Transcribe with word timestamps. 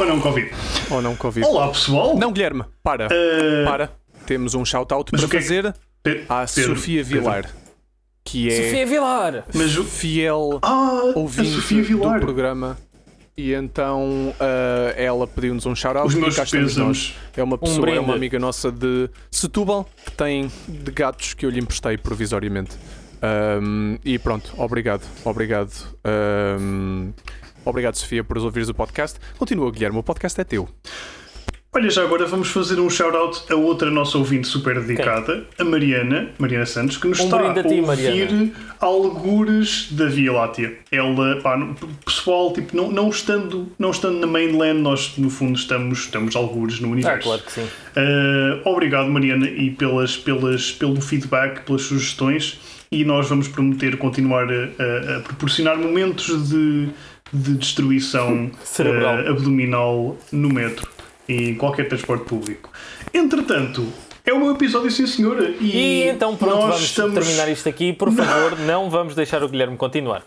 Ou 0.00 0.06
não, 0.06 0.20
Covid. 0.20 0.50
Ou 0.90 1.02
não 1.02 1.16
Covid. 1.16 1.46
Olá, 1.46 1.68
pessoal. 1.68 2.16
Não, 2.16 2.32
Guilherme, 2.32 2.64
para. 2.82 3.08
Eh, 3.10 3.64
Para. 3.64 3.90
Temos 4.26 4.54
um 4.54 4.64
shout-out 4.64 5.10
para 5.10 5.20
que 5.20 5.24
é 5.26 5.28
que- 5.28 5.40
fazer 5.42 5.66
à 6.28 6.46
Pedro, 6.46 6.76
Sofia 6.76 7.04
Pedro. 7.04 7.20
Vilar, 7.20 7.50
que 8.24 8.48
é 8.48 8.56
Sofia 8.56 8.86
Vilar! 8.86 9.44
Mas 9.54 9.76
o- 9.76 9.84
fiel 9.84 10.58
Ah, 10.62 11.12
ouvinte 11.14 11.50
Sofia 11.50 11.82
Vilar. 11.82 12.18
do 12.20 12.24
programa. 12.24 12.78
E 13.36 13.52
então 13.52 14.32
ah, 14.38 14.94
ela 14.96 15.26
pediu-nos 15.26 15.66
um 15.66 15.74
shout-out 15.74 16.06
Os 16.08 16.14
e 16.14 16.18
meus 16.20 16.36
cá 16.36 16.44
estamos 16.44 16.74
pésames. 16.74 16.98
nós. 17.08 17.14
É 17.36 17.42
uma 17.42 17.58
pessoa, 17.58 17.78
é 17.88 17.90
brinde. 17.92 17.98
uma 17.98 18.14
amiga 18.14 18.38
nossa 18.38 18.70
de 18.70 19.10
Setúbal 19.30 19.88
que 20.04 20.12
tem 20.12 20.50
de 20.68 20.90
gatos 20.92 21.34
que 21.34 21.44
eu 21.44 21.50
lhe 21.50 21.58
emprestei 21.60 21.96
provisoriamente. 21.98 22.76
Ahm, 23.20 23.96
e 24.04 24.18
pronto, 24.18 24.52
obrigado, 24.56 25.02
obrigado. 25.24 25.72
Ahm, 26.04 27.10
obrigado, 27.64 27.96
Sofia, 27.96 28.22
por 28.22 28.38
ouvires 28.38 28.68
o 28.68 28.74
podcast. 28.74 29.18
Continua, 29.38 29.70
Guilherme, 29.72 29.98
o 29.98 30.02
podcast 30.02 30.40
é 30.40 30.44
teu. 30.44 30.68
Olha, 31.76 31.90
já 31.90 32.04
agora 32.04 32.24
vamos 32.24 32.48
fazer 32.50 32.78
um 32.78 32.88
shout-out 32.88 33.52
a 33.52 33.56
outra 33.56 33.90
nossa 33.90 34.16
ouvinte 34.16 34.46
super 34.46 34.80
dedicada, 34.80 35.44
a 35.58 35.64
Mariana, 35.64 36.28
Mariana 36.38 36.64
Santos, 36.66 36.96
que 36.96 37.08
nos 37.08 37.18
Um 37.18 37.24
está 37.24 37.40
a 37.40 37.50
a 37.50 37.54
ti, 37.54 37.60
ouvir 37.66 37.82
Mariana. 37.82 38.52
algures 38.80 39.88
da 39.90 40.06
Via 40.06 40.32
Láctea. 40.32 40.72
Ela, 40.92 41.40
pá, 41.42 41.58
pessoal, 42.06 42.52
tipo, 42.52 42.76
não, 42.76 42.92
não, 42.92 43.08
estando, 43.08 43.66
não 43.76 43.90
estando 43.90 44.20
na 44.20 44.26
mainland, 44.28 44.80
nós 44.82 45.14
no 45.18 45.28
fundo 45.28 45.58
estamos, 45.58 45.98
estamos 45.98 46.36
algures 46.36 46.78
no 46.78 46.88
Ah, 46.88 46.92
universo. 46.92 47.22
claro 47.24 47.42
que 47.42 47.50
sim. 47.52 47.62
Uh, 47.64 48.68
obrigado, 48.68 49.10
Mariana, 49.10 49.48
e 49.48 49.70
pelas, 49.72 50.16
pelas, 50.16 50.70
pelo 50.70 51.00
feedback, 51.00 51.64
pelas 51.64 51.82
sugestões. 51.82 52.60
E 52.92 53.04
nós 53.04 53.28
vamos 53.28 53.48
prometer 53.48 53.96
continuar 53.96 54.46
a, 54.48 54.54
a- 54.54 55.16
a 55.16 55.20
proporcionar 55.22 55.76
momentos 55.76 56.48
de, 56.50 56.88
de 57.32 57.54
destruição 57.54 58.44
uh, 58.78 59.30
abdominal 59.30 60.16
no 60.30 60.48
metro 60.48 60.93
e 61.28 61.50
em 61.50 61.54
qualquer 61.54 61.88
transporte 61.88 62.24
público. 62.24 62.70
Entretanto, 63.12 63.86
é 64.24 64.32
o 64.32 64.40
meu 64.40 64.52
episódio, 64.52 64.90
sim, 64.90 65.06
senhora. 65.06 65.50
E, 65.60 65.76
E 65.76 66.02
então 66.08 66.36
pronto, 66.36 66.54
nós 66.56 66.68
vamos 66.70 66.82
estamos... 66.84 67.14
terminar 67.14 67.48
isto 67.50 67.68
aqui. 67.68 67.92
Por 67.92 68.10
favor, 68.12 68.58
não 68.60 68.88
vamos 68.90 69.14
deixar 69.14 69.42
o 69.42 69.48
Guilherme 69.48 69.76
continuar. 69.76 70.22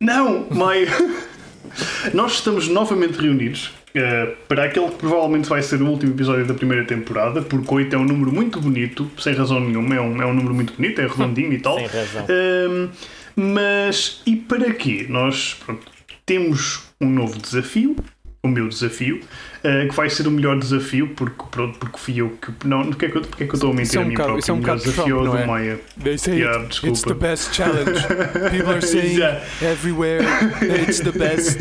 Não, 0.00 0.46
Maia. 0.50 0.88
Nós 2.14 2.34
estamos 2.34 2.68
novamente 2.68 3.18
reunidos 3.18 3.72
eh, 3.94 4.34
para 4.48 4.64
aquele 4.64 4.88
que 4.88 4.96
provavelmente 4.96 5.48
vai 5.48 5.62
ser 5.62 5.82
o 5.82 5.86
último 5.88 6.12
episódio 6.12 6.46
da 6.46 6.54
primeira 6.54 6.84
temporada, 6.84 7.42
porque 7.42 7.74
8 7.74 7.96
é 7.96 7.98
um 7.98 8.04
número 8.04 8.32
muito 8.32 8.60
bonito, 8.60 9.10
sem 9.18 9.34
razão 9.34 9.58
nenhuma, 9.60 9.94
é 9.94 10.00
um, 10.00 10.22
é 10.22 10.26
um 10.26 10.32
número 10.32 10.54
muito 10.54 10.72
bonito, 10.74 11.00
é 11.00 11.06
redondinho 11.06 11.52
e 11.52 11.58
tal. 11.60 11.76
Sem 11.78 11.86
razão. 11.88 12.26
Ahm, 12.28 12.88
mas 13.34 14.22
e 14.24 14.36
para 14.36 14.72
quê? 14.72 15.06
Nós 15.08 15.54
pronto, 15.64 15.82
temos 16.24 16.84
um 17.00 17.10
novo 17.10 17.38
desafio, 17.38 17.96
o 18.42 18.48
meu 18.48 18.68
desafio, 18.68 19.20
eh, 19.66 19.86
que 19.88 19.94
vai 19.96 20.08
ser 20.08 20.26
o 20.26 20.30
melhor 20.30 20.58
desafio, 20.58 21.08
porque, 21.16 21.42
pronto, 21.50 21.78
porque 21.78 21.98
fui 21.98 22.20
eu 22.20 22.30
que. 22.30 22.66
Não, 22.66 22.84
porque 22.86 23.06
é 23.06 23.08
que 23.10 23.16
eu, 23.18 23.22
porque 23.22 23.44
é 23.44 23.46
que 23.46 23.52
eu 23.52 23.56
estou 23.56 23.70
a 23.70 23.74
mentir 23.74 23.88
Isso 23.88 23.98
é 23.98 24.00
um 24.00 24.02
a 24.02 24.06
mim 24.06 24.14
bocado- 24.14 24.28
próprio? 24.28 24.40
isso 24.40 24.50
é 24.50 24.54
um 24.54 24.56
o 24.56 24.60
melhor 24.60 24.76
bocado 24.76 24.90
desafio 24.90 25.04
Trump, 25.04 25.10
é 25.10 25.14
o 25.14 25.24
não 25.24 25.32
do 25.32 25.38
é? 25.38 25.46
Maia. 25.46 25.80
They 26.02 26.18
say 26.18 26.38
Yeah, 26.38 26.64
it's 26.64 26.80
desculpa. 26.80 27.08
the 27.08 27.14
best 27.28 27.52
challenge. 27.54 28.00
People 28.52 28.72
are 28.72 28.86
saying 28.86 29.18
Yeah. 29.18 29.44
everywhere 29.62 30.22
it's 30.88 31.00
the 31.00 31.12
best. 31.12 31.60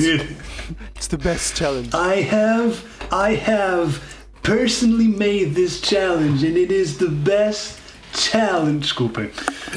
It's 0.96 1.08
the 1.08 1.18
best 1.18 1.56
challenge. 1.58 1.90
I 1.94 2.22
have, 2.22 2.84
I 3.12 3.36
have 3.50 4.00
personally 4.44 5.08
made 5.08 5.56
this 5.56 5.80
challenge 5.82 6.44
and 6.46 6.58
it 6.58 6.72
is 6.72 6.98
the 6.98 7.10
best 7.10 7.80
challenge. 8.14 8.80
Desculpem. 8.82 9.30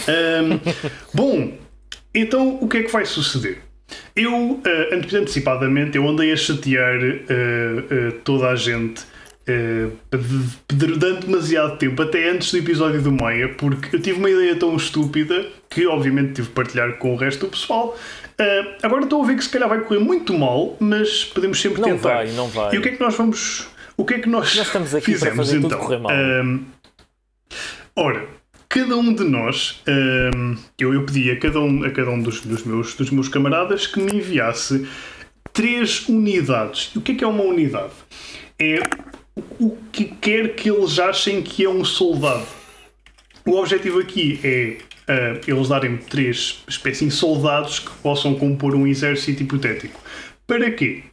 Ahm, 0.06 0.60
bom, 1.14 1.52
então 2.14 2.58
o 2.60 2.68
que 2.68 2.78
é 2.78 2.82
que 2.84 2.92
vai 2.92 3.04
suceder? 3.06 3.62
Eu, 4.14 4.60
ante- 4.92 5.16
antecipadamente, 5.16 5.96
eu 5.96 6.06
andei 6.08 6.32
a 6.32 6.36
chatear 6.36 6.98
ah, 7.00 7.84
ah, 7.90 8.12
toda 8.24 8.48
a 8.48 8.56
gente 8.56 9.02
de- 10.68 10.76
durante 10.94 11.26
demasiado 11.26 11.78
tempo, 11.78 12.02
até 12.02 12.28
antes 12.30 12.52
do 12.52 12.58
episódio 12.58 13.00
do 13.00 13.10
Maia, 13.10 13.48
porque 13.56 13.96
eu 13.96 14.00
tive 14.00 14.18
uma 14.18 14.28
ideia 14.30 14.54
tão 14.56 14.76
estúpida 14.76 15.46
que, 15.70 15.86
obviamente, 15.86 16.34
tive 16.34 16.48
de 16.48 16.54
partilhar 16.54 16.98
com 16.98 17.14
o 17.14 17.16
resto 17.16 17.46
do 17.46 17.50
pessoal. 17.52 17.96
Agora 18.82 19.04
estou 19.04 19.22
a 19.22 19.26
ver 19.26 19.36
que 19.36 19.44
se 19.44 19.48
calhar 19.50 19.68
vai 19.68 19.80
correr 19.80 20.00
muito 20.00 20.36
mal, 20.36 20.76
mas 20.78 21.24
podemos 21.24 21.58
sempre 21.60 21.80
Não 21.80 21.88
tentar. 21.90 22.14
vai, 22.14 22.30
não 22.32 22.46
vai. 22.48 22.74
E 22.74 22.78
o 22.78 22.82
que 22.82 22.90
é 22.90 22.92
que 22.92 23.00
nós 23.00 23.14
vamos. 23.16 23.68
O 23.96 24.04
que 24.04 24.14
é 24.14 24.18
que 24.18 24.28
nós, 24.28 24.54
Nós 24.54 24.66
estamos 24.66 24.94
aqui 24.94 25.06
para 25.12 25.14
fizemos 25.14 25.36
fazer 25.36 25.60
tudo 25.60 25.66
então? 25.74 25.78
correr 25.78 25.98
mal. 25.98 26.12
Ora, 27.96 28.26
cada 28.68 28.96
um 28.96 29.14
de 29.14 29.24
nós, 29.24 29.82
ahm, 29.86 30.56
eu, 30.78 30.92
eu 30.92 31.04
pedi 31.04 31.30
a 31.30 31.38
cada 31.38 31.60
um, 31.60 31.84
a 31.84 31.90
cada 31.90 32.10
um 32.10 32.20
dos, 32.20 32.40
dos 32.40 32.64
meus, 32.64 32.94
dos 32.94 33.10
meus 33.10 33.28
camaradas 33.28 33.86
que 33.86 34.00
me 34.00 34.18
enviasse 34.18 34.86
três 35.52 36.08
unidades. 36.08 36.90
E 36.94 36.98
o 36.98 37.00
que 37.00 37.12
é 37.12 37.14
que 37.14 37.24
é 37.24 37.26
uma 37.26 37.44
unidade? 37.44 37.92
É 38.58 38.80
o 39.58 39.76
que 39.92 40.04
quer 40.04 40.54
que 40.54 40.70
eles 40.70 40.98
achem 40.98 41.42
que 41.42 41.64
é 41.64 41.68
um 41.68 41.84
soldado. 41.84 42.46
O 43.46 43.56
objetivo 43.56 44.00
aqui 44.00 44.38
é 44.44 44.78
ah, 45.08 45.40
eles 45.46 45.68
darem-me 45.68 45.98
três 45.98 46.62
espécies 46.68 47.08
de 47.08 47.14
soldados 47.14 47.78
que 47.78 47.90
possam 48.02 48.34
compor 48.34 48.74
um 48.74 48.86
exército 48.86 49.42
hipotético. 49.42 49.98
Para 50.46 50.70
quê? 50.70 51.04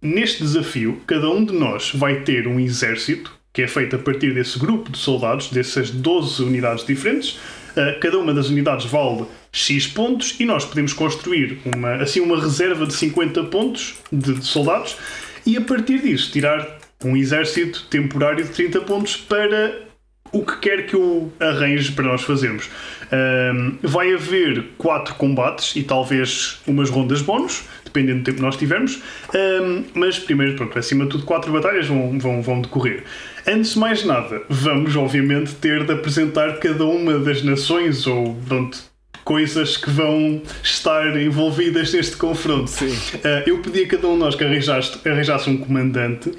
Neste 0.00 0.42
desafio, 0.42 1.00
cada 1.06 1.30
um 1.30 1.42
de 1.42 1.54
nós 1.54 1.90
vai 1.94 2.20
ter 2.20 2.46
um 2.46 2.60
exército 2.60 3.32
que 3.52 3.62
é 3.62 3.68
feito 3.68 3.96
a 3.96 3.98
partir 3.98 4.32
desse 4.32 4.58
grupo 4.58 4.90
de 4.90 4.98
soldados, 4.98 5.50
dessas 5.50 5.90
12 5.90 6.42
unidades 6.42 6.86
diferentes. 6.86 7.38
Uh, 7.72 7.98
cada 8.00 8.18
uma 8.18 8.34
das 8.34 8.48
unidades 8.48 8.86
vale 8.86 9.26
X 9.50 9.86
pontos 9.86 10.38
e 10.38 10.44
nós 10.44 10.64
podemos 10.64 10.92
construir 10.92 11.58
uma, 11.74 11.94
assim, 11.96 12.20
uma 12.20 12.40
reserva 12.40 12.86
de 12.86 12.94
50 12.94 13.44
pontos 13.44 13.94
de, 14.10 14.34
de 14.34 14.44
soldados 14.44 14.96
e 15.46 15.56
a 15.56 15.60
partir 15.60 16.00
disso 16.00 16.30
tirar 16.30 16.78
um 17.04 17.16
exército 17.16 17.84
temporário 17.90 18.44
de 18.44 18.50
30 18.50 18.80
pontos 18.82 19.16
para 19.16 19.90
o 20.32 20.44
que 20.44 20.58
quer 20.58 20.86
que 20.86 20.94
eu 20.94 21.30
arranje 21.38 21.92
para 21.92 22.04
nós 22.04 22.22
fazermos. 22.22 22.70
Ahm, 23.10 23.76
vai 23.82 24.14
haver 24.14 24.64
quatro 24.78 25.14
combates 25.16 25.76
e 25.76 25.82
talvez 25.82 26.60
umas 26.66 26.88
rondas 26.88 27.20
bónus, 27.20 27.64
dependendo 27.92 28.20
do 28.20 28.24
tempo 28.24 28.36
que 28.38 28.42
nós 28.42 28.56
tivermos. 28.56 29.02
Ahm, 29.34 29.84
mas 29.94 30.18
primeiro, 30.18 30.56
pronto, 30.56 30.78
acima 30.78 31.04
de 31.04 31.10
tudo, 31.10 31.24
quatro 31.24 31.52
batalhas 31.52 31.86
vão, 31.86 32.18
vão, 32.18 32.42
vão 32.42 32.60
decorrer. 32.62 33.04
Antes 33.46 33.74
de 33.74 33.78
mais 33.78 34.04
nada, 34.04 34.42
vamos 34.48 34.96
obviamente 34.96 35.54
ter 35.56 35.84
de 35.84 35.92
apresentar 35.92 36.58
cada 36.58 36.84
uma 36.84 37.18
das 37.18 37.42
nações 37.42 38.06
ou 38.06 38.36
pronto, 38.46 38.91
coisas 39.32 39.78
que 39.78 39.88
vão 39.88 40.42
estar 40.62 41.16
envolvidas 41.16 41.90
neste 41.94 42.18
confronto. 42.18 42.68
Sim. 42.68 42.90
Uh, 42.90 43.42
eu 43.46 43.58
pedi 43.60 43.84
a 43.84 43.88
cada 43.88 44.06
um 44.06 44.12
de 44.12 44.18
nós 44.18 44.34
que 44.34 44.44
arranjasse, 44.44 45.08
arranjasse 45.08 45.48
um 45.48 45.56
comandante 45.56 46.28
uh, 46.28 46.34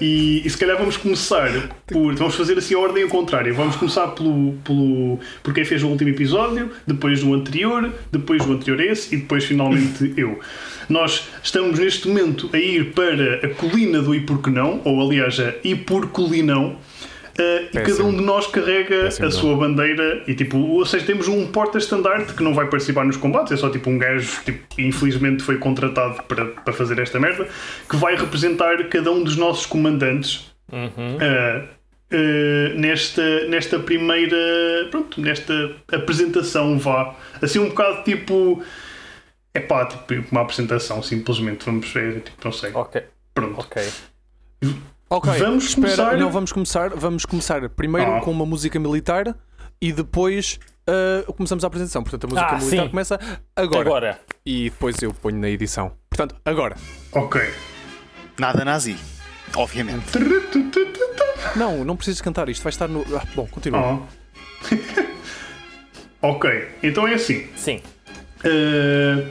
e, 0.00 0.40
e 0.42 0.48
se 0.48 0.56
calhar 0.56 0.78
vamos 0.78 0.96
começar 0.96 1.50
por. 1.86 2.14
Vamos 2.14 2.34
fazer 2.34 2.56
assim 2.56 2.74
a 2.74 2.78
ordem 2.78 3.02
ao 3.02 3.10
contrário. 3.10 3.54
Vamos 3.54 3.76
começar 3.76 4.06
pelo, 4.08 4.54
pelo, 4.64 5.20
por 5.42 5.52
quem 5.52 5.66
fez 5.66 5.82
o 5.82 5.88
último 5.88 6.08
episódio, 6.08 6.70
depois 6.86 7.22
o 7.22 7.34
anterior, 7.34 7.92
depois 8.10 8.42
o 8.46 8.52
anterior 8.54 8.80
esse 8.80 9.14
e 9.14 9.18
depois 9.18 9.44
finalmente 9.44 10.12
eu. 10.16 10.40
Nós 10.88 11.28
estamos 11.42 11.78
neste 11.78 12.08
momento 12.08 12.48
a 12.54 12.58
ir 12.58 12.92
para 12.92 13.46
a 13.46 13.48
colina 13.50 14.00
do 14.00 14.14
E 14.14 14.20
Porque 14.20 14.48
Não, 14.48 14.80
ou 14.82 15.02
aliás 15.02 15.38
a 15.40 15.52
Ipurcolinão. 15.62 16.68
Uh, 16.68 16.95
e 17.38 17.80
cada 17.80 18.04
um 18.04 18.16
de 18.16 18.22
nós 18.22 18.46
carrega 18.46 19.02
Péssimo 19.02 19.26
a 19.26 19.30
sua 19.30 19.56
bandeira 19.56 20.22
e 20.26 20.34
tipo, 20.34 20.56
ou 20.58 20.86
seja, 20.86 21.04
temos 21.04 21.28
um 21.28 21.46
porta-estandarte 21.46 22.32
que 22.34 22.42
não 22.42 22.54
vai 22.54 22.66
participar 22.66 23.04
nos 23.04 23.16
combates, 23.16 23.52
é 23.52 23.56
só 23.56 23.68
tipo 23.70 23.90
um 23.90 23.98
gajo 23.98 24.42
tipo, 24.44 24.64
infelizmente 24.78 25.42
foi 25.42 25.58
contratado 25.58 26.22
para, 26.24 26.46
para 26.46 26.72
fazer 26.72 26.98
esta 26.98 27.20
merda, 27.20 27.46
que 27.88 27.96
vai 27.96 28.16
representar 28.16 28.88
cada 28.88 29.10
um 29.12 29.22
dos 29.22 29.36
nossos 29.36 29.66
comandantes 29.66 30.54
Uhum. 30.72 31.16
uh, 31.16 31.64
uh, 32.12 32.78
nesta, 32.80 33.46
nesta 33.46 33.78
primeira 33.78 34.36
pronto, 34.90 35.20
nesta 35.20 35.76
apresentação 35.92 36.76
vá. 36.78 37.14
Assim 37.40 37.60
um 37.60 37.68
bocado 37.68 38.02
tipo 38.02 38.62
é 39.54 39.60
pá, 39.60 39.86
tipo 39.86 40.24
uma 40.30 40.42
apresentação 40.42 41.02
simplesmente, 41.02 41.64
vamos 41.64 41.90
ver, 41.90 42.20
tipo, 42.20 42.36
não 42.44 42.52
sei. 42.52 42.70
Ok, 42.74 43.02
Pronto. 43.32 43.60
ok. 43.60 43.82
Ok, 45.08 45.32
Vamos 45.38 45.64
espera, 45.66 45.94
começar- 45.96 46.16
não 46.18 46.30
vamos 46.30 46.52
começar, 46.52 46.90
vamos 46.90 47.24
começar 47.24 47.68
primeiro 47.70 48.16
Ah. 48.16 48.20
com 48.20 48.30
uma 48.32 48.44
música 48.44 48.78
militar 48.80 49.36
e 49.80 49.92
depois 49.92 50.58
ah, 50.88 51.24
começamos 51.32 51.62
a 51.64 51.66
apresentação. 51.66 52.02
Portanto, 52.02 52.24
a 52.24 52.26
música 52.28 52.46
Ah, 52.48 52.58
militar 52.58 52.82
sim. 52.84 52.88
começa 52.90 53.20
agora, 53.54 53.80
Agora. 53.88 54.20
e 54.44 54.64
depois 54.70 55.00
eu 55.02 55.12
ponho 55.14 55.38
na 55.38 55.48
edição. 55.48 55.92
Portanto, 56.10 56.34
agora. 56.44 56.76
Ok. 57.12 57.40
Nada 58.38 58.64
nazi. 58.64 58.96
Obviamente. 59.56 60.04
Não, 61.54 61.84
não 61.84 61.96
precisas 61.96 62.20
cantar 62.20 62.48
isto, 62.48 62.62
vai 62.62 62.70
estar 62.70 62.88
no. 62.88 63.02
Ah, 63.16 63.22
bom, 63.34 63.46
continua. 63.46 63.80
Ah. 63.80 65.06
ok, 66.22 66.68
então 66.82 67.06
é 67.06 67.14
assim. 67.14 67.46
Sim. 67.56 67.80
Uh, 68.44 69.28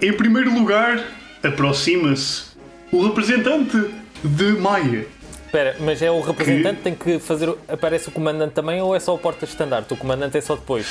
em 0.00 0.12
primeiro 0.12 0.52
lugar, 0.52 1.02
aproxima-se 1.42 2.52
o 2.90 3.02
representante 3.06 3.76
de 4.22 4.52
Maia. 4.52 5.06
Espera, 5.46 5.76
mas 5.80 6.00
é 6.00 6.10
o 6.10 6.20
representante 6.20 6.76
que 6.78 6.82
tem 6.82 6.94
que 6.94 7.18
fazer. 7.18 7.48
o- 7.48 7.58
Aparece 7.68 8.08
o 8.08 8.12
comandante 8.12 8.52
também 8.54 8.80
ou 8.80 8.96
é 8.96 9.00
só 9.00 9.14
o 9.14 9.18
porta-estandarte? 9.18 9.92
O 9.92 9.96
comandante 9.96 10.36
é 10.38 10.40
só 10.40 10.54
depois. 10.56 10.86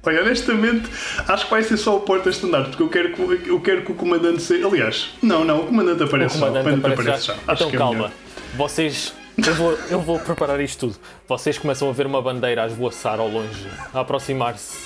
Olha, 0.02 0.22
honestamente, 0.22 0.90
acho 1.28 1.44
que 1.46 1.52
vai 1.52 1.62
ser 1.62 1.78
só 1.78 1.98
o 1.98 2.00
porta-estandarte, 2.02 2.70
porque 2.70 2.82
eu 2.84 2.90
quero, 2.90 3.14
que, 3.14 3.50
eu 3.50 3.60
quero 3.62 3.82
que 3.84 3.92
o 3.92 3.96
comandante 3.96 4.42
seja. 4.42 4.66
Aliás, 4.66 5.10
não, 5.22 5.44
não, 5.46 5.62
o 5.62 5.68
comandante 5.68 6.02
O 6.02 6.06
aparece 6.06 6.40
comandante 6.40 6.64
só. 6.64 6.70
O 6.70 6.82
comandante 6.82 6.94
aparece 7.02 7.28
já. 7.28 7.34
já. 7.34 7.40
Acho 7.48 7.54
Então 7.64 7.70
que 7.70 7.76
é 7.76 7.80
calma. 7.80 7.94
melhor. 7.96 8.12
Vocês. 8.56 9.14
Eu 9.46 9.54
vou, 9.56 9.78
eu 9.92 10.02
vou 10.02 10.20
preparar 10.20 10.60
isto 10.60 10.80
tudo. 10.88 10.96
Vocês 11.28 11.58
começam 11.58 11.88
a 11.90 11.94
ver 11.94 12.06
uma 12.08 12.22
bandeira 12.22 12.64
a 12.64 12.68
esvoaçar 12.68 13.20
ao 13.20 13.28
longe, 13.30 13.68
a 13.94 14.00
aproximar-se 14.00 14.78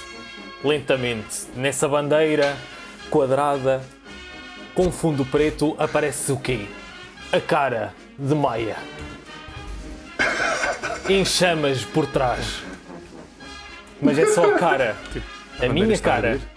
lentamente. 0.63 1.43
Nessa 1.55 1.87
bandeira 1.87 2.55
quadrada, 3.09 3.81
com 4.73 4.91
fundo 4.91 5.25
preto, 5.25 5.75
aparece 5.77 6.31
o 6.31 6.37
quê? 6.37 6.65
A 7.31 7.39
cara 7.39 7.93
de 8.17 8.33
Maia. 8.35 8.77
Em 11.09 11.25
chamas 11.25 11.83
por 11.83 12.05
trás. 12.07 12.61
Mas 14.01 14.17
é 14.17 14.25
só 14.27 14.53
a 14.53 14.57
cara. 14.57 14.95
A, 15.53 15.67
bandeira 15.67 15.73
minha 15.73 15.95
a 15.95 15.99
cara. 15.99 16.31
arder? 16.31 16.47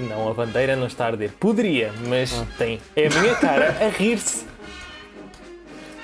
Não, 0.00 0.28
a 0.28 0.34
bandeira 0.34 0.74
não 0.74 0.88
está 0.88 1.04
a 1.04 1.06
arder. 1.08 1.30
Poderia, 1.38 1.92
mas 2.08 2.32
tem. 2.58 2.80
É 2.96 3.06
a 3.06 3.10
minha 3.20 3.36
cara 3.36 3.76
a 3.80 3.88
rir-se. 3.88 4.44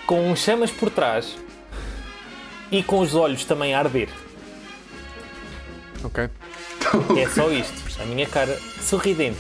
Com 0.07 0.35
chamas 0.37 0.71
por 0.71 0.91
trás. 0.91 1.37
E 2.71 2.85
com 2.85 3.01
os 3.01 3.17
olhos 3.17 3.45
também 3.45 3.75
a 3.75 3.81
arder. 3.81 4.09
Ok. 6.05 6.31
É 7.19 7.29
só 7.29 7.51
isto. 7.51 8.01
A 8.01 8.05
minha 8.07 8.27
cara 8.27 8.57
sorridente. 8.81 9.39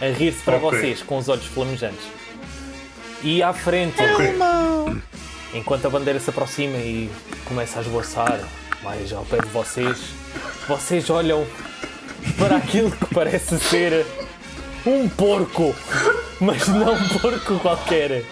A 0.00 0.06
rir-se 0.06 0.42
para 0.42 0.56
Ok. 0.56 0.70
vocês 0.70 1.02
com 1.02 1.18
os 1.18 1.28
olhos 1.28 1.44
flamejantes. 1.46 2.04
E 3.22 3.42
à 3.42 3.52
frente. 3.52 3.96
Enquanto 5.52 5.86
a 5.86 5.90
bandeira 5.90 6.18
se 6.20 6.30
aproxima 6.30 6.76
e 6.78 7.10
começa 7.44 7.78
a 7.80 7.82
esboçar 7.82 8.40
mais 8.82 9.12
ao 9.12 9.24
pé 9.26 9.38
de 9.42 9.48
vocês, 9.48 9.98
vocês 10.66 11.10
olham 11.10 11.46
para 12.38 12.56
aquilo 12.56 12.90
que 12.90 13.14
parece 13.14 13.58
ser 13.58 14.06
um 14.86 15.08
porco, 15.08 15.74
mas 16.40 16.66
não 16.68 16.94
um 16.94 17.08
porco 17.18 17.58
qualquer. 17.58 18.24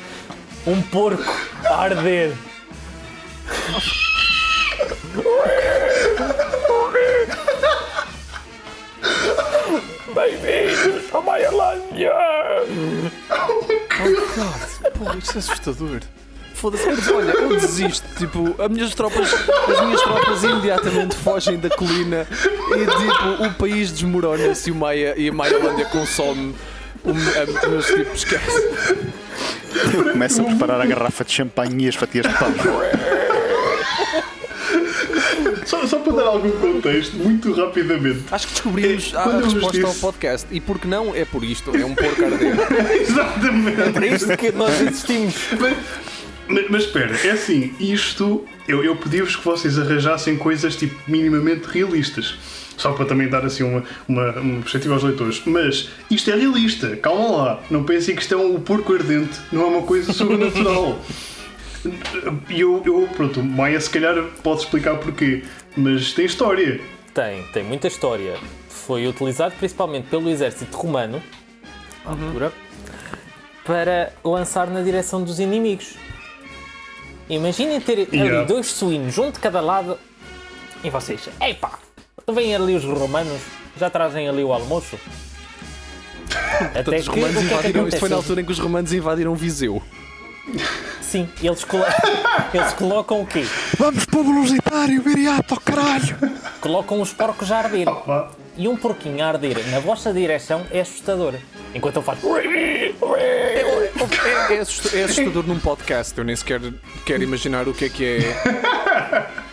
Um 0.67 0.81
porco 0.83 1.23
a 1.67 1.75
arder. 1.83 2.33
Bem-vindos 10.15 11.15
a 11.15 11.21
Maialândia! 11.21 12.13
Porra, 14.97 15.17
isto 15.19 15.37
é 15.37 15.39
assustador. 15.39 16.01
Foda-se, 16.55 16.87
mas 16.87 17.09
olha, 17.09 17.31
eu 17.31 17.57
desisto. 17.57 18.05
Tipo, 18.17 18.61
as 18.61 18.69
minhas 18.69 18.95
tropas, 18.95 19.33
as 19.33 19.81
minhas 19.85 20.03
tropas 20.03 20.43
imediatamente 20.43 21.15
fogem 21.15 21.57
da 21.57 21.71
colina 21.71 22.27
e 22.75 22.81
tipo, 22.81 23.45
o 23.47 23.55
país 23.55 23.93
desmorona-se 23.93 24.69
e, 24.69 24.73
o 24.73 24.75
Maia, 24.75 25.15
e 25.17 25.29
a 25.29 25.33
Maialândia 25.33 25.85
consome. 25.87 26.55
O, 27.05 27.15
mas 27.15 27.87
tipo, 27.87 28.13
esquece. 28.13 28.97
Começa 30.13 30.43
a 30.43 30.45
preparar 30.47 30.81
a 30.81 30.87
garrafa 30.87 31.25
de 31.25 31.33
champanhe 31.33 31.85
e 31.85 31.89
as 31.89 31.95
fatias 31.95 32.27
de 32.27 32.37
pão. 32.37 32.53
Só, 35.67 35.87
só 35.87 35.99
para 35.99 36.13
dar 36.15 36.27
algum 36.27 36.51
contexto, 36.53 37.17
muito 37.17 37.53
rapidamente. 37.53 38.23
Acho 38.31 38.47
que 38.47 38.53
descobrimos 38.55 39.15
a, 39.15 39.23
Quando 39.23 39.37
a 39.37 39.41
vos 39.43 39.53
resposta 39.55 39.81
ao 39.83 39.89
disse- 39.89 40.01
podcast. 40.01 40.47
E 40.51 40.61
porque 40.61 40.89
não 40.89 41.15
é 41.15 41.25
por 41.25 41.45
isto, 41.45 41.75
é 41.77 41.85
um 41.85 41.95
porco 41.95 42.25
arder. 42.25 42.57
Exatamente. 43.01 43.93
Para 43.93 44.07
isto 44.07 44.37
que 44.37 44.53
nós 44.53 44.81
existimos. 44.81 45.35
Mas, 46.49 46.71
mas 46.71 46.83
espera, 46.85 47.15
é 47.25 47.31
assim, 47.31 47.75
isto. 47.79 48.45
Eu, 48.67 48.83
eu 48.85 48.97
pedi-vos 48.97 49.37
que 49.37 49.45
vocês 49.45 49.79
arranjassem 49.79 50.37
coisas 50.37 50.77
tipo 50.77 50.95
minimamente 51.07 51.67
realistas. 51.67 52.35
Só 52.77 52.93
para 52.93 53.07
também 53.07 53.29
dar 53.29 53.45
assim 53.45 53.65
uma, 53.65 53.83
uma, 54.09 54.31
uma 54.39 54.61
perspectiva 54.61 54.95
aos 54.95 55.03
leitores. 55.03 55.43
Mas 55.45 55.89
isto 56.11 56.31
é 56.31 56.37
realista, 56.37 56.97
calma 56.97 57.37
lá. 57.37 57.61
Não 57.71 57.83
pensem 57.83 58.15
que 58.15 58.23
isto 58.23 58.33
é 58.35 58.37
um 58.37 58.55
o 58.55 58.61
porco 58.61 58.95
ardente, 58.95 59.37
não 59.51 59.63
é 59.63 59.67
uma 59.67 59.83
coisa 59.83 60.13
sobrenatural. 60.13 60.99
E 62.49 62.61
eu, 62.61 62.83
eu, 62.85 63.09
pronto, 63.15 63.43
Maia 63.43 63.81
se 63.81 63.91
calhar 63.91 64.15
pode 64.43 64.61
explicar 64.63 64.97
porquê, 64.97 65.45
mas 65.77 66.13
tem 66.13 66.25
história. 66.25 66.81
Tem, 67.15 67.43
tem 67.53 67.65
muita 67.65 67.89
história. 67.89 68.37
Foi 68.69 69.07
utilizado 69.07 69.55
principalmente 69.59 70.09
pelo 70.09 70.29
exército 70.31 70.77
romano, 70.77 71.23
à 72.05 72.11
altura, 72.11 72.53
para 73.65 74.13
lançar 74.25 74.69
na 74.69 74.83
direção 74.83 75.23
dos 75.23 75.39
inimigos. 75.39 75.95
Imaginem 77.29 77.81
ter 77.81 78.09
Yeah. 78.13 78.39
ali 78.39 78.47
dois 78.47 78.67
suínos, 78.69 79.19
um 79.19 79.31
de 79.31 79.39
cada 79.39 79.61
lado, 79.61 79.99
e 80.83 80.89
vocês, 80.89 81.29
epá, 81.41 81.79
vêm 82.33 82.55
ali 82.55 82.75
os 82.75 82.85
romanos, 82.85 83.41
já 83.79 83.91
trazem 83.91 84.29
ali 84.29 84.43
o 84.43 84.53
almoço. 84.53 84.99
Até 86.31 86.83
Portanto, 86.83 87.01
os 87.01 87.07
romanos 87.09 87.37
que 87.37 87.39
é 87.39 87.49
que 87.49 87.53
invadiram. 87.53 87.89
Isto 87.89 88.01
foi 88.01 88.09
na 88.09 88.17
altura 88.17 88.41
em 88.41 88.45
que 88.45 88.53
os 88.53 88.59
romanos 88.59 88.93
invadiram 88.93 89.35
Viseu. 89.35 89.83
Sim, 91.01 91.29
eles, 91.43 91.65
colo- 91.65 91.85
eles 92.53 92.73
colocam 92.75 93.21
o 93.23 93.27
quê? 93.27 93.45
Vamos 93.79 94.05
para 94.05 94.21
o 94.21 94.25
Velocitário, 94.25 95.03
viriato, 95.03 95.59
caralho! 95.61 96.17
Colocam 96.61 97.01
os 97.01 97.13
porcos 97.13 97.51
a 97.51 97.59
arder. 97.59 97.87
Pá, 97.87 98.31
E 98.57 98.69
um 98.69 98.77
porquinho 98.77 99.25
a 99.25 99.29
arder 99.29 99.57
na 99.71 99.81
vossa 99.81 100.13
direção 100.13 100.67
é 100.71 100.81
assustador. 100.81 101.35
Enquanto 101.75 101.97
ele 101.97 102.05
faz. 102.05 102.19
É, 103.17 104.55
é 104.55 104.61
assusta- 104.61 104.97
é 104.97 105.05
assustador 105.05 105.47
num 105.47 105.59
podcast. 105.59 106.17
Eu 106.19 106.25
nem 106.25 106.37
sequer 106.37 106.61
quero 107.07 107.23
imaginar 107.23 107.69
o 107.69 107.75
que 107.75 107.85
é 107.87 107.89
que 107.89 108.05
é. 108.05 109.39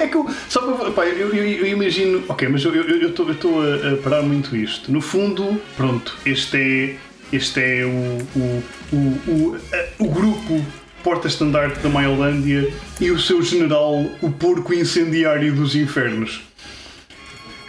É 0.00 0.08
que 0.08 0.16
eu, 0.16 0.28
só 0.48 0.60
para, 0.72 0.90
pá, 0.90 1.04
eu, 1.06 1.32
eu- 1.32 1.44
eu 1.46 1.66
imagino, 1.68 2.24
ok, 2.28 2.48
mas 2.48 2.64
eu 2.64 2.74
eu- 2.74 2.82
eu 3.00 3.10
estou 3.10 3.26
eu 3.28 3.32
estou 3.32 3.62
a, 3.62 3.92
a 3.92 3.96
parar 3.98 4.20
muito 4.22 4.56
isto. 4.56 4.90
No 4.90 5.00
fundo, 5.00 5.60
pronto, 5.76 6.16
este 6.26 6.56
é, 6.56 6.96
este 7.32 7.60
é 7.60 7.84
o, 7.84 8.18
o, 8.38 8.62
o, 8.92 8.96
o, 9.30 9.56
a- 9.72 10.02
o 10.04 10.08
grupo 10.08 10.64
porta-estandarte 11.02 11.80
da 11.80 11.88
Maiolândia 11.88 12.72
e 13.00 13.10
o 13.10 13.18
seu 13.18 13.42
general, 13.42 13.94
o 14.20 14.30
porco 14.30 14.72
incendiário 14.72 15.52
dos 15.54 15.74
infernos. 15.74 16.42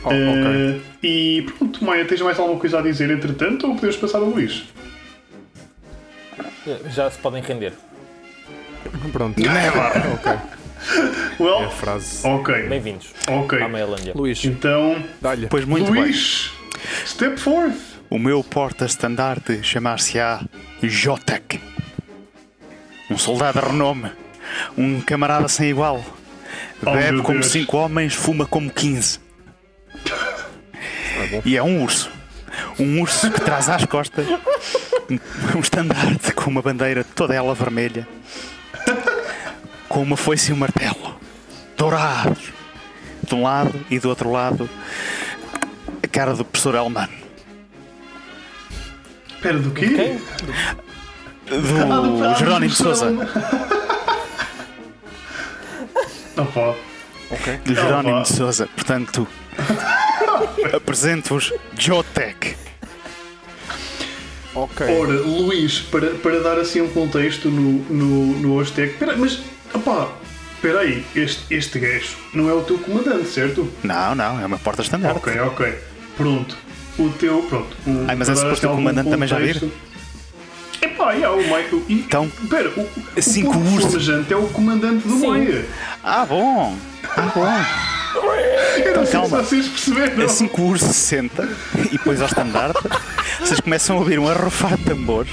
Oh, 0.04 0.10
ok. 0.10 0.14
Eh, 0.14 0.80
e 1.02 1.42
pronto, 1.58 1.84
Maia, 1.84 2.06
tens 2.06 2.22
mais 2.22 2.38
alguma 2.38 2.60
coisa 2.60 2.80
a 2.80 2.82
dizer 2.82 3.10
entretanto 3.10 3.66
ou 3.68 3.74
podemos 3.76 3.96
passar 3.98 4.18
a 4.20 4.22
Luís? 4.22 4.64
Já 6.94 7.10
se 7.10 7.18
podem 7.20 7.42
render. 7.42 7.74
Pronto. 9.12 9.42
Ok. 10.14 10.32
Well, 11.40 11.62
É 11.62 11.66
a 11.66 11.70
frase. 11.70 12.28
ok, 12.28 12.64
Bem-vindos 12.68 13.14
ok. 13.28 13.62
à 13.62 13.70
Maialândia. 13.70 14.12
Luís, 14.14 14.44
Então, 14.44 15.02
dá-lhe. 15.22 15.48
Pois 15.48 15.64
muito 15.66 15.90
bem. 15.92 16.04
Luís, 16.04 16.52
step 17.06 17.38
forth. 17.40 17.93
O 18.10 18.20
meu 18.20 18.44
porta-estandarte 18.44 19.64
chamar-se-á 19.64 20.42
Jotek. 20.82 21.60
Um 23.10 23.18
soldado 23.18 23.60
de 23.60 23.66
renome. 23.68 24.12
Um 24.78 25.02
camarada 25.02 25.48
sem 25.48 25.70
igual. 25.70 26.04
Oh, 26.86 26.92
Bebe 26.92 27.14
meu 27.14 27.24
como 27.24 27.40
Deus. 27.40 27.52
cinco 27.52 27.78
homens, 27.78 28.14
fuma 28.14 28.46
como 28.46 28.70
15. 28.70 29.20
bom. 31.32 31.42
E 31.46 31.58
é 31.58 31.64
um 31.64 31.82
urso. 31.84 32.12
Um 32.80 33.02
urso 33.02 33.32
que 33.32 33.42
traz 33.42 33.68
às 33.70 33.86
costas 33.86 34.28
um- 35.10 35.58
um 35.58 35.60
estandarte 35.60 36.34
com 36.34 36.50
uma 36.52 36.62
bandeira 36.62 37.04
toda 37.04 37.34
ela 37.34 37.56
vermelha. 37.56 38.08
Com 39.90 40.02
uma 40.04 40.18
foice 40.18 40.52
e 40.52 40.54
um 40.54 40.58
martelo. 40.58 41.20
Dourados. 41.78 42.52
De 43.28 43.34
um 43.34 43.42
lado 43.44 43.74
e 43.90 43.98
do 44.00 44.10
outro 44.10 44.30
lado 44.32 44.70
a 46.04 46.08
cara 46.08 46.34
do 46.34 46.44
professor 46.46 46.76
Elman. 46.76 47.10
Espera, 49.44 49.60
do 49.60 49.72
quê? 49.72 50.18
Ah, 51.50 51.52
do- 51.52 52.24
ah, 52.24 52.28
Do 52.34 52.40
Jerónimo 52.40 52.72
de 52.72 52.78
do 52.78 52.84
Souza. 52.84 53.08
Opa. 56.38 56.76
Do 57.66 57.76
Jerónimo 57.76 58.16
Opa. 58.20 58.22
de 58.24 58.34
Souza. 58.38 58.70
Portanto, 58.74 59.28
apresento-vos 60.74 61.52
Jotec. 61.78 62.56
Ok. 64.56 64.88
Ora, 64.98 65.12
Luís, 65.14 65.80
para, 65.80 66.12
para 66.12 66.40
dar 66.40 66.58
assim 66.60 66.80
um 66.80 66.88
contexto 66.90 67.50
no, 67.50 67.80
no, 67.94 68.40
no 68.40 68.60
Aztec. 68.62 68.96
Mas, 69.18 69.42
opá, 69.74 70.08
espera 70.56 70.80
aí, 70.82 71.06
este, 71.16 71.54
este 71.54 71.80
gajo 71.80 72.16
não 72.34 72.50
é 72.50 72.54
o 72.54 72.62
teu 72.62 72.78
comandante, 72.78 73.28
certo? 73.28 73.68
Não, 73.84 74.16
não, 74.16 74.40
é 74.40 74.46
uma 74.46 74.60
porta-estandarte. 74.60 75.18
Ok, 75.18 75.38
ok. 75.42 75.80
Pronto. 76.16 76.56
O 76.98 77.10
teu, 77.10 77.42
pronto. 77.44 77.76
O, 77.88 78.06
Ai, 78.08 78.16
mas 78.16 78.30
é 78.30 78.36
suposto 78.36 78.66
assim 78.66 78.74
o 78.74 78.78
comandante 78.78 79.10
também 79.10 79.28
já 79.28 79.40
vir? 79.40 79.64
Epá, 80.82 81.16
é 81.16 81.28
o 81.30 81.38
Michael. 81.38 81.84
E, 81.88 81.94
Então, 81.94 82.26
espera, 82.26 82.70
o, 82.70 82.88
flamejante 83.22 84.34
é 84.34 84.38
o 84.38 84.48
comandante 84.50 85.08
do 85.08 85.20
Sim. 85.20 85.28
Maia. 85.28 85.66
Ah, 86.04 86.26
bom! 86.26 86.76
Ah, 87.16 87.32
bom! 87.34 87.48
Eu 88.86 88.96
não 88.98 89.06
sei 89.06 89.12
calma. 89.20 89.44
se 89.44 89.50
vocês 89.50 89.68
perceberam. 89.68 90.26
Assim 90.26 90.48
que 90.48 90.62
o 90.62 90.66
urso 90.66 90.86
se 90.86 90.94
senta 90.94 91.48
e 91.76 91.98
depois 91.98 92.22
ao 92.22 92.28
estandarte, 92.28 92.80
vocês 93.40 93.60
começam 93.60 93.96
a 93.96 94.00
ouvir 94.00 94.20
um 94.20 94.28
arrofar 94.28 94.78
de 94.78 94.84
tambores 94.84 95.32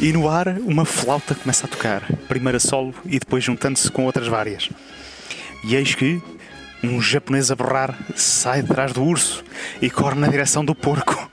E 0.00 0.12
no 0.12 0.28
ar, 0.28 0.48
uma 0.60 0.84
flauta 0.84 1.34
começa 1.34 1.66
a 1.66 1.68
tocar, 1.68 2.02
primeiro 2.28 2.56
a 2.56 2.60
solo 2.60 2.94
e 3.06 3.18
depois 3.18 3.44
juntando-se 3.44 3.90
com 3.90 4.04
outras 4.06 4.26
várias. 4.26 4.68
E 5.64 5.76
eis 5.76 5.94
que 5.94 6.20
um 6.82 7.00
japonês 7.00 7.50
a 7.50 7.54
berrar 7.54 7.96
sai 8.14 8.62
de 8.62 8.68
trás 8.68 8.92
do 8.92 9.02
urso 9.02 9.44
e 9.80 9.88
corre 9.90 10.18
na 10.18 10.28
direção 10.28 10.64
do 10.64 10.74
porco. 10.74 11.30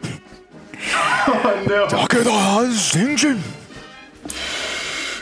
Oh, 1.28 1.70
não. 1.70 1.88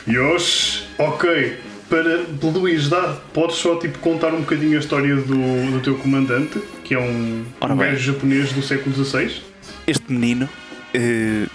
Yosh, 0.07 0.87
ok. 0.97 1.59
Para 1.89 2.25
Luís, 2.41 2.89
dá, 2.89 3.17
podes 3.33 3.57
só 3.57 3.77
tipo, 3.77 3.99
contar 3.99 4.33
um 4.33 4.41
bocadinho 4.41 4.77
a 4.77 4.79
história 4.79 5.15
do, 5.15 5.71
do 5.71 5.79
teu 5.81 5.97
comandante, 5.97 6.61
que 6.83 6.93
é 6.93 6.99
um, 6.99 7.45
Ora 7.61 7.73
um 7.73 7.77
bem. 7.77 7.91
gajo 7.91 8.13
japonês 8.13 8.51
do 8.51 8.61
século 8.61 8.93
XVI? 8.93 9.41
Este 9.85 10.11
menino 10.11 10.49
eh, 10.93 11.47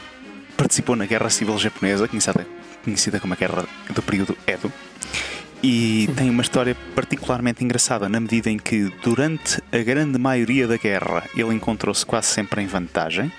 participou 0.56 0.96
na 0.96 1.04
Guerra 1.04 1.28
Civil 1.28 1.58
Japonesa, 1.58 2.08
conhecida, 2.08 2.46
conhecida 2.82 3.20
como 3.20 3.34
a 3.34 3.36
Guerra 3.36 3.64
do 3.94 4.02
período 4.02 4.36
Edo, 4.46 4.72
e 5.62 6.08
tem 6.16 6.28
uma 6.28 6.42
história 6.42 6.76
particularmente 6.94 7.62
engraçada 7.64 8.08
na 8.08 8.18
medida 8.18 8.50
em 8.50 8.58
que, 8.58 8.92
durante 9.02 9.62
a 9.72 9.78
grande 9.78 10.18
maioria 10.18 10.66
da 10.66 10.76
guerra, 10.76 11.22
ele 11.36 11.54
encontrou-se 11.54 12.04
quase 12.04 12.26
sempre 12.28 12.62
em 12.62 12.66
vantagem, 12.66 13.30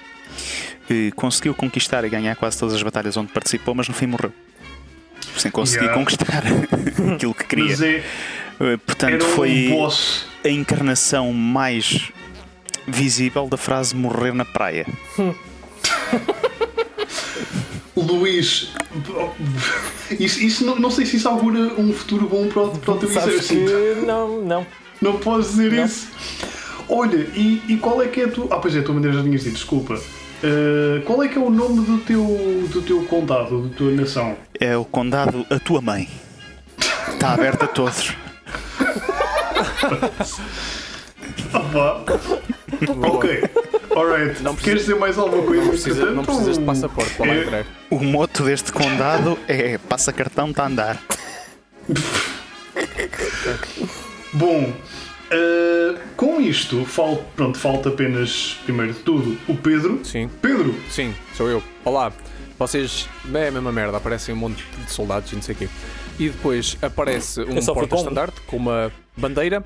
eh, 0.89 1.11
conseguiu 1.15 1.53
conquistar 1.53 2.03
e 2.05 2.09
ganhar 2.09 2.35
quase 2.35 2.57
todas 2.57 2.73
as 2.75 2.81
batalhas 2.83 3.17
onde 3.17 3.31
participou, 3.31 3.75
mas 3.75 3.87
no 3.87 3.93
fim 3.93 4.07
morreu. 4.07 4.31
Sem 5.37 5.51
conseguir 5.51 5.85
Yeah. 5.85 5.99
conquistar 5.99 6.43
aquilo 7.15 7.33
que 7.33 7.43
queria. 7.45 7.73
É, 7.87 8.03
Eh, 8.59 8.77
Portanto, 8.85 9.25
um 9.25 9.29
foi 9.29 9.67
boss. 9.69 10.25
a 10.45 10.47
encarnação 10.49 11.33
mais 11.33 12.11
visível 12.87 13.47
da 13.47 13.57
frase 13.57 13.95
morrer 13.95 14.31
na 14.33 14.45
praia. 14.45 14.85
Luís, 18.03 18.71
isso, 20.19 20.41
isso 20.43 20.65
não, 20.65 20.75
não 20.77 20.91
sei 20.91 21.05
se 21.05 21.17
isso 21.17 21.27
augura 21.29 21.59
um 21.77 21.91
futuro 21.93 22.27
bom 22.27 22.47
para, 22.47 22.63
o- 22.63 22.77
para 22.77 22.93
o 22.93 22.97
teu 22.97 23.09
Sabes 23.09 23.35
exército. 23.35 23.65
que 23.99 24.05
não, 24.05 24.41
não. 24.41 24.65
Não 25.01 25.17
podes 25.17 25.49
dizer 25.49 25.71
Não. 25.73 25.85
isso. 25.85 26.07
Olha, 26.89 27.27
e, 27.35 27.61
e 27.67 27.77
qual 27.77 28.01
é 28.01 28.07
que 28.07 28.21
é 28.21 28.25
a 28.25 28.27
tua. 28.29 28.47
Ah, 28.51 28.57
pois 28.57 28.75
é, 28.75 28.79
a 28.79 28.83
tua 28.83 28.93
maneira 28.95 29.17
já 29.17 29.23
tinhas 29.23 29.43
dito, 29.43 29.53
desculpa. 29.55 29.95
Uh, 29.95 31.01
qual 31.05 31.23
é 31.23 31.27
que 31.29 31.37
é 31.37 31.41
o 31.41 31.49
nome 31.49 31.85
do 31.85 31.97
teu, 31.99 32.21
do 32.69 32.81
teu 32.81 33.03
condado, 33.05 33.61
da 33.67 33.75
tua 33.75 33.91
nação? 33.91 34.35
É 34.59 34.75
o 34.75 34.83
condado 34.85 35.45
A 35.49 35.57
Tua 35.59 35.81
Mãe. 35.81 36.09
Está 37.13 37.33
aberto 37.33 37.63
a 37.63 37.67
todos. 37.67 38.13
Ah, 41.53 42.03
ok. 43.07 43.43
Alright. 43.95 44.41
Não 44.41 44.53
precisa- 44.55 44.63
Queres 44.63 44.81
dizer 44.81 44.95
mais 44.95 45.17
alguma 45.17 45.43
coisa? 45.43 45.61
Não, 45.63 45.69
precisa, 45.69 46.05
não 46.11 46.23
precisas 46.25 46.57
de 46.57 46.63
passaporte 46.65 47.13
para 47.15 47.27
lá 47.27 47.33
é- 47.35 47.41
entrar. 47.43 47.65
O 47.89 47.99
moto 48.03 48.43
deste 48.43 48.71
condado 48.71 49.37
é 49.47 49.77
passa 49.77 50.11
cartão, 50.11 50.49
está 50.49 50.63
a 50.63 50.67
andar. 50.67 50.99
Bom, 54.33 54.63
uh, 54.63 55.99
com 56.15 56.41
isto, 56.41 56.83
fal, 56.85 57.23
pronto, 57.35 57.57
falta 57.57 57.89
apenas, 57.89 58.57
primeiro 58.63 58.93
de 58.93 58.99
tudo, 58.99 59.37
o 59.47 59.55
Pedro. 59.55 59.99
Sim, 60.03 60.29
Pedro, 60.41 60.75
sim, 60.89 61.13
sou 61.35 61.47
eu. 61.49 61.61
Olá, 61.85 62.11
vocês. 62.57 63.07
É 63.33 63.47
a 63.47 63.51
mesma 63.51 63.71
merda, 63.71 63.97
aparecem 63.97 64.33
um 64.33 64.37
monte 64.37 64.63
de 64.85 64.91
soldados 64.91 65.31
e 65.31 65.35
não 65.35 65.41
sei 65.41 65.53
o 65.55 65.57
quê. 65.59 65.69
E 66.19 66.29
depois 66.29 66.77
aparece 66.81 67.41
um 67.41 67.57
um. 67.59 67.65
porta-estandarte 67.65 68.41
com 68.41 68.57
uma 68.57 68.91
bandeira. 69.15 69.63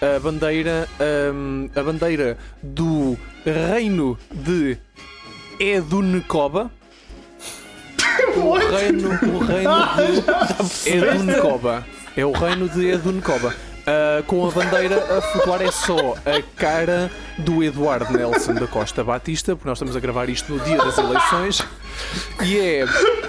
A 0.00 0.18
bandeira. 0.18 0.88
hum, 1.34 1.68
a 1.74 1.82
bandeira 1.82 2.38
do 2.62 3.16
reino 3.44 4.18
de 4.30 4.78
Edunecoba. 5.58 6.70
O 8.36 8.52
reino, 8.54 9.08
o 9.34 9.38
reino 9.38 9.86
de 10.84 10.90
Edunecoba. 10.90 11.86
É 12.16 12.24
o 12.24 12.32
reino 12.32 12.68
de 12.68 12.88
Edunecoba. 12.90 13.54
Ah, 13.86 14.22
com 14.26 14.46
a 14.46 14.50
bandeira 14.50 15.18
a 15.18 15.22
flutuar 15.22 15.62
é 15.62 15.70
só 15.70 16.14
a 16.24 16.42
cara 16.56 17.10
do 17.38 17.62
Eduardo 17.64 18.12
Nelson 18.16 18.54
da 18.54 18.66
Costa 18.66 19.02
Batista, 19.02 19.56
porque 19.56 19.68
nós 19.68 19.78
estamos 19.78 19.96
a 19.96 20.00
gravar 20.00 20.28
isto 20.28 20.52
no 20.52 20.60
dia 20.60 20.76
das 20.76 20.96
eleições. 20.98 21.62
E, 22.44 22.58
é, 22.58 22.84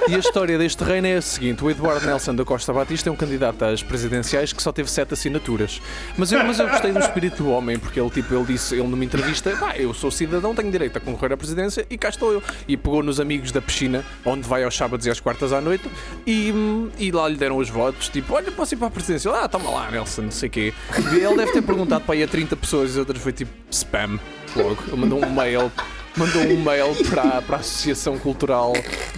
e 0.08 0.16
a 0.16 0.18
história 0.18 0.58
deste 0.58 0.84
reino 0.84 1.08
é 1.08 1.18
a 1.18 1.22
seguinte: 1.22 1.64
o 1.64 1.70
Eduardo 1.70 2.06
Nelson 2.06 2.36
da 2.36 2.46
Costa 2.46 2.72
Batista 2.72 3.10
é 3.10 3.12
um 3.12 3.16
candidato 3.16 3.64
às 3.66 3.84
presidenciais 3.84 4.54
que 4.54 4.62
só 4.62 4.72
teve 4.72 4.90
sete 4.90 5.14
assinaturas. 5.14 5.82
Mas 6.18 6.32
eu, 6.32 6.44
mas 6.44 6.60
eu 6.60 6.68
gostei 6.68 6.92
do 6.92 7.00
espírito 7.00 7.44
do 7.44 7.52
homem, 7.52 7.78
porque 7.78 8.00
ele, 8.00 8.10
tipo, 8.10 8.34
ele 8.34 8.46
disse, 8.46 8.76
ele 8.76 8.88
numa 8.88 9.04
entrevista, 9.04 9.56
pá, 9.58 9.76
eu 9.76 9.94
sou 9.94 10.10
cidadão, 10.10 10.56
tenho 10.56 10.72
direito 10.72 10.98
a 10.98 11.00
concorrer 11.00 11.34
à 11.34 11.38
presidência 11.38 11.86
e 11.90 11.98
cá 11.98 12.10
estou 12.10 12.32
eu. 12.34 12.44
E 12.68 12.78
pegou 12.78 13.04
nos 13.04 13.20
amigos 13.20 13.52
da 13.52 13.62
piscina, 13.62 14.04
onde 14.26 14.48
vai 14.48 14.64
aos 14.64 14.76
sábados 14.76 15.06
e 15.06 15.10
às 15.10 15.20
quartas 15.20 15.54
à 15.54 15.60
noite, 15.60 15.90
e, 16.26 16.54
e 16.98 17.12
lá 17.12 17.28
lhe 17.28 17.36
deram 17.36 17.58
os 17.58 17.70
votos, 17.70 18.10
tipo, 18.10 18.34
olha, 18.34 18.52
posso 18.52 18.74
ir 18.74 18.78
para 18.78 18.88
a 18.88 18.92
presidência? 18.92 19.32
Ah, 19.32 19.48
toma 19.48 19.70
lá, 19.70 19.92
Nelson, 19.92 20.24
não 20.24 20.32
sei 20.32 20.50
o 20.50 20.52
quê. 20.52 20.74
E 21.14 21.16
ele 21.18 21.36
deve 21.36 21.52
ter 21.52 21.62
perguntado 21.62 22.04
para 22.06 22.16
aí 22.16 22.24
a 22.24 22.28
30 22.28 22.56
pessoas 22.56 22.90
e 22.90 22.94
as 22.94 22.98
outras 22.98 23.22
foi 23.22 23.34
tipo 23.34 23.52
spam. 23.70 24.20
Logo, 24.56 24.78
ele 24.88 24.98
mandou 24.98 25.24
um 25.24 25.34
mail 25.34 25.72
mandou 26.16 26.42
um 26.44 26.62
mail 26.62 26.96
para, 27.10 27.42
a 27.56 27.56
Associação 27.60 28.18
Cultural 28.18 28.74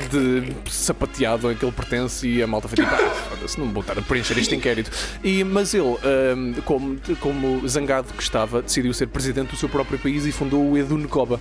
de 0.09 0.53
Sapateado 0.71 1.47
a 1.47 1.55
que 1.55 1.65
ele 1.65 1.71
pertence 1.71 2.27
e 2.27 2.41
a 2.41 2.47
malta 2.47 2.67
foi 2.67 2.77
tipo, 2.77 2.93
ah, 2.93 3.09
foda-se, 3.29 3.59
não 3.59 3.71
vou 3.71 3.81
estar 3.81 3.97
a 3.97 4.01
preencher 4.01 4.37
este 4.37 4.55
inquérito. 4.55 4.91
E, 5.23 5.43
mas 5.43 5.73
ele, 5.73 5.83
hum, 5.83 6.53
como, 6.65 6.97
como 7.19 7.67
zangado 7.67 8.13
que 8.13 8.21
estava, 8.21 8.61
decidiu 8.61 8.93
ser 8.93 9.07
presidente 9.07 9.51
do 9.51 9.57
seu 9.57 9.69
próprio 9.69 9.97
país 9.97 10.25
e 10.25 10.31
fundou 10.31 10.71
o 10.71 10.77
Edu 10.77 10.97
Necoba, 10.97 11.39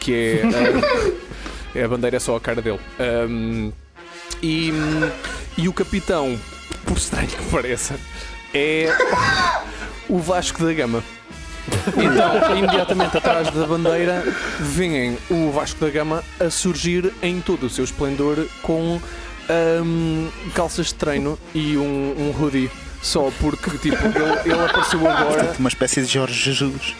que 0.00 0.14
é, 0.14 0.46
hum, 0.46 1.10
é 1.74 1.84
a 1.84 1.88
bandeira 1.88 2.16
é 2.16 2.20
só 2.20 2.36
a 2.36 2.40
cara 2.40 2.60
dele. 2.60 2.80
Hum, 3.28 3.72
e, 4.42 4.72
e 5.56 5.68
o 5.68 5.72
capitão, 5.72 6.38
por 6.84 6.96
estranho 6.96 7.28
que 7.28 7.50
pareça, 7.50 7.98
é 8.52 8.88
o 10.08 10.18
Vasco 10.18 10.64
da 10.64 10.72
Gama. 10.72 11.02
Então, 11.96 12.56
imediatamente 12.56 13.16
atrás 13.16 13.50
da 13.50 13.66
bandeira, 13.66 14.24
vêm 14.60 15.18
o 15.30 15.50
Vasco 15.50 15.80
da 15.84 15.90
Gama 15.90 16.22
a 16.40 16.50
surgir 16.50 17.12
em 17.22 17.40
todo 17.40 17.66
o 17.66 17.70
seu 17.70 17.84
esplendor 17.84 18.46
com 18.62 19.00
hum, 19.84 20.28
calças 20.54 20.86
de 20.86 20.94
treino 20.94 21.38
e 21.54 21.76
um, 21.76 22.14
um 22.18 22.42
hoodie. 22.42 22.70
Só 23.00 23.30
porque, 23.40 23.70
tipo, 23.78 23.96
ele, 24.06 24.52
ele 24.52 24.60
apareceu 24.60 25.08
agora. 25.08 25.54
Uma 25.58 25.68
espécie 25.68 26.02
de 26.02 26.08
Jorge 26.08 26.34
Jesus. 26.34 26.94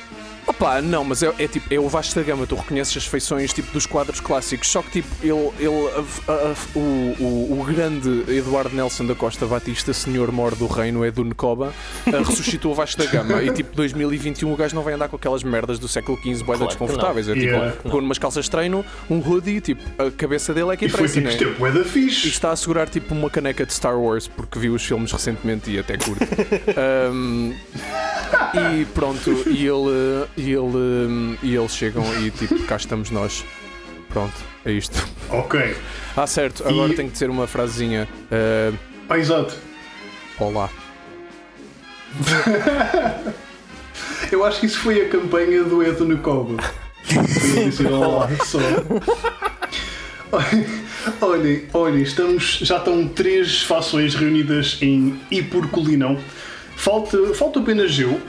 Opa, 0.49 0.81
não, 0.81 1.05
mas 1.05 1.23
é, 1.23 1.33
é 1.39 1.47
tipo, 1.47 1.73
é 1.73 1.79
o 1.79 1.89
Vasco 1.89 2.15
da 2.15 2.23
Gama, 2.23 2.47
tu 2.47 2.57
reconheces 2.57 2.97
as 2.97 3.05
feições 3.07 3.53
tipo 3.53 3.71
dos 3.73 3.85
quadros 3.87 4.19
clássicos, 4.19 4.69
só 4.69 4.81
que 4.83 4.91
tipo, 5.03 5.09
ele, 5.23 5.51
ele 5.59 5.89
a- 6.27 6.33
a- 6.33 6.35
a- 6.53 6.55
o, 6.75 6.81
o, 7.21 7.59
o 7.61 7.65
grande 7.65 8.25
Eduardo 8.29 8.75
Nelson 8.75 9.05
da 9.07 9.15
Costa 9.15 9.47
Batista, 9.47 9.93
senhor 9.93 10.33
mor 10.33 10.55
do 10.55 10.67
reino 10.67 11.05
é 11.05 11.11
do 11.11 11.23
Necoba, 11.25 11.73
a- 12.07 12.19
ressuscitou 12.27 12.73
o 12.73 12.75
Vasco 12.75 12.99
da 13.03 13.07
Gama 13.11 13.43
e 13.43 13.53
tipo 13.53 13.77
2021 13.77 14.51
o 14.53 14.57
gajo 14.57 14.75
não 14.75 14.83
vai 14.83 14.95
andar 14.95 15.09
com 15.09 15.17
aquelas 15.17 15.43
merdas 15.43 15.79
do 15.79 15.87
século 15.87 16.17
XV 16.19 16.43
boeda 16.45 16.59
Claro 16.59 16.67
desconfortáveis, 16.69 17.29
é 17.29 17.35
tipo, 17.35 17.45
Yeah. 17.49 17.73
com 17.83 17.99
umas 17.99 18.19
calças 18.19 18.45
de 18.47 18.51
treino, 18.51 18.85
um 19.11 19.19
hoodie, 19.21 19.61
tipo, 19.61 19.83
a 20.03 20.11
cabeça 20.11 20.53
dele 20.55 20.71
é 20.73 20.77
que 20.77 20.87
e 20.87 20.89
foi 20.89 21.07
interessa, 21.07 21.37
tipo, 21.39 21.63
né? 21.65 21.71
é 21.71 21.73
da 21.73 21.81
E 21.81 21.85
fixe. 21.85 22.29
está 22.29 22.51
a 22.53 22.57
segurar 22.57 22.89
tipo 22.89 23.15
uma 23.15 23.29
caneca 23.31 23.65
de 23.67 23.73
Star 23.73 23.99
Wars 23.99 24.27
porque 24.29 24.59
viu 24.59 24.75
os 24.75 24.85
filmes 24.85 25.13
recentemente 25.13 25.71
e 25.71 25.79
até 25.79 25.97
curto. 25.97 26.27
Um, 27.13 27.55
e 28.81 28.85
pronto, 28.87 29.31
e 29.49 29.67
ele, 29.67 30.27
e 30.39 30.53
ele 30.53 31.39
e 31.43 31.55
eles 31.57 31.75
chegam 31.75 32.05
e 32.23 32.31
tipo, 32.31 32.59
cá 32.65 32.77
estamos 32.77 33.11
nós. 33.11 33.45
Pronto, 34.09 34.35
é 34.65 34.73
isto. 34.73 35.07
Ok. 35.29 35.77
Ah, 36.17 36.27
certo, 36.27 36.67
agora 36.67 36.93
E- 36.93 36.97
tem 36.97 37.07
que 37.07 37.13
dizer 37.13 37.29
uma 37.29 37.47
frasezinha. 37.47 38.09
Uh, 38.33 38.77
Ah, 39.09 39.19
exato. 39.19 39.55
olá. 40.39 40.71
Eu 44.33 44.45
acho 44.45 44.61
que 44.61 44.67
isso 44.67 44.79
foi 44.81 45.01
a 45.03 45.09
campanha 45.09 45.63
do 45.65 45.83
Edo 45.83 46.05
ele 46.07 46.15
dizer 47.71 47.91
olá 47.93 48.29
só. 48.45 48.59
Olhem, 51.23 51.65
olhem, 51.73 52.03
estamos, 52.03 52.59
já 52.63 52.77
estão 52.77 53.09
três 53.09 53.63
fações 53.63 54.15
reunidas 54.15 54.77
em 54.83 55.19
Ipurcolinão. 55.31 56.19
Falta, 56.77 57.33
falta 57.35 57.61
apenas 57.61 57.99
eu. 57.99 58.21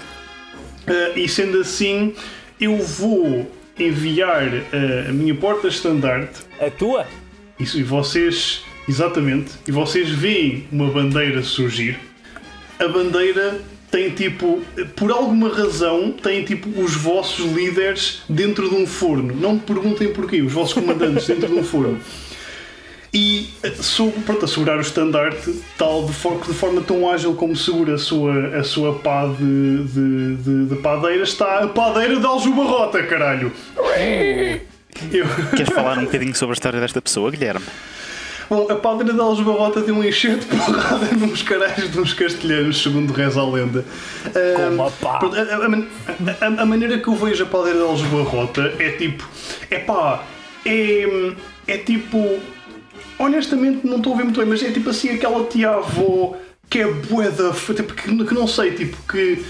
Ah, 0.89 1.11
e 1.15 1.27
sendo 1.29 1.59
assim, 1.59 2.15
eu 2.59 2.77
vou 2.77 3.49
enviar 3.77 4.43
ah, 4.73 5.09
a 5.09 5.13
minha 5.13 5.35
porta-estandarte 5.35 6.41
A 6.59 6.69
tua? 6.69 7.05
isso, 7.59 7.77
e 7.79 7.83
vocês, 7.83 8.63
exatamente, 8.87 9.51
e 9.67 9.71
vocês 9.71 10.09
veem 10.09 10.67
uma 10.71 10.89
bandeira 10.89 11.43
surgir. 11.43 11.99
A 12.79 12.87
bandeira 12.87 13.61
tem 13.91 14.09
tipo, 14.11 14.61
por 14.95 15.11
alguma 15.11 15.49
razão, 15.49 16.11
tem 16.11 16.43
tipo 16.43 16.69
os 16.81 16.95
vossos 16.95 17.51
líderes 17.51 18.21
dentro 18.29 18.69
de 18.69 18.75
um 18.75 18.87
forno. 18.87 19.35
Não 19.35 19.55
me 19.55 19.59
perguntem 19.59 20.13
porquê, 20.13 20.41
os 20.41 20.53
vossos 20.53 20.73
comandantes 20.73 21.27
dentro 21.27 21.47
de 21.47 21.53
um 21.53 21.63
forno. 21.63 21.99
E 23.13 23.49
eh, 23.63 23.71
sou, 23.81 24.11
pronto, 24.11 24.45
a 24.45 24.47
segurar 24.47 24.77
o 24.77 24.81
estandarte 24.81 25.59
tal 25.77 26.05
de, 26.05 26.13
for- 26.13 26.39
de 26.45 26.53
forma 26.53 26.81
tão 26.81 27.09
ágil 27.09 27.33
como 27.33 27.55
segura 27.55 27.95
a 27.95 27.97
sua, 27.97 28.57
a 28.57 28.63
sua 28.63 28.93
pá 28.99 29.25
de, 29.25 29.83
de, 29.85 30.35
de, 30.35 30.65
de 30.67 30.75
padeira, 30.75 31.23
está 31.23 31.63
a 31.63 31.67
padeira 31.67 32.19
de 32.19 32.25
Aljubarrota, 32.25 33.01
caralho! 33.03 33.51
Eu, 35.13 35.25
Queres 35.55 35.73
falar 35.73 35.97
um 35.97 36.05
bocadinho 36.05 36.35
sobre 36.35 36.51
a 36.53 36.55
história 36.55 36.79
desta 36.79 37.01
pessoa, 37.01 37.31
Guilherme? 37.31 37.65
Bom, 38.49 38.67
a 38.69 38.75
Padre 38.75 39.13
de 39.13 39.19
Alves 39.19 39.45
Barrota 39.45 39.79
deu 39.81 39.93
um 39.95 40.03
enxerto 40.03 40.41
de 40.49 40.55
porrada 40.57 41.05
nos 41.15 41.41
caralhos 41.43 41.91
de 41.91 41.99
uns 41.99 42.13
castelhanos, 42.13 42.81
segundo 42.81 43.13
reza 43.13 43.39
a 43.39 43.45
lenda. 43.49 43.85
Com 44.55 44.61
Um, 44.63 44.73
uma 44.73 44.91
pá. 44.91 45.19
a, 45.21 45.25
a- 45.25 46.45
a 46.45 46.45
a- 46.59 46.61
a 46.63 46.65
maneira 46.65 46.97
que 46.97 47.07
eu 47.07 47.15
vejo 47.15 47.43
a 47.43 47.45
Padre 47.45 47.73
de 47.73 47.81
Alves 47.81 48.01
Barrota 48.07 48.73
é 48.79 48.89
tipo. 48.93 49.29
É 49.69 49.77
pá. 49.79 50.23
É, 50.65 51.31
é 51.67 51.77
tipo. 51.77 52.39
Honestamente, 53.19 53.85
não 53.85 53.97
estou 53.97 54.13
a 54.13 54.17
ver 54.17 54.23
muito 54.23 54.39
bem, 54.39 54.47
mas 54.49 54.63
é 54.63 54.71
tipo 54.71 54.89
assim 54.89 55.09
aquela 55.09 55.43
tia-avó 55.45 56.35
que 56.69 56.79
é 56.79 56.87
boeda. 56.91 57.51
Tipo, 57.51 57.93
que, 57.93 58.25
que 58.25 58.33
não 58.33 58.47
sei, 58.47 58.71
tipo, 58.71 58.97
que. 59.11 59.43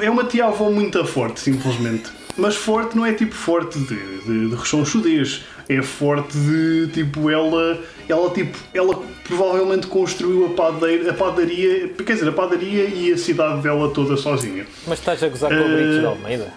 É 0.00 0.10
uma 0.10 0.24
tia-avó 0.24 0.70
muito 0.70 1.04
forte, 1.04 1.40
simplesmente. 1.40 2.10
Mas 2.36 2.56
forte 2.56 2.96
não 2.96 3.04
é 3.04 3.12
tipo 3.12 3.34
forte 3.34 3.78
de, 3.78 3.94
de, 4.22 4.48
de 4.48 4.54
rechonchudez. 4.56 5.44
É 5.68 5.80
forte 5.82 6.36
de 6.36 6.88
tipo 6.92 7.30
ela. 7.30 7.78
Ela 8.08 8.30
tipo. 8.30 8.58
Ela 8.74 8.98
provavelmente 9.24 9.86
construiu 9.86 10.46
a, 10.46 10.50
padeira, 10.50 11.10
a 11.10 11.14
padaria. 11.14 11.88
Quer 11.90 12.14
dizer, 12.14 12.28
a 12.28 12.32
padaria 12.32 12.84
e 12.88 13.12
a 13.12 13.18
cidade 13.18 13.62
dela 13.62 13.88
toda 13.90 14.16
sozinha. 14.16 14.66
Mas 14.86 14.98
estás 14.98 15.22
a 15.22 15.28
gozar 15.28 15.50
com 15.50 15.56
o 15.56 15.60
Eh, 15.60 15.76
Brites 15.76 16.00
de 16.00 16.06
Almeida? 16.06 16.52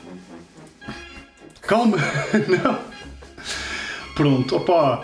Calma, 1.62 1.98
não. 2.64 2.80
Pronto, 4.16 4.56
opá. 4.56 5.04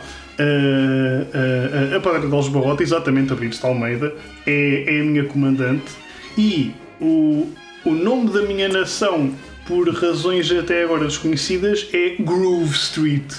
A 1.95 1.99
Padre 1.99 2.21
de 2.21 2.27
Barrota, 2.27 2.83
exatamente 2.83 3.31
a 3.33 3.35
Brites 3.35 3.59
de 3.59 3.65
Almeida, 3.65 4.13
é, 4.45 4.97
é 4.97 5.01
a 5.01 5.03
minha 5.03 5.25
comandante 5.25 5.91
e 6.37 6.73
o, 6.99 7.49
o 7.85 7.91
nome 7.91 8.31
da 8.31 8.41
minha 8.43 8.69
nação, 8.69 9.33
por 9.65 9.89
razões 9.93 10.51
até 10.51 10.83
agora 10.83 11.05
desconhecidas, 11.05 11.87
é 11.93 12.15
Grove 12.19 12.75
Street. 12.75 13.31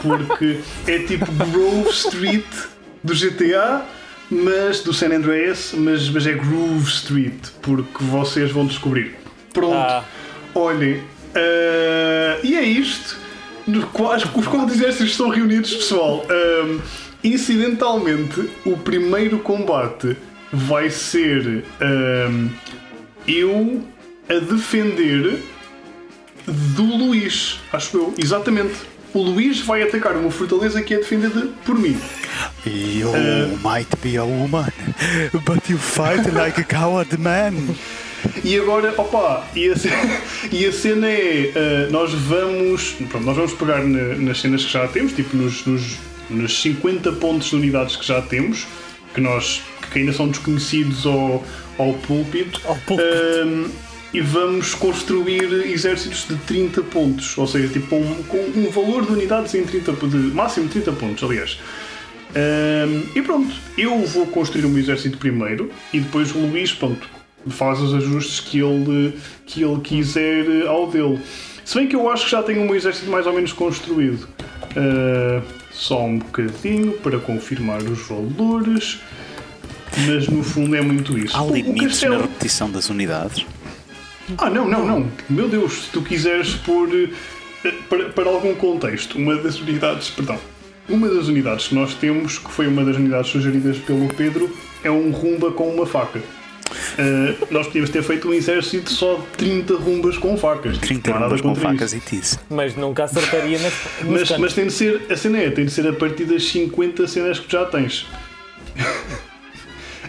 porque 0.00 0.58
é 0.86 0.98
tipo 1.00 1.26
Grove 1.32 1.90
Street 1.90 2.44
do 3.02 3.14
GTA, 3.14 3.84
mas 4.30 4.80
do 4.80 4.92
San 4.92 5.08
Andreas, 5.08 5.72
mas, 5.76 6.08
mas 6.08 6.26
é 6.26 6.32
Groove 6.32 6.88
Street, 6.88 7.48
porque 7.60 8.02
vocês 8.04 8.50
vão 8.50 8.66
descobrir. 8.66 9.14
Pronto. 9.52 9.74
Ah. 9.74 10.04
Olhem, 10.54 11.02
eh, 11.34 12.40
e 12.42 12.56
é 12.56 12.62
isto. 12.62 13.21
Os 13.66 14.46
quatro 14.46 14.74
exércitos 14.74 15.10
estão 15.10 15.28
reunidos, 15.28 15.72
pessoal. 15.74 16.26
Ahm, 16.28 16.80
incidentalmente, 17.22 18.50
o 18.64 18.76
primeiro 18.76 19.38
combate 19.38 20.16
vai 20.52 20.90
ser 20.90 21.64
ahm, 21.80 22.48
eu 23.26 23.82
a 24.28 24.34
defender 24.34 25.38
do 26.46 26.84
Luís. 26.84 27.60
Acho 27.72 27.96
eu, 27.96 28.14
exatamente. 28.18 28.74
O 29.14 29.20
Luís 29.20 29.60
vai 29.60 29.82
atacar 29.82 30.16
uma 30.16 30.30
fortaleza 30.30 30.82
que 30.82 30.94
é 30.94 30.96
defendida 30.96 31.48
por 31.64 31.78
mim. 31.78 31.98
You 32.64 33.12
might 33.62 33.94
be 34.02 34.16
a 34.16 34.24
woman, 34.24 34.72
but 35.44 35.68
you 35.68 35.76
fight 35.76 36.30
like 36.32 36.58
a 36.58 36.64
coward 36.64 37.16
man. 37.18 37.52
E 38.44 38.56
agora, 38.58 38.94
opa, 38.98 39.46
e 39.54 39.70
a, 39.70 39.74
e 40.52 40.66
a 40.66 40.72
cena 40.72 41.08
é, 41.08 41.52
ah, 41.54 41.88
nós 41.90 42.12
vamos, 42.12 42.94
pronto, 43.08 43.24
nós 43.24 43.36
vamos 43.36 43.52
pegar 43.52 43.84
na- 43.84 44.14
nas 44.16 44.40
cenas 44.40 44.64
que 44.64 44.72
já 44.72 44.86
temos, 44.88 45.12
tipo 45.12 45.36
nos, 45.36 45.64
nos, 45.66 45.98
nos 46.30 46.60
50 46.62 47.12
pontos 47.12 47.50
de 47.50 47.56
unidades 47.56 47.96
que 47.96 48.06
já 48.06 48.20
temos, 48.22 48.66
que 49.14 49.20
nós, 49.20 49.62
que 49.92 49.98
ainda 49.98 50.12
são 50.12 50.28
desconhecidos 50.28 51.04
ao, 51.06 51.44
ao 51.78 51.92
púlpito, 51.94 52.60
Ao 52.64 52.74
púlpito. 52.76 53.08
Ahm, 53.42 53.66
e 54.14 54.20
vamos 54.20 54.74
construir 54.74 55.50
exércitos 55.72 56.26
de 56.28 56.36
30 56.36 56.82
pontos, 56.82 57.36
ou 57.38 57.46
seja, 57.46 57.68
tipo 57.68 57.96
um, 57.96 58.22
com 58.24 58.36
um 58.56 58.70
valor 58.70 59.06
de 59.06 59.12
unidades 59.12 59.54
em 59.54 59.64
30, 59.64 59.92
po- 59.94 60.06
de 60.06 60.16
máximo 60.16 60.68
30 60.68 60.92
pontos, 60.92 61.22
aliás. 61.24 61.58
Ahm, 62.34 63.02
e 63.14 63.22
pronto, 63.22 63.54
eu 63.76 64.04
vou 64.06 64.26
construir 64.26 64.64
o 64.64 64.68
meu 64.68 64.82
exército 64.82 65.18
primeiro 65.18 65.70
e 65.92 66.00
depois 66.00 66.30
o 66.34 66.38
Luís, 66.38 66.72
pronto, 66.72 67.08
faz 67.50 67.80
os 67.80 67.94
ajustes 67.94 68.40
que 68.40 68.58
ele, 68.60 69.14
que 69.46 69.62
ele 69.62 69.80
quiser 69.80 70.44
eh, 70.48 70.66
ao 70.66 70.86
dele. 70.90 71.20
Se 71.64 71.78
bem 71.78 71.86
que 71.86 71.94
eu 71.96 72.10
acho 72.10 72.24
que 72.24 72.30
já 72.32 72.42
tenho 72.42 72.62
o 72.62 72.66
meu 72.66 72.74
exército 72.74 73.10
mais 73.10 73.26
ou 73.26 73.32
menos 73.32 73.52
construído. 73.52 74.28
Ah, 74.76 75.42
só 75.70 76.04
um 76.04 76.18
bocadinho 76.18 76.92
para 76.98 77.18
confirmar 77.18 77.82
os 77.82 78.00
valores. 78.08 79.00
Mas 80.06 80.26
no 80.28 80.42
fundo 80.42 80.74
é 80.74 80.80
muito 80.80 81.18
isso. 81.18 81.36
Há 81.36 81.44
limites 81.44 81.88
castelo- 82.00 82.14
na 82.16 82.20
repetição 82.22 82.70
das 82.70 82.88
unidades. 82.88 83.44
ah, 84.38 84.48
não, 84.50 84.66
não, 84.68 84.86
não. 84.86 85.08
Meu 85.28 85.48
Deus, 85.48 85.84
se 85.84 85.90
tu 85.90 86.02
quiseres 86.02 86.54
pôr 86.54 86.88
eh, 87.64 87.72
para, 87.88 88.08
para 88.10 88.28
algum 88.30 88.54
contexto, 88.54 89.18
uma 89.18 89.36
das 89.36 89.60
unidades, 89.60 90.08
perdão, 90.10 90.38
uma 90.88 91.08
das 91.08 91.28
unidades 91.28 91.68
que 91.68 91.74
nós 91.74 91.94
temos, 91.94 92.38
que 92.38 92.50
foi 92.50 92.66
uma 92.66 92.84
das 92.84 92.96
unidades 92.96 93.30
sugeridas 93.30 93.76
pelo 93.78 94.08
Pedro, 94.14 94.50
é 94.82 94.90
um 94.90 95.10
rumba 95.10 95.52
com 95.52 95.68
uma 95.68 95.86
faca. 95.86 96.20
Eh, 96.98 97.34
nós 97.50 97.66
podíamos 97.66 97.90
ter 97.90 98.02
feito 98.02 98.28
um 98.28 98.32
exército 98.34 98.90
só 98.90 99.16
de 99.16 99.26
30 99.36 99.74
rumbas 99.76 100.18
com 100.18 100.36
facas. 100.36 100.78
30 100.78 101.10
Não 101.10 101.16
há 101.16 101.20
nada 101.20 101.36
rumbas 101.36 101.40
com 101.42 101.54
facas 101.54 101.92
isso. 101.92 102.02
e 102.14 102.18
tisse. 102.18 102.38
Mas 102.50 102.74
nunca 102.76 103.04
acertaria 103.04 103.58
nas, 103.58 103.72
Mas, 104.04 104.38
mas 104.38 104.52
tem 104.54 104.66
de 104.66 104.72
ser, 104.72 105.02
a 105.10 105.16
cena 105.16 105.38
é, 105.38 105.50
tem 105.50 105.64
de 105.64 105.70
ser 105.72 105.86
a 105.88 105.92
partir 105.92 106.24
das 106.24 106.44
50 106.44 107.06
cenas 107.08 107.38
que 107.38 107.50
já 107.50 107.64
tens. 107.66 108.06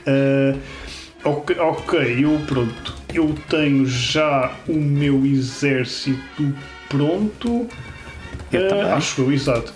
Eh, 0.05 0.55
ok, 1.23 1.55
ok, 1.59 2.25
eu 2.25 2.37
pronto. 2.45 2.93
Eu 3.13 3.33
tenho 3.49 3.85
já 3.85 4.51
o 4.67 4.73
meu 4.73 5.25
exército 5.25 6.53
pronto. 6.89 7.69
Eu 8.51 8.65
Eh, 8.65 8.67
também. 8.67 8.83
acho 8.91 9.21
eu, 9.21 9.31
exato. 9.31 9.73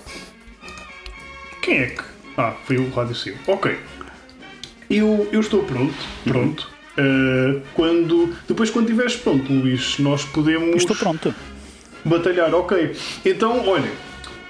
Quem 1.61 1.77
é 1.79 1.85
que. 1.87 2.03
Ah, 2.37 2.53
foi 2.65 2.77
o 2.77 2.89
Rádio 2.89 3.15
Sil. 3.15 3.35
Ok. 3.47 3.77
Eu, 4.89 5.27
eu 5.31 5.39
estou 5.39 5.63
pronto. 5.63 5.95
Pronto. 6.25 6.69
Eh, 6.97 7.59
quando, 7.75 8.33
depois, 8.47 8.69
quando 8.69 8.85
estiveres 8.85 9.15
pronto, 9.15 9.51
Luís, 9.53 9.99
nós 9.99 10.23
podemos 10.25 10.77
Estou 10.77 10.95
pronto. 10.95 11.33
batalhar, 12.03 12.53
ok. 12.55 12.95
Então, 13.23 13.67
olha, 13.67 13.91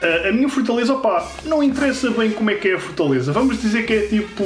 a, 0.02 0.30
a 0.30 0.32
minha 0.32 0.48
fortaleza, 0.48 0.94
opá, 0.94 1.30
não 1.44 1.62
interessa 1.62 2.10
bem 2.12 2.32
como 2.32 2.50
é 2.50 2.56
que 2.56 2.70
é 2.70 2.76
a 2.76 2.80
fortaleza. 2.80 3.32
Vamos 3.34 3.62
dizer 3.62 3.86
que 3.86 3.94
é 3.94 4.08
tipo. 4.08 4.44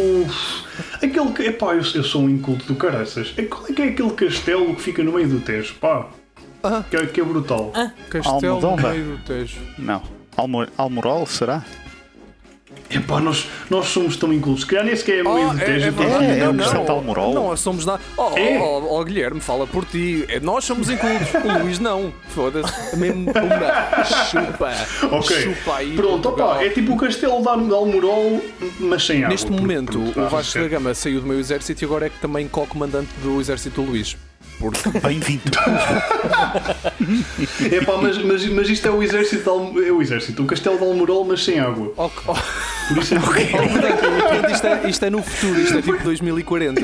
Aquele 0.96 1.32
que. 1.34 1.44
Epá, 1.44 1.74
eu, 1.74 1.82
eu 1.94 2.04
sou 2.04 2.24
um 2.24 2.30
inculto 2.30 2.66
do 2.66 2.76
caraças. 2.76 3.34
É, 3.38 3.44
qual 3.44 3.66
é 3.70 3.74
que 3.74 3.82
é 3.82 3.86
aquele 3.90 4.12
castelo 4.12 4.76
que 4.76 4.82
fica 4.82 5.04
no 5.04 5.12
meio 5.14 5.28
do 5.28 5.40
Tejo? 5.40 5.76
Pá. 5.76 6.08
Ah. 6.64 6.84
Que, 6.90 6.96
é- 6.96 7.06
que 7.08 7.20
é 7.22 7.24
brutal. 7.24 7.72
Castelo 8.10 8.62
no 8.62 8.78
meio 8.78 9.06
do 9.06 9.18
Tejo. 9.24 9.58
Não. 9.78 10.02
Almo 10.38 10.66
Almorol, 10.78 11.26
será? 11.28 11.64
Epá, 12.93 13.19
nós, 13.19 13.47
nós 13.69 13.88
somos 13.88 14.15
tão 14.17 14.32
incultos. 14.34 14.62
Se 14.62 14.67
calhar 14.67 14.86
nem 14.86 14.95
sequer 14.95 15.19
é 15.19 15.23
meio 15.23 15.49
do 15.49 15.58
Tejo. 15.58 15.88
então- 15.89 16.21
é, 16.21 16.39
é 16.39 16.51
não, 16.51 16.51
o 16.51 17.13
não. 17.13 17.34
Não, 17.34 17.58
somos 17.58 17.86
nada. 17.86 18.01
Oh, 18.17 18.38
É? 18.38 18.60
oh, 18.60 18.63
oh, 18.63 18.99
oh, 18.99 19.04
Guilherme, 19.04 19.39
fala 19.39 19.65
por 19.65 19.86
ti. 19.86 20.25
É, 20.27 20.39
Nós 20.39 20.65
somos 20.65 20.89
incluídos. 20.89 21.27
O 21.34 21.60
Luís 21.63 21.80
não. 21.80 22.13
Foda-se. 22.30 22.95
Mesmo 22.97 23.25
pumba. 23.34 24.04
Chupa. 24.30 24.71
Ok. 25.15 25.41
Chupa 25.41 25.75
aí. 25.77 25.95
Pronto, 25.95 26.36
é 26.60 26.69
tipo 26.69 26.93
o 26.93 26.97
castelo 26.97 27.41
de 27.41 27.47
Almorol, 27.73 28.41
mas 28.80 29.06
sem 29.06 29.17
água. 29.19 29.30
Neste 29.30 29.51
momento, 29.51 29.99
pronto, 29.99 30.19
o 30.19 30.25
ah, 30.25 30.30
Vasco 30.30 30.60
da. 30.60 30.67
Gama 30.67 30.93
saiu 30.93 31.21
do 31.21 31.27
meu 31.27 31.39
exército 31.39 31.84
e 31.84 31.86
agora 31.86 32.06
é 32.08 32.10
que 32.10 32.19
também 32.19 32.47
co-comandante 32.47 33.10
do 33.21 33.39
exército 33.39 33.82
do 33.82 33.91
Luís. 33.91 34.15
Porque 34.62 35.00
Bem-vindo. 35.00 35.41
Epá, 37.76 37.97
mas, 38.02 38.17
mas, 38.19 38.45
mas 38.47 38.69
isto 38.69 38.88
é 38.88 38.91
o 38.91 39.02
exército 39.02 39.43
de 39.43 39.50
Alm- 39.50 39.78
é 39.84 39.91
o 39.91 40.02
exército, 40.02 40.43
o 40.43 40.45
castelo 40.45 40.78
de 40.78 40.84
Almorol, 40.84 41.26
mas 41.26 41.43
sem 41.43 41.60
água. 41.60 41.91
Oh, 41.97 42.10
oh, 42.28 42.36
Por 42.93 43.02
isso 43.02 43.15
é 43.15 43.17
que 43.19 43.58
portanto, 43.58 44.52
isto, 44.52 44.67
é, 44.67 44.89
isto 44.89 45.06
é 45.06 45.10
no 45.10 45.24
futuro, 45.24 45.60
isto 45.60 45.78
é 45.78 45.82
tipo 45.82 46.04
2040. 46.04 46.82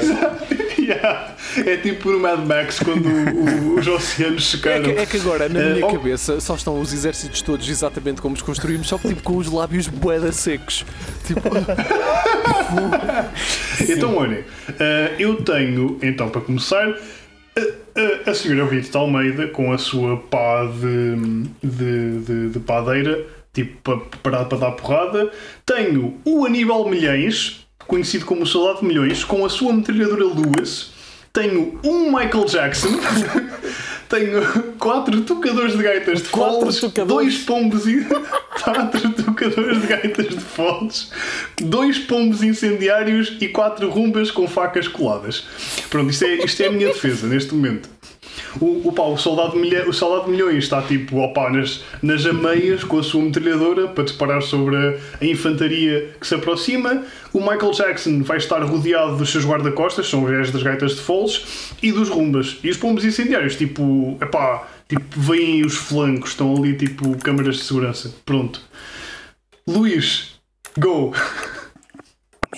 Yeah. 0.80 1.34
É 1.66 1.76
tipo 1.78 2.12
no 2.12 2.20
Mad 2.20 2.46
Max 2.46 2.80
quando 2.80 3.08
o- 3.08 3.76
o- 3.76 3.80
os 3.80 3.88
oceanos 3.88 4.54
É 4.54 4.58
secaram. 4.58 4.84
que, 4.84 4.92
é 4.92 5.06
que 5.08 5.18
agora, 5.18 5.50
na 5.50 5.60
Eh, 5.60 5.74
minha 5.74 5.86
oh. 5.88 5.92
cabeça, 5.94 6.40
só 6.40 6.54
estão 6.56 6.80
os 6.80 6.94
exércitos 6.94 7.42
todos 7.42 7.68
exatamente 7.68 8.22
como 8.22 8.36
os 8.36 8.42
construímos, 8.44 8.88
só 8.88 8.98
que 9.00 9.08
tipo 9.08 9.24
com 9.24 9.38
os 9.38 9.52
lábios 9.52 9.88
boeda 9.88 10.32
secos. 10.32 10.86
Tipo, 11.26 11.42
Então, 13.90 14.16
olhem, 14.18 14.44
eh, 14.80 15.14
eu 15.18 15.42
tenho, 15.44 15.98
então, 16.02 16.30
para 16.30 16.42
começar, 16.42 16.94
a, 18.30 18.34
senhora 18.34 18.70
Rita 18.70 18.92
de 18.92 18.98
Almeida 18.98 19.48
com 19.48 19.72
a 19.72 19.78
sua 19.78 20.18
pá 20.18 20.66
de, 20.66 21.48
de, 21.64 22.20
de, 22.20 22.50
de 22.50 22.60
padeira, 22.60 23.26
tipo, 23.54 23.78
para, 23.82 23.98
para, 24.22 24.46
para 24.46 24.58
dar 24.58 24.72
porrada. 24.72 25.32
Tenho 25.66 26.20
o 26.24 26.46
Aníbal 26.46 26.88
Milhães, 26.90 27.68
conhecido 27.88 28.26
como 28.26 28.44
o 28.44 28.46
Soldado 28.46 28.82
de 28.82 28.86
Milhões, 28.86 29.24
com 29.24 29.46
a 29.46 29.50
sua 29.50 29.74
metralhadora 29.74 30.26
Lewis. 30.26 30.97
Tenho 31.34 31.80
um 31.84 32.12
Michael 32.12 32.46
Jackson. 32.46 32.90
Tenho 34.10 34.42
quatro 34.80 35.22
tocadores 35.22 35.76
de 35.76 35.84
gaitas 35.84 36.22
de 36.22 36.30
foles, 36.30 36.82
dois 37.06 37.40
pombos 37.40 37.86
e 37.86 38.06
quatro 38.64 39.12
tocadores 39.12 39.82
de 39.82 39.88
gaitas 39.88 40.30
de 40.30 40.40
foles, 40.40 41.12
dois 41.62 42.00
pombos 42.00 42.42
incendiários 42.42 43.36
e 43.42 43.50
quatro 43.50 43.90
rumbas 43.90 44.32
com 44.32 44.48
facas 44.48 44.88
coladas. 44.88 45.44
Pronto, 45.90 46.10
isto 46.10 46.24
é, 46.24 46.36
isto 46.36 46.64
é 46.64 46.68
a 46.68 46.72
minha 46.72 46.88
defesa 46.88 47.28
neste 47.28 47.54
momento. 47.54 47.97
O, 48.60 48.88
o, 48.88 48.92
pá, 48.92 49.04
o, 49.04 49.18
soldado 49.18 49.56
milha, 49.56 49.88
o 49.88 49.94
soldado 49.94 50.30
milhões 50.30 50.64
está 50.64 50.82
tipo 50.82 51.18
opa, 51.18 51.50
nas, 51.50 51.84
nas 52.02 52.26
ameias 52.26 52.84
com 52.84 53.00
a 53.00 53.04
sua 53.04 53.22
metralhadora 53.22 53.88
para 53.88 54.04
disparar 54.04 54.42
sobre 54.42 54.76
a, 54.76 54.98
a 55.22 55.26
infantaria 55.26 56.12
que 56.20 56.26
se 56.26 56.36
aproxima. 56.36 57.04
O 57.34 57.40
Michael 57.40 57.72
Jackson 57.72 58.24
vai 58.24 58.38
estar 58.38 58.64
rodeado 58.64 59.18
dos 59.18 59.30
seus 59.30 59.46
guarda-costas, 59.46 60.08
são 60.10 60.24
os 60.24 60.32
gajos 60.32 60.52
das 60.52 60.64
gaitas 60.64 60.96
de 60.96 61.02
foles, 61.02 61.74
e 61.82 61.92
dos 61.92 62.10
rumbas. 62.10 62.58
E 62.64 62.70
os 62.70 62.78
pombos 62.78 63.06
incendiários, 63.06 63.56
tipo, 63.56 64.18
epá, 64.22 64.68
tipo, 64.88 65.04
vêm 65.16 65.66
os 65.66 65.76
flancos, 65.76 66.32
estão 66.32 66.56
ali 66.56 66.76
tipo 66.76 67.18
câmaras 67.18 67.58
de 67.58 67.64
segurança. 67.64 68.14
Pronto. 68.26 68.62
Luís, 69.68 70.40
go! 70.78 71.14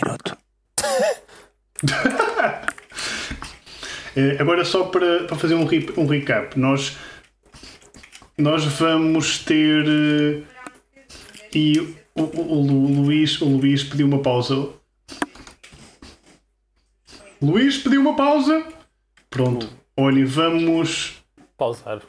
Minuto. 0.01 0.37
Eh, 4.19 4.35
agora 4.39 4.65
só 4.65 4.83
para, 4.85 5.23
para 5.25 5.35
fazer 5.37 5.55
um, 5.55 5.63
re- 5.65 5.93
um 5.95 6.05
recap, 6.05 6.59
nós, 6.59 6.97
nós 8.37 8.65
vamos 8.65 9.39
ter 9.45 9.85
eh, 9.87 10.41
e 11.53 11.79
o, 11.79 12.21
o- 12.21 12.53
o 12.57 12.61
Lu- 12.67 13.01
Luís, 13.03 13.39
o 13.41 13.45
Luís 13.45 13.81
pediu 13.83 14.05
uma 14.07 14.21
pausa. 14.21 14.69
Luís 17.41 17.77
pediu 17.77 18.01
uma 18.01 18.15
pausa. 18.15 18.65
Pronto. 19.29 19.69
Olha, 19.95 20.25
vamos. 20.25 21.23
Pausar. 21.57 22.01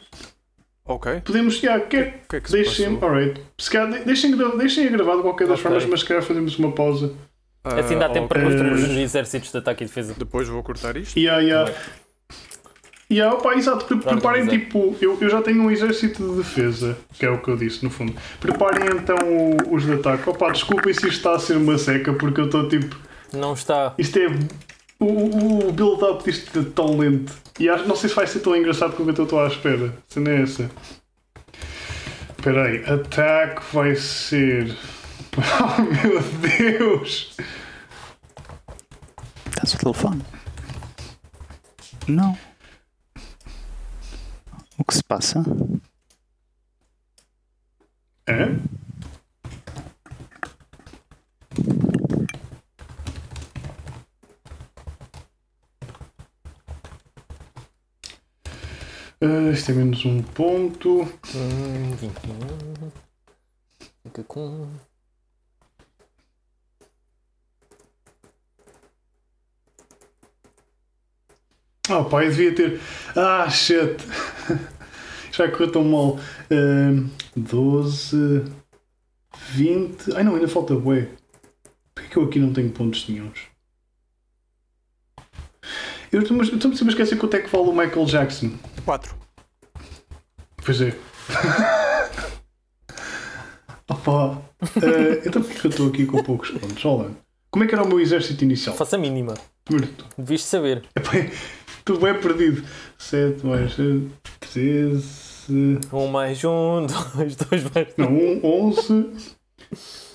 Ok. 0.84 1.20
Podemos. 1.20 1.58
Já, 1.60 1.78
quer, 1.80 2.22
O 2.24 2.28
que 2.28 2.36
é 2.36 2.40
que 2.40 2.50
se 2.50 2.56
deixem, 2.56 2.98
alright. 3.00 3.40
Se 3.56 3.70
calhar, 3.70 3.92
de- 4.00 4.04
deixem, 4.04 4.36
deixem 4.58 4.86
a 4.88 4.90
gravar 4.90 5.16
de 5.16 5.22
qualquer 5.22 5.46
das 5.46 5.60
Ok. 5.60 5.62
formas, 5.70 5.86
mas 5.86 6.00
se 6.00 6.06
calhar 6.06 6.22
fazemos 6.24 6.58
uma 6.58 6.72
pausa. 6.72 7.14
Assim 7.62 7.98
dá 7.98 8.06
Ah, 8.06 8.10
tempo 8.10 8.28
para 8.28 8.42
construir 8.42 8.72
os 8.72 8.88
exércitos 8.90 9.52
de 9.52 9.58
ataque 9.58 9.84
e 9.84 9.86
defesa. 9.86 10.14
Depois 10.16 10.48
vou 10.48 10.62
cortar 10.62 10.96
isto. 10.96 11.18
Yeah, 11.18 11.42
yeah. 11.42 11.72
Yeah, 13.12 13.36
opa, 13.36 13.54
exato, 13.54 13.84
pre- 13.86 13.96
Pronto, 13.96 14.20
preparem 14.20 14.46
tipo. 14.46 14.96
Eu, 15.00 15.18
eu 15.20 15.28
já 15.28 15.42
tenho 15.42 15.62
um 15.64 15.70
exército 15.70 16.26
de 16.30 16.36
defesa, 16.36 16.96
que 17.18 17.26
é 17.26 17.30
o 17.30 17.38
que 17.42 17.48
eu 17.50 17.56
disse 17.56 17.82
no 17.82 17.90
fundo. 17.90 18.14
Preparem 18.38 18.84
então 18.96 19.16
o- 19.26 19.74
os 19.74 19.82
de 19.84 19.94
ataque. 19.94 20.30
Opa, 20.30 20.50
desculpem 20.52 20.94
se 20.94 21.00
isto 21.08 21.16
está 21.16 21.34
a 21.34 21.38
ser 21.40 21.56
uma 21.56 21.76
seca, 21.76 22.12
porque 22.12 22.40
eu 22.40 22.44
estou 22.46 22.68
tipo. 22.68 22.96
Não 23.32 23.52
está. 23.54 23.94
Isto 23.98 24.18
é. 24.20 24.26
O, 25.00 25.06
o, 25.06 25.68
o 25.68 25.72
build-up 25.72 26.22
disto 26.22 26.56
é 26.60 26.62
tão 26.74 26.96
lento. 26.98 27.32
E 27.58 27.68
acho, 27.68 27.86
não 27.88 27.96
sei 27.96 28.08
se 28.08 28.14
vai 28.14 28.26
ser 28.28 28.38
tão 28.40 28.54
engraçado 28.54 28.92
como 28.94 29.10
eu 29.10 29.22
estou 29.24 29.40
à 29.40 29.48
espera. 29.48 29.92
Se 30.08 30.20
não 30.20 30.30
é 30.30 30.42
essa. 30.42 30.70
Espera 32.38 32.64
aí, 32.66 32.84
ataque 32.84 33.60
vai 33.72 33.94
ser. 33.96 34.74
Oh 35.36 35.82
meu 35.82 36.22
Deus! 36.68 37.36
Estás 39.48 39.74
o 39.74 39.78
telefone? 39.78 40.22
Não. 42.08 42.36
O 44.78 44.84
que 44.84 44.94
se 44.94 45.04
passa? 45.04 45.42
Hã? 48.28 48.60
Ah, 59.22 59.50
isto 59.52 59.70
é 59.70 59.74
menos 59.74 60.04
um 60.04 60.22
ponto. 60.22 61.02
Hum, 61.34 61.90
21. 61.96 62.90
Fica 64.02 64.24
com. 64.24 64.68
Ah, 71.90 72.04
pá, 72.04 72.24
eu 72.24 72.30
devia 72.30 72.54
ter. 72.54 72.80
Ah, 73.16 73.48
shit! 73.50 73.96
Já 75.32 75.50
correu 75.50 75.72
tão 75.72 75.84
mal. 75.84 76.18
Ah, 76.50 77.08
12, 77.36 78.44
20. 79.50 80.12
Ai 80.14 80.22
não, 80.24 80.34
ainda 80.34 80.48
falta 80.48 80.74
bué. 80.74 81.08
Por 81.94 82.04
que 82.04 82.16
eu 82.16 82.24
aqui 82.24 82.38
não 82.38 82.52
tenho 82.52 82.70
pontos 82.70 83.06
nenhums? 83.08 83.40
Eu 86.12 86.22
estou-me 86.22 86.44
sempre 86.44 86.84
a 86.84 86.88
esquecer 86.88 87.16
quanto 87.18 87.34
é 87.36 87.40
que 87.40 87.48
vale 87.48 87.68
o 87.68 87.72
Michael 87.72 88.04
Jackson. 88.06 88.52
4. 88.84 89.14
Pois 90.64 90.80
é. 90.80 90.96
Opa! 93.88 94.42
eh, 94.82 95.22
então 95.26 95.42
porquê 95.42 95.58
que 95.60 95.66
eu 95.66 95.70
estou 95.70 95.88
aqui 95.88 96.06
com 96.06 96.22
poucos 96.22 96.50
pontos? 96.50 96.84
Olha, 96.84 97.10
como 97.50 97.64
é 97.64 97.68
que 97.68 97.74
era 97.74 97.82
o 97.84 97.88
meu 97.88 98.00
exército 98.00 98.44
inicial? 98.44 98.76
Faça 98.76 98.96
a 98.96 98.98
mínima. 98.98 99.34
Primeiro, 99.64 99.92
Devias 100.18 100.42
saber. 100.42 100.84
epá, 100.96 101.12
estou 101.92 101.98
bem 101.98 102.20
perdido. 102.20 102.62
7 102.98 103.44
mais 103.44 103.74
13. 104.40 105.80
Um 105.92 106.06
mais 106.06 106.44
um, 106.44 106.86
dois, 107.16 107.36
dois 107.36 107.64
mais. 107.74 107.88
Não, 107.96 108.12
um, 108.12 108.40
11. 108.44 109.10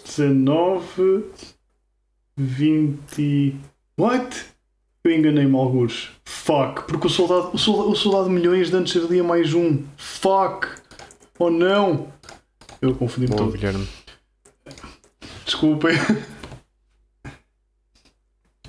19. 0.05 1.25
20. 2.37 3.55
What? 3.97 4.45
Eu 5.03 5.11
enganei-me 5.11 5.55
alguns. 5.55 6.11
Fuck. 6.25 6.83
Porque 6.87 7.07
o 7.07 7.09
soldado, 7.09 7.51
o 7.53 7.57
soldado, 7.57 7.89
o 7.89 7.95
soldado 7.95 8.29
milhões 8.29 8.69
de 8.69 8.75
antes 8.75 8.93
seria 8.93 9.23
mais 9.23 9.53
um. 9.53 9.83
Fuck. 9.97 10.67
Oh 11.37 11.49
não. 11.49 12.07
Eu 12.81 12.95
confundi-me 12.95 13.35
todo. 13.35 13.51
Guilherme. 13.51 13.87
Desculpem. 15.45 15.95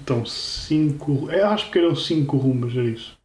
Então, 0.06 0.24
5. 0.24 1.32
É, 1.32 1.42
acho 1.42 1.68
que 1.68 1.80
eram 1.80 1.96
5 1.96 2.36
rumas, 2.36 2.76
era 2.76 2.84
isso. 2.84 3.18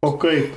Ok. 0.00 0.52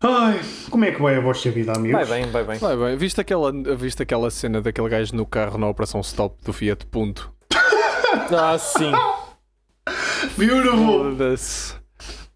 Ai, 0.00 0.40
como 0.70 0.86
é 0.86 0.92
que 0.92 1.02
vai 1.02 1.16
a 1.16 1.20
vossa 1.20 1.50
vida, 1.50 1.72
amigos? 1.76 2.08
Vai 2.08 2.22
bem, 2.22 2.30
vai 2.30 2.44
bem. 2.44 2.58
Vai 2.58 2.74
bem, 2.74 2.96
viste 2.96 3.20
aquela, 3.20 3.52
viste 3.76 4.02
aquela 4.02 4.30
cena 4.30 4.62
daquele 4.62 4.88
gajo 4.88 5.14
no 5.14 5.26
carro 5.26 5.58
na 5.58 5.68
Operação 5.68 6.00
Stop 6.00 6.42
do 6.42 6.54
Fiat 6.54 6.86
Punto? 6.86 7.34
Ah, 8.32 8.56
sim. 8.56 8.92
Beautiful! 10.38 11.10
Foda-se. 11.10 11.74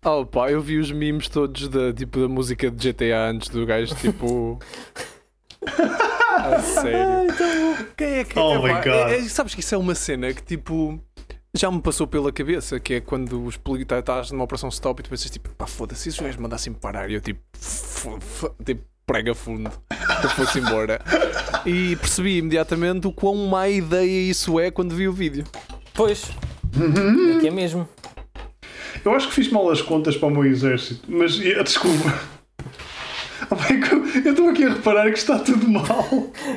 Oh 0.04 0.26
pá, 0.26 0.50
eu 0.50 0.61
vi 0.61 0.78
os 0.78 0.92
memes 0.92 1.28
todos 1.28 1.68
da, 1.68 1.92
tipo, 1.92 2.20
da 2.20 2.28
música 2.28 2.70
de 2.70 2.92
GTA 2.92 3.30
antes 3.30 3.48
do 3.48 3.64
gajo, 3.64 3.94
tipo. 3.94 4.58
A 6.29 6.59
sério. 6.61 7.35
Quem 7.97 8.07
é 8.18 8.25
que. 8.25 8.38
Oh 8.38 8.55
epá, 8.66 8.79
my 8.79 8.85
God. 8.85 9.11
é- 9.12 9.18
é- 9.18 9.23
sabes 9.29 9.55
que 9.55 9.61
isso 9.61 9.75
é 9.75 9.79
uma 9.79 9.94
cena 9.94 10.33
que 10.33 10.42
tipo. 10.42 11.01
Já 11.55 11.71
me 11.71 11.81
passou 11.81 12.07
pela 12.07 12.31
cabeça, 12.31 12.79
que 12.79 12.94
é 12.94 13.01
quando 13.01 13.42
os 13.44 13.57
políticos 13.57 13.99
estás 13.99 14.31
numa 14.31 14.44
operação 14.44 14.68
stop 14.68 15.01
e 15.01 15.03
tu 15.03 15.11
pensas 15.11 15.31
tipo, 15.31 15.49
pá, 15.57 15.66
foda-se, 15.66 16.03
se 16.03 16.09
os 16.11 16.18
gajos 16.21 16.37
mandassem 16.37 16.73
parar 16.75 17.11
e 17.11 17.14
eu 17.14 17.21
tipo, 17.23 17.40
tipo, 18.64 18.83
prega 19.07 19.35
fundo, 19.35 19.71
eu 20.23 20.29
fosse 20.31 20.59
embora. 20.61 21.01
E 21.64 21.97
percebi 21.97 22.37
imediatamente 22.37 23.07
o 23.07 23.12
quão 23.12 23.35
má 23.49 23.66
ideia 23.66 24.31
isso 24.31 24.61
é 24.61 24.71
quando 24.71 24.94
vi 24.94 25.09
o 25.09 25.12
vídeo. 25.12 25.44
Pois. 25.94 26.31
É 27.37 27.40
que 27.40 27.49
é 27.49 27.51
mesmo. 27.51 27.88
Eu 29.03 29.12
acho 29.14 29.29
que 29.29 29.35
fiz 29.35 29.51
mal 29.51 29.68
as 29.71 29.81
contas 29.81 30.16
para 30.18 30.29
o 30.29 30.31
meu 30.31 30.44
exército, 30.44 31.11
mas 31.11 31.33
desculpa. 31.64 32.21
Oh, 33.51 33.57
que 33.57 33.94
eu- 34.27 34.31
estou 34.33 34.48
aqui 34.48 34.64
a 34.64 34.74
reparar 34.74 35.11
que 35.12 35.18
está 35.18 35.38
tudo 35.38 35.68
mal. 35.68 36.07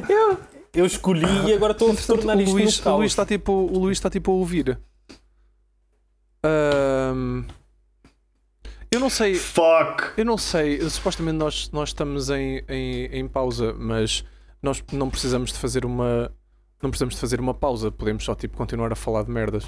Eu, 0.10 0.38
eu 0.74 0.86
escolhi 0.86 1.26
e 1.48 1.54
agora 1.54 1.74
estou 1.74 1.92
a 1.92 1.96
tornar 1.96 2.38
o 2.38 2.42
isto 2.42 2.52
Luís, 2.54 2.76
no 2.78 2.82
o 2.82 2.84
caos. 2.84 2.98
Luís 3.00 3.12
está 3.12 3.26
tipo, 3.26 3.52
o 3.52 3.80
Luís 3.80 3.98
está 3.98 4.10
tipo 4.10 4.32
a 4.32 4.34
ouvir. 4.36 4.80
Ahm, 6.44 7.44
eu 8.92 9.00
não 9.00 9.10
sei, 9.10 9.36
Fuck! 9.36 10.12
eu 10.18 10.26
não 10.26 10.38
sei. 10.38 10.82
Supostamente 10.90 11.38
nós, 11.38 11.70
nós 11.72 11.90
estamos 11.90 12.30
em, 12.30 12.64
em, 12.68 13.06
em 13.06 13.28
pausa, 13.28 13.74
mas 13.78 14.24
nós 14.62 14.84
não 14.92 15.10
precisamos 15.10 15.52
de 15.52 15.58
fazer 15.60 15.86
uma 15.86 16.32
não 16.82 16.90
precisamos 16.90 17.14
de 17.14 17.22
fazer 17.22 17.40
uma 17.40 17.54
pausa. 17.54 17.92
Podemos 17.92 18.24
só 18.24 18.34
tipo 18.34 18.58
continuar 18.58 18.92
a 18.92 18.96
falar 18.96 19.24
de 19.24 19.30
merdas. 19.32 19.66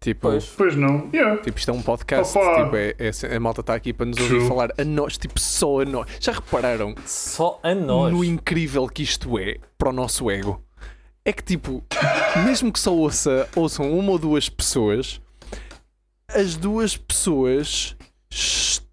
Tipo, 0.00 0.28
Pois. 0.30 0.46
Pois 0.56 0.76
não, 0.76 1.10
yeah. 1.12 1.42
tipo 1.42 1.58
isto 1.58 1.70
é 1.70 1.74
um 1.74 1.82
podcast. 1.82 2.38
Opa. 2.38 2.64
Tipo, 2.64 2.76
é, 2.76 2.94
é- 2.98 3.36
a 3.36 3.40
malta 3.40 3.62
está 3.62 3.74
aqui 3.74 3.92
para 3.92 4.06
nos 4.06 4.16
ouvir 4.18 4.36
True. 4.36 4.48
falar 4.48 4.70
a 4.78 4.84
nós, 4.84 5.18
tipo 5.18 5.40
só 5.40 5.80
a 5.80 5.84
nós. 5.84 6.06
Já 6.20 6.32
repararam 6.32 6.94
Só 7.04 7.58
a 7.64 7.74
nós. 7.74 8.12
no 8.12 8.24
incrível 8.24 8.86
que 8.86 9.02
isto 9.02 9.36
é 9.38 9.56
para 9.76 9.88
o 9.88 9.92
nosso 9.92 10.30
ego. 10.30 10.62
É 11.24 11.32
que 11.32 11.42
tipo, 11.42 11.82
mesmo 12.46 12.72
que 12.72 12.78
só 12.78 12.94
ouça, 12.94 13.48
ouçam 13.56 13.90
uma 13.92 14.12
ou 14.12 14.18
duas 14.18 14.48
pessoas, 14.48 15.20
as 16.32 16.54
duas 16.54 16.96
pessoas 16.96 17.96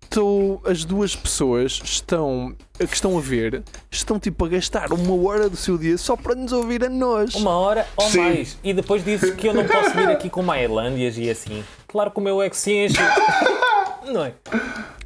estão. 0.05 0.61
As 0.65 0.85
duas 0.85 1.15
pessoas 1.15 1.81
estão. 1.83 2.55
que 2.77 2.93
estão 2.93 3.17
a 3.17 3.21
ver, 3.21 3.63
estão 3.91 4.19
tipo 4.19 4.45
a 4.45 4.49
gastar 4.49 4.93
uma 4.93 5.15
hora 5.27 5.49
do 5.49 5.57
seu 5.57 5.77
dia 5.77 5.97
só 5.97 6.15
para 6.15 6.35
nos 6.35 6.51
ouvir 6.51 6.83
a 6.85 6.89
nós. 6.89 7.35
Uma 7.35 7.51
hora 7.51 7.87
ou 7.97 8.09
Sim. 8.09 8.19
mais. 8.21 8.57
E 8.63 8.73
depois 8.73 9.03
dizes 9.03 9.33
que 9.35 9.47
eu 9.47 9.53
não 9.53 9.65
posso 9.65 9.91
vir 9.95 10.07
aqui 10.07 10.29
com 10.29 10.41
Mailândias 10.41 11.17
e 11.17 11.29
assim. 11.29 11.63
Claro 11.87 12.11
que 12.11 12.19
o 12.19 12.21
meu 12.21 12.41
ego 12.41 12.55
se 12.55 12.73
enche. 12.73 12.97
Não 14.05 14.23
é? 14.23 14.33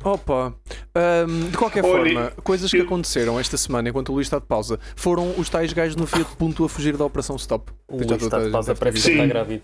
Opa! 0.03 0.53
Ahm, 0.93 1.49
de 1.51 1.57
qualquer 1.57 1.85
Olha, 1.85 2.13
forma, 2.13 2.31
coisas 2.43 2.69
que 2.69 2.81
aconteceram 2.81 3.39
esta 3.39 3.57
semana 3.57 3.89
enquanto 3.89 4.09
o 4.09 4.13
Luís 4.13 4.27
está 4.27 4.39
de 4.39 4.45
pausa 4.45 4.79
foram 4.95 5.33
os 5.37 5.49
tais 5.49 5.71
gajos 5.71 5.95
no 5.95 6.05
Fiat 6.05 6.35
Punto 6.37 6.65
a 6.65 6.69
fugir 6.69 6.97
da 6.97 7.05
Operação 7.05 7.35
Stop. 7.37 7.71
O 7.87 7.95
Luís 7.97 8.11
está 8.11 8.39
de 8.39 8.49
pausa 8.49 8.75
para 8.75 8.91
que 8.91 8.97
está 8.97 9.25
grávido. 9.25 9.63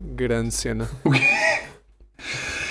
Grande 0.00 0.52
cena. 0.52 0.88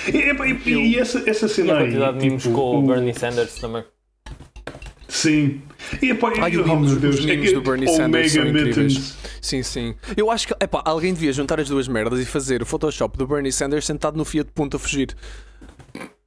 E, 0.08 0.18
e- 0.18 0.70
e- 0.72 0.88
e 0.94 1.00
essa, 1.00 1.22
essa 1.30 1.46
E 1.46 1.50
cena 1.50 1.74
a 1.74 1.78
aí. 1.78 1.84
quantidade 1.86 2.18
de 2.20 2.26
mimos 2.26 2.44
tipo, 2.44 2.56
com 2.56 2.80
o 2.80 2.88
Bernie 2.88 3.14
Sanders 3.14 3.56
também. 3.56 3.84
Sim. 5.08 5.62
E, 6.02 6.12
epá, 6.12 6.32
Ai, 6.40 6.56
eu- 6.56 6.64
os 6.64 6.70
oh, 6.70 6.76
meu 6.80 6.96
Deus, 6.96 7.20
os 7.20 7.26
é 7.26 7.28
memes 7.28 7.50
que- 7.50 7.56
do 7.56 7.62
Bernie 7.62 7.88
Sanders 7.90 8.32
são 8.32 8.44
Mega 8.46 8.60
incríveis. 8.62 9.18
Sim, 9.42 9.62
sim. 9.64 9.96
Eu 10.16 10.32
acho 10.32 10.48
que 10.48 10.54
epá, 10.64 10.82
alguém 10.86 11.14
devia 11.14 11.34
juntar 11.34 11.60
as 11.60 11.68
duas 11.68 11.88
merdas 11.88 12.20
e 12.20 12.26
fazer 12.26 12.62
o 12.62 12.66
Photoshop 12.66 13.18
do 13.18 13.28
Bernie 13.28 13.52
Sanders 13.52 13.86
sentado 13.86 14.16
no 14.18 14.24
Fiat 14.24 14.50
Punto 14.54 14.78
a 14.78 14.80
fugir. 14.80 15.16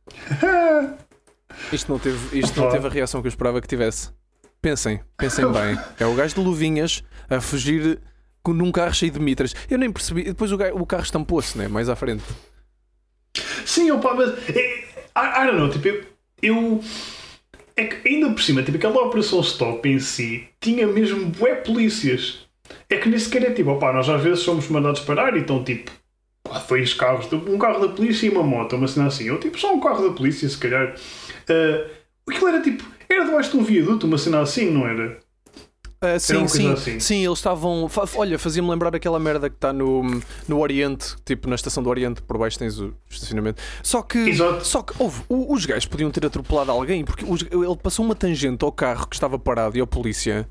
Isto 1.72 1.90
não 1.92 1.98
teve, 1.98 2.38
isto 2.38 2.60
não 2.60 2.68
teve 2.70 2.86
a 2.86 2.90
reação 2.90 3.20
que 3.22 3.26
eu 3.26 3.30
esperava 3.30 3.60
que 3.60 3.68
tivesse. 3.68 4.10
Pensem, 4.60 5.00
pensem 5.16 5.44
bem. 5.52 5.78
É 5.98 6.06
o 6.06 6.14
gajo 6.14 6.34
de 6.34 6.40
luvinhas 6.40 7.02
a 7.30 7.40
fugir 7.40 8.00
com- 8.42 8.52
num 8.52 8.72
carro 8.72 8.92
cheio 8.92 9.12
de 9.12 9.20
mitras. 9.20 9.54
Eu 9.70 9.78
nem 9.78 9.90
percebi. 9.92 10.24
Depois 10.24 10.50
o, 10.52 10.56
gajo- 10.56 10.74
o 10.76 10.84
carro 10.86 11.02
estampou-se, 11.04 11.56
né? 11.56 11.68
Mais 11.68 11.88
à 11.88 11.94
frente. 11.96 12.24
Sim, 13.64 13.90
opa, 13.90 14.14
mas. 14.14 14.30
É, 14.48 14.84
I, 15.16 15.42
I 15.42 15.46
don't 15.46 15.56
know, 15.58 15.70
tipo, 15.70 15.88
eu. 15.88 16.04
eu- 16.42 16.80
é 17.76 17.86
que 17.86 18.08
ainda 18.08 18.30
por 18.30 18.42
cima, 18.42 18.62
tipo, 18.62 18.76
aquela 18.78 19.02
operação 19.02 19.40
stop 19.40 19.88
em 19.88 19.98
si 19.98 20.48
tinha 20.60 20.86
mesmo 20.86 21.26
bué 21.26 21.56
polícias. 21.56 22.40
É 22.90 22.96
que 22.98 23.08
nem 23.08 23.18
sequer 23.18 23.44
é 23.44 23.50
tipo, 23.52 23.70
opá, 23.72 23.92
nós 23.92 24.08
às 24.08 24.22
vezes 24.22 24.40
somos 24.40 24.68
mandados 24.68 25.00
parar 25.00 25.36
e 25.36 25.40
estão 25.40 25.64
tipo. 25.64 25.90
pá, 26.44 26.58
Dois 26.68 26.94
carros, 26.94 27.32
um 27.32 27.58
carro 27.58 27.80
da 27.88 27.94
polícia 27.94 28.26
e 28.26 28.30
uma 28.30 28.42
moto, 28.44 28.76
uma 28.76 28.88
cena 28.88 29.08
assim. 29.08 29.30
Ou 29.30 29.38
tipo, 29.40 29.58
só 29.58 29.74
um 29.74 29.80
carro 29.80 30.08
da 30.08 30.14
polícia, 30.16 30.48
se 30.48 30.58
calhar. 30.58 30.94
Ah, 31.48 31.90
aquilo 32.30 32.48
era 32.48 32.62
tipo. 32.62 32.84
Era 33.08 33.24
debaixo 33.26 33.52
de 33.52 33.58
um 33.58 33.64
viaduto, 33.64 34.06
uma 34.06 34.18
cena 34.18 34.40
assim, 34.42 34.70
não 34.70 34.86
era? 34.88 35.20
Ah, 36.04 36.18
sim, 36.18 36.46
sim, 36.48 36.72
assim. 36.72 37.00
sim, 37.00 37.24
eles 37.24 37.38
estavam. 37.38 37.88
fa- 37.88 38.08
Olha, 38.16 38.38
fazia-me 38.38 38.68
lembrar 38.68 38.94
aquela 38.94 39.18
merda 39.18 39.48
que 39.48 39.56
está 39.56 39.72
no, 39.72 40.02
no 40.46 40.60
Oriente, 40.60 41.14
tipo 41.24 41.48
na 41.48 41.54
estação 41.54 41.82
do 41.82 41.88
Oriente, 41.90 42.20
por 42.22 42.36
baixo 42.38 42.58
tens 42.58 42.78
o 42.78 42.94
estacionamento. 43.08 43.62
Só 43.82 44.02
que, 44.02 44.18
Exato. 44.18 44.66
só 44.66 44.82
que 44.82 44.94
houve, 44.98 45.22
o- 45.28 45.52
os 45.54 45.64
gajos 45.66 45.86
podiam 45.86 46.10
ter 46.10 46.24
atropelado 46.26 46.70
alguém, 46.70 47.04
porque 47.04 47.24
os- 47.24 47.42
ele 47.42 47.76
passou 47.82 48.04
uma 48.04 48.14
tangente 48.14 48.64
ao 48.64 48.72
carro 48.72 49.06
que 49.06 49.16
estava 49.16 49.38
parado 49.38 49.76
e 49.76 49.80
ao 49.80 49.86
polícia. 49.86 50.48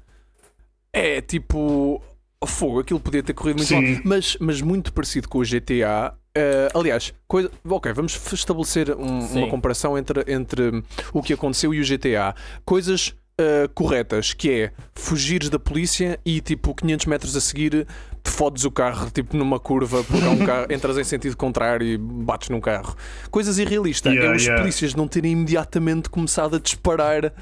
É 0.92 1.22
tipo. 1.22 2.02
Fogo, 2.46 2.80
aquilo 2.82 3.00
podia 3.00 3.24
ter 3.24 3.34
corrido 3.34 3.56
muito 3.60 3.72
mal, 3.74 3.82
mas, 4.04 4.36
mas 4.38 4.62
muito 4.62 4.92
parecido 4.92 5.30
com 5.30 5.38
o 5.40 5.46
GTA. 5.46 6.14
ah, 6.36 6.70
aliás, 6.78 7.14
coisa, 7.26 7.50
ok, 7.64 7.94
vamos 7.94 8.20
estabelecer 8.34 8.94
um- 8.98 9.26
uma 9.38 9.48
comparação 9.48 9.98
entre, 9.98 10.26
entre 10.28 10.84
o 11.14 11.22
que 11.24 11.32
aconteceu 11.32 11.74
e 11.74 11.80
o 11.80 11.84
GTA. 11.86 12.36
Coisas 12.66 13.16
ah, 13.38 13.70
corretas, 13.74 14.34
que 14.34 14.52
é 14.52 14.72
fugires 14.96 15.50
da 15.50 15.58
polícia 15.58 16.20
e 16.26 16.40
tipo 16.42 16.74
500 16.76 17.06
metros 17.08 17.36
a 17.36 17.42
seguir 17.42 17.88
te 18.24 18.32
fodes 18.32 18.64
o 18.64 18.72
carro 18.72 19.10
tipo 19.12 19.36
numa 19.36 19.60
curva 19.60 20.04
porque 20.04 20.26
há 20.26 20.30
um 20.30 20.46
carro, 20.46 20.68
entras 20.72 20.98
em 20.98 21.04
sentido 21.04 21.36
contrário 21.36 21.86
e 21.86 21.98
bates 21.98 22.50
num 22.50 22.62
carro. 22.62 22.96
Coisas 23.30 23.58
irrealistas. 23.58 24.14
Yeah, 24.14 24.32
é 24.32 24.36
os 24.36 24.44
yeah. 24.44 24.62
polícias 24.62 24.96
não 24.96 25.08
terem 25.08 25.32
imediatamente 25.34 26.10
começado 26.10 26.56
a 26.56 26.60
disparar. 26.60 27.34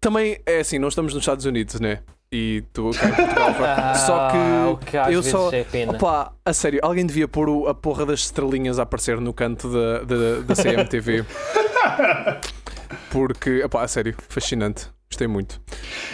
Também 0.00 0.40
é 0.44 0.60
assim, 0.60 0.78
não 0.78 0.88
estamos 0.88 1.14
nos 1.14 1.22
Estados 1.22 1.44
Unidos, 1.44 1.78
né? 1.80 2.00
E 2.32 2.62
tu 2.72 2.90
cá 2.92 3.08
em 3.08 3.12
Portugal. 3.12 3.54
Ah, 3.60 3.94
só 4.06 4.28
que 4.78 4.90
que 4.90 4.96
às 4.96 5.12
eu 5.12 5.22
só. 5.22 5.50
é. 5.52 5.64
Opa, 5.88 6.32
a 6.44 6.52
sério, 6.52 6.80
alguém 6.82 7.04
devia 7.04 7.26
pôr 7.26 7.48
o- 7.48 7.66
a 7.66 7.74
porra 7.74 8.06
das 8.06 8.20
estrelinhas 8.20 8.78
a 8.78 8.82
aparecer 8.82 9.20
no 9.20 9.32
canto 9.32 9.68
da, 9.68 10.04
da, 10.04 10.40
da 10.40 10.54
CMTV. 10.54 11.24
Porque, 13.10 13.62
opá, 13.64 13.82
a 13.82 13.88
sério, 13.88 14.14
fascinante. 14.28 14.90
Gostei 15.10 15.26
muito. 15.26 15.60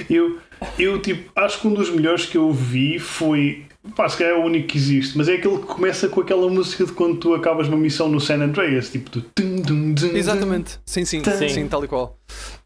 Eu, 0.09 0.39
eu 0.79 0.99
tipo, 1.03 1.31
acho 1.37 1.61
que 1.61 1.69
um 1.69 1.75
dos 1.75 1.91
melhores 1.91 2.25
que 2.25 2.39
eu 2.39 2.51
vi 2.53 2.99
foi. 2.99 3.67
Pá, 3.95 4.09
se 4.09 4.17
calhar 4.19 4.33
é 4.33 4.37
o 4.37 4.43
único 4.45 4.69
que 4.69 4.79
existe, 4.79 5.17
mas 5.17 5.29
é 5.29 5.35
aquele 5.35 5.59
que 5.59 5.67
começa 5.67 6.09
com 6.09 6.21
aquela 6.21 6.49
música 6.49 6.85
de 6.85 6.93
quando 6.93 7.19
tu 7.19 7.35
acabas 7.35 7.69
uma 7.69 7.77
missão 7.77 8.09
no 8.09 8.19
San 8.19 8.41
Andreas, 8.43 8.91
tipo 8.91 9.11
do. 9.11 9.21
tum, 9.21 9.63
tum, 9.63 9.95
tum. 9.95 10.07
Exatamente, 10.17 10.81
sim, 10.85 11.05
sim, 11.05 11.23
Sim. 11.23 11.49
sim, 11.49 11.69
tal 11.69 11.85
e 11.85 11.89
qual. 11.89 12.19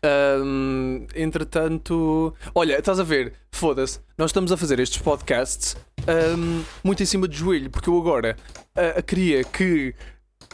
Ahm, 0.03 1.05
entretanto, 1.15 2.33
olha, 2.55 2.79
estás 2.79 2.99
a 3.01 3.03
ver, 3.05 3.35
foda-se, 3.53 3.99
nós 4.17 4.31
estamos 4.31 4.51
a 4.53 4.57
fazer 4.57 4.79
estes 4.81 5.03
podcasts 5.03 5.77
ahm, 6.07 6.63
muito 6.83 7.03
em 7.03 7.07
cima 7.07 7.27
de 7.29 7.37
joelho, 7.37 7.69
porque 7.69 7.91
eu 7.91 7.99
agora 7.99 8.37
ah, 8.77 9.03
queria 9.03 9.45
que, 9.45 9.95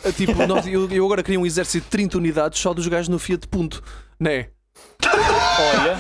ah, 0.05 0.11
tipo, 0.11 0.45
nós- 0.49 0.67
eu, 0.67 0.91
eu 0.91 1.05
agora 1.05 1.23
queria 1.23 1.39
um 1.39 1.47
exército 1.47 1.85
de 1.85 1.91
30 1.91 2.17
unidades 2.19 2.59
só 2.59 2.75
dos 2.75 2.89
gajos 2.89 3.09
no 3.09 3.21
Fiat 3.21 3.47
Punto, 3.47 3.81
né? 4.19 4.49
Olha, 5.61 5.99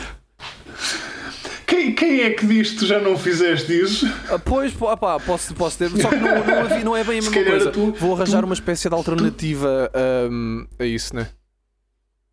Quem, 1.66 1.94
quem 1.94 2.20
é 2.22 2.30
que 2.30 2.46
diz 2.46 2.70
que 2.70 2.76
tu 2.78 2.86
já 2.86 2.98
não 3.00 3.16
fizeste 3.18 3.72
isso? 3.72 4.06
Ah, 4.30 4.38
pois, 4.38 4.72
pá, 4.72 4.96
posso, 5.18 5.52
posso 5.54 5.78
ter, 5.78 5.90
só 5.90 6.08
que 6.08 6.16
não, 6.16 6.44
não, 6.44 6.60
havia- 6.60 6.84
não 6.84 6.96
é 6.96 7.02
bem 7.04 7.18
a 7.18 7.22
Se 7.22 7.30
mesma 7.30 7.44
calhar 7.44 7.60
coisa. 7.62 7.70
tu- 7.72 7.92
Vou 7.98 8.14
arranjar 8.14 8.44
uma 8.44 8.54
espécie 8.54 8.88
de 8.88 8.94
alternativa 8.94 9.90
ahm, 9.94 10.64
a 10.78 10.84
isso, 10.84 11.14
né? 11.14 11.28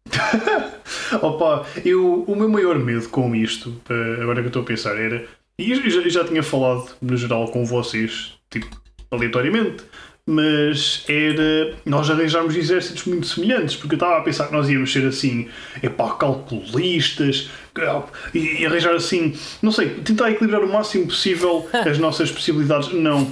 Opa, 1.22 1.66
eu, 1.86 2.24
o 2.28 2.36
meu 2.36 2.50
maior 2.50 2.78
medo 2.80 3.08
com 3.10 3.36
isto, 3.36 3.74
eh, 3.90 4.22
agora 4.22 4.36
que 4.42 4.46
eu 4.46 4.48
estou 4.48 4.62
a 4.62 4.66
pensar, 4.66 4.98
era. 4.98 5.26
E 5.58 5.72
eu 5.72 5.90
já, 5.90 6.02
eu 6.02 6.10
já 6.10 6.24
tinha 6.26 6.44
falado 6.44 6.90
no 7.02 7.16
geral 7.16 7.48
com 7.52 7.64
vocês, 7.66 8.34
tipo, 8.50 8.68
aleatoriamente, 9.12 9.84
mas 10.26 11.04
era 11.08 11.76
nós 11.86 12.10
arranjarmos 12.10 12.56
exércitos 12.56 13.04
muito 13.06 13.28
semelhantes, 13.28 13.76
porque 13.76 13.96
eu 13.96 13.98
estava 13.98 14.18
a 14.18 14.22
pensar 14.22 14.48
que 14.48 14.54
nós 14.54 14.70
íamos 14.70 14.92
ser 14.92 15.06
assim, 15.06 15.50
epá, 15.82 16.12
calculistas, 16.16 17.50
e, 18.34 18.62
e 18.62 18.66
arranjar 18.66 18.94
assim, 18.94 19.34
não 19.62 19.72
sei, 19.72 19.90
tentar 19.96 20.30
equilibrar 20.32 20.62
o 20.64 20.72
máximo 20.72 21.08
possível 21.08 21.68
as 21.74 21.98
nossas 21.98 22.32
possibilidades. 22.32 22.94
Não, 22.94 23.30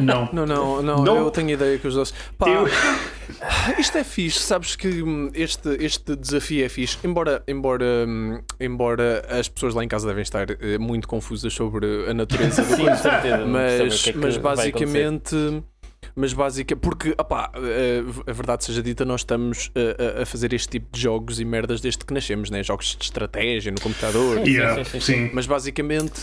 não. 0.00 0.28
Não, 0.34 0.46
não, 0.46 0.82
não, 0.82 1.04
Não. 1.04 1.16
eu 1.18 1.30
tenho 1.30 1.50
ideia 1.50 1.78
que 1.78 1.86
os 1.86 1.94
dois. 1.94 2.12
Pá, 2.36 2.48
Eu- 2.48 2.66
Isto 3.78 3.98
é 3.98 4.04
fixe, 4.04 4.40
sabes 4.40 4.76
que 4.76 5.02
hum, 5.02 5.30
este, 5.32 5.68
este 5.80 6.14
desafio 6.16 6.64
é 6.64 6.68
fixe, 6.68 6.98
embora, 7.04 7.42
embora, 7.48 7.84
hum, 8.06 8.40
embora 8.60 9.24
as 9.30 9.48
pessoas 9.48 9.74
lá 9.74 9.82
em 9.84 9.88
casa 9.88 10.06
devem 10.06 10.22
estar 10.22 10.50
eh, 10.50 10.76
muito 10.78 11.08
confusas 11.08 11.52
sobre 11.54 11.86
a 12.08 12.12
natureza 12.12 12.62
do 12.62 12.76
sim, 12.76 12.84
certeza. 12.96 13.46
mas, 13.46 14.06
é 14.08 14.12
mas 14.14 14.36
basicamente 14.36 15.62
mas 16.16 16.32
básica 16.32 16.74
porque 16.76 17.10
opá, 17.18 17.50
eh, 17.56 18.02
a 18.26 18.32
verdade 18.32 18.64
seja 18.64 18.82
dita 18.82 19.04
nós 19.04 19.20
estamos 19.22 19.70
a, 19.74 20.22
a- 20.22 20.26
fazer 20.26 20.52
este 20.52 20.68
tipo 20.68 20.86
de 20.92 21.00
jogos 21.00 21.40
e 21.40 21.44
merdas 21.44 21.80
desde 21.80 22.04
que 22.04 22.12
nascemos 22.14 22.50
né? 22.50 22.62
jogos 22.62 22.96
de 22.98 23.04
estratégia 23.04 23.70
no 23.72 23.80
computador 23.80 24.38
Sim, 24.44 24.50
Yeah, 24.50 24.84
sim, 24.84 25.00
sim, 25.00 25.00
sim. 25.00 25.30
mas 25.32 25.46
basicamente 25.46 26.20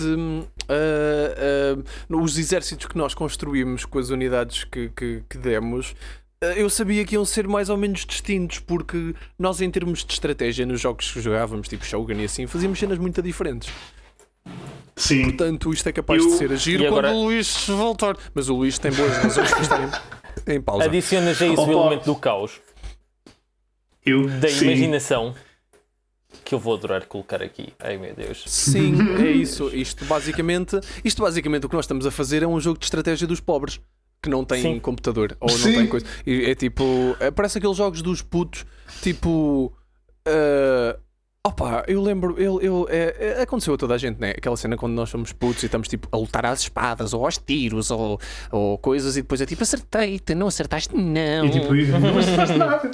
ah, 0.69 1.75
ah, 2.09 2.15
os 2.15 2.37
exércitos 2.37 2.87
que 2.87 2.97
nós 2.97 3.13
construímos 3.13 3.85
com 3.85 3.99
as 3.99 4.09
unidades 4.09 4.63
que, 4.63 4.89
que, 4.89 5.23
que 5.29 5.37
demos 5.37 5.95
ah, 6.43 6.47
eu 6.57 6.69
sabia 6.69 7.05
que 7.05 7.15
iam 7.15 7.25
ser 7.25 7.47
mais 7.47 7.69
ou 7.69 7.77
menos 7.77 8.05
distintos 8.05 8.59
porque 8.59 9.13
nós 9.37 9.61
em 9.61 9.69
termos 9.69 10.03
de 10.03 10.13
estratégia 10.13 10.65
nos 10.65 10.81
jogos 10.81 11.11
que 11.11 11.21
jogávamos 11.21 11.67
tipo 11.67 11.85
Shogun 11.85 12.13
e 12.19 12.25
assim 12.25 12.47
fazíamos 12.47 12.79
cenas 12.79 12.97
muito 12.97 13.21
diferentes 13.21 13.69
Sim. 14.95 15.23
portanto 15.23 15.73
isto 15.73 15.87
é 15.87 15.91
capaz 15.91 16.21
Eu- 16.23 16.29
de 16.31 16.37
ser 16.37 16.51
agir 16.51 16.85
agora- 16.85 17.09
quando 17.09 17.17
o 17.19 17.23
Luís 17.25 17.65
voltar 17.67 18.15
mas 18.33 18.49
o 18.49 18.55
Luís 18.55 18.77
tem 18.77 18.91
boas 18.91 19.17
razões 19.17 19.49
para 19.51 19.61
estar 19.61 20.01
em, 20.47 20.55
em 20.55 20.61
pausa 20.61 20.85
Adicionas 20.85 21.41
a 21.41 21.45
isso 21.47 21.61
o 21.61 21.63
Opa. 21.63 21.71
elemento 21.87 22.05
do 22.05 22.15
caos, 22.15 22.59
Eu, 24.05 24.27
da 24.27 24.47
sim. 24.49 24.65
imaginação, 24.65 25.35
que 26.43 26.55
eu 26.55 26.59
vou 26.59 26.73
adorar 26.75 27.05
colocar 27.05 27.41
aqui. 27.41 27.73
Ai 27.79 27.97
meu 27.97 28.13
Deus. 28.15 28.43
Sim, 28.47 28.95
é 29.23 29.29
isso. 29.31 29.69
Isto 29.73 30.05
basicamente, 30.05 30.79
isto 31.03 31.21
basicamente 31.21 31.65
o 31.65 31.69
que 31.69 31.75
nós 31.75 31.85
estamos 31.85 32.05
a 32.05 32.11
fazer 32.11 32.41
é 32.43 32.47
um 32.47 32.59
jogo 32.59 32.79
de 32.79 32.85
estratégia 32.85 33.27
dos 33.27 33.39
pobres 33.39 33.79
que 34.21 34.29
não 34.29 34.43
têm 34.45 34.61
Sim. 34.61 34.79
computador 34.79 35.35
ou 35.39 35.49
não 35.49 35.57
Sim. 35.57 35.73
têm 35.73 35.87
coisa. 35.87 36.05
E 36.25 36.45
é 36.45 36.55
tipo, 36.55 37.15
é, 37.19 37.29
parece 37.31 37.57
aqueles 37.57 37.77
jogos 37.77 38.01
dos 38.01 38.21
putos, 38.21 38.65
tipo. 39.01 39.71
ah, 40.25 40.97
Opa, 41.43 41.83
eu 41.87 41.99
lembro, 42.03 42.35
eu, 42.37 42.61
eu, 42.61 42.87
é, 42.87 43.15
é- 43.39 43.41
aconteceu 43.41 43.73
a 43.73 43.77
toda 43.77 43.95
a 43.95 43.97
gente, 43.97 44.19
né? 44.21 44.29
Aquela 44.37 44.55
cena 44.55 44.77
quando 44.77 44.93
nós 44.93 45.09
somos 45.09 45.33
putos 45.33 45.63
e 45.63 45.65
estamos 45.65 45.87
tipo 45.87 46.07
a 46.11 46.17
lutar 46.17 46.45
às 46.45 46.59
espadas 46.59 47.15
ou 47.15 47.25
aos 47.25 47.39
tiros 47.39 47.89
ou, 47.89 48.19
ou 48.51 48.77
coisas 48.77 49.17
e 49.17 49.23
depois 49.23 49.41
é 49.41 49.45
tipo 49.47 49.63
acertei-te, 49.63 50.35
não 50.35 50.45
acertaste, 50.45 50.95
não. 50.95 51.45
E 51.45 51.49
tipo, 51.49 51.73
não 51.99 52.17
acertaste 52.19 52.57
nada. 52.57 52.91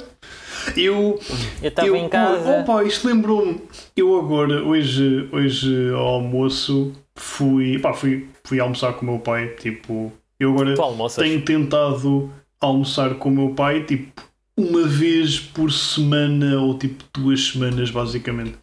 Eu, 0.74 1.20
Eu 1.60 1.68
estava 1.68 1.88
eu, 1.88 1.96
em 1.96 2.08
casa. 2.08 2.60
Opa, 2.60 2.84
isto 2.84 3.06
lembrou-me. 3.06 3.60
Eu 3.94 4.18
agora, 4.18 4.64
hoje, 4.64 5.28
hoje 5.30 5.90
ao 5.90 6.06
almoço, 6.06 6.92
fui, 7.16 7.78
pá, 7.78 7.92
fui, 7.92 8.28
fui 8.44 8.58
almoçar 8.58 8.94
com 8.94 9.04
o 9.04 9.10
meu 9.10 9.18
pai. 9.18 9.48
Tipo, 9.58 10.10
eu 10.40 10.52
agora 10.52 10.74
tenho 11.16 11.42
tentado 11.42 12.32
almoçar 12.58 13.14
com 13.16 13.28
o 13.28 13.32
meu 13.32 13.54
pai, 13.54 13.84
tipo, 13.84 14.10
uma 14.58 14.86
vez 14.86 15.38
por 15.38 15.70
semana 15.72 16.60
ou 16.60 16.76
tipo 16.76 17.04
duas 17.14 17.48
semanas, 17.48 17.90
basicamente. 17.90 18.54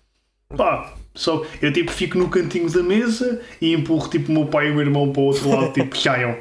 Pá, 0.56 0.94
só 1.14 1.44
eu 1.62 1.72
tipo 1.72 1.92
fico 1.92 2.18
no 2.18 2.30
cantinho 2.30 2.70
da 2.70 2.84
mesa 2.84 3.42
e 3.62 3.74
empurro 3.74 4.10
tipo 4.10 4.32
o 4.32 4.36
meu 4.36 4.46
pai 4.46 4.68
e 4.68 4.72
o 4.72 4.76
meu 4.76 4.82
irmão 4.84 5.12
para 5.12 5.22
o 5.22 5.26
outro 5.26 5.50
lado, 5.50 5.72
tipo, 5.74 5.98
saiam. 5.98 6.36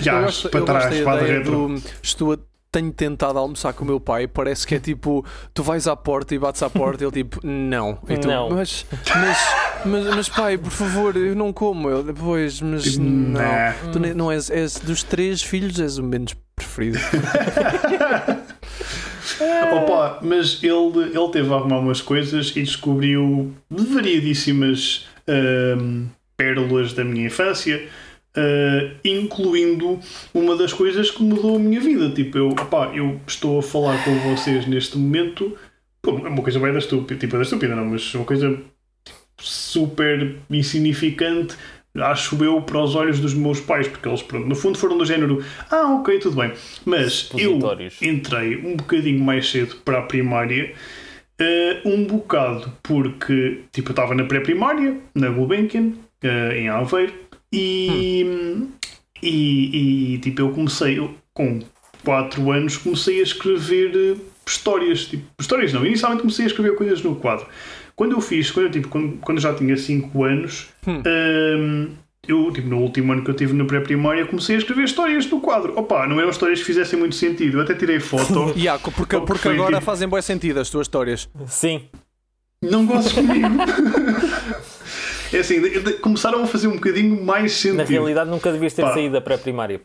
Já, 0.00 0.20
gosto, 0.22 0.48
para 0.48 0.64
trás, 0.64 1.00
para 1.00 1.20
a 1.22 1.24
retro. 1.26 1.68
do 1.68 1.82
estou 2.02 2.32
a, 2.34 2.38
tenho 2.70 2.92
tentado 2.92 3.38
almoçar 3.38 3.72
com 3.72 3.84
o 3.84 3.86
meu 3.86 3.98
pai, 4.00 4.26
parece 4.28 4.66
que 4.66 4.74
é 4.76 4.78
tipo, 4.78 5.24
tu 5.52 5.62
vais 5.62 5.86
à 5.86 5.96
porta 5.96 6.34
e 6.34 6.38
bates 6.38 6.62
à 6.62 6.70
porta 6.70 7.02
e 7.02 7.06
ele 7.06 7.12
tipo, 7.12 7.40
não. 7.46 7.98
E 8.08 8.16
tu, 8.16 8.28
Não. 8.28 8.48
Mas, 8.50 8.86
mas, 9.14 9.38
mas, 9.84 10.14
mas 10.16 10.28
pai, 10.28 10.56
por 10.56 10.70
favor, 10.70 11.16
eu 11.16 11.34
não 11.34 11.52
como. 11.52 11.90
Eu 11.90 12.02
depois, 12.02 12.60
mas 12.60 12.84
Tipo, 12.84 13.02
não. 13.02 13.40
nah. 13.40 13.74
Tu 13.92 13.98
não 14.14 14.30
és, 14.32 14.48
és 14.50 14.78
dos 14.78 15.02
três 15.02 15.42
filhos, 15.42 15.78
és 15.80 15.98
o 15.98 16.02
menos 16.04 16.34
preferido. 16.54 16.98
Opa, 19.40 20.18
mas 20.22 20.62
ele, 20.62 21.10
ele 21.14 21.28
teve 21.32 21.52
a 21.52 21.56
arrumar 21.56 21.78
umas 21.78 22.00
coisas 22.00 22.54
e 22.56 22.62
descobriu 22.62 23.52
variedíssimas 23.70 25.06
ahm, 25.28 26.06
pérolas 26.36 26.92
da 26.92 27.04
minha 27.04 27.26
infância, 27.26 27.88
ah, 28.34 28.90
incluindo 29.04 30.00
uma 30.32 30.56
das 30.56 30.72
coisas 30.72 31.10
que 31.10 31.22
mudou 31.22 31.56
a 31.56 31.58
minha 31.58 31.80
vida. 31.80 32.10
Tipo, 32.10 32.38
eu, 32.38 32.48
opá, 32.50 32.92
eu 32.94 33.20
estou 33.26 33.58
a 33.58 33.62
falar 33.62 34.02
com 34.04 34.14
vocês 34.34 34.66
neste 34.66 34.96
momento, 34.98 35.56
é 36.06 36.10
uma 36.10 36.42
coisa 36.42 36.58
bem 36.58 36.72
da 36.72 36.78
estúpida, 36.78 37.18
tipo, 37.18 37.36
da 37.36 37.42
estúpida 37.42 37.76
não, 37.76 37.84
mas 37.84 38.14
uma 38.14 38.24
coisa 38.24 38.58
super 39.38 40.36
insignificante. 40.50 41.56
Acho 41.94 42.42
eu 42.42 42.62
para 42.62 42.82
os 42.82 42.94
olhos 42.94 43.20
dos 43.20 43.34
meus 43.34 43.60
pais, 43.60 43.86
porque 43.86 44.08
eles, 44.08 44.22
pronto, 44.22 44.48
no 44.48 44.54
fundo 44.54 44.78
foram 44.78 44.96
do 44.96 45.04
género: 45.04 45.44
Ah, 45.70 45.94
ok, 45.94 46.18
tudo 46.18 46.36
bem. 46.36 46.52
Mas 46.86 47.30
eu 47.36 47.58
entrei 48.00 48.56
um 48.56 48.76
bocadinho 48.76 49.22
mais 49.22 49.50
cedo 49.50 49.76
para 49.84 49.98
a 49.98 50.02
primária, 50.02 50.74
eh, 51.38 51.82
um 51.84 52.04
bocado 52.04 52.72
porque 52.82 53.60
tipo, 53.72 53.90
eu 53.90 53.92
estava 53.92 54.14
na 54.14 54.24
pré-primária, 54.24 54.96
na 55.14 55.28
Gulbenkian, 55.28 55.92
eh, 56.22 56.60
em 56.60 56.68
Aveiro, 56.70 57.12
e, 57.52 58.24
e, 59.22 60.14
e, 60.14 60.18
tipo, 60.18 60.40
eu 60.40 60.50
comecei, 60.50 60.98
eu, 60.98 61.14
com 61.34 61.60
4 62.02 62.50
anos, 62.50 62.78
comecei 62.78 63.20
a 63.20 63.22
escrever 63.22 63.92
eh, 63.94 64.16
histórias. 64.46 65.06
Tipo, 65.06 65.24
histórias 65.38 65.72
não, 65.72 65.84
inicialmente 65.84 66.22
comecei 66.22 66.46
a 66.46 66.48
escrever 66.48 66.74
coisas 66.74 67.02
no 67.02 67.16
quadro. 67.16 67.46
Quando 67.96 68.12
eu 68.12 68.20
fiz, 68.20 68.50
quando 68.50 68.66
eu, 68.66 68.72
tipo, 68.72 68.88
quando, 68.88 69.18
quando 69.18 69.38
eu 69.38 69.42
já 69.42 69.54
tinha 69.54 69.76
5 69.76 70.24
anos, 70.24 70.68
ehm, 70.86 71.88
eu, 72.26 72.50
tipo, 72.52 72.68
no 72.68 72.78
último 72.78 73.12
ano 73.12 73.22
que 73.24 73.30
eu 73.30 73.34
tive 73.34 73.52
na 73.52 73.64
pré-primária, 73.64 74.24
comecei 74.26 74.54
a 74.56 74.58
escrever 74.58 74.84
histórias 74.84 75.26
no 75.26 75.40
quadro. 75.40 75.76
Opa, 75.78 76.06
não 76.06 76.18
eram 76.18 76.30
histórias 76.30 76.60
que 76.60 76.64
fizessem 76.64 76.98
muito 76.98 77.14
sentido. 77.14 77.58
Eu 77.58 77.62
até 77.62 77.74
tirei 77.74 78.00
foto. 78.00 78.52
Yeah, 78.56 78.80
porque, 78.82 79.18
porque 79.20 79.38
foi 79.42 79.54
agora 79.54 79.74
tipo- 79.76 79.84
fazem 79.84 80.08
bom 80.08 80.20
sentido 80.22 80.60
as 80.60 80.70
tuas 80.70 80.86
histórias. 80.86 81.28
Sim. 81.46 81.82
não 82.62 82.86
gostes 82.86 83.12
comigo. 83.12 83.46
é 85.32 85.38
assim, 85.38 85.60
de- 85.60 85.80
de- 85.80 85.92
começaram 85.94 86.42
a 86.42 86.46
fazer 86.46 86.68
um 86.68 86.74
bocadinho 86.74 87.22
mais 87.24 87.52
sentido. 87.52 87.78
Na 87.78 87.84
realidade, 87.84 88.30
nunca 88.30 88.52
devias 88.52 88.72
ter 88.74 88.82
Pá. 88.82 88.94
saído 88.94 89.12
da 89.14 89.20
pré-primária. 89.20 89.80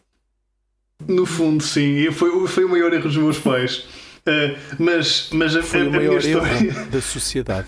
No 1.07 1.25
fundo, 1.25 1.63
sim. 1.63 1.95
E 1.97 2.11
Foi, 2.11 2.47
foi 2.47 2.65
o 2.65 2.69
maior 2.69 2.91
erro 2.93 3.03
dos 3.03 3.17
meus 3.17 3.37
pais. 3.39 3.85
Uh, 4.27 4.57
mas, 4.77 5.29
mas 5.31 5.55
a, 5.55 5.63
Foi 5.63 5.79
a- 5.79 5.83
a 5.83 5.85
minha 5.85 5.99
maior 6.01 6.19
história. 6.19 6.73
da 6.91 7.01
sociedade. 7.01 7.67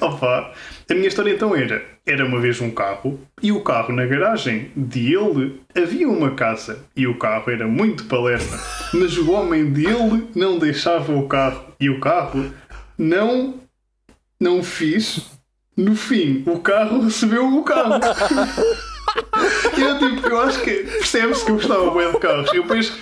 Opa, 0.00 0.52
a 0.90 0.94
minha 0.94 1.08
história 1.08 1.32
então 1.32 1.54
era: 1.54 1.82
era 2.06 2.24
uma 2.26 2.40
vez 2.40 2.60
um 2.60 2.70
carro 2.70 3.20
e 3.42 3.52
o 3.52 3.60
carro 3.62 3.92
na 3.92 4.04
garagem 4.06 4.70
de 4.76 5.14
ele 5.14 5.60
havia 5.76 6.08
uma 6.08 6.32
casa 6.32 6.84
e 6.96 7.06
o 7.06 7.16
carro 7.18 7.50
era 7.50 7.66
muito 7.66 8.04
palerma, 8.04 8.58
mas 8.94 9.16
o 9.16 9.30
homem 9.32 9.70
dele 9.72 10.28
não 10.34 10.58
deixava 10.58 11.12
o 11.12 11.28
carro 11.28 11.64
e 11.78 11.88
o 11.90 12.00
carro 12.00 12.50
não 12.96 13.54
não 14.40 14.62
fiz. 14.62 15.20
No 15.76 15.94
fim, 15.94 16.42
o 16.44 16.58
carro 16.58 17.04
recebeu 17.04 17.46
o 17.46 17.62
carro. 17.62 18.00
eu 19.78 19.98
tipo, 19.98 20.26
eu 20.26 20.40
acho 20.40 20.60
que 20.62 20.72
percebe-se 20.72 21.44
que 21.44 21.52
eu 21.52 21.54
gostava 21.54 21.90
bem 21.92 22.10
de 22.10 22.18
carros. 22.18 22.52
Eu 22.52 22.62
depois, 22.62 22.92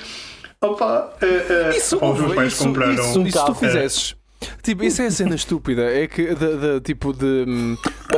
opa, 0.61 1.13
uh, 1.23 1.25
uh, 1.25 1.77
Isso, 1.77 1.97
os 2.03 2.19
meus 2.21 2.35
pais 2.35 2.53
isso, 2.53 2.65
compraram. 2.65 2.93
isso, 2.95 3.23
isso 3.23 3.45
tu 3.47 3.55
fizesses. 3.55 4.17
Tipo, 4.63 4.85
isso 4.85 5.03
é 5.03 5.07
a 5.07 5.11
cena 5.11 5.35
estúpida. 5.37 5.83
É 5.83 6.07
que, 6.07 6.35
de, 6.35 6.35
de- 6.35 6.81
tipo, 6.81 7.13
de 7.13 7.45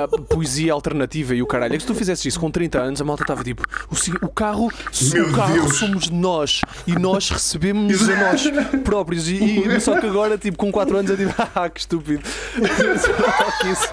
poesia 0.07 0.73
alternativa 0.73 1.35
e 1.35 1.43
o 1.43 1.47
caralho. 1.47 1.75
É 1.75 1.77
que 1.77 1.83
se 1.83 1.87
tu 1.87 1.95
fizesses 1.95 2.25
isso 2.27 2.39
com 2.39 2.51
30 2.51 2.79
anos, 2.79 3.01
a 3.01 3.05
malta 3.05 3.23
estava 3.25 3.43
tipo: 3.43 3.63
o, 3.91 4.27
o 4.27 4.29
carro, 4.29 4.71
Meu 5.13 5.29
o 5.29 5.33
carro 5.33 5.55
Deus. 5.55 5.77
somos 5.79 6.11
nós 6.11 6.61
e 6.87 6.93
nós 6.93 7.31
recebemos 7.31 8.09
a 8.09 8.17
nós 8.31 8.45
próprios. 8.85 9.29
E, 9.29 9.43
e- 9.61 9.81
só 9.81 9.99
que 9.99 10.07
agora, 10.07 10.37
tipo, 10.39 10.57
com 10.59 10.71
4 10.71 10.97
anos, 10.97 11.11
é 11.11 11.17
tipo: 11.17 11.35
ah, 11.55 11.69
que 11.71 11.81
estúpido. 11.81 12.23
Isso- 13.73 13.93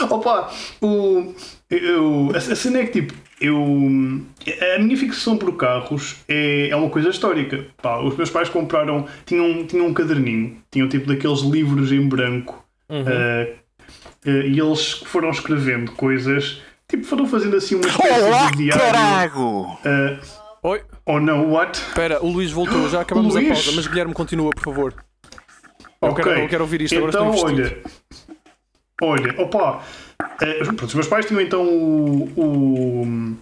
Opa, 0.10 0.52
o, 0.80 1.34
eu, 1.70 2.30
a, 2.34 2.40
cena 2.40 2.78
é 2.78 2.86
que 2.86 3.02
tipo, 3.02 3.14
eu, 3.40 3.56
a 4.76 4.78
minha 4.78 4.96
fixação 4.96 5.36
por 5.36 5.56
carros 5.56 6.16
é, 6.28 6.68
é 6.68 6.76
uma 6.76 6.88
coisa 6.88 7.08
histórica. 7.08 7.64
Pá, 7.82 7.98
os 8.00 8.16
meus 8.16 8.30
pais 8.30 8.48
compraram, 8.48 9.06
tinham, 9.26 9.66
tinham 9.66 9.86
um 9.86 9.92
caderninho, 9.94 10.56
tinham 10.70 10.88
tipo 10.88 11.06
daqueles 11.08 11.40
livros 11.40 11.90
em 11.92 12.06
branco 12.06 12.64
eh, 12.88 13.04
eh, 13.06 13.54
e 14.28 14.58
eles 14.60 14.90
foram 14.92 15.30
escrevendo 15.30 15.92
coisas, 15.92 16.60
tipo, 16.88 17.04
foram 17.04 17.26
fazendo 17.26 17.56
assim 17.56 17.74
uma 17.76 17.86
espécie 17.88 18.22
Olá, 18.22 18.50
de 18.50 18.56
diário. 18.58 18.82
carago! 18.84 19.78
eh, 19.84 20.18
Oi, 20.62 20.82
oh 21.06 21.20
não, 21.20 21.52
what? 21.52 21.78
espera, 21.78 22.22
o 22.24 22.28
Luís 22.30 22.50
voltou. 22.50 22.88
Já 22.88 23.00
acabamos 23.02 23.34
Luís? 23.36 23.46
a 23.50 23.54
pausa, 23.54 23.72
mas 23.72 23.86
Guilherme 23.86 24.12
continua, 24.14 24.50
por 24.50 24.62
favor. 24.62 24.94
Eu, 26.02 26.10
Ok. 26.10 26.24
quero, 26.24 26.40
eu 26.40 26.48
quero 26.48 26.62
ouvir 26.64 26.82
isto, 26.82 26.96
agora 26.96 27.10
então, 27.12 27.30
olha, 27.44 27.82
olha, 29.02 29.34
opa, 29.40 29.82
eh, 30.40 30.64
pronto, 30.64 30.84
os 30.84 30.94
meus 30.94 31.08
pais 31.08 31.26
tinham 31.26 31.40
então 31.40 31.62
o, 31.66 32.24
o- 32.36 33.36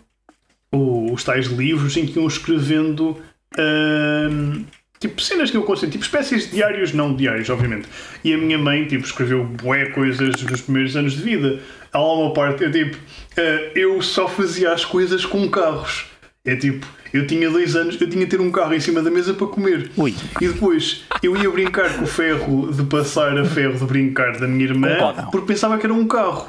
o- 0.72 1.12
os 1.12 1.24
tais 1.24 1.46
livros 1.46 1.96
em 1.96 2.06
que 2.06 2.18
iam 2.18 2.26
escrevendo 2.26 3.16
ahm, 3.58 4.64
tipo 5.00 5.20
cenas 5.20 5.50
que 5.50 5.56
eu 5.56 5.62
consigo, 5.62 5.92
tipo 5.92 6.04
espécies 6.04 6.46
de 6.46 6.56
diários, 6.56 6.92
não 6.92 7.14
diários, 7.14 7.48
obviamente. 7.50 7.88
E 8.24 8.32
a 8.32 8.38
minha 8.38 8.58
mãe 8.58 8.84
tipo, 8.86 9.04
escreveu 9.04 9.44
bué 9.44 9.86
coisas 9.86 10.42
nos 10.42 10.60
primeiros 10.60 10.96
anos 10.96 11.14
de 11.14 11.22
vida. 11.22 11.60
Há 11.92 11.98
lá 11.98 12.14
uma 12.14 12.32
parte, 12.32 12.64
eu 12.64 12.70
tipo, 12.70 12.96
eh, 13.36 13.72
eu 13.74 14.00
só 14.02 14.28
fazia 14.28 14.72
as 14.72 14.84
coisas 14.84 15.24
com 15.24 15.48
carros. 15.48 16.06
É 16.44 16.54
tipo, 16.54 16.86
eu 17.12 17.26
tinha 17.26 17.50
dois 17.50 17.74
anos, 17.74 18.00
eu 18.00 18.08
tinha 18.08 18.24
de 18.24 18.30
ter 18.30 18.40
um 18.40 18.50
carro 18.50 18.74
em 18.74 18.80
cima 18.80 19.02
da 19.02 19.10
mesa 19.10 19.34
para 19.34 19.46
comer. 19.46 19.90
Ui. 19.96 20.14
E 20.40 20.48
depois 20.48 21.04
eu 21.22 21.36
ia 21.36 21.50
brincar 21.50 21.96
com 21.96 22.04
o 22.04 22.06
ferro 22.06 22.72
de 22.72 22.84
passar 22.84 23.36
a 23.38 23.44
ferro 23.44 23.78
de 23.78 23.84
brincar 23.84 24.38
da 24.38 24.46
minha 24.46 24.64
irmã 24.64 24.88
porque 25.32 25.46
pensava 25.46 25.78
que 25.78 25.86
era 25.86 25.94
um 25.94 26.06
carro. 26.06 26.48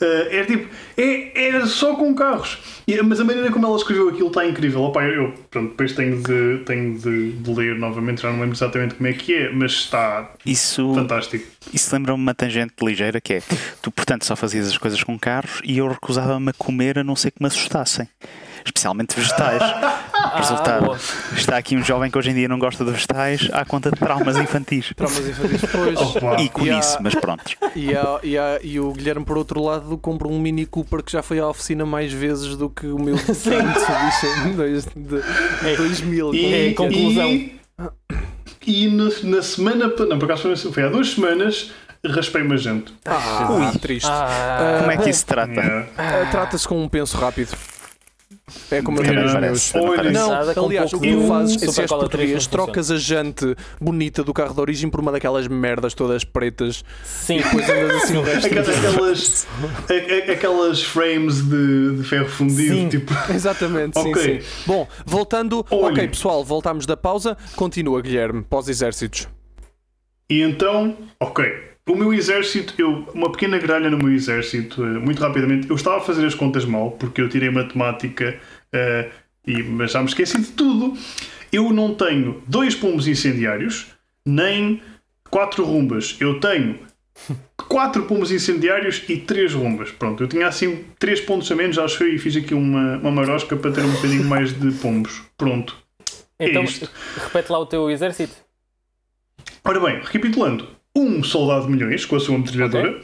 Eh, 0.00 0.28
era 0.30 0.46
tipo, 0.46 0.68
é, 0.96 1.46
era 1.48 1.66
só 1.66 1.94
com 1.94 2.14
carros. 2.14 2.58
Mas 3.04 3.20
a 3.20 3.24
maneira 3.24 3.50
como 3.50 3.66
ela 3.66 3.76
escreveu 3.76 4.08
aquilo 4.08 4.28
está 4.28 4.46
incrível. 4.46 4.82
Opa, 4.82 5.02
eu, 5.02 5.24
eu, 5.24 5.34
pronto, 5.50 5.70
depois 5.70 5.92
tenho 5.92 6.22
de, 6.22 6.62
tenho 6.64 6.98
de, 6.98 7.32
de 7.32 7.54
ler 7.54 7.76
novamente, 7.76 8.22
já 8.22 8.30
não 8.30 8.40
lembro 8.40 8.54
exatamente 8.54 8.94
como 8.94 9.08
é 9.08 9.12
que 9.12 9.34
é, 9.34 9.50
mas 9.52 9.72
está 9.72 10.30
Isso, 10.44 10.94
fantástico. 10.94 11.44
isso 11.72 11.94
lembra-me 11.94 12.22
uma 12.22 12.34
tangente 12.34 12.74
ligeira 12.82 13.20
que 13.20 13.34
é 13.34 13.42
tu, 13.82 13.90
portanto, 13.90 14.24
só 14.24 14.36
fazias 14.36 14.68
as 14.68 14.78
coisas 14.78 15.02
com 15.02 15.18
carros 15.18 15.60
e 15.64 15.78
eu 15.78 15.88
recusava-me 15.88 16.50
a 16.50 16.52
comer 16.52 16.98
a 16.98 17.04
não 17.04 17.16
ser 17.16 17.32
que 17.32 17.42
me 17.42 17.48
assustassem. 17.48 18.08
Especialmente 18.66 19.14
vegetais. 19.16 19.62
Resultado, 20.34 20.84
boa. 20.86 20.98
está 21.36 21.56
aqui 21.56 21.76
um 21.76 21.84
jovem 21.84 22.10
que 22.10 22.18
hoje 22.18 22.30
em 22.30 22.34
dia 22.34 22.48
não 22.48 22.58
gosta 22.58 22.84
de 22.84 22.90
vegetais 22.90 23.48
à 23.52 23.64
conta 23.64 23.90
de 23.90 23.96
traumas 23.98 24.36
infantis. 24.36 24.92
Traumas 24.94 25.26
infantis, 25.26 25.60
pois. 25.70 26.00
Opa. 26.00 26.36
E 26.42 26.48
com 26.48 26.66
E 26.66 26.70
há- 26.70 26.78
isso, 26.78 26.98
mas 27.00 27.14
pronto. 27.14 27.44
E, 27.74 27.94
há- 27.96 28.18
e 28.22 28.36
há- 28.36 28.58
e 28.62 28.80
o 28.80 28.92
Guilherme, 28.92 29.24
por 29.24 29.38
outro 29.38 29.62
lado, 29.62 29.96
compra 29.98 30.26
um 30.28 30.38
Mini 30.40 30.66
Cooper 30.66 31.02
que 31.02 31.12
já 31.12 31.22
foi 31.22 31.38
à 31.38 31.46
oficina 31.48 31.86
mais 31.86 32.12
vezes 32.12 32.56
do 32.56 32.68
que 32.68 32.86
o 32.88 32.98
meu 32.98 33.14
Mitsubishi 33.28 34.26
em 34.46 34.52
dois- 34.56 34.84
de- 34.84 35.22
É. 35.72 35.76
2000. 35.76 36.34
E, 36.34 36.54
É, 36.70 36.74
conclusão. 36.74 37.26
e, 37.30 37.60
e 38.66 38.88
na, 38.88 39.04
na 39.36 39.42
semana, 39.42 39.86
não, 40.08 40.18
por 40.18 40.24
acaso 40.30 40.56
foi, 40.72 40.82
há 40.82 40.88
duas 40.88 41.10
semanas, 41.10 41.70
raspei-me 42.04 42.52
a 42.54 42.56
gente. 42.56 42.92
Ah, 43.04 43.72
triste. 43.80 44.08
Ah, 44.10 44.78
Como 44.80 44.90
é 44.90 44.96
que 44.96 45.10
isso 45.10 45.20
se 45.20 45.26
trata? 45.26 45.52
Yeah. 45.52 45.86
Ah, 45.96 46.28
Trata-se 46.30 46.66
com 46.66 46.82
um 46.82 46.88
penso 46.88 47.16
rápido. 47.16 47.56
É 48.70 48.80
como 48.80 48.98
eu 48.98 49.04
Também 49.04 49.16
tenho 49.24 49.26
os 49.26 49.32
parece. 49.32 49.74
meus. 49.76 49.84
Olha, 49.88 49.96
Parece. 49.96 50.14
Não, 50.14 50.54
com 50.54 50.66
aliás, 50.66 50.92
o 50.92 51.00
que 51.00 51.12
tu 51.12 51.26
fazes 51.26 51.62
é 51.62 51.66
se 51.66 51.80
és 51.80 51.90
Cola 51.90 52.08
3 52.08 52.10
português, 52.30 52.44
não 52.46 52.50
trocas 52.52 52.90
a 52.92 52.96
jante 52.96 53.56
bonita 53.80 54.22
do 54.22 54.32
carro 54.32 54.54
de 54.54 54.60
origem 54.60 54.88
por 54.88 55.00
uma 55.00 55.10
daquelas 55.10 55.48
merdas 55.48 55.94
todas 55.94 56.22
pretas. 56.22 56.84
Sim. 57.04 57.38
Depois 57.38 57.68
andas 57.68 58.04
assim 58.04 58.16
o 58.18 58.22
resto. 58.22 58.46
Aquelas, 58.46 59.46
aquelas, 60.30 60.82
frames 60.84 61.42
de, 61.42 61.96
de 61.96 62.04
ferro 62.04 62.28
fundido, 62.28 62.74
Sim. 62.76 62.88
tipo. 62.88 63.12
Exatamente, 63.34 64.00
sim, 64.00 64.10
Ok. 64.10 64.40
sim. 64.40 64.48
Bom, 64.64 64.86
voltando. 65.04 65.66
Olha. 65.68 65.92
Ok, 65.92 66.08
pessoal, 66.08 66.44
voltámos 66.44 66.86
da 66.86 66.96
pausa. 66.96 67.36
Continua, 67.56 68.00
Guilherme, 68.00 68.44
pós-exércitos. 68.44 69.26
E 70.30 70.40
então, 70.42 70.96
ok. 71.18 71.52
O 71.88 71.94
meu 71.94 72.12
exército, 72.12 72.74
eu, 72.78 73.08
uma 73.14 73.30
pequena 73.30 73.58
gralha 73.58 73.88
no 73.88 73.96
meu 73.96 74.12
exército, 74.12 74.84
eh, 74.84 74.98
muito 74.98 75.20
rapidamente. 75.20 75.70
Eu 75.70 75.76
estava 75.76 75.98
a 75.98 76.00
fazer 76.00 76.26
as 76.26 76.34
contas 76.34 76.64
mal, 76.64 76.90
porque 76.92 77.20
eu 77.20 77.28
tirei 77.28 77.48
matemática, 77.48 78.38
eh, 78.72 79.10
e, 79.46 79.62
mas 79.62 79.92
já 79.92 80.00
me 80.00 80.08
esqueci 80.08 80.40
de 80.40 80.48
tudo. 80.48 80.98
Eu 81.52 81.72
não 81.72 81.94
tenho 81.94 82.42
dois 82.46 82.74
pombos 82.74 83.06
incendiários, 83.06 83.86
nem 84.24 84.82
quatro 85.30 85.64
rumbas. 85.64 86.16
Eu 86.18 86.40
tenho 86.40 86.80
4 87.68 88.04
pombos 88.04 88.30
incendiários 88.30 89.02
e 89.08 89.16
3 89.16 89.54
rumbas. 89.54 89.90
Pronto, 89.90 90.22
eu 90.22 90.28
tinha 90.28 90.46
assim 90.46 90.84
3 90.98 91.20
pontos 91.22 91.50
a 91.50 91.54
menos, 91.54 91.78
acho 91.78 92.02
eu, 92.04 92.14
e 92.14 92.18
fiz 92.18 92.36
aqui 92.36 92.54
uma, 92.54 92.96
uma 92.98 93.10
marosca 93.10 93.56
para 93.56 93.72
ter 93.72 93.82
um 93.82 93.92
bocadinho 93.92 94.24
mais 94.24 94.52
de 94.52 94.70
pombos. 94.72 95.22
Pronto. 95.36 95.76
Então, 96.38 96.62
isto. 96.64 96.88
repete 97.16 97.50
lá 97.50 97.58
o 97.58 97.66
teu 97.66 97.90
exército. 97.90 98.34
Ora 99.64 99.80
bem, 99.80 100.00
recapitulando: 100.00 100.68
um 100.96 101.22
soldado 101.22 101.66
de 101.66 101.72
milhões 101.72 102.04
com 102.06 102.16
a 102.16 102.20
sua 102.20 102.38
metralhadora, 102.38 103.00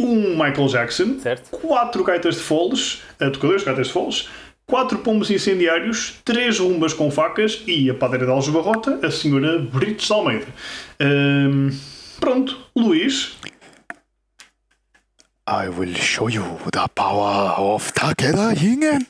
um 0.00 0.30
Michael 0.30 0.68
Jackson, 0.68 1.18
Certo? 1.20 1.50
quatro 1.58 2.02
gaitas 2.02 2.36
de 2.36 2.40
foles, 2.40 3.02
uh, 3.20 3.30
tocadores 3.30 3.60
de 3.62 3.66
gaitas 3.66 3.86
de 3.88 3.92
foles, 3.92 4.28
quatro 4.66 4.98
pombos 4.98 5.30
incendiários, 5.30 6.14
três 6.24 6.58
rumbas 6.58 6.92
com 6.92 7.10
facas 7.10 7.62
e 7.66 7.90
a 7.90 7.94
padeira 7.94 8.24
de 8.26 8.32
Aljubarrota, 8.32 8.98
a 9.06 9.10
senhora 9.10 9.58
Brites 9.58 10.10
Almeida. 10.10 10.46
Ahm, 11.00 11.70
pronto, 12.20 12.56
Luís, 12.76 13.36
I 15.48 15.68
will 15.68 15.94
show 15.94 16.28
you 16.30 16.44
the 16.72 16.86
power 16.94 17.58
of 17.58 17.92
Takeda 17.92 18.52
Hingen. 18.54 19.06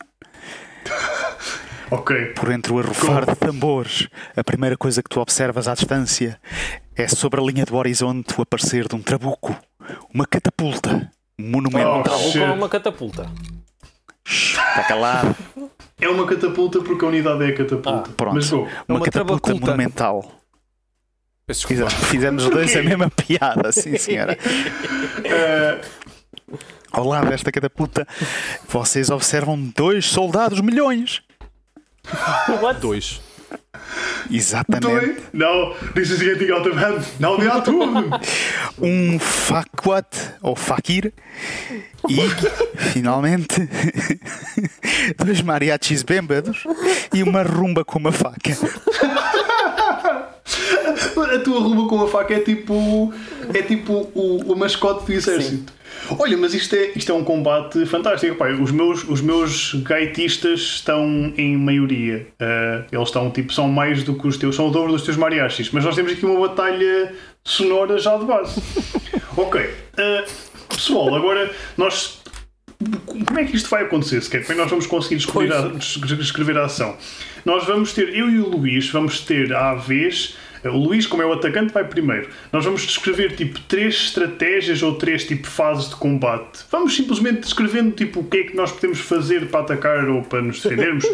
ok. 1.90 2.32
Por 2.34 2.52
entre 2.52 2.72
o 2.72 2.78
arrufar 2.78 3.26
de 3.26 3.34
tambores, 3.34 4.08
a 4.36 4.44
primeira 4.44 4.76
coisa 4.76 5.02
que 5.02 5.08
tu 5.08 5.20
observas 5.20 5.66
à 5.68 5.74
distância 5.74 6.38
é 6.98 7.06
sobre 7.06 7.40
a 7.40 7.44
linha 7.44 7.64
do 7.64 7.76
horizonte 7.76 8.34
o 8.36 8.42
aparecer 8.42 8.88
de 8.88 8.96
um 8.96 9.00
trabuco, 9.00 9.56
uma 10.12 10.26
catapulta, 10.26 11.10
um 11.38 11.50
monumento. 11.50 12.10
Oh. 12.10 12.18
Shit. 12.18 12.40
ou 12.40 12.54
uma 12.54 12.68
catapulta? 12.68 13.30
Está 14.26 14.84
calado. 14.84 15.34
É 16.00 16.08
uma 16.08 16.24
catapulta 16.28 16.80
porque 16.80 17.04
a 17.04 17.08
unidade 17.08 17.42
é 17.42 17.48
a 17.48 17.56
catapulta. 17.56 18.10
Ah, 18.10 18.14
pronto. 18.16 18.34
Mas 18.36 18.48
go. 18.48 18.58
Uma, 18.58 18.68
uma 18.88 19.00
catapulta 19.00 19.10
trabaculta. 19.10 19.66
monumental. 19.66 20.32
Fizemos 22.08 22.44
os 22.44 22.50
dois 22.50 22.76
a 22.76 22.82
mesma 22.84 23.10
piada, 23.10 23.72
sim 23.72 23.98
senhora. 23.98 24.38
Ah, 25.26 25.80
Ao 26.92 27.04
lado 27.04 27.28
desta 27.30 27.50
catapulta, 27.50 28.06
vocês 28.68 29.10
observam 29.10 29.60
dois 29.74 30.06
soldados 30.06 30.60
milhões. 30.60 31.20
What? 32.62 32.78
Dois. 32.80 33.20
Exatamente. 34.30 35.22
Now, 35.32 35.74
this 35.94 36.10
is 36.10 36.22
getting 36.22 36.50
out 36.50 36.66
of 36.66 36.76
hand. 36.76 37.04
Now 37.18 37.36
there 37.36 37.50
are 37.50 37.62
two 37.62 37.82
of 37.82 37.92
them. 37.92 38.10
Um 38.80 39.18
faquat 39.18 40.36
ou 40.42 40.54
fakir 40.54 41.12
e, 42.08 42.16
finalmente, 42.92 43.68
dois 45.18 45.42
mariachis 45.42 46.02
bêbados 46.02 46.64
e 47.12 47.22
uma 47.22 47.42
rumba 47.42 47.84
com 47.84 47.98
uma 47.98 48.12
faca. 48.12 48.56
A 51.34 51.38
tua 51.40 51.60
rumba 51.60 51.88
com 51.88 52.02
a 52.02 52.08
faca 52.08 52.34
é 52.34 52.40
tipo. 52.40 53.12
É 53.52 53.62
tipo 53.62 54.10
o, 54.14 54.52
o 54.52 54.56
mascote 54.56 55.06
do 55.06 55.12
exército. 55.12 55.72
Olha, 56.18 56.36
mas 56.36 56.54
isto 56.54 56.74
é, 56.74 56.92
isto 56.94 57.10
é 57.12 57.14
um 57.14 57.24
combate 57.24 57.84
fantástico. 57.86 58.36
Pai, 58.36 58.52
os, 58.54 58.70
meus, 58.70 59.04
os 59.04 59.20
meus 59.20 59.74
gaitistas 59.74 60.60
estão 60.60 61.32
em 61.36 61.56
maioria. 61.56 62.26
Ah, 62.40 62.84
eles 62.90 63.08
estão 63.08 63.30
tipo, 63.30 63.52
são 63.52 63.68
mais 63.68 64.02
do 64.02 64.14
que 64.14 64.26
os 64.26 64.36
teus, 64.36 64.56
são 64.56 64.68
o 64.68 64.70
dobro 64.70 64.92
dos 64.92 65.02
teus 65.02 65.16
mariachis. 65.16 65.70
Mas 65.70 65.84
nós 65.84 65.94
temos 65.94 66.12
aqui 66.12 66.24
uma 66.24 66.48
batalha 66.48 67.14
sonora 67.44 67.98
já 67.98 68.16
de 68.16 68.24
base. 68.24 68.62
ok. 69.36 69.70
ah, 69.98 70.24
pessoal, 70.68 71.14
agora 71.14 71.50
nós. 71.76 72.18
Como 73.04 73.38
é 73.38 73.44
que 73.44 73.56
isto 73.56 73.68
vai 73.68 73.82
acontecer 73.82 74.22
sequer? 74.22 74.42
Como 74.42 74.52
é 74.52 74.54
que 74.54 74.60
nós 74.60 74.70
vamos 74.70 74.86
conseguir 74.86 75.16
descobrir 75.16 75.52
a, 75.52 75.62
descrever 76.16 76.56
a 76.56 76.66
ação? 76.66 76.96
Nós 77.48 77.64
vamos 77.64 77.94
ter, 77.94 78.14
eu 78.14 78.28
e 78.28 78.40
o 78.40 78.46
Luís, 78.46 78.90
vamos 78.90 79.20
ter 79.20 79.54
à 79.54 79.74
vez. 79.74 80.36
O 80.64 80.76
Luís, 80.76 81.06
como 81.06 81.22
é 81.22 81.26
o 81.26 81.32
atacante, 81.32 81.72
vai 81.72 81.84
primeiro. 81.84 82.28
Nós 82.52 82.64
vamos 82.64 82.82
descrever 82.82 83.34
tipo 83.36 83.60
três 83.60 83.94
estratégias 83.94 84.82
ou 84.82 84.94
três 84.94 85.24
tipo 85.24 85.46
fases 85.46 85.88
de 85.90 85.96
combate. 85.96 86.64
Vamos 86.70 86.94
simplesmente 86.96 87.40
descrevendo 87.40 87.92
tipo 87.92 88.20
o 88.20 88.24
que 88.24 88.36
é 88.38 88.42
que 88.44 88.56
nós 88.56 88.72
podemos 88.72 89.00
fazer 89.00 89.46
para 89.48 89.60
atacar 89.60 90.08
ou 90.08 90.22
para 90.22 90.42
nos 90.42 90.62
defendermos. 90.62 91.04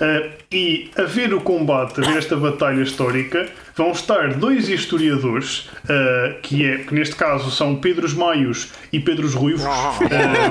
Ah, 0.00 0.30
e 0.52 0.90
a 0.96 1.02
ver 1.02 1.34
o 1.34 1.40
combate, 1.40 2.00
a 2.00 2.04
ver 2.04 2.18
esta 2.18 2.36
batalha 2.36 2.82
histórica, 2.82 3.48
vão 3.76 3.90
estar 3.90 4.34
dois 4.34 4.68
historiadores, 4.68 5.68
ah, 5.88 6.36
que 6.42 6.64
é 6.64 6.78
que 6.78 6.94
neste 6.94 7.16
caso 7.16 7.50
são 7.50 7.76
Pedros 7.76 8.14
Maios 8.14 8.72
e 8.92 9.00
Pedros 9.00 9.34
Ruivos, 9.34 9.64
ah, 9.66 9.96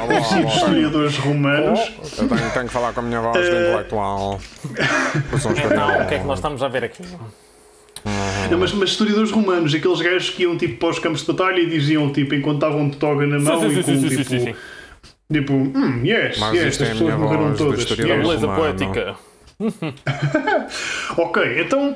conhecidos 0.06 0.54
historiadores 0.56 1.18
romanos. 1.18 1.80
Eu 2.18 2.28
tenho, 2.28 2.52
tenho 2.52 2.66
que 2.68 2.74
falar 2.74 2.94
com 2.94 3.00
a 3.00 3.04
minha 3.04 3.22
voz 3.22 3.34
de 3.38 3.44
Eh, 3.44 3.70
intelectual. 3.70 4.40
Então, 5.34 6.02
o 6.04 6.08
que 6.08 6.16
é 6.16 6.20
que 6.20 6.26
nós 6.26 6.40
estamos 6.40 6.62
a 6.64 6.68
ver 6.68 6.84
aqui? 6.84 7.04
Não, 8.52 8.58
mas, 8.58 8.74
mas 8.74 8.90
historiadores 8.90 9.32
romanos, 9.32 9.74
aqueles 9.74 10.02
gajos 10.02 10.30
que 10.32 10.44
iam 10.44 10.58
tipo 10.58 10.78
para 10.78 10.90
os 10.90 11.00
campos 11.00 11.22
de 11.22 11.28
batalha 11.32 11.60
e 11.60 11.66
diziam 11.70 12.12
tipo 12.12 12.36
enquanto 12.36 12.56
estavam 12.56 12.90
de 12.90 12.98
toga 12.98 13.26
na 13.26 13.40
mão 13.40 13.72
e 13.72 13.84
com 13.84 14.10
tipo, 14.10 14.58
tipo, 15.32 15.54
hum, 15.54 16.02
yes, 16.06 16.38
Mas 16.40 16.54
yes, 16.54 16.66
as 16.76 16.82
é 16.82 16.84
a 16.84 16.92
pessoas 16.94 17.16
morreram 17.18 17.54
todas. 17.56 17.80
yes. 17.90 17.96
Beleza 17.98 18.48
Romano. 18.48 18.56
poética. 18.56 19.16
Ok, 21.18 21.62
então 21.62 21.96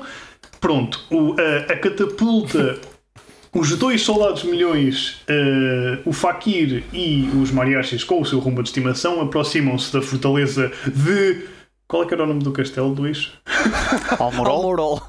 pronto, 0.60 1.00
o- 1.10 1.34
a, 1.38 1.72
a 1.72 1.76
catapulta, 1.76 2.78
os 3.54 3.76
dois 3.76 4.02
soldados 4.02 4.44
milhões, 4.44 5.20
eh, 5.28 5.98
o 6.04 6.12
Fakir 6.12 6.82
e 6.92 7.28
os 7.40 7.50
mariachis 7.50 8.04
com 8.04 8.20
o 8.20 8.24
seu 8.26 8.38
rumo 8.38 8.62
de 8.62 8.68
estimação 8.70 9.20
aproximam-se 9.20 9.92
da 9.92 10.00
fortaleza 10.02 10.70
de. 10.86 11.57
Qual 11.88 12.02
é 12.02 12.06
que 12.06 12.12
era 12.12 12.24
o 12.24 12.26
nome 12.26 12.42
do 12.42 12.52
castelo, 12.52 12.88
Luís? 12.88 13.32
Almorol? 14.20 14.56
Almorol. 14.56 15.02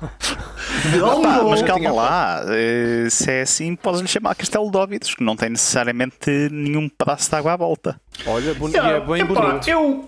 De 0.91 0.99
Pá, 1.01 1.07
Almorol. 1.07 1.49
mas 1.49 1.61
calma 1.61 1.91
lá, 1.91 2.41
eh, 2.47 3.07
se 3.09 3.29
é 3.29 3.41
assim, 3.41 3.75
podes-lhe 3.75 4.07
chamar 4.07 4.33
Castelo 4.35 4.71
de 4.71 4.77
Óbidos, 4.77 5.13
que 5.13 5.21
não 5.23 5.35
tem 5.35 5.49
necessariamente 5.49 6.29
nenhum 6.49 6.87
pedaço 6.87 7.29
de 7.29 7.35
água 7.35 7.53
à 7.53 7.57
volta. 7.57 7.99
Olha, 8.25 8.53
boni- 8.53 8.73
Yeah, 8.75 8.95
é 8.97 8.99
bem 9.01 9.21
epá, 9.23 9.33
bonito. 9.41 9.69
É 9.69 9.75
o. 9.77 10.07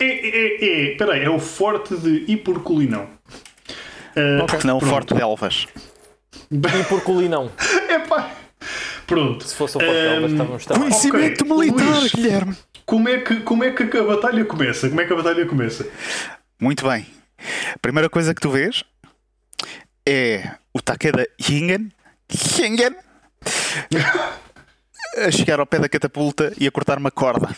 É, 0.00 0.06
é, 0.06 0.92
é, 0.92 0.96
peraí, 0.96 1.22
é 1.22 1.30
o 1.30 1.38
forte 1.38 1.94
de 1.96 2.24
Iporculinão. 2.32 3.06
Uh, 4.16 4.46
Porque 4.46 4.66
não 4.66 4.78
o 4.78 4.80
Forte 4.80 5.12
de 5.14 5.20
Elvas. 5.20 5.66
E 6.50 6.84
por 6.84 7.00
colinão. 7.02 7.50
Epá. 7.88 8.30
Pronto. 9.06 9.44
Se 9.44 9.54
fosse 9.56 9.76
o 9.76 9.80
Forte 9.80 9.94
Elvas, 9.96 10.30
Ehm, 10.32 10.56
estávamos. 10.56 10.64
Conhecimento 10.66 11.44
Ok, 11.44 11.56
militar, 11.56 12.00
Luís. 12.00 12.12
Guilherme. 12.12 12.56
Como 12.86 13.08
é, 13.08 13.18
que, 13.18 13.40
como 13.40 13.64
é 13.64 13.70
que 13.70 13.82
a 13.96 14.02
batalha 14.02 14.44
começa? 14.44 14.88
Como 14.88 15.00
é 15.00 15.06
que 15.06 15.12
a 15.12 15.16
batalha 15.16 15.46
começa? 15.46 15.88
Muito 16.60 16.86
bem. 16.86 17.06
A 17.74 17.78
primeira 17.78 18.08
coisa 18.10 18.34
que 18.34 18.40
tu 18.40 18.50
vês 18.50 18.84
é 20.06 20.50
o 20.72 20.80
Takeda 20.80 21.26
Hingen, 21.38 21.90
Hingen 22.58 22.94
a 25.16 25.30
chegar 25.30 25.60
ao 25.60 25.66
pé 25.66 25.78
da 25.78 25.88
catapulta 25.88 26.52
e 26.58 26.66
a 26.66 26.70
cortar 26.70 26.98
uma 26.98 27.10
corda 27.10 27.54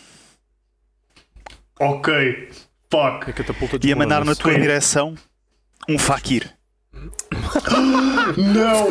Ok. 1.78 2.48
Fuck. 2.90 3.30
A 3.30 3.32
catapulta 3.32 3.78
e 3.82 3.92
a 3.92 3.96
mandar 3.96 4.24
na 4.24 4.34
tua 4.34 4.54
Sim. 4.54 4.60
direção 4.60 5.14
um 5.88 5.98
fakir. 5.98 6.50
Não! 8.36 8.88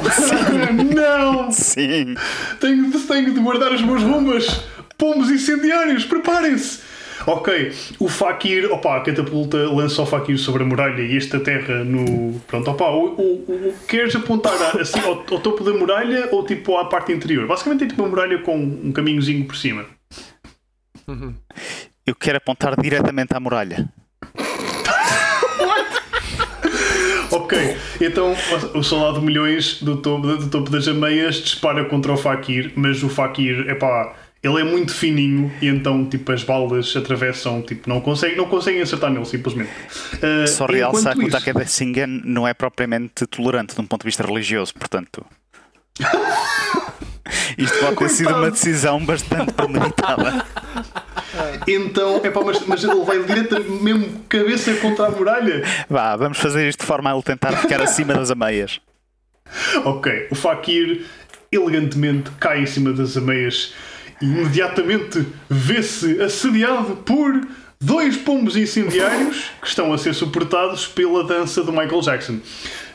não! 0.94 1.52
Sim. 1.52 2.16
Tenho 2.60 2.92
de, 2.92 3.00
tenho 3.00 3.34
de 3.34 3.40
guardar 3.40 3.74
as 3.74 3.82
minhas 3.82 4.04
rumas! 4.04 4.64
Pombos 4.98 5.30
incendiários, 5.30 6.06
preparem-se! 6.06 6.80
Ok, 7.28 7.72
o 7.98 8.08
Fakir, 8.10 8.72
opa, 8.72 8.98
a 8.98 9.02
catapulta 9.02 9.58
lança 9.70 10.02
o 10.02 10.06
Fakir 10.06 10.38
sobre 10.38 10.64
a 10.64 10.66
muralha 10.66 11.02
e 11.02 11.16
esta 11.18 11.40
terra 11.40 11.84
no. 11.84 12.40
Pronto, 12.42 12.70
opa, 12.70 12.90
o, 12.90 13.06
o, 13.16 13.24
o- 13.70 13.74
queres 13.88 14.16
apontar 14.16 14.54
a- 14.54 14.82
assim 14.82 15.00
ao, 15.00 15.14
ao 15.14 15.40
topo 15.40 15.64
da 15.64 15.74
muralha 15.74 16.28
ou 16.32 16.46
tipo 16.46 16.78
à 16.78 16.86
parte 16.86 17.12
interior? 17.14 17.48
Basicamente 17.48 17.86
é 17.86 17.88
tipo 17.88 18.02
uma 18.04 18.10
muralha 18.10 18.38
com 18.40 18.56
um 18.58 18.92
caminhozinho 18.92 19.46
por 19.46 19.56
cima. 19.56 19.86
Eu 22.06 22.14
quero 22.14 22.38
apontar 22.38 22.80
diretamente 22.80 23.34
à 23.36 23.40
muralha. 23.40 23.90
Ok, 27.32 27.58
então 28.00 28.34
o 28.76 28.84
soldado 28.84 29.20
de 29.20 29.26
milhões 29.26 29.82
do 29.82 29.98
topo, 29.98 30.28
do 30.38 30.50
topo 30.50 30.70
das 30.70 30.88
ameias 30.88 31.36
dispara 31.38 31.84
contra 31.86 32.14
o 32.14 32.18
Fakir, 32.18 32.72
mas 32.76 33.02
o 33.04 33.10
Fakir, 33.10 33.68
epá, 33.70 34.14
ele 34.46 34.62
é 34.62 34.64
muito 34.64 34.94
fininho 34.94 35.52
e 35.60 35.68
então 35.68 36.06
tipo 36.06 36.32
as 36.32 36.44
balas 36.44 36.96
atravessam, 36.96 37.64
tipo, 37.64 37.90
não 37.90 38.00
conseguem, 38.00 38.38
não 38.38 38.46
conseguem 38.46 38.82
acertar 38.82 39.10
nele 39.10 39.26
simplesmente. 39.26 39.72
Ah, 40.22 40.46
Só 40.46 40.68
realçar 40.68 41.18
que 41.18 41.26
o 41.26 41.30
Takeda 41.30 41.66
Shingen 41.66 42.22
não 42.24 42.48
é 42.48 42.54
propriamente 42.54 43.26
tolerante 43.26 43.74
de 43.74 43.82
um 43.82 43.88
ponto 43.88 44.02
de 44.02 44.08
vista 44.08 44.24
religioso, 44.24 44.74
portanto. 44.76 45.26
Isto 47.58 47.80
pode 47.80 47.96
ter 47.96 48.10
sido 48.10 48.36
uma 48.36 48.52
decisão 48.52 49.04
bastante 49.04 49.52
premeditada. 49.54 50.46
Então, 51.68 52.24
epá, 52.24 52.42
mas, 52.44 52.64
mas 52.68 52.84
ele 52.84 53.04
vai 53.04 53.24
diretamente 53.24 53.84
mesmo 53.84 54.20
cabeça 54.30 54.76
contra 54.76 55.08
a 55.08 55.12
muralha. 55.12 55.64
Vá, 55.90 56.16
vamos 56.16 56.38
fazer 56.38 56.70
isto 56.70 56.82
de 56.82 56.86
forma 56.86 57.12
a 57.12 57.14
ele 57.14 57.24
tentar 57.24 57.54
ficar 57.54 57.82
acima 57.82 58.14
das 58.14 58.30
ameias. 58.30 58.80
Ok, 59.84 60.28
o 60.30 60.36
Fakir 60.36 61.06
elegantemente 61.52 62.30
cai 62.40 62.62
em 62.62 62.66
cima 62.66 62.94
das 62.94 63.18
ameias 63.18 63.74
e 64.22 64.26
imediatamente 64.26 65.26
vê-se 65.50 66.22
assediado 66.22 66.96
por 66.98 67.46
dois 67.80 68.18
pombos 68.18 68.56
incendiários 68.56 69.52
que 69.62 69.68
estão 69.68 69.94
a 69.94 69.98
ser 69.98 70.14
suportados 70.14 70.88
pela 70.88 71.24
dança 71.24 71.64
do 71.64 71.72
Michael 71.72 72.02
Jackson. 72.02 72.40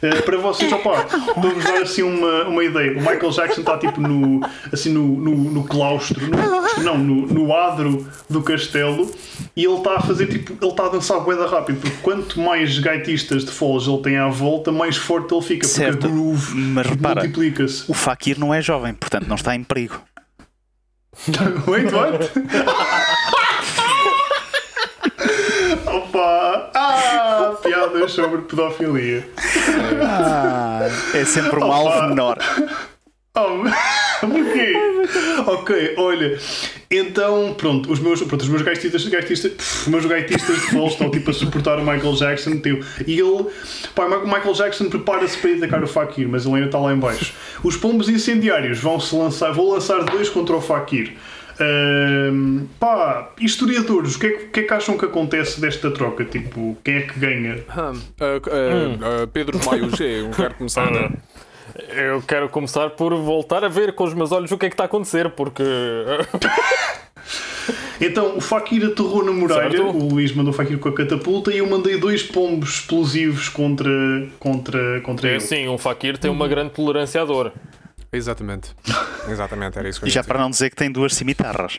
Uh, 0.02 0.22
para 0.24 0.38
vocês, 0.38 0.72
opá, 0.72 1.02
para 1.02 1.50
vos 1.50 1.62
dar 1.62 1.82
assim 1.82 2.02
uma, 2.02 2.44
uma 2.44 2.64
ideia. 2.64 2.92
O 2.92 3.00
Michael 3.00 3.30
Jackson 3.30 3.60
está 3.60 3.76
tipo 3.76 4.00
no, 4.00 4.40
assim, 4.72 4.90
no, 4.90 5.06
no, 5.06 5.36
no 5.36 5.64
claustro, 5.64 6.26
no, 6.26 6.82
não, 6.82 6.96
no, 6.96 7.26
no 7.26 7.54
adro 7.54 8.08
do 8.28 8.42
castelo 8.42 9.10
e 9.54 9.64
ele 9.64 9.76
está 9.76 9.96
a 9.96 10.00
fazer 10.00 10.26
tipo, 10.26 10.56
ele 10.58 10.70
está 10.70 10.86
a 10.86 10.88
dançar 10.88 11.20
boeda 11.20 11.46
rápido, 11.46 11.80
porque 11.80 11.96
quanto 12.02 12.40
mais 12.40 12.78
gaitistas 12.78 13.44
de 13.44 13.50
foles 13.50 13.86
ele 13.86 13.98
tem 13.98 14.16
à 14.16 14.28
volta, 14.28 14.72
mais 14.72 14.96
forte 14.96 15.34
ele 15.34 15.42
fica, 15.42 15.66
porque 15.66 15.82
Certo, 15.82 16.06
a 16.06 16.10
groove 16.10 16.54
multiplica-se. 16.54 17.84
O 17.86 17.94
Fakir 17.94 18.40
não 18.40 18.54
é 18.54 18.62
jovem, 18.62 18.94
portanto 18.94 19.26
não 19.28 19.36
está 19.36 19.54
em 19.54 19.62
perigo. 19.62 20.00
Wait, 21.66 21.92
what? 21.92 22.32
Opa! 25.86 26.70
Ah! 26.74 27.56
Piadas 27.62 28.12
sobre 28.12 28.42
pedofilia. 28.42 29.28
Ah, 30.02 30.80
é 31.14 31.24
sempre 31.24 31.58
um 31.60 31.64
Opa. 31.64 31.74
alvo 31.74 32.08
menor. 32.08 32.38
Oh, 33.34 33.62
porquê? 34.28 34.72
ok, 35.46 35.94
olha. 35.96 36.38
Então, 36.90 37.54
pronto, 37.56 37.90
os 37.92 38.00
meus, 38.00 38.20
pronto, 38.22 38.42
os 38.42 38.48
meus 38.48 38.62
gaitistas, 38.62 39.06
gaitistas, 39.06 39.52
pff, 39.52 39.82
os 39.82 39.86
meus 39.88 40.06
gaitistas 40.06 40.56
de 40.56 40.60
futebol 40.62 40.88
estão 40.88 41.10
tipo 41.10 41.30
a 41.30 41.32
suportar 41.34 41.78
o 41.78 41.82
Michael 41.82 42.14
Jackson. 42.14 42.58
Tipo, 42.58 42.84
e 43.06 43.18
ele, 43.20 43.46
pá, 43.94 44.06
o 44.06 44.24
Michael 44.26 44.52
Jackson 44.54 44.88
prepara-se 44.90 45.38
para 45.38 45.50
ir 45.50 45.56
atacar 45.58 45.82
o 45.84 45.86
Fakir, 45.86 46.28
mas 46.28 46.44
ele 46.46 46.54
ainda 46.56 46.66
está 46.66 46.78
lá 46.78 46.92
em 46.92 46.98
baixo. 46.98 47.32
Os 47.62 47.76
pombos 47.76 48.08
incendiários 48.08 48.78
vão 48.80 48.98
se 48.98 49.14
lançar, 49.14 49.52
vou 49.52 49.72
lançar 49.72 50.02
dois 50.04 50.28
contra 50.28 50.56
o 50.56 50.60
Fakir. 50.60 51.12
Ahm, 51.60 52.64
pá, 52.80 53.30
historiadores, 53.38 54.16
o 54.16 54.18
que, 54.18 54.26
é, 54.26 54.30
que- 54.30 54.44
o 54.44 54.48
que 54.48 54.60
é 54.60 54.62
que 54.62 54.72
acham 54.72 54.96
que 54.96 55.04
acontece 55.04 55.60
desta 55.60 55.90
troca? 55.90 56.24
Tipo, 56.24 56.76
quem 56.82 56.94
é 56.96 57.00
que 57.02 57.18
ganha? 57.20 57.56
Hum, 57.76 58.00
ah, 58.18 58.40
ah, 58.50 59.22
ah, 59.22 59.26
Pedro 59.30 59.60
Maio 59.66 59.94
G, 59.94 60.04
eu 60.24 60.30
quero 60.30 60.54
começar. 60.54 60.88
a- 60.88 61.12
Eu 61.96 62.22
quero 62.22 62.48
começar 62.48 62.90
por 62.90 63.14
voltar 63.14 63.64
a 63.64 63.68
ver 63.68 63.94
com 63.94 64.04
os 64.04 64.14
meus 64.14 64.32
olhos 64.32 64.50
o 64.52 64.58
que 64.58 64.66
é 64.66 64.68
que 64.68 64.74
está 64.74 64.84
a 64.84 64.86
acontecer, 64.86 65.30
porque. 65.30 65.62
Então, 68.00 68.34
o 68.38 68.40
Fakir 68.40 68.82
aterrou 68.86 69.22
na 69.22 69.30
muralha, 69.30 69.70
Certo. 69.76 69.84
o 69.90 70.08
Luís 70.08 70.32
mandou 70.34 70.52
o 70.54 70.56
Fakir 70.56 70.78
com 70.78 70.88
a 70.88 70.94
catapulta 70.94 71.52
e 71.52 71.58
eu 71.58 71.68
mandei 71.68 71.98
dois 71.98 72.22
pombos 72.22 72.76
explosivos 72.76 73.50
contra, 73.50 73.90
contra, 74.38 75.02
contra 75.02 75.28
É 75.28 75.32
ele. 75.32 75.36
assim, 75.36 75.68
um 75.68 75.76
Fakir 75.76 76.16
tem 76.16 76.30
uma 76.30 76.48
grande 76.48 76.70
tolerância 76.70 77.20
à 77.20 77.24
dor. 77.26 77.52
Exatamente. 78.10 78.74
Exatamente, 79.28 79.78
era 79.78 79.86
isso 79.86 80.00
que 80.00 80.06
eu 80.06 80.08
E 80.08 80.10
já 80.10 80.24
para 80.24 80.38
não 80.38 80.48
dizer 80.48 80.70
que 80.70 80.76
tem 80.76 80.90
duas 80.90 81.14
cimitarras. 81.14 81.76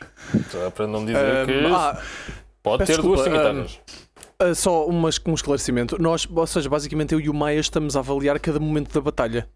Só 0.48 0.70
Para 0.70 0.86
não 0.86 1.04
dizer 1.04 1.44
que 1.44 1.66
ah, 1.74 2.00
pode 2.62 2.84
ter 2.86 2.98
duas 2.98 3.20
desculpa, 3.20 3.24
cimitarras. 3.24 3.80
ah, 4.38 4.54
só 4.54 4.86
umas- 4.86 5.20
um 5.26 5.34
esclarecimento. 5.34 6.00
Nós, 6.00 6.26
ou 6.32 6.46
seja, 6.46 6.68
basicamente 6.70 7.12
eu 7.14 7.20
e 7.20 7.28
o 7.28 7.34
Maia 7.34 7.58
estamos 7.58 7.96
a 7.96 7.98
avaliar 7.98 8.38
cada 8.38 8.60
momento 8.60 8.94
da 8.94 9.00
batalha. 9.00 9.48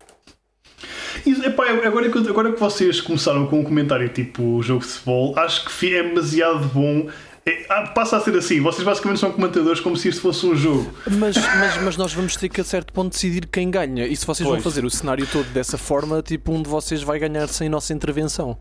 E, 1.26 1.32
epá, 1.46 1.68
agora, 1.84 2.08
que, 2.08 2.18
agora 2.18 2.52
que 2.52 2.60
vocês 2.60 3.00
começaram 3.00 3.46
com 3.46 3.60
um 3.60 3.64
comentário 3.64 4.08
tipo 4.08 4.62
jogo 4.62 4.80
de 4.82 4.86
futebol, 4.88 5.38
acho 5.38 5.64
que 5.78 5.94
é 5.94 6.02
demasiado 6.02 6.66
bom. 6.68 7.08
É, 7.44 7.64
ah, 7.68 7.82
passa 7.94 8.16
a 8.16 8.20
ser 8.20 8.36
assim, 8.36 8.60
vocês 8.60 8.82
basicamente 8.84 9.20
são 9.20 9.30
comentadores 9.30 9.78
como 9.80 9.96
se 9.96 10.08
isto 10.08 10.20
fosse 10.20 10.44
um 10.46 10.56
jogo. 10.56 10.90
Mas, 11.08 11.36
mas, 11.36 11.82
mas 11.82 11.96
nós 11.96 12.12
vamos 12.12 12.34
ter 12.36 12.48
que 12.48 12.60
a 12.60 12.64
certo 12.64 12.92
ponto 12.92 13.12
decidir 13.12 13.46
quem 13.46 13.70
ganha. 13.70 14.04
E 14.06 14.16
se 14.16 14.26
vocês 14.26 14.44
vão 14.44 14.56
Pois. 14.56 14.64
fazer 14.64 14.84
o 14.84 14.90
cenário 14.90 15.26
todo 15.30 15.46
dessa 15.50 15.78
forma, 15.78 16.20
tipo, 16.22 16.52
um 16.52 16.60
de 16.62 16.68
vocês 16.68 17.02
vai 17.02 17.18
ganhar 17.20 17.46
sem 17.48 17.68
nossa 17.68 17.92
intervenção. 17.92 18.58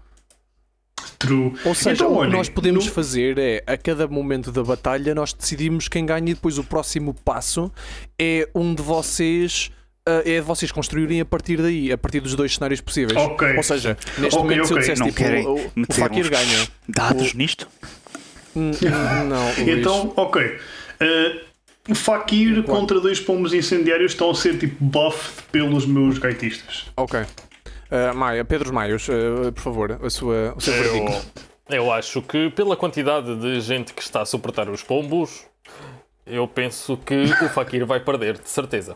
True. 1.18 1.54
Ou 1.66 1.74
seja, 1.74 2.04
Então, 2.04 2.16
o 2.18 2.22
que 2.22 2.28
nós 2.32 2.50
podemos 2.50 2.86
no- 2.86 2.92
fazer 2.92 3.38
é, 3.38 3.64
a 3.66 3.78
cada 3.78 4.08
momento 4.08 4.52
da 4.52 4.64
batalha, 4.64 5.16
nós 5.16 5.34
decidimos 5.34 5.88
quem 5.88 6.06
ganha 6.06 6.32
e 6.32 6.34
depois 6.34 6.58
o 6.58 6.64
próximo 6.64 7.14
passo 7.26 7.72
é 8.20 8.48
um 8.54 8.74
de 8.76 8.82
vocês. 8.84 9.72
Ah, 10.06 10.22
é 10.26 10.36
de 10.36 10.42
vocês 10.42 10.72
construírem 10.72 11.20
a 11.22 11.26
partir 11.26 11.58
daí, 11.62 11.92
a 11.92 11.98
partir 11.98 12.20
dos 12.20 12.36
dois 12.36 12.54
cenários 12.54 12.82
possíveis. 12.82 13.18
Ok. 13.18 13.56
Ou 13.58 13.64
seja, 13.64 13.98
neste 14.18 14.38
Ok, 14.38 14.38
momento, 14.40 14.68
se 14.68 14.74
eu 14.74 14.78
dissesse 14.80 15.00
Não 15.00 15.08
tipo, 15.08 15.18
querem 15.18 15.46
o, 15.48 15.56
o 15.56 15.94
Fakir 15.94 16.30
ganha. 16.30 16.68
dados 16.88 17.34
O- 17.34 17.38
nisto? 17.38 17.68
Hum, 18.56 18.72
hum, 18.72 19.28
Não, 19.28 19.46
Luís. 19.64 19.80
Então, 19.80 20.14
ok. 20.16 20.58
O 21.90 21.94
Fakir 21.94 22.64
contra 22.64 23.00
dois 23.00 23.20
pombos 23.20 23.54
incendiários 23.54 24.14
estão 24.14 24.30
a 24.32 24.36
ser 24.36 24.58
tipo 24.58 24.84
buffed 24.84 25.44
pelos 25.52 25.86
meus 25.86 26.18
gaitistas. 26.18 26.86
Ok. 26.98 27.20
Ah, 27.92 28.14
Maia, 28.14 28.44
Pedro 28.44 28.74
Maios, 28.74 29.08
ah, 29.10 29.52
por 29.52 29.62
favor, 29.62 30.00
a 30.04 30.10
sua, 30.10 30.54
o 30.58 30.62
seu. 30.62 30.74
Eu, 30.74 31.22
eu 31.70 31.92
acho 31.92 32.22
que 32.24 32.50
pela 32.52 32.76
quantidade 32.76 33.36
de 33.40 33.60
gente 33.62 33.94
que 33.94 34.02
está 34.02 34.22
a 34.22 34.26
suportar 34.26 34.68
os 34.70 34.82
pombos, 34.82 35.46
eu 36.26 36.48
penso 36.48 36.98
que 36.98 37.16
o 37.44 37.50
Fakir 37.50 37.86
vai 37.86 38.00
perder, 38.00 38.40
de 38.40 38.50
certeza. 38.50 38.96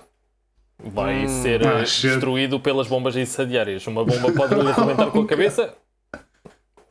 Vai 0.82 1.28
ser 1.28 1.66
Ah, 1.68 1.82
eh, 1.82 1.86
shit. 1.86 2.08
destruído 2.10 2.60
pelas 2.60 2.88
bombas 2.88 3.16
incendiárias. 3.16 3.86
Uma 3.88 4.06
bomba 4.06 4.32
pode 4.32 4.56
lhe 4.62 4.68
arrebentar 4.70 5.12
com 5.12 5.22
a 5.22 5.28
cabeça, 5.28 5.74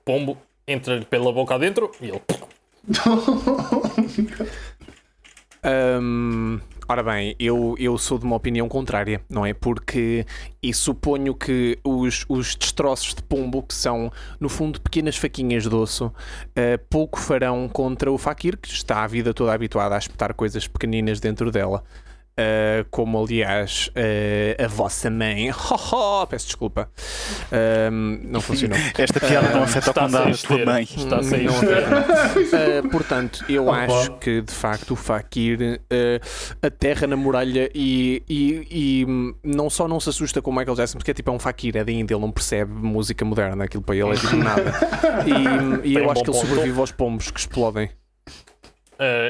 pombo 0.05 0.37
entra-lhe 0.67 1.05
pela 1.05 1.33
boca 1.33 1.55
adentro 1.55 1.91
e 2.01 2.09
ele. 2.09 2.21
Hum, 6.01 6.61
ora 6.89 7.03
bem, 7.03 7.35
eu, 7.39 7.75
eu 7.81 7.99
sou 7.99 8.17
de 8.17 8.25
uma 8.25 8.37
opinião 8.37 8.69
contrária, 8.69 9.21
não 9.29 9.45
é? 9.45 9.53
Porque 9.53 10.25
e 10.63 10.73
suponho 10.73 11.35
que 11.35 11.79
os, 11.83 12.25
os 12.29 12.55
destroços 12.55 13.13
de 13.15 13.23
pombo, 13.25 13.63
que 13.65 13.75
são 13.75 14.11
no 14.39 14.49
fundo 14.49 14.81
pequenas 14.81 15.17
faquinhas 15.17 15.65
de 15.65 15.75
osso, 15.75 16.13
eh, 16.55 16.77
pouco 16.77 17.19
farão 17.19 17.69
contra 17.69 18.11
o 18.11 18.17
Fakir, 18.17 18.57
que 18.57 18.69
está 18.69 19.03
a 19.03 19.07
vida 19.09 19.35
toda 19.35 19.53
habituada 19.53 19.97
a 19.97 19.99
espetar 19.99 20.33
coisas 20.33 20.69
pequeninas 20.69 21.19
dentro 21.19 21.51
dela. 21.51 21.83
Eh, 22.41 22.85
como 22.91 23.21
aliás 23.21 23.91
eh, 23.97 24.57
a 24.63 24.69
vossa 24.69 25.11
mãe, 25.11 25.51
peço 26.31 26.47
desculpa, 26.47 26.89
Hum, 27.91 28.21
não 28.23 28.41
funcionou. 28.41 28.79
Esta 28.97 29.19
piada 29.19 29.49
não 29.51 29.65
afeta 29.65 29.91
o 29.91 29.95
condado 29.95 30.13
da 30.31 30.35
sair 30.35 30.47
tua 30.47 30.57
esteira. 30.57 30.73
mãe. 30.73 30.83
Está 30.85 31.17
a 31.19 31.23
sair 31.25 31.45
Não 31.47 31.55
esteira. 31.55 32.05
Uh, 32.85 32.89
portanto, 32.91 33.45
eu 33.49 33.67
Opa. 33.67 33.79
acho 33.85 34.13
que 34.19 34.41
de 34.43 34.53
facto 34.53 34.93
o 34.93 34.97
Fakir 34.97 35.81
uh, 35.91 36.67
aterra 36.67 37.07
na 37.09 37.17
muralha 37.17 37.69
e, 37.75 38.23
e- 38.29 38.67
e, 38.71 39.07
não 39.43 39.69
só 39.69 39.89
não 39.89 39.99
se 39.99 40.09
assusta 40.11 40.41
com 40.41 40.53
o 40.53 40.55
Michael 40.55 40.77
Jackson, 40.77 40.99
porque 40.99 41.11
é 41.11 41.15
tipo 41.15 41.31
é 41.31 41.33
um 41.33 41.39
Fakir, 41.41 41.77
é 41.77 41.83
de 41.83 41.93
ainda, 41.93 42.13
ele 42.15 42.21
não 42.21 42.31
percebe 42.31 42.73
música 42.73 43.25
moderna, 43.25 43.65
aquilo 43.65 43.83
para 43.83 43.97
ele 43.97 44.11
é 44.11 44.15
tipo 44.15 44.37
nada. 44.37 44.75
E, 45.83 45.89
e 45.89 45.95
eu 45.97 46.05
um 46.07 46.11
acho 46.13 46.23
bom 46.23 46.25
que 46.25 46.31
ele 46.31 46.39
ponto. 46.39 46.47
sobrevive 46.47 46.79
aos 46.81 46.93
pombos 46.93 47.31
que 47.33 47.41
explodem. 47.41 47.91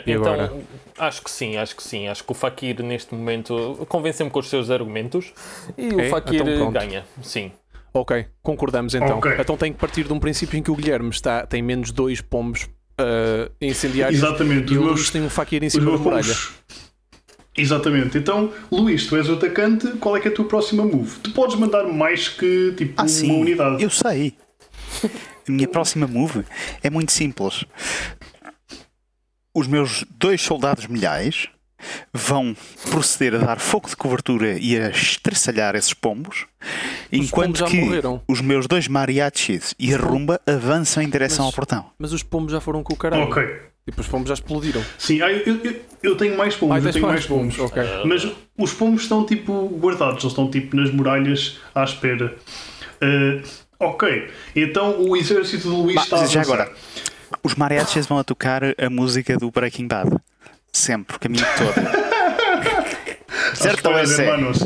E 0.06 0.12
então, 0.12 0.32
agora? 0.32 0.52
acho 0.98 1.22
que 1.22 1.30
sim, 1.30 1.56
acho 1.56 1.76
que 1.76 1.82
sim. 1.82 2.08
Acho 2.08 2.24
que 2.24 2.32
o 2.32 2.34
Fakir 2.34 2.82
neste 2.82 3.14
momento 3.14 3.84
convence-me 3.88 4.30
com 4.30 4.38
os 4.40 4.48
seus 4.48 4.70
argumentos 4.70 5.32
e 5.76 5.88
o 5.94 6.00
É? 6.00 6.08
Fakir 6.08 6.40
Então 6.46 6.70
ganha. 6.72 7.04
Sim. 7.22 7.52
Ok, 7.92 8.26
concordamos 8.42 8.94
então. 8.94 9.18
Ok. 9.18 9.32
Então 9.38 9.56
tem 9.56 9.72
que 9.72 9.78
partir 9.78 10.04
de 10.04 10.12
um 10.12 10.18
princípio 10.20 10.58
em 10.58 10.62
que 10.62 10.70
o 10.70 10.74
Guilherme 10.76 11.10
está, 11.10 11.46
tem 11.46 11.60
menos 11.62 11.90
dois 11.90 12.20
pombos 12.20 12.64
uh, 12.64 13.50
incendiários 13.60 14.18
Exatamente, 14.22 14.72
e 14.72 14.76
os 14.76 14.82
o 14.82 14.84
meus- 14.86 14.96
Luís 15.00 15.10
tem 15.10 15.22
um 15.22 15.30
Fakir 15.30 15.62
em 15.64 15.68
cima 15.70 15.90
da 15.90 15.98
muralha. 15.98 16.22
pombos. 16.22 16.50
Exatamente. 17.56 18.16
Então, 18.16 18.52
Luís, 18.70 19.06
tu 19.06 19.16
és 19.16 19.28
o 19.28 19.32
atacante, 19.34 19.88
qual 19.98 20.16
é 20.16 20.20
que 20.20 20.28
é 20.28 20.30
a 20.30 20.34
tua 20.34 20.44
próxima 20.44 20.84
move? 20.84 21.18
Tu 21.20 21.30
podes 21.32 21.56
mandar 21.56 21.84
mais 21.84 22.28
que 22.28 22.72
tipo 22.76 22.94
Ah, 22.96 23.02
uma 23.02 23.08
sim, 23.08 23.32
unidade. 23.40 23.82
eu 23.82 23.90
sei. 23.90 24.34
A 25.48 25.50
minha 25.50 25.66
próxima 25.66 26.06
move 26.06 26.44
é 26.82 26.90
muito 26.90 27.10
simples. 27.10 27.64
Os 29.58 29.66
meus 29.66 30.04
dois 30.18 30.40
soldados 30.40 30.86
milhares 30.86 31.48
vão 32.14 32.56
proceder 32.90 33.34
a 33.34 33.38
dar 33.38 33.58
fogo 33.58 33.88
de 33.88 33.96
cobertura 33.96 34.56
e 34.56 34.78
a 34.78 34.88
estressalhar 34.90 35.74
esses 35.74 35.92
pombos, 35.92 36.46
enquanto 37.10 37.46
pombos 37.46 37.58
já 37.58 37.66
que 37.66 37.80
morreram. 37.80 38.22
os 38.28 38.40
meus 38.40 38.68
dois 38.68 38.86
mariachis 38.86 39.74
e 39.78 39.92
a 39.92 39.98
rumba 39.98 40.40
avançam 40.46 41.02
em 41.02 41.08
direção 41.08 41.44
Mas- 41.44 41.46
ao 41.46 41.52
portão. 41.52 41.86
Mas 41.98 42.12
os 42.12 42.22
pombos 42.22 42.52
já 42.52 42.60
foram 42.60 42.84
com 42.84 42.92
o 42.94 42.96
caralho. 42.96 43.24
Ok. 43.24 43.44
Tipo, 43.84 44.00
os 44.00 44.06
pombos 44.06 44.28
já 44.28 44.34
explodiram. 44.34 44.84
Sim, 44.96 45.22
ah, 45.22 45.32
eu, 45.32 45.60
eu, 45.64 45.80
eu 46.04 46.16
tenho 46.16 46.36
mais 46.36 46.54
pombos, 46.54 46.76
Ah, 46.76 46.78
eu 46.88 46.92
tenho 46.92 47.04
mais 47.06 47.14
mais 47.14 47.26
pombos. 47.26 47.58
Ok. 47.58 47.82
Mas 48.04 48.28
os 48.56 48.72
pombos 48.74 49.02
estão 49.02 49.24
tipo 49.26 49.66
guardados, 49.80 50.22
eles 50.22 50.32
estão 50.32 50.48
tipo 50.48 50.76
nas 50.76 50.90
muralhas 50.92 51.58
à 51.74 51.82
espera. 51.82 52.36
Ah, 53.00 53.42
ok, 53.80 54.28
então 54.54 55.00
o 55.02 55.16
exército 55.16 55.68
do 55.68 55.82
Luís 55.82 55.96
Bah, 55.96 56.02
está 56.02 56.20
a 56.22 56.26
já 56.26 56.42
agora, 56.42 56.70
os 57.42 57.54
mariachis 57.54 58.06
vão 58.06 58.18
a 58.18 58.24
tocar 58.24 58.62
a 58.64 58.90
música 58.90 59.36
do 59.36 59.50
Breaking 59.50 59.86
Bad. 59.88 60.16
Sempre, 60.72 61.16
o 61.16 61.18
caminho 61.20 61.44
todo. 61.56 61.74
certo 63.54 63.86
ou 63.86 63.98
é 63.98 64.02
Spoiler, 64.04 64.06
sério? 64.06 64.30
manos. 64.44 64.58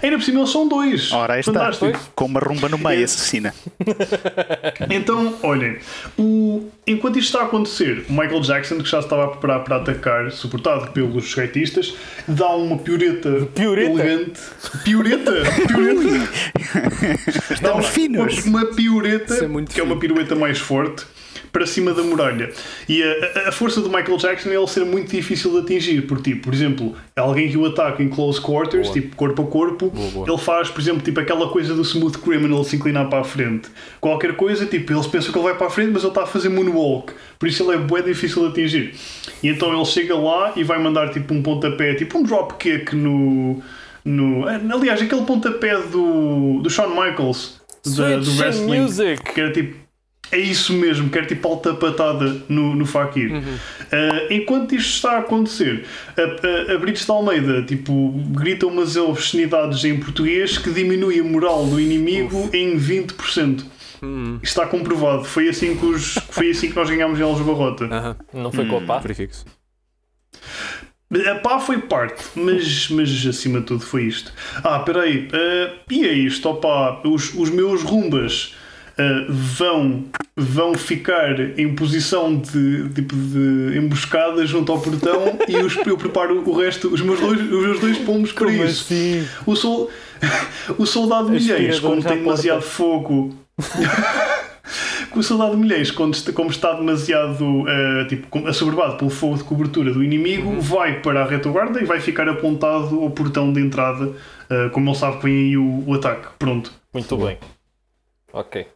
Ainda 0.00 0.16
por 0.16 0.22
cima 0.24 0.38
eles 0.40 0.50
são 0.50 0.68
dois. 0.68 1.10
Ora, 1.10 1.34
aí 1.34 1.40
está. 1.40 1.52
Fantástico. 1.52 1.98
Com 2.14 2.26
uma 2.26 2.38
rumba 2.38 2.68
no 2.68 2.78
meio, 2.78 3.04
assassina. 3.04 3.52
Então, 4.90 5.36
olhem, 5.42 5.78
o... 6.16 6.68
enquanto 6.86 7.18
isto 7.18 7.28
está 7.28 7.40
a 7.40 7.44
acontecer, 7.46 8.04
o 8.08 8.12
Michael 8.12 8.40
Jackson, 8.40 8.78
que 8.78 8.88
já 8.88 9.00
estava 9.00 9.24
a 9.24 9.28
preparar 9.28 9.64
para 9.64 9.76
atacar, 9.76 10.30
suportado 10.30 10.92
pelos 10.92 11.24
skatistas, 11.26 11.94
dá 12.28 12.48
uma 12.50 12.78
pioreta 12.78 13.48
Pioreta? 13.54 13.90
elegante. 13.90 14.40
Pioreta! 14.84 15.32
Pioreta! 15.66 16.10
dá 17.50 17.54
Estamos 17.54 17.84
uma, 17.86 17.92
finos. 17.92 18.44
Uma, 18.44 18.66
pioreta, 18.66 19.34
Isso 19.34 19.44
é 19.44 19.48
muito 19.48 19.74
que 19.74 19.80
é 19.80 19.82
uma 19.82 19.98
fino. 19.98 20.14
pirueta 20.14 20.34
mais 20.36 20.58
forte. 20.58 21.04
Para 21.52 21.66
cima 21.66 21.92
da 21.92 22.02
muralha. 22.02 22.50
E 22.88 23.02
a, 23.02 23.48
a, 23.48 23.52
força 23.52 23.80
do 23.80 23.88
Michael 23.88 24.16
Jackson 24.16 24.50
é 24.50 24.56
ele 24.56 24.66
ser 24.66 24.84
muito 24.84 25.10
difícil 25.10 25.50
de 25.52 25.58
atingir, 25.58 26.02
porque, 26.02 26.30
tipo, 26.30 26.42
por 26.44 26.54
exemplo, 26.54 26.94
alguém 27.16 27.48
que 27.48 27.56
o 27.56 27.66
ataca 27.66 28.02
em 28.02 28.08
close 28.08 28.40
quarters, 28.40 28.88
boa. 28.88 28.94
tipo 28.94 29.16
corpo 29.16 29.42
a 29.42 29.46
corpo, 29.46 29.90
boa, 29.90 30.10
boa. 30.10 30.28
ele 30.28 30.38
faz, 30.38 30.68
por 30.68 30.80
exemplo, 30.80 31.02
tipo 31.02 31.20
aquela 31.20 31.48
coisa 31.48 31.74
do 31.74 31.82
smooth 31.82 32.18
criminal 32.18 32.62
se 32.64 32.76
inclinar 32.76 33.08
para 33.08 33.20
a 33.20 33.24
frente. 33.24 33.68
Qualquer 34.00 34.36
coisa, 34.36 34.66
tipo, 34.66 34.92
eles 34.92 35.06
pensam 35.06 35.32
que 35.32 35.38
ele 35.38 35.44
vai 35.44 35.56
para 35.56 35.66
a 35.66 35.70
frente, 35.70 35.90
mas 35.92 36.02
ele 36.02 36.10
está 36.10 36.22
a 36.22 36.26
fazer 36.26 36.48
moonwalk, 36.48 37.12
por 37.38 37.48
isso 37.48 37.62
ele 37.62 37.78
é 37.78 37.78
bem 37.78 38.02
difícil 38.02 38.42
de 38.42 38.48
atingir. 38.48 38.94
E 39.42 39.48
então 39.48 39.74
ele 39.74 39.84
chega 39.84 40.16
lá 40.16 40.52
e 40.56 40.64
vai 40.64 40.78
mandar 40.78 41.10
tipo 41.10 41.32
um 41.34 41.42
pontapé, 41.42 41.94
tipo 41.94 42.18
um 42.18 42.22
dropkick 42.22 42.94
no. 42.94 43.62
no 44.04 44.46
aliás, 44.46 45.00
aquele 45.00 45.22
pontapé 45.22 45.76
do, 45.82 46.60
do 46.60 46.70
Shawn 46.70 46.88
Michaels. 46.88 47.60
Da, 47.96 48.16
do 48.16 48.30
wrestling. 48.38 48.80
Music. 48.80 49.22
Que 49.32 49.40
era 49.40 49.52
tipo 49.52 49.87
é 50.30 50.38
isso 50.38 50.72
mesmo, 50.72 51.08
quer 51.08 51.26
tipo 51.26 51.48
alta 51.48 51.74
patada 51.74 52.42
no, 52.48 52.74
no 52.74 52.84
Fakir. 52.84 53.32
Uhum. 53.32 53.40
Uh, 53.40 54.32
enquanto 54.32 54.74
isto 54.74 54.90
está 54.90 55.12
a 55.12 55.18
acontecer, 55.18 55.84
a, 56.16 56.72
a, 56.72 56.74
a 56.74 56.78
Brites 56.78 57.04
de 57.04 57.10
Almeida 57.10 57.62
tipo, 57.62 58.12
grita 58.30 58.66
umas 58.66 58.96
obscenidades 58.96 59.84
em 59.84 59.98
português 59.98 60.58
que 60.58 60.70
diminui 60.70 61.20
a 61.20 61.24
moral 61.24 61.66
do 61.66 61.80
inimigo 61.80 62.44
Uf. 62.44 62.56
em 62.56 62.78
20%. 62.78 63.64
Uhum. 64.02 64.38
Está 64.42 64.66
comprovado. 64.66 65.24
Foi 65.24 65.48
assim 65.48 65.76
que, 65.76 65.84
os, 65.84 66.14
foi 66.30 66.50
assim 66.50 66.68
que 66.68 66.76
nós 66.76 66.88
ganhámos 66.88 67.18
em 67.18 67.22
Alves 67.22 67.44
Barrota. 67.44 67.84
Uhum. 67.84 68.42
Não 68.42 68.52
foi 68.52 68.66
com 68.66 68.78
a 68.78 68.80
pá? 68.82 68.98
Verifique-se. 68.98 69.44
A 71.10 71.36
pá 71.36 71.58
foi 71.58 71.78
parte, 71.78 72.22
mas, 72.34 72.90
mas 72.90 73.26
acima 73.26 73.60
de 73.60 73.66
tudo 73.66 73.80
foi 73.80 74.04
isto. 74.04 74.30
Ah, 74.62 74.80
peraí, 74.80 75.26
uh, 75.28 75.78
e 75.90 76.06
é 76.06 76.12
isto, 76.12 76.46
opá, 76.50 77.00
os, 77.02 77.32
os 77.34 77.48
meus 77.48 77.82
rumbas 77.82 78.54
uh, 78.98 79.32
vão, 79.32 80.04
vão 80.36 80.74
ficar 80.74 81.38
em 81.58 81.74
posição 81.74 82.36
de, 82.36 82.88
tipo 82.90 83.14
de 83.14 83.78
emboscada 83.78 84.44
junto 84.44 84.72
ao 84.72 84.80
portão 84.80 85.38
e 85.48 85.56
os, 85.56 85.76
eu 85.86 85.96
preparo 85.96 86.42
o 86.44 86.52
resto, 86.56 86.88
os 86.88 87.00
meus 87.00 87.20
dois, 87.20 87.40
os 87.40 87.62
meus 87.62 87.80
dois 87.80 87.98
pombos 87.98 88.32
para 88.32 88.46
como 88.46 88.64
isso. 88.64 88.92
Assim? 88.92 89.26
O, 89.46 89.54
sol, 89.54 89.90
o 90.76 90.86
soldado 90.86 91.30
Milheiros, 91.30 91.80
como 91.80 92.02
tem 92.02 92.18
demasiado 92.18 92.62
fogo. 92.62 93.34
o 95.14 95.22
soldado 95.22 95.56
Milheiros, 95.56 95.90
como 95.90 96.50
está 96.50 96.72
demasiado 96.72 97.44
uh, 97.44 98.06
tipo, 98.08 98.46
assoberbado 98.46 98.96
pelo 98.96 99.10
fogo 99.10 99.36
de 99.36 99.44
cobertura 99.44 99.92
do 99.92 100.02
inimigo, 100.02 100.50
uhum. 100.50 100.60
vai 100.60 101.00
para 101.00 101.22
a 101.22 101.26
retaguarda 101.26 101.80
e 101.80 101.84
vai 101.84 102.00
ficar 102.00 102.28
apontado 102.28 103.00
ao 103.00 103.10
portão 103.10 103.52
de 103.52 103.60
entrada, 103.60 104.06
uh, 104.06 104.70
como 104.72 104.90
ele 104.90 104.96
sabe 104.96 105.16
que 105.18 105.24
vem 105.24 105.36
aí 105.36 105.56
o, 105.56 105.84
o 105.86 105.94
ataque. 105.94 106.28
Pronto. 106.38 106.72
Muito 106.92 107.16
bem. 107.16 107.36
Ok. 108.32 108.66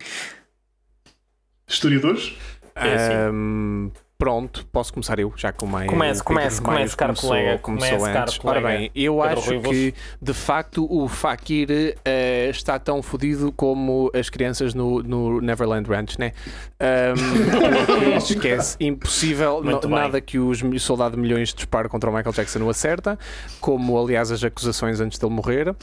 Historiadores? 1.66 2.36
É 2.74 2.94
assim. 2.94 3.32
Um, 3.32 3.90
pronto, 4.18 4.64
posso 4.66 4.92
começar 4.92 5.18
eu, 5.18 5.32
já 5.36 5.52
com 5.52 5.66
mais. 5.66 5.88
Comece, 5.90 6.22
comece, 6.22 6.62
comece, 6.62 6.96
caro 6.96 7.12
começou, 7.12 7.30
colega. 7.30 7.58
Começou 7.58 7.98
comece, 7.98 8.18
antes. 8.18 8.40
Ora 8.42 8.60
bem, 8.60 8.90
eu 8.94 9.16
Pedro 9.16 9.38
acho 9.38 9.48
Ruivos. 9.48 9.70
que 9.70 9.94
de 10.20 10.32
facto 10.32 10.86
o 10.90 11.08
Fakir 11.08 11.68
uh, 11.70 12.50
está 12.50 12.78
tão 12.78 13.02
fodido 13.02 13.52
como 13.52 14.10
as 14.14 14.30
crianças 14.30 14.74
no, 14.74 15.02
no 15.02 15.40
Neverland 15.40 15.88
Ranch, 15.88 16.18
né? 16.18 16.32
Um, 16.80 18.16
esquece, 18.16 18.76
impossível, 18.80 19.62
no, 19.62 19.80
nada 19.88 20.20
que 20.20 20.38
os 20.38 20.62
soldado 20.80 21.16
de 21.16 21.20
milhões 21.20 21.52
dispare 21.52 21.88
contra 21.88 22.08
o 22.08 22.14
Michael 22.14 22.32
Jackson 22.32 22.60
o 22.62 22.70
acerta, 22.70 23.18
como 23.60 23.98
aliás 24.00 24.30
as 24.30 24.42
acusações 24.42 25.00
antes 25.00 25.18
dele 25.18 25.32
morrer. 25.32 25.74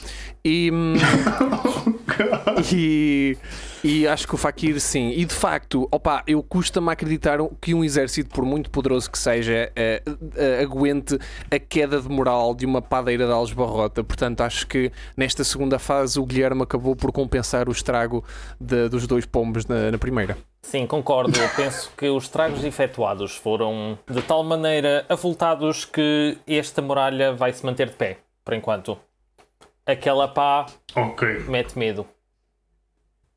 E. 0.44 0.72
E 2.72 3.36
e 3.82 4.06
acho 4.06 4.28
que 4.28 4.34
o 4.34 4.36
Fakir, 4.36 4.78
sim. 4.78 5.10
E 5.10 5.24
de 5.24 5.34
facto, 5.34 5.88
opa, 5.90 6.22
eu 6.26 6.42
custa-me 6.42 6.92
acreditar 6.92 7.38
que 7.60 7.72
um 7.72 7.82
exército, 7.82 8.28
por 8.28 8.44
muito 8.44 8.70
poderoso 8.70 9.10
que 9.10 9.18
seja, 9.18 9.72
uh, 10.06 10.10
uh, 10.10 10.62
aguente 10.62 11.18
a 11.50 11.58
queda 11.58 12.00
de 12.00 12.08
moral 12.08 12.54
de 12.54 12.66
uma 12.66 12.82
padeira 12.82 13.26
de 13.26 13.32
Alves 13.32 13.54
Barrota. 13.54 14.04
Portanto, 14.04 14.42
acho 14.42 14.66
que 14.66 14.92
nesta 15.16 15.42
segunda 15.44 15.78
fase 15.78 16.20
o 16.20 16.26
Guilherme 16.26 16.62
acabou 16.62 16.94
por 16.94 17.10
compensar 17.10 17.68
o 17.68 17.72
estrago 17.72 18.22
de, 18.60 18.88
dos 18.88 19.06
dois 19.06 19.24
pombos 19.24 19.64
na, 19.64 19.90
na 19.90 19.98
primeira. 19.98 20.36
Sim, 20.60 20.86
concordo. 20.86 21.38
Eu 21.38 21.48
penso 21.56 21.90
que 21.96 22.08
os 22.08 22.24
estragos 22.24 22.62
efetuados 22.62 23.34
foram 23.34 23.98
de 24.08 24.20
tal 24.20 24.44
maneira 24.44 25.06
avultados 25.08 25.86
que 25.86 26.36
esta 26.46 26.82
muralha 26.82 27.32
vai 27.32 27.50
se 27.54 27.64
manter 27.64 27.88
de 27.88 27.96
pé, 27.96 28.18
por 28.44 28.52
enquanto. 28.52 28.98
Aquela 29.90 30.28
pá 30.28 30.66
okay. 30.94 31.40
mete 31.48 31.76
medo. 31.76 32.06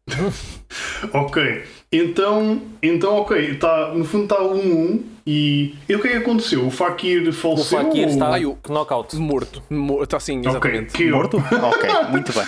ok, 1.13 1.63
então, 1.91 2.61
então 2.81 3.15
ok, 3.19 3.55
tá, 3.55 3.93
no 3.93 4.03
fundo 4.03 4.25
está 4.25 4.41
1-1 4.41 4.53
um, 4.53 5.03
e, 5.25 5.75
e 5.87 5.95
o 5.95 6.01
que 6.01 6.09
é 6.09 6.11
que 6.11 6.17
aconteceu? 6.17 6.67
O 6.67 6.69
Fakir 6.69 7.31
faleceu? 7.31 7.79
O 7.79 7.83
Fakir 7.85 8.09
está 8.09 8.31
ou... 8.31 8.59
knockout. 8.67 9.15
Morto, 9.15 9.63
está 10.03 10.17
assim, 10.17 10.39
exatamente. 10.39 10.93
Okay, 10.93 11.09
Morto? 11.09 11.37
ok, 11.37 11.89
muito 12.11 12.33
bem. 12.33 12.45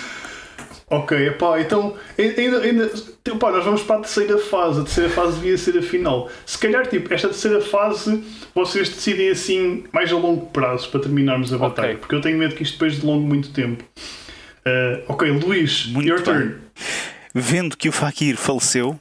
Ok, 0.88 1.26
epá, 1.26 1.60
então 1.60 1.96
ainda, 2.16 2.60
ainda 2.60 2.90
epá, 3.26 3.50
nós 3.50 3.64
vamos 3.64 3.82
para 3.82 3.96
a 3.96 4.00
terceira 4.00 4.38
fase. 4.38 4.80
A 4.80 4.84
terceira 4.84 5.10
fase 5.10 5.36
devia 5.38 5.58
ser 5.58 5.76
a 5.78 5.82
final. 5.82 6.30
Se 6.44 6.56
calhar, 6.56 6.86
tipo, 6.86 7.12
esta 7.12 7.28
terceira 7.28 7.60
fase 7.60 8.22
vocês 8.54 8.88
decidem 8.88 9.30
assim 9.30 9.84
mais 9.92 10.12
a 10.12 10.16
longo 10.16 10.46
prazo 10.46 10.88
para 10.90 11.00
terminarmos 11.00 11.52
a 11.52 11.58
batalha, 11.58 11.88
okay. 11.88 11.98
porque 11.98 12.14
eu 12.14 12.20
tenho 12.20 12.38
medo 12.38 12.54
que 12.54 12.62
isto 12.62 12.74
depois 12.74 13.00
de 13.00 13.04
longo 13.04 13.26
muito 13.26 13.50
tempo. 13.50 13.82
Uh, 14.64 15.02
ok, 15.08 15.28
Luís, 15.30 15.86
muito 15.86 16.08
your 16.08 16.22
bem. 16.22 16.34
turn. 16.34 16.54
Vendo 17.34 17.76
que 17.76 17.88
o 17.88 17.92
Fakir 17.92 18.36
faleceu, 18.36 18.98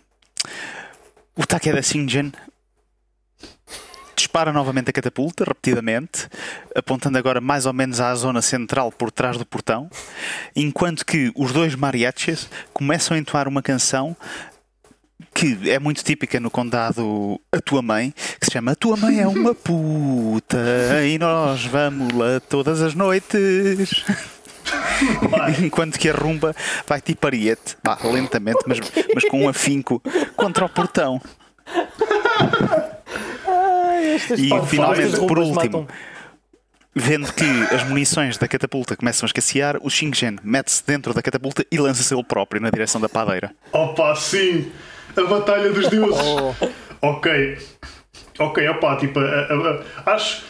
o 1.35 1.45
Takeda 1.45 1.83
Shingen 1.83 2.31
dispara 4.15 4.53
novamente 4.53 4.89
a 4.89 4.93
catapulta, 4.93 5.43
repetidamente, 5.43 6.27
apontando 6.75 7.17
agora 7.17 7.41
mais 7.41 7.65
ou 7.65 7.73
menos 7.73 7.99
à 7.99 8.13
zona 8.15 8.41
central 8.41 8.91
por 8.91 9.11
trás 9.11 9.37
do 9.37 9.45
portão, 9.45 9.89
enquanto 10.55 11.05
que 11.05 11.31
os 11.35 11.51
dois 11.51 11.75
mariachis 11.75 12.49
começam 12.73 13.15
a 13.15 13.19
entoar 13.19 13.47
uma 13.47 13.61
canção 13.61 14.15
que 15.33 15.69
é 15.69 15.79
muito 15.79 16.03
típica 16.03 16.39
no 16.39 16.49
condado 16.49 17.39
A 17.51 17.59
Tua 17.59 17.81
Mãe, 17.81 18.13
que 18.39 18.45
se 18.45 18.53
chama 18.53 18.71
A 18.71 18.75
Tua 18.75 18.95
Mãe 18.95 19.19
é 19.19 19.27
uma 19.27 19.53
puta 19.53 20.57
e 21.05 21.19
nós 21.19 21.65
vamos 21.65 22.13
lá 22.13 22.39
todas 22.39 22.81
as 22.81 22.95
noites. 22.95 24.05
Enquanto 25.61 25.99
que 25.99 26.09
a 26.09 26.13
rumba 26.13 26.55
vai 26.87 27.01
tipo 27.01 27.27
ariete, 27.27 27.75
lentamente, 28.03 28.63
mas, 28.65 28.79
mas 29.13 29.25
com 29.25 29.43
um 29.43 29.49
afinco 29.49 30.01
contra 30.35 30.65
o 30.65 30.69
portão. 30.69 31.21
E 34.37 34.67
finalmente, 34.67 35.17
por 35.17 35.39
último, 35.39 35.87
vendo 36.93 37.31
que 37.33 37.45
as 37.73 37.83
munições 37.87 38.37
da 38.37 38.47
catapulta 38.47 38.95
começam 38.95 39.25
a 39.25 39.27
escassear, 39.27 39.77
o 39.81 39.89
Shingen 39.89 40.37
mete-se 40.43 40.85
dentro 40.85 41.13
da 41.13 41.21
catapulta 41.21 41.65
e 41.71 41.77
lança-se 41.77 42.13
ele 42.13 42.23
próprio 42.23 42.61
na 42.61 42.69
direção 42.69 42.99
da 43.01 43.09
padeira. 43.09 43.51
Opa, 43.71 44.15
sim! 44.15 44.71
A 45.15 45.21
Batalha 45.23 45.71
dos 45.71 45.87
Deuses! 45.89 46.21
Oh. 47.01 47.09
Ok. 47.09 47.57
Ok, 48.39 48.67
opa, 48.67 48.97
tipo, 48.97 49.19
a, 49.19 49.23
a, 49.23 49.83
a, 50.05 50.15
acho. 50.15 50.43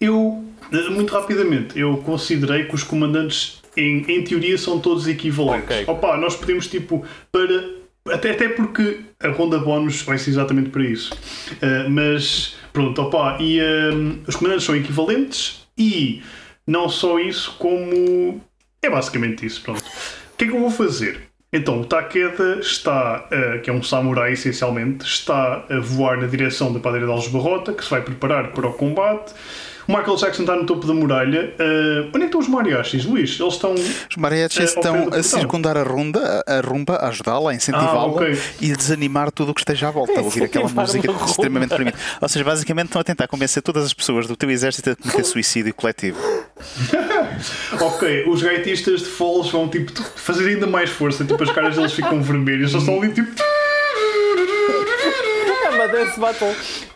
Eu 0.00 0.44
muito 0.90 1.12
rapidamente, 1.12 1.78
eu 1.78 1.98
considerei 1.98 2.64
que 2.64 2.74
os 2.74 2.82
comandantes, 2.82 3.62
em, 3.76 4.04
em 4.08 4.24
teoria, 4.24 4.56
são 4.56 4.80
todos 4.80 5.06
equivalentes. 5.06 5.64
Okay. 5.64 5.84
Opa, 5.86 6.16
nós 6.16 6.36
podemos, 6.36 6.66
tipo, 6.66 7.04
para. 7.30 7.82
Até, 8.12 8.32
até 8.32 8.48
porque 8.48 9.00
a 9.20 9.28
ronda 9.28 9.58
bónus 9.58 10.02
vai 10.02 10.18
ser 10.18 10.30
exatamente 10.30 10.70
para 10.70 10.82
isso. 10.82 11.14
Uh, 11.52 11.88
mas, 11.88 12.56
pronto, 12.72 13.02
opa, 13.02 13.36
e 13.40 13.60
uh, 13.60 14.20
os 14.26 14.36
comandantes 14.36 14.64
são 14.64 14.76
equivalentes 14.76 15.66
e 15.76 16.22
não 16.66 16.88
só 16.88 17.18
isso, 17.18 17.56
como. 17.58 18.40
É 18.82 18.90
basicamente 18.90 19.46
isso, 19.46 19.62
pronto. 19.62 19.82
O 19.82 20.36
que 20.36 20.44
é 20.44 20.48
que 20.48 20.54
eu 20.54 20.60
vou 20.60 20.70
fazer? 20.70 21.32
Então, 21.52 21.82
o 21.82 21.84
Takeda 21.84 22.58
está, 22.60 23.28
uh, 23.28 23.60
que 23.60 23.68
é 23.68 23.72
um 23.72 23.82
samurai 23.82 24.32
essencialmente, 24.32 25.04
está 25.04 25.66
a 25.68 25.80
voar 25.80 26.18
na 26.18 26.26
direção 26.26 26.72
da 26.72 26.80
padeira 26.80 27.06
de 27.06 27.12
Algebarrota, 27.12 27.74
que 27.74 27.84
se 27.84 27.90
vai 27.90 28.00
preparar 28.00 28.52
para 28.52 28.66
o 28.66 28.72
combate. 28.72 29.34
O 29.88 29.92
Michael 29.96 30.16
Jackson 30.16 30.42
está 30.42 30.56
no 30.56 30.64
topo 30.64 30.86
da 30.86 30.94
muralha. 30.94 31.54
Uh, 31.58 32.08
onde 32.08 32.16
é 32.16 32.20
que 32.20 32.24
estão 32.26 32.40
os 32.40 32.48
mariachis, 32.48 33.04
Luís? 33.04 33.38
Eles 33.38 33.54
estão. 33.54 33.74
Os 33.74 34.16
mariachis 34.16 34.72
uh, 34.72 34.78
estão 34.78 35.08
a 35.12 35.22
circundar 35.22 35.76
a, 35.76 35.82
ronda, 35.82 36.44
a 36.46 36.60
rumba, 36.60 36.96
a 36.96 37.08
ajudá-la, 37.08 37.50
a 37.50 37.54
incentivá-la 37.54 38.02
ah, 38.02 38.06
okay. 38.06 38.38
e 38.60 38.72
a 38.72 38.76
desanimar 38.76 39.30
tudo 39.30 39.50
o 39.50 39.54
que 39.54 39.60
esteja 39.60 39.88
à 39.88 39.90
volta. 39.90 40.18
A 40.18 40.22
ouvir 40.22 40.44
aquela 40.44 40.68
música 40.68 41.10
extremamente 41.26 41.70
deprimente. 41.70 41.98
Ou 42.20 42.28
seja, 42.28 42.44
basicamente 42.44 42.86
estão 42.86 43.00
a 43.00 43.04
tentar 43.04 43.26
convencer 43.26 43.62
todas 43.62 43.84
as 43.84 43.92
pessoas 43.92 44.26
do 44.26 44.36
teu 44.36 44.50
exército 44.50 44.90
a 44.90 44.96
cometer 44.96 45.24
suicídio 45.24 45.74
coletivo. 45.74 46.18
ok, 47.80 48.24
os 48.28 48.42
gaitistas 48.42 49.00
de 49.00 49.06
Falls 49.06 49.50
vão 49.50 49.68
tipo 49.68 49.92
fazer 50.16 50.48
ainda 50.48 50.66
mais 50.66 50.90
força, 50.90 51.24
tipo 51.24 51.42
as 51.42 51.50
caras 51.50 51.76
deles 51.76 51.92
ficam 51.92 52.22
vermelhas, 52.22 52.70
só 52.70 52.78
estão 52.78 53.00
ali 53.00 53.12
tipo. 53.12 53.30
É 55.64 55.70
uma 55.70 55.88
dance 55.88 56.20
battle. 56.20 56.48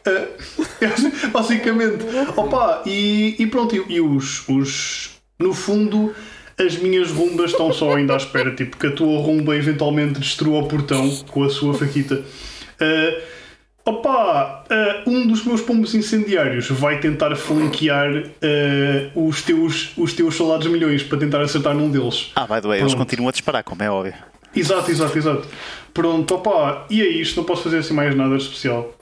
Uh, 0.06 0.55
basicamente. 1.32 2.04
Opa, 2.36 2.82
e, 2.86 3.36
e 3.38 3.46
pronto, 3.46 3.74
e, 3.74 3.94
e, 3.94 4.00
os, 4.00 4.48
os. 4.48 5.10
No 5.38 5.52
fundo, 5.52 6.14
as 6.58 6.76
minhas 6.76 7.10
rumbas 7.10 7.50
estão 7.50 7.72
só 7.72 7.94
ainda 7.94 8.14
à 8.14 8.16
espera, 8.16 8.54
tipo, 8.54 8.76
que 8.76 8.86
a 8.86 8.90
tua 8.90 9.20
rumba 9.20 9.54
eventualmente 9.54 10.18
destrua 10.18 10.60
o 10.60 10.68
portão 10.68 11.08
com 11.28 11.44
a 11.44 11.50
sua 11.50 11.74
faquita. 11.74 12.14
Uh, 12.14 13.36
Opa, 13.86 14.64
eh, 14.68 15.04
um 15.06 15.28
dos 15.28 15.44
meus 15.44 15.60
pombos 15.60 15.94
incendiários 15.94 16.68
vai 16.68 16.98
tentar 16.98 17.36
flanquear 17.36 18.24
eh, 18.42 19.10
os, 19.14 19.42
teus, 19.42 19.92
os 19.96 20.12
teus 20.12 20.34
soldados 20.34 20.66
milhões 20.66 21.04
para 21.04 21.18
tentar 21.18 21.40
acertar 21.40 21.72
num 21.72 21.88
deles. 21.88 22.32
Ah, 22.34 22.48
by 22.48 22.60
the 22.60 22.66
way, 22.66 22.80
eles 22.80 22.94
continuam 22.94 23.28
a 23.28 23.30
disparar, 23.30 23.62
como 23.62 23.80
é 23.80 23.88
óbvio. 23.88 24.14
Exato, 24.56 24.90
exato, 24.90 25.16
exato. 25.16 25.46
Pronto, 25.94 26.34
opa, 26.34 26.84
e 26.90 27.00
é 27.00 27.06
isto, 27.06 27.36
não 27.36 27.44
posso 27.44 27.62
fazer 27.62 27.78
assim 27.78 27.94
mais 27.94 28.12
nada 28.16 28.36
de 28.36 28.42
especial. 28.42 28.92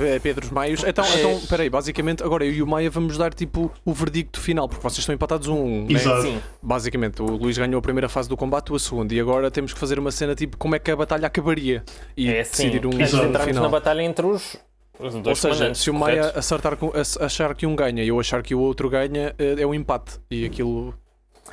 É 0.00 0.18
Pedro 0.18 0.52
Maios. 0.52 0.82
Então, 0.84 1.04
então, 1.16 1.40
peraí, 1.48 1.70
basicamente, 1.70 2.22
agora 2.22 2.44
eu 2.44 2.52
e 2.52 2.60
o 2.62 2.66
Maia 2.66 2.90
vamos 2.90 3.16
dar 3.16 3.32
tipo 3.32 3.70
o 3.84 3.92
verdicto 3.92 4.40
final, 4.40 4.68
porque 4.68 4.82
vocês 4.82 4.98
estão 4.98 5.14
empatados 5.14 5.46
um, 5.46 5.82
né? 5.84 5.92
Exato. 5.92 6.22
Sim. 6.22 6.40
Basicamente, 6.60 7.22
o 7.22 7.26
Luís 7.26 7.56
ganhou 7.56 7.78
a 7.78 7.82
primeira 7.82 8.08
fase 8.08 8.28
do 8.28 8.36
combate, 8.36 8.74
a 8.74 8.78
segunda, 8.80 9.14
e 9.14 9.20
agora 9.20 9.48
temos 9.50 9.72
que 9.72 9.78
fazer 9.78 9.98
uma 9.98 10.10
cena 10.10 10.34
tipo 10.34 10.56
como 10.56 10.74
é 10.74 10.80
que 10.80 10.90
a 10.90 10.96
batalha 10.96 11.26
acabaria 11.28 11.84
e 12.16 12.28
É 12.28 12.40
assim, 12.40 12.64
decidir 12.70 12.86
um 12.86 13.00
Exato. 13.00 13.38
final. 13.44 13.62
na 13.62 13.68
batalha 13.68 14.02
entre 14.02 14.26
os, 14.26 14.56
Ou 14.98 15.36
seja, 15.36 15.72
se 15.72 15.88
o 15.88 15.94
Maia 15.94 16.18
correto? 16.20 16.38
acertar 16.40 16.76
com, 16.76 16.88
ach- 16.88 17.20
achar 17.20 17.54
que 17.54 17.64
um 17.64 17.76
ganha 17.76 18.02
e 18.02 18.08
eu 18.08 18.18
achar 18.18 18.42
que 18.42 18.54
o 18.56 18.60
outro 18.60 18.90
ganha, 18.90 19.34
eh, 19.38 19.54
é 19.58 19.66
um 19.66 19.72
empate. 19.74 20.18
E 20.30 20.44
aquilo. 20.46 20.94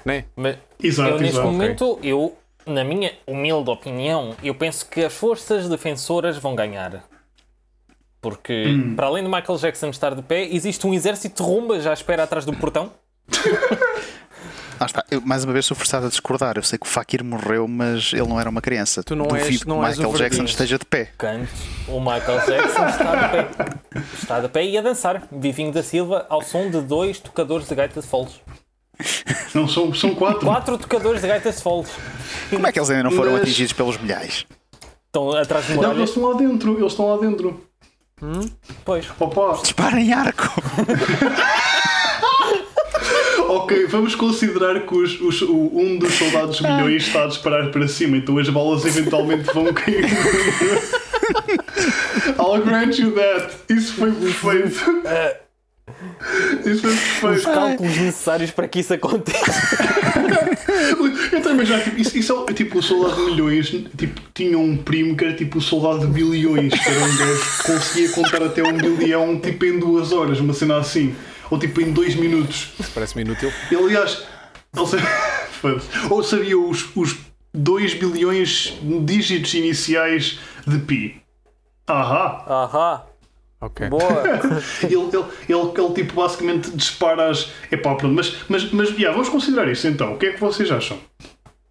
Né? 0.03 0.25
Mas 0.35 0.57
Exato, 0.81 1.11
eu 1.11 1.19
neste 1.19 1.35
exato. 1.35 1.47
momento, 1.51 1.99
eu, 2.01 2.35
na 2.65 2.83
minha 2.83 3.11
humilde 3.27 3.69
opinião, 3.69 4.35
eu 4.43 4.55
penso 4.55 4.87
que 4.89 5.03
as 5.03 5.13
forças 5.13 5.69
defensoras 5.69 6.35
vão 6.37 6.55
ganhar. 6.55 7.03
Porque, 8.23 8.65
Hum. 8.67 8.95
para 8.95 9.05
além 9.07 9.21
de 9.23 9.29
Michael 9.29 9.57
Jackson 9.59 9.89
estar 9.89 10.15
de 10.15 10.21
pé, 10.23 10.47
existe 10.51 10.87
um 10.87 10.93
exército 10.95 11.43
de 11.43 11.47
rumbas 11.49 11.85
à 11.85 11.93
espera 11.93 12.23
atrás 12.23 12.43
do 12.45 12.53
portão. 12.53 12.91
Ah, 14.79 14.85
está. 14.85 15.05
Eu, 15.09 15.21
mais 15.21 15.45
uma 15.45 15.53
vez 15.53 15.65
sou 15.65 15.77
forçado 15.77 16.07
a 16.07 16.09
discordar. 16.09 16.57
Eu 16.57 16.63
sei 16.63 16.77
que 16.79 16.85
o 16.85 16.89
Fakir 16.89 17.23
morreu, 17.23 17.67
mas 17.69 18.11
ele 18.11 18.27
não 18.27 18.37
era 18.39 18.49
uma 18.49 18.59
criança. 18.59 19.01
Tu 19.03 19.15
não 19.15 19.27
Duvido 19.27 19.47
és- 19.47 19.61
que 19.61 19.67
não 19.67 19.79
o 19.79 19.87
Michael 19.87 20.13
Jackson 20.13 20.43
esteja 20.43 20.77
de 20.79 20.83
pé. 20.85 21.09
Canto, 21.17 21.47
o 21.87 21.99
Michael 22.01 22.39
Jackson 22.45 22.87
está 22.87 23.15
de 23.15 23.29
pé. 23.31 23.47
Está 24.21 24.39
de 24.41 24.49
pé 24.49 24.65
e 24.65 24.77
a 24.77 24.81
dançar. 24.81 25.25
Vivinho 25.31 25.71
da 25.71 25.83
Silva 25.83 26.25
ao 26.27 26.41
som 26.41 26.69
de 26.69 26.81
dois 26.81 27.17
tocadores 27.19 27.67
de 27.69 27.75
gaita 27.75 28.01
de 28.01 28.07
foles. 28.07 28.41
Não, 29.53 29.67
são, 29.69 29.93
são 29.93 30.15
quatro. 30.15 30.41
Quatro 30.45 30.77
tocadores 30.77 31.21
de 31.21 31.27
gaita 31.27 31.51
de 31.51 31.61
foles. 31.61 31.89
Como 32.49 32.67
é 32.67 32.71
que 32.71 32.79
eles 32.79 32.89
ainda 32.89 33.03
não 33.03 33.11
foram 33.11 33.33
Mas- 33.33 33.43
atingidos 33.43 33.73
pelos 33.73 33.97
milhares? 33.97 34.45
Estão 35.05 35.31
atrás 35.33 35.65
de 35.67 35.75
Não, 35.75 35.83
eles 35.83 35.87
muralhas. 35.93 36.09
estão 36.09 36.23
lá 36.29 36.35
dentro, 36.37 36.77
eles 36.79 36.91
estão 36.91 37.05
lá 37.15 37.17
dentro. 37.21 37.63
Pois. 38.85 39.05
Opa, 39.19 39.59
Disparem 39.61 40.13
arco! 40.13 40.43
ok, 43.49 43.85
vamos 43.87 44.15
considerar 44.15 44.79
que 44.81 44.95
os- 44.95 45.19
os- 45.21 45.41
o- 45.41 45.71
um 45.73 45.97
dos 45.97 46.13
soldados 46.13 46.59
milhões 46.61 47.03
está 47.07 47.23
a 47.23 47.27
disparar 47.27 47.69
para 47.71 47.87
cima, 47.87 48.17
então 48.17 48.37
as 48.37 48.49
balas 48.49 48.85
eventualmente 48.85 49.43
vão 49.53 49.71
cair. 49.73 50.05
I'll 52.39 52.61
grant 52.61 52.97
you 52.99 53.11
that. 53.13 53.53
Isso 53.69 53.93
foi 53.95 54.11
perfeito. 54.11 54.67
Isso 54.67 54.79
foi 54.79 55.01
Os 56.65 56.81
perfeito. 56.81 57.43
cálculos 57.43 57.97
necessários 57.97 58.51
para 58.51 58.67
que 58.67 58.79
isso 58.79 58.93
aconteça. 58.93 59.51
Eu 61.31 61.41
também 61.41 61.65
já, 61.65 61.79
tipo, 61.81 61.99
isso, 61.99 62.17
isso 62.17 62.45
é 62.47 62.53
tipo 62.53 62.79
o 62.79 62.83
soldado 62.83 63.15
de 63.15 63.31
milhões, 63.31 63.69
tipo, 63.69 64.21
tinha 64.33 64.57
um 64.57 64.77
primo 64.77 65.15
que 65.15 65.25
era 65.25 65.33
tipo 65.35 65.57
o 65.57 65.61
soldado 65.61 66.07
de 66.07 66.13
bilhões, 66.13 66.73
que 66.73 66.89
era 66.89 66.99
um 67.03 67.17
gajo 67.17 67.57
que 67.57 67.63
conseguia 67.73 68.09
contar 68.11 68.43
até 68.43 68.63
um 68.63 68.77
bilhão 68.77 69.39
tipo 69.39 69.65
em 69.65 69.77
duas 69.79 70.11
horas, 70.11 70.39
uma 70.39 70.53
cena 70.53 70.77
assim, 70.77 71.13
ou 71.49 71.59
tipo 71.59 71.81
em 71.81 71.91
dois 71.91 72.15
minutos. 72.15 72.71
Parece-me 72.93 73.23
inútil. 73.23 73.51
E 73.69 73.75
aliás, 73.75 74.23
ele 74.75 75.81
ou 76.09 76.23
sabia 76.23 76.57
os, 76.57 76.95
os 76.95 77.17
2 77.53 77.93
bilhões 77.95 78.73
de 78.81 78.99
dígitos 79.01 79.53
iniciais 79.53 80.39
de 80.65 80.79
pi. 80.79 81.21
Ahá! 81.85 82.43
Ahá, 82.47 83.05
Ok. 83.65 83.87
boa. 83.89 84.03
Ele, 84.83 84.95
ele, 84.95 85.25
ele, 85.47 85.71
ele, 85.77 85.93
tipo 85.93 86.13
basicamente 86.15 86.69
dispara 86.71 87.29
as. 87.29 87.49
Epá, 87.71 87.95
pronto, 87.95 88.13
mas, 88.13 88.35
mas, 88.49 88.71
mas 88.71 88.89
yeah, 88.91 89.11
vamos 89.11 89.29
considerar 89.29 89.69
isso 89.71 89.87
então. 89.87 90.13
O 90.13 90.17
que 90.17 90.25
é 90.27 90.33
que 90.33 90.39
vocês 90.39 90.69
acham? 90.71 90.97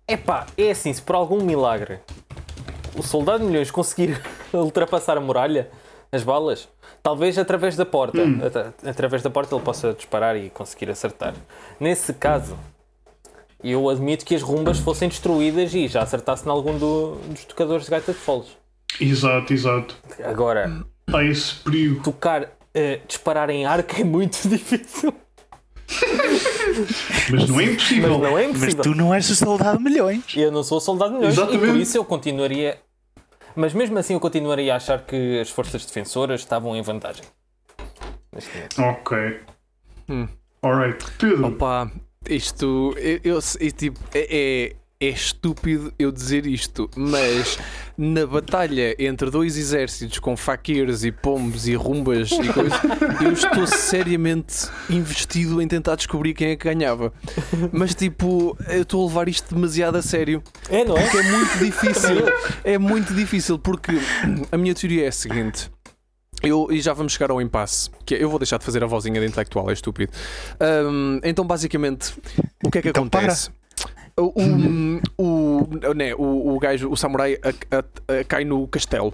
Epá, 0.09 0.47
é 0.57 0.71
assim, 0.71 0.93
se 0.93 1.03
por 1.03 1.15
algum 1.15 1.43
milagre 1.43 2.01
o 2.97 3.03
soldado 3.03 3.41
de 3.41 3.47
milhões 3.51 3.71
conseguir 3.71 4.21
ultrapassar 4.53 5.17
a 5.17 5.21
muralha, 5.21 5.71
as 6.11 6.23
balas, 6.23 6.69
talvez 7.03 7.39
através 7.39 7.77
da 7.77 7.85
porta, 7.87 8.19
atra- 8.47 8.75
através 8.87 9.23
da 9.23 9.31
porta 9.31 9.55
ele 9.55 9.65
possa 9.65 9.93
disparar 9.93 10.37
e 10.37 10.51
conseguir 10.51 10.91
acertar. 10.91 11.35
Nesse 11.81 12.13
caso, 12.15 12.57
eu 13.63 13.89
admito 13.89 14.25
que 14.25 14.35
as 14.35 14.43
rumbas 14.43 14.79
fossem 14.79 15.09
destruídas 15.09 15.75
e 15.75 15.89
já 15.89 16.03
acertasse 16.03 16.47
em 16.47 16.51
algum 16.51 16.77
do- 16.79 17.17
dos 17.29 17.45
tocadores 17.45 17.85
de 17.85 17.91
gaita 17.91 18.13
de 18.13 18.19
foles. 18.19 18.49
Exato, 19.01 19.53
exato. 19.55 19.97
Agora, 20.25 20.85
Há 21.13 21.25
esse 21.25 21.55
perigo. 21.57 22.03
tocar, 22.03 22.49
eh, 22.75 23.01
disparar 23.07 23.51
em 23.51 23.65
arco 23.67 23.95
é 24.01 24.05
muito 24.05 24.37
difícil. 24.49 25.15
Mas 27.31 27.49
não 27.49 27.61
é 27.61 27.65
Mas 27.67 27.73
impossível. 27.75 28.19
não 28.19 28.39
é 28.39 28.47
Mas 28.49 28.57
impossível. 28.57 28.83
tu 28.83 28.95
não 28.95 29.15
és 29.15 29.29
o 29.31 29.37
soldado 29.37 29.79
de 29.79 29.85
milhões. 29.85 30.25
Eu 30.37 30.51
não 30.51 30.63
sou 30.63 30.81
soldado 30.81 31.13
de 31.13 31.19
milhões 31.19 31.35
e 31.35 31.41
por 31.41 31.49
Exatamente. 31.53 31.83
isso 31.83 31.97
eu 31.99 32.05
continuaria. 32.05 32.79
Mas 33.55 33.75
mesmo 33.75 33.99
assim 33.99 34.15
eu 34.15 34.21
continuaria 34.21 34.73
a 34.73 34.77
achar 34.77 35.03
que 35.05 35.39
as 35.41 35.51
forças 35.51 35.85
defensoras 35.85 36.41
estavam 36.41 36.75
em 36.75 36.81
vantagem. 36.83 37.25
Ok. 38.79 39.41
Hum. 40.09 40.27
Alright. 40.63 41.05
Pedro. 41.19 41.49
Opa, 41.49 41.91
isto. 42.29 42.95
Eu, 42.97 43.21
eu- 43.35 43.39
e, 43.61 43.71
tipo, 43.71 44.01
é, 44.15 44.73
é, 45.01 45.07
é 45.07 45.09
estúpido 45.11 45.93
eu 45.99 46.11
dizer 46.11 46.47
isto, 46.47 46.89
mas 46.97 47.59
na 48.03 48.27
batalha 48.27 48.97
entre 48.99 49.31
dois 49.31 49.57
exércitos 49.57 50.19
com 50.19 50.37
faquirs 50.37 51.05
e 51.05 51.13
pombos 51.13 51.69
e 51.69 51.75
rumbas 51.75 52.33
e 52.33 52.53
coisas, 52.53 52.81
eu 53.23 53.33
estou 53.33 53.65
seriamente 53.67 54.67
investido 54.91 55.63
em 55.63 55.69
tentar 55.69 55.95
descobrir 55.95 56.35
quem 56.35 56.49
é 56.51 56.57
que 56.57 56.65
ganhava. 56.65 57.13
Mas 57.73 57.95
tipo, 57.95 58.57
eu 58.69 58.83
estou 58.83 59.05
a 59.05 59.07
levar 59.09 59.29
isto 59.29 59.55
demasiado 59.55 59.97
a 59.97 60.03
sério. 60.03 60.43
É, 60.69 60.85
não 60.85 60.97
é? 60.97 61.03
Porque 61.03 61.19
é 61.19 61.23
muito 61.31 61.59
difícil. 61.59 62.17
É 62.65 62.79
muito 62.79 63.15
difícil 63.15 63.59
porque 63.59 63.93
a 64.51 64.57
minha 64.59 64.75
teoria 64.75 65.05
é 65.05 65.09
a 65.09 65.13
seguinte. 65.13 65.71
Eu, 66.43 66.67
e 66.73 66.81
já 66.81 66.93
vamos 66.93 67.13
chegar 67.13 67.31
ao 67.31 67.41
impasse. 67.41 67.89
Que 68.05 68.17
é- 68.17 68.23
eu 68.25 68.29
vou 68.29 68.37
deixar 68.39 68.59
de 68.59 68.65
fazer 68.65 68.83
a 68.83 68.87
vozinha 68.89 69.21
de 69.21 69.27
intelectual, 69.27 69.71
é 69.71 69.73
estúpido. 69.75 70.11
Ahm, 70.59 71.21
então, 71.23 71.47
basicamente, 71.47 72.13
o 72.65 72.69
que 72.71 72.79
é 72.79 72.83
que 72.83 72.89
Então 72.89 73.05
acontece? 73.05 73.49
O, 73.49 73.53
o, 74.17 75.01
o, 75.19 75.95
né, 75.95 76.15
o, 76.15 76.55
o 76.55 76.59
gajo, 76.59 76.91
o 76.91 76.97
samurai, 76.97 77.39
a- 77.43 77.77
a- 77.79 78.19
a- 78.21 78.25
cai 78.25 78.45
no 78.45 78.67
castelo 78.69 79.13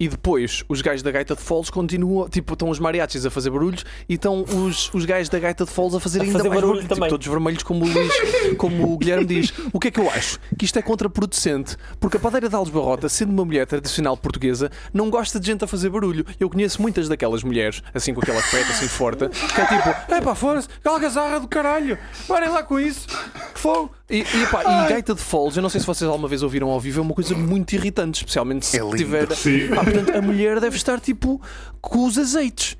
e 0.00 0.08
depois 0.08 0.64
os 0.68 0.80
gajos 0.80 1.02
da 1.02 1.10
gaita 1.10 1.34
de 1.34 1.42
Falls 1.42 1.70
continuam, 1.70 2.28
tipo, 2.28 2.52
estão 2.54 2.70
os 2.70 2.78
mariachis 2.78 3.24
a 3.26 3.30
fazer 3.30 3.50
barulhos 3.50 3.84
e 4.08 4.14
estão 4.14 4.42
os, 4.42 4.92
os 4.94 5.04
gajos 5.04 5.28
da 5.28 5.38
gaita 5.38 5.64
de 5.64 5.70
Falls 5.70 5.96
a 5.96 6.00
fazer 6.00 6.20
A 6.20 6.22
ainda 6.22 6.38
fazer 6.38 6.48
mais 6.48 6.60
barulho 6.60 6.82
barulho, 6.82 6.94
tipo, 6.94 7.08
todos 7.08 7.26
vermelhos, 7.26 7.62
como 7.62 7.84
o, 7.84 7.88
Luís, 7.88 8.12
como 8.56 8.92
o 8.92 8.98
Guilherme 8.98 9.24
diz. 9.26 9.52
O 9.72 9.78
que 9.78 9.88
é 9.88 9.90
que 9.90 10.00
eu 10.00 10.08
acho? 10.10 10.38
Que 10.58 10.64
isto 10.64 10.78
é 10.78 10.82
contraproducente, 10.82 11.76
porque 12.00 12.16
a 12.16 12.20
padeira 12.20 12.48
de 12.48 12.54
Alves 12.54 12.72
Barrota, 12.72 13.08
sendo 13.08 13.30
uma 13.32 13.44
mulher 13.44 13.66
tradicional 13.66 14.16
portuguesa, 14.16 14.70
não 14.92 15.10
gosta 15.10 15.38
de 15.38 15.46
gente 15.46 15.64
a 15.64 15.66
fazer 15.66 15.90
barulho. 15.90 16.24
Eu 16.40 16.48
conheço 16.50 16.80
muitas 16.80 17.08
daquelas 17.08 17.42
mulheres, 17.42 17.82
assim 17.94 18.14
com 18.14 18.20
aquela 18.20 18.38
aspecto 18.38 18.70
assim 18.72 18.88
forte, 18.88 19.28
que 19.28 19.60
é 19.60 19.66
tipo, 19.66 20.12
é 20.14 20.20
pá, 20.20 20.34
fora-se, 20.34 20.68
algazarra 20.84 21.38
do 21.40 21.48
caralho, 21.48 21.98
parem 22.26 22.48
lá 22.48 22.62
com 22.62 22.78
isso, 22.80 23.06
que 23.54 23.60
fogo. 23.60 23.90
E, 24.10 24.20
e, 24.20 24.46
pá, 24.50 24.62
e 24.62 24.88
gaita 24.88 25.14
de 25.14 25.20
Falls, 25.20 25.56
eu 25.56 25.62
não 25.62 25.68
sei 25.68 25.80
se 25.80 25.86
vocês 25.86 26.08
alguma 26.08 26.28
vez 26.28 26.42
ouviram 26.42 26.70
ao 26.70 26.80
vivo, 26.80 27.00
é 27.00 27.02
uma 27.02 27.14
coisa 27.14 27.34
muito 27.34 27.74
irritante, 27.74 28.18
especialmente 28.20 28.64
se 28.64 28.78
É 28.78 28.96
tiver. 28.96 29.30
Sim. 29.34 29.68
Pá, 29.68 29.84
portanto, 29.84 30.16
a 30.16 30.22
mulher 30.22 30.60
deve 30.60 30.76
estar 30.76 30.98
tipo 30.98 31.40
com 31.80 32.06
os 32.06 32.16
azeites. 32.16 32.76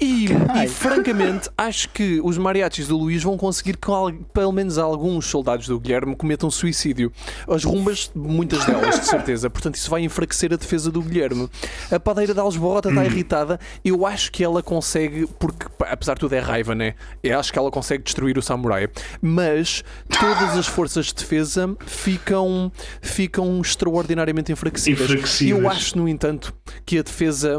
E, 0.00 0.26
e, 0.64 0.68
francamente, 0.68 1.50
acho 1.58 1.88
que 1.90 2.20
os 2.24 2.38
mariachis 2.38 2.88
do 2.88 2.96
Luís 2.96 3.22
vão 3.22 3.36
conseguir 3.36 3.76
que 3.76 3.90
pelo 4.32 4.52
menos 4.52 4.78
alguns 4.78 5.26
soldados 5.26 5.68
do 5.68 5.78
Guilherme 5.78 6.16
cometam 6.16 6.50
suicídio. 6.50 7.12
As 7.46 7.64
rumbas, 7.64 8.10
muitas 8.14 8.64
delas, 8.64 9.00
de 9.00 9.06
certeza. 9.06 9.50
Portanto, 9.50 9.74
isso 9.74 9.90
vai 9.90 10.02
enfraquecer 10.02 10.52
a 10.52 10.56
defesa 10.56 10.90
do 10.90 11.02
Guilherme. 11.02 11.48
A 11.90 12.00
padeira 12.00 12.32
de 12.32 12.40
Alesborota 12.40 12.88
está 12.88 13.04
irritada. 13.04 13.60
Eu 13.84 14.06
acho 14.06 14.32
que 14.32 14.42
ela 14.42 14.62
consegue, 14.62 15.26
porque 15.38 15.66
apesar 15.80 16.14
de 16.14 16.20
tudo 16.20 16.34
é 16.34 16.38
raiva, 16.38 16.74
né? 16.74 16.94
Eu 17.22 17.38
acho 17.38 17.52
que 17.52 17.58
ela 17.58 17.70
consegue 17.70 18.02
destruir 18.02 18.38
o 18.38 18.42
samurai. 18.42 18.88
Mas 19.20 19.84
todas 20.08 20.56
as 20.56 20.66
forças 20.66 21.06
de 21.06 21.14
defesa 21.14 21.76
ficam, 21.84 22.72
ficam 23.02 23.60
extraordinariamente 23.60 24.50
enfraquecidas. 24.50 25.02
Enfraquecidas. 25.02 25.58
Eu 25.58 25.68
acho, 25.68 25.98
no 25.98 26.08
entanto, 26.08 26.54
que 26.86 26.98
a 26.98 27.02
defesa. 27.02 27.58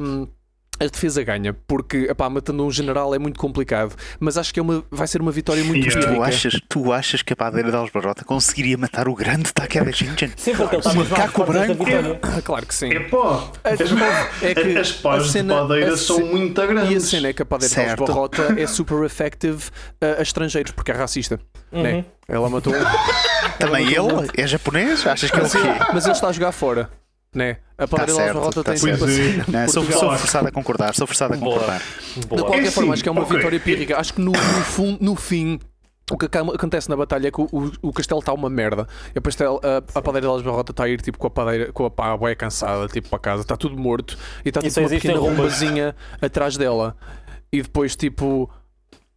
A 0.84 0.88
defesa 0.88 1.24
ganha, 1.24 1.54
porque 1.68 2.08
epá, 2.10 2.30
matando 2.30 2.66
um 2.66 2.72
general 2.72 3.14
é 3.16 3.20
muito 3.20 3.40
complicado, 3.40 3.96
mas 4.20 4.38
acho 4.38 4.54
que 4.54 4.60
é 4.60 4.64
uma, 4.64 4.84
vai 4.90 5.08
ser 5.08 5.22
uma 5.22 5.32
vitória 5.32 5.64
muito 5.64 5.82
Yeah. 5.82 6.02
Tu 6.02 6.10
histórica. 6.12 6.36
achas, 6.36 6.62
tu 6.70 6.94
achas 6.94 7.22
que 7.22 7.34
a 7.34 7.36
padeira 7.36 7.70
de 7.72 7.76
Alesbarota 7.78 8.24
conseguiria 8.24 8.78
matar 8.78 9.08
o 9.08 9.16
grande 9.16 9.54
Takeda 9.54 9.92
Shinjan? 9.92 10.30
Sim, 10.36 10.56
porque 10.56 10.76
ele 10.76 10.82
está 10.88 10.94
macaco 10.94 11.44
branco. 11.46 11.86
Ah, 12.24 12.42
claro 12.42 12.66
que 12.66 12.74
sim. 12.76 12.90
Epá, 12.92 13.50
É 13.64 14.56
que 14.56 14.78
as 14.78 14.92
pás 14.92 15.32
de 15.34 15.44
padeira 15.44 15.98
são 15.98 16.20
muito 16.26 16.60
E 16.60 16.64
a 16.64 16.68
grandes. 16.68 17.04
cena 17.10 17.28
é 17.30 17.34
que 17.34 17.42
a 17.42 17.46
padeira 17.46 17.70
de 17.70 17.76
Certo. 17.76 18.06
Barrota 18.06 18.56
é 18.58 18.68
super 18.68 19.04
effective 19.04 19.70
a, 20.02 20.20
a 20.20 20.22
estrangeiros, 20.22 20.72
porque 20.72 20.92
é 20.92 20.96
racista. 20.96 21.40
Né? 21.72 22.06
Ela 22.28 22.50
matou 22.50 22.74
um. 22.74 22.78
Também 23.60 23.88
ele? 23.88 24.30
É 24.38 24.46
japonês? 24.48 25.06
Achas 25.06 25.30
que 25.32 25.40
é 25.40 25.44
o 25.44 25.50
quê? 25.50 25.58
Mas 25.94 26.06
ele 26.06 26.14
está 26.14 26.28
a 26.28 26.32
jogar 26.32 26.52
fora. 26.52 26.90
Né? 27.34 27.58
A 27.78 27.88
padaria 27.88 28.14
da 28.16 28.22
certo, 28.34 28.50
está 28.50 28.64
tem 28.64 28.78
certo. 28.78 28.94
tipo 28.94 29.06
assim. 29.06 29.58
É. 29.58 29.68
Sou, 29.68 29.84
sou 29.86 30.18
forçado 30.18 30.48
a 30.48 30.52
concordar, 30.52 30.94
sou 30.94 31.08
forçado 31.08 31.34
a 31.34 31.38
Boa. 31.38 31.54
concordar. 31.54 31.82
De 32.16 32.28
Boa. 32.28 32.42
qualquer 32.44 32.68
É 32.68 32.72
forma, 32.72 32.88
sim, 32.90 32.94
acho 32.94 33.04
que 33.04 33.10
é 33.10 33.12
uma 33.12 33.22
ok. 33.24 33.38
vitória 33.38 33.60
pírrica. 33.60 33.98
Acho 34.00 34.14
que 34.14 34.22
no, 34.22 34.32
no, 34.32 34.38
fun- 34.66 34.98
no 35.00 35.16
fim. 35.16 35.60
O 36.12 36.18
que 36.18 36.26
acontece 36.26 36.90
na 36.90 36.98
batalha 36.98 37.30
é 37.30 37.32
que 37.32 37.40
o, 37.40 37.46
o- 37.54 37.72
o 37.84 37.94
castelo 37.94 38.20
está 38.20 38.34
uma 38.34 38.50
merda. 38.50 38.86
E 39.16 39.18
a, 39.18 39.22
pastel, 39.22 39.62
a, 39.64 39.78
a 39.98 40.02
padeira 40.02 40.28
de 40.28 40.34
Alvarrota 40.34 40.72
está 40.74 40.84
a 40.84 40.90
ir 40.90 41.00
tipo 41.02 41.18
com 41.18 41.28
a 41.28 41.30
padeira, 41.30 41.72
com 41.72 41.86
a 41.86 41.90
pá 41.90 42.18
bué 42.18 42.36
cansada, 42.36 42.86
tipo 42.90 43.08
para 43.08 43.18
casa, 43.20 43.44
está 43.44 43.56
tudo 43.56 43.78
morto 43.78 44.18
e 44.44 44.50
está 44.50 44.62
tipo 44.62 44.78
uma 44.82 44.90
pequena 44.90 45.14
rumbas. 45.20 45.38
rumbazinha 45.38 45.96
atrás 46.22 46.58
dela. 46.58 46.98
E 47.54 47.62
depois 47.62 47.96
tipo 47.96 48.50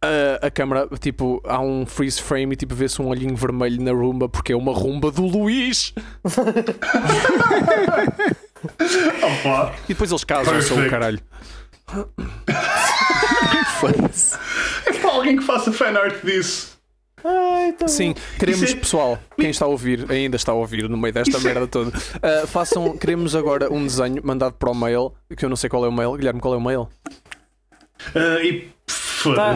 a, 0.01 0.47
a 0.47 0.51
câmera, 0.51 0.87
tipo, 0.99 1.41
há 1.45 1.59
um 1.59 1.85
freeze 1.85 2.21
frame 2.21 2.53
e 2.53 2.55
tipo 2.55 2.75
vê-se 2.75 3.01
um 3.01 3.07
olhinho 3.07 3.35
vermelho 3.35 3.81
na 3.81 3.91
rumba 3.91 4.29
porque 4.29 4.53
é 4.53 4.55
uma 4.55 4.73
rumba 4.73 5.11
do 5.11 5.23
Luís. 5.25 5.93
E 9.85 9.89
depois 9.89 10.09
eles 10.09 10.23
casam-se 10.23 10.73
o 10.73 10.89
caralho. 10.89 11.19
É 14.87 14.93
para 14.93 15.11
alguém 15.11 15.37
que 15.37 15.43
faça 15.43 15.71
fanart 15.71 16.23
disso. 16.23 16.75
Sim, 17.87 18.13
queremos, 18.37 18.61
Isso 18.61 18.75
é- 18.75 18.79
pessoal, 18.79 19.19
quem 19.39 19.49
está 19.49 19.65
a 19.65 19.67
ouvir, 19.67 20.05
ainda 20.11 20.35
está 20.35 20.51
a 20.51 20.55
ouvir 20.55 20.87
no 20.87 20.95
meio 20.97 21.11
desta 21.13 21.37
Isso 21.37 21.47
é- 21.47 21.53
merda 21.53 21.67
toda, 21.67 21.89
uh, 21.89 22.47
façam, 22.47 22.95
queremos 22.97 23.35
agora 23.35 23.71
um 23.73 23.83
desenho 23.83 24.21
mandado 24.23 24.53
para 24.53 24.69
o 24.69 24.75
mail, 24.75 25.11
que 25.35 25.43
eu 25.43 25.49
não 25.49 25.55
sei 25.55 25.67
qual 25.67 25.83
é 25.85 25.87
o 25.87 25.91
mail. 25.91 26.13
Guilherme, 26.13 26.39
qual 26.39 26.53
é 26.53 26.57
o 26.57 26.61
mail? 26.61 26.87
Ah, 28.15 28.43
e 28.43 28.75
Tá, 28.85 28.93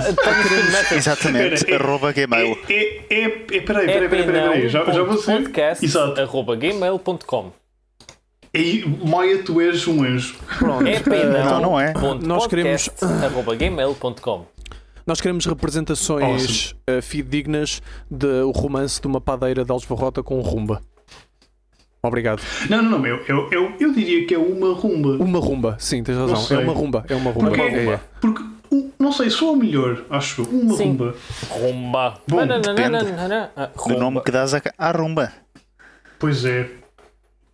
foda-se. 0.02 0.14
tá 0.16 0.32
Message. 0.72 0.96
Exatamente, 0.96 1.54
Espera, 1.56 1.76
é- 1.84 1.88
arroba 1.88 2.12
gmail. 2.12 2.58
É, 2.68 2.74
é, 2.74 3.00
é, 3.10 3.24
é, 3.26 3.28
peraí, 3.30 3.62
peraí, 3.62 3.86
peraí, 3.88 4.10
peraí, 4.10 4.24
peraí, 4.26 4.70
já, 4.70 4.84
já 4.86 5.04
vou 5.04 5.18
ser. 5.18 5.44
podcast 5.44 5.86
Exato. 5.86 6.20
arroba 6.20 6.56
gmail.com 6.56 7.52
E, 8.52 8.84
Maia, 9.06 9.44
tu 9.44 9.62
és 9.62 9.88
um 9.88 10.04
anjo. 10.04 10.36
Pronto. 10.58 10.88
é 10.88 11.44
Não, 11.44 11.62
não 11.62 11.80
é. 11.80 11.94
Nós 12.24 12.48
queremos- 12.48 12.90
arroba 13.24 13.56
gmail.com 13.56 14.46
Nós 15.06 15.22
queremos 15.22 15.46
representações 15.46 16.72
uh, 16.90 17.02
fidedignas 17.04 17.82
do 18.10 18.50
romance 18.52 19.00
de 19.00 19.06
uma 19.06 19.22
padeira 19.22 19.64
de 19.64 19.72
Alves 19.72 19.88
com 20.24 20.40
rumba. 20.42 20.82
Obrigado. 22.02 22.42
Não, 22.70 22.82
não, 22.82 22.92
não, 23.00 23.06
eu, 23.08 23.24
eu, 23.28 23.50
eu, 23.52 23.74
eu 23.80 23.94
diria 23.94 24.26
que 24.26 24.34
é 24.34 24.38
uma 24.38 24.74
rumba. 24.74 25.22
Uma 25.22 25.40
rumba, 25.40 25.76
sim, 25.80 26.02
tens 26.02 26.18
razão. 26.18 26.58
É 26.58 26.62
uma 26.64 26.74
rumba, 26.74 27.06
é 27.10 27.16
uma 27.16 27.32
rumba. 27.32 27.50
Porque, 27.50 27.62
É, 27.62 27.86
é. 27.94 28.00
porque 28.22 28.44
um, 28.72 28.90
não 28.98 29.12
sei, 29.12 29.30
sou 29.30 29.54
o 29.54 29.58
melhor, 29.58 30.06
acho 30.10 30.42
eu. 30.44 30.46
Uma 30.48 30.76
Sim. 30.78 30.84
rumba. 30.86 31.16
Rumba. 31.50 32.22
Bom, 32.28 32.46
Nananana, 32.46 33.52
ah, 33.58 33.70
O 33.76 33.90
nome 33.90 34.00
rumba. 34.04 34.24
que 34.24 34.32
dás 34.32 34.54
a- 34.54 34.62
à 34.78 34.92
rumba. 34.92 35.34
Pois 36.20 36.46
é. 36.46 36.70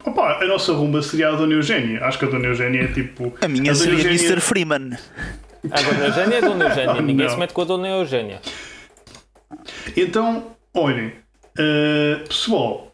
Opa, 0.05 0.39
a 0.43 0.45
nossa 0.45 0.73
rumba 0.73 1.01
seria 1.01 1.29
a 1.29 1.31
Dona 1.35 1.53
Eugénia. 1.53 2.03
Acho 2.05 2.19
que 2.19 2.25
a 2.25 2.27
Dona 2.27 2.45
Eugénia 2.47 2.83
é 2.83 2.87
tipo. 2.87 3.33
A 3.41 3.47
minha 3.47 3.63
Dona 3.73 3.75
seria 3.75 3.93
Eugénia- 3.97 4.19
Mr. 4.29 4.39
Freeman. 4.41 4.91
A 5.71 5.81
Dona 5.81 6.05
Eugénia 6.05 6.35
é 6.35 6.37
a 6.37 6.41
Dona 6.41 6.65
Eugénia. 6.69 7.01
Ninguém 7.01 7.25
não. 7.25 7.33
se 7.33 7.39
mete 7.39 7.53
com 7.53 7.61
a 7.61 7.65
Dona 7.65 7.87
Eugénia. 7.89 8.41
Então, 9.97 10.51
olhem, 10.73 11.07
uh, 11.07 12.27
pessoal, 12.27 12.84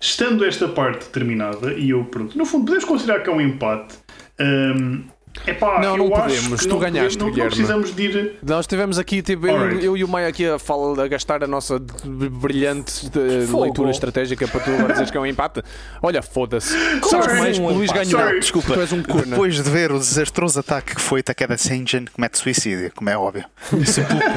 estando 0.00 0.44
esta 0.44 0.66
parte 0.66 1.06
terminada, 1.10 1.72
e 1.74 1.90
eu, 1.90 2.04
pronto, 2.04 2.36
no 2.36 2.46
fundo, 2.46 2.64
podemos 2.64 2.84
considerar 2.84 3.22
que 3.22 3.28
é 3.28 3.32
um 3.32 3.40
empate. 3.40 3.96
Um, 4.40 5.04
epá, 5.46 5.78
Não, 5.82 5.96
não 5.98 6.06
acho 6.16 6.22
podemos, 6.38 6.60
que 6.62 6.66
tu 6.66 6.70
não 6.72 6.78
ganhaste, 6.80 7.18
podemos- 7.18 7.36
não, 7.36 7.44
não 7.44 7.50
precisamos 7.50 7.94
de 7.94 8.02
ir. 8.02 8.36
Nós 8.42 8.66
tivemos 8.66 8.98
aqui, 8.98 9.20
tipo, 9.20 9.46
eu, 9.46 9.78
eu 9.80 9.96
e 9.98 10.02
o 10.02 10.08
Maia 10.08 10.28
aqui 10.28 10.46
a, 10.46 10.58
fala, 10.58 11.04
a 11.04 11.08
gastar 11.08 11.44
a 11.44 11.46
nossa 11.46 11.78
brilhante 11.78 13.10
leitura 13.54 13.90
estratégica 13.90 14.48
para 14.48 14.60
tu 14.60 14.70
agora 14.70 14.88
dizeres 14.88 15.10
que 15.10 15.16
é 15.16 15.20
um 15.20 15.26
empate. 15.26 15.62
Olha, 16.02 16.22
foda-se. 16.22 16.74
Como 17.00 17.10
Sabes 17.10 17.26
assim 17.28 17.38
mais? 17.38 17.58
um 17.58 17.64
o 17.66 17.72
Luís 17.74 17.92
ganhou. 17.92 18.06
Sorry. 18.20 18.40
Desculpa, 18.40 18.72
tu 18.74 18.80
és 18.80 18.92
um 18.92 19.02
corno. 19.04 19.26
Depois 19.30 19.54
de 19.56 19.70
ver 19.70 19.92
o 19.92 19.98
desastroso 19.98 20.58
ataque 20.60 20.94
que 20.94 21.00
foi 21.00 21.22
Takeda 21.22 21.56
Senjin, 21.58 22.06
comete 22.12 22.38
suicídio, 22.38 22.90
como 22.96 23.10
é 23.10 23.16
óbvio. 23.18 23.44
Sepulcro. 23.84 24.28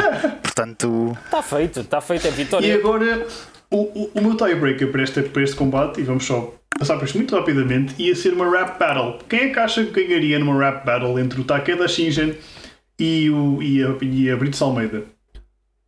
Portanto, 0.41 1.17
Está 1.25 1.41
feito, 1.41 1.79
está 1.79 2.01
feito. 2.01 2.27
É 2.27 2.29
E 2.29 2.33
vitória. 2.33 2.75
agora, 2.75 3.25
o, 3.73 3.81
o, 3.81 4.11
o 4.13 4.21
meu 4.21 4.35
tiebreaker 4.37 4.91
para 4.91 5.03
este, 5.03 5.21
para 5.23 5.41
este 5.43 5.55
combate, 5.55 5.99
e 5.99 6.03
vamos 6.03 6.25
só 6.25 6.53
passar 6.77 6.97
por 6.97 7.05
isto 7.05 7.17
muito 7.17 7.35
rapidamente, 7.35 7.93
ia 8.01 8.15
ser 8.15 8.33
uma 8.33 8.49
rap 8.49 8.77
battle. 8.79 9.19
Quem 9.29 9.39
é 9.41 9.49
que 9.49 9.59
acha 9.59 9.83
que 9.85 10.03
ganharia 10.05 10.39
numa 10.39 10.57
rap 10.57 10.85
battle 10.85 11.19
entre 11.19 11.41
o 11.41 11.43
Takeda 11.43 11.87
Shinjan 11.87 12.31
e, 12.99 13.29
o, 13.29 13.61
e, 13.61 13.83
a, 13.83 13.95
e 14.01 14.29
a 14.31 14.35
Brits 14.37 14.61
Almeida? 14.61 15.03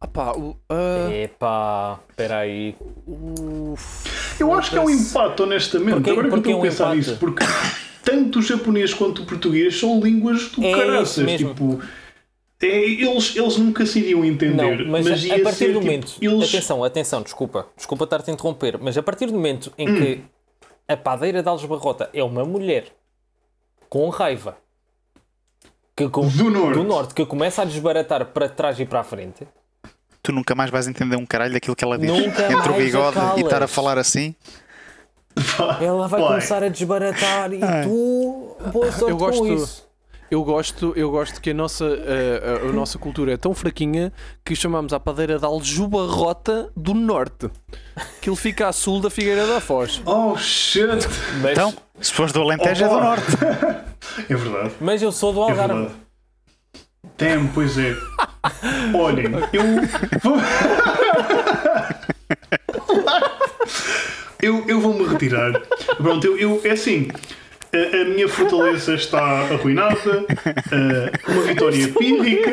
Ah 0.02 0.08
pá, 0.08 0.32
o- 0.34 0.56
ah, 0.70 1.10
Epá, 1.12 2.00
espera 2.10 2.40
aí. 2.40 2.76
Eu 4.40 4.54
acho 4.54 4.72
que 4.72 4.78
é 4.78 4.82
um 4.82 4.90
empate, 4.90 5.42
honestamente. 5.42 5.94
Porquê- 5.94 6.10
Agora 6.12 6.28
que 6.30 6.34
eu 6.36 6.38
estou 6.40 6.58
a 6.60 6.62
pensar 6.62 6.96
nisso, 6.96 7.18
porque 7.20 7.44
tanto 8.04 8.40
o 8.40 8.42
japonês 8.42 8.94
quanto 8.94 9.24
o 9.24 9.26
português 9.26 9.80
são 9.80 10.00
línguas 10.02 10.50
do 10.50 10.64
É 10.64 10.72
caraças. 10.76 11.24
mesmo. 11.26 11.50
Tipo, 11.50 11.80
é, 11.82 11.86
eles, 12.62 13.36
eles 13.36 13.58
nunca 13.58 13.86
se 13.86 14.00
iriam 14.00 14.24
entender. 14.26 14.86
Não, 14.86 14.92
mas, 14.92 15.24
ia 15.24 15.36
a 15.36 15.40
partir 15.42 15.58
ser, 15.58 15.68
do 15.74 15.80
tipo, 15.80 15.86
momento. 15.86 16.14
eles- 16.22 16.50
Atenção, 16.50 16.84
atenção, 16.84 17.22
desculpa. 17.22 17.68
Desculpa 17.76 18.04
estar-te 18.06 18.30
a 18.32 18.34
interromper. 18.34 18.78
Mas 18.80 18.98
a 18.98 19.04
partir 19.04 19.26
do 19.28 19.34
momento 19.34 19.72
em 19.78 19.90
Hum. 19.90 19.96
que 19.96 20.22
a 20.88 20.96
padeira 20.98 21.42
de 21.44 21.50
Alves 21.50 21.66
Barrota 21.66 22.10
é 22.14 22.24
uma 22.24 22.46
mulher 22.46 22.86
com 23.90 24.08
raiva 24.10 24.58
que, 25.96 26.08
com- 26.10 26.28
Do 26.28 26.50
norte. 26.50 26.74
do 26.78 26.84
norte 26.84 27.14
que 27.14 27.26
começa 27.26 27.62
a 27.62 27.66
desbaratar 27.66 28.26
para 28.28 28.48
trás 28.50 28.80
e 28.80 28.86
para 28.86 29.00
a 29.02 29.04
frente. 29.04 29.48
tu 30.24 30.32
nunca 30.32 30.56
mais 30.56 30.72
vais 30.72 30.88
entender 30.88 31.16
um 31.18 31.26
caralho 31.26 31.54
daquilo 31.54 31.76
que 31.76 31.84
ela 31.84 31.98
diz. 32.00 32.10
Nunca 32.10 32.46
Entre 32.52 32.56
o 32.72 32.74
a 32.74 32.78
bigode 32.78 33.18
e 33.38 33.42
estar 33.44 33.62
a 33.62 33.68
falar 33.68 33.98
assim. 34.00 34.34
Ela 35.82 36.08
vai 36.08 36.20
Vai. 36.22 36.30
começar 36.30 36.64
a 36.64 36.70
desbaratar 36.70 37.52
e 37.54 37.60
tu. 37.84 38.56
Boa 38.72 38.92
sorte 38.92 39.12
Eu 39.12 39.18
gosto- 39.18 39.40
com 39.40 39.54
isso. 39.54 39.86
Eu 40.32 40.44
gosto, 40.44 40.94
eu 40.96 41.10
gosto 41.12 41.40
que 41.42 41.52
a 41.52 41.54
nossa, 41.54 41.86
ah, 41.86 42.66
a, 42.66 42.70
a 42.70 42.72
nossa 42.74 42.98
cultura 42.98 43.34
é 43.34 43.38
tão 43.38 43.54
fraquinha 43.54 44.12
que 44.44 44.56
chamamos 44.56 44.92
a 44.94 45.00
padeira 45.00 45.38
de 45.40 45.46
Aljubarrota 45.46 46.70
do 46.76 46.94
Norte. 46.94 47.50
Que 48.22 48.30
ele 48.30 48.36
fica 48.36 48.68
a 48.68 48.74
sul 48.74 49.00
da 49.02 49.10
Figueira 49.10 49.46
da 49.48 49.60
Foz. 49.62 50.02
Oh 50.06 50.36
shit! 50.38 50.86
Mas, 51.42 51.52
Então, 51.52 51.74
se 52.02 52.12
fores 52.14 52.32
do 52.34 52.42
Alentejo 52.42 52.84
é 52.86 52.88
do 52.88 52.96
Oh, 52.96 53.00
Norte. 53.00 53.26
É 54.30 54.36
verdade. 54.36 54.72
mas 54.80 55.02
eu 55.02 55.12
sou 55.12 55.34
do 55.34 55.40
É 55.40 55.44
Algarve. 55.52 55.74
verdade. 55.74 55.96
Damn, 57.18 57.48
pois 57.54 57.78
é. 57.78 57.96
Olhem, 58.94 59.26
eu 59.54 59.64
vou. 60.22 60.38
eu, 64.42 64.64
eu 64.68 64.80
vou-me 64.82 65.06
retirar. 65.08 65.54
Pronto, 65.98 66.26
eu, 66.28 66.38
eu 66.38 66.62
é 66.64 66.72
assim. 66.72 67.08
A, 67.76 68.02
a 68.02 68.06
minha 68.06 68.28
fortaleza 68.30 68.96
está 68.96 69.20
arruinada. 69.22 70.26
a- 70.72 71.32
uma 71.32 71.42
vitória 71.44 71.88
pírrica. 71.90 72.52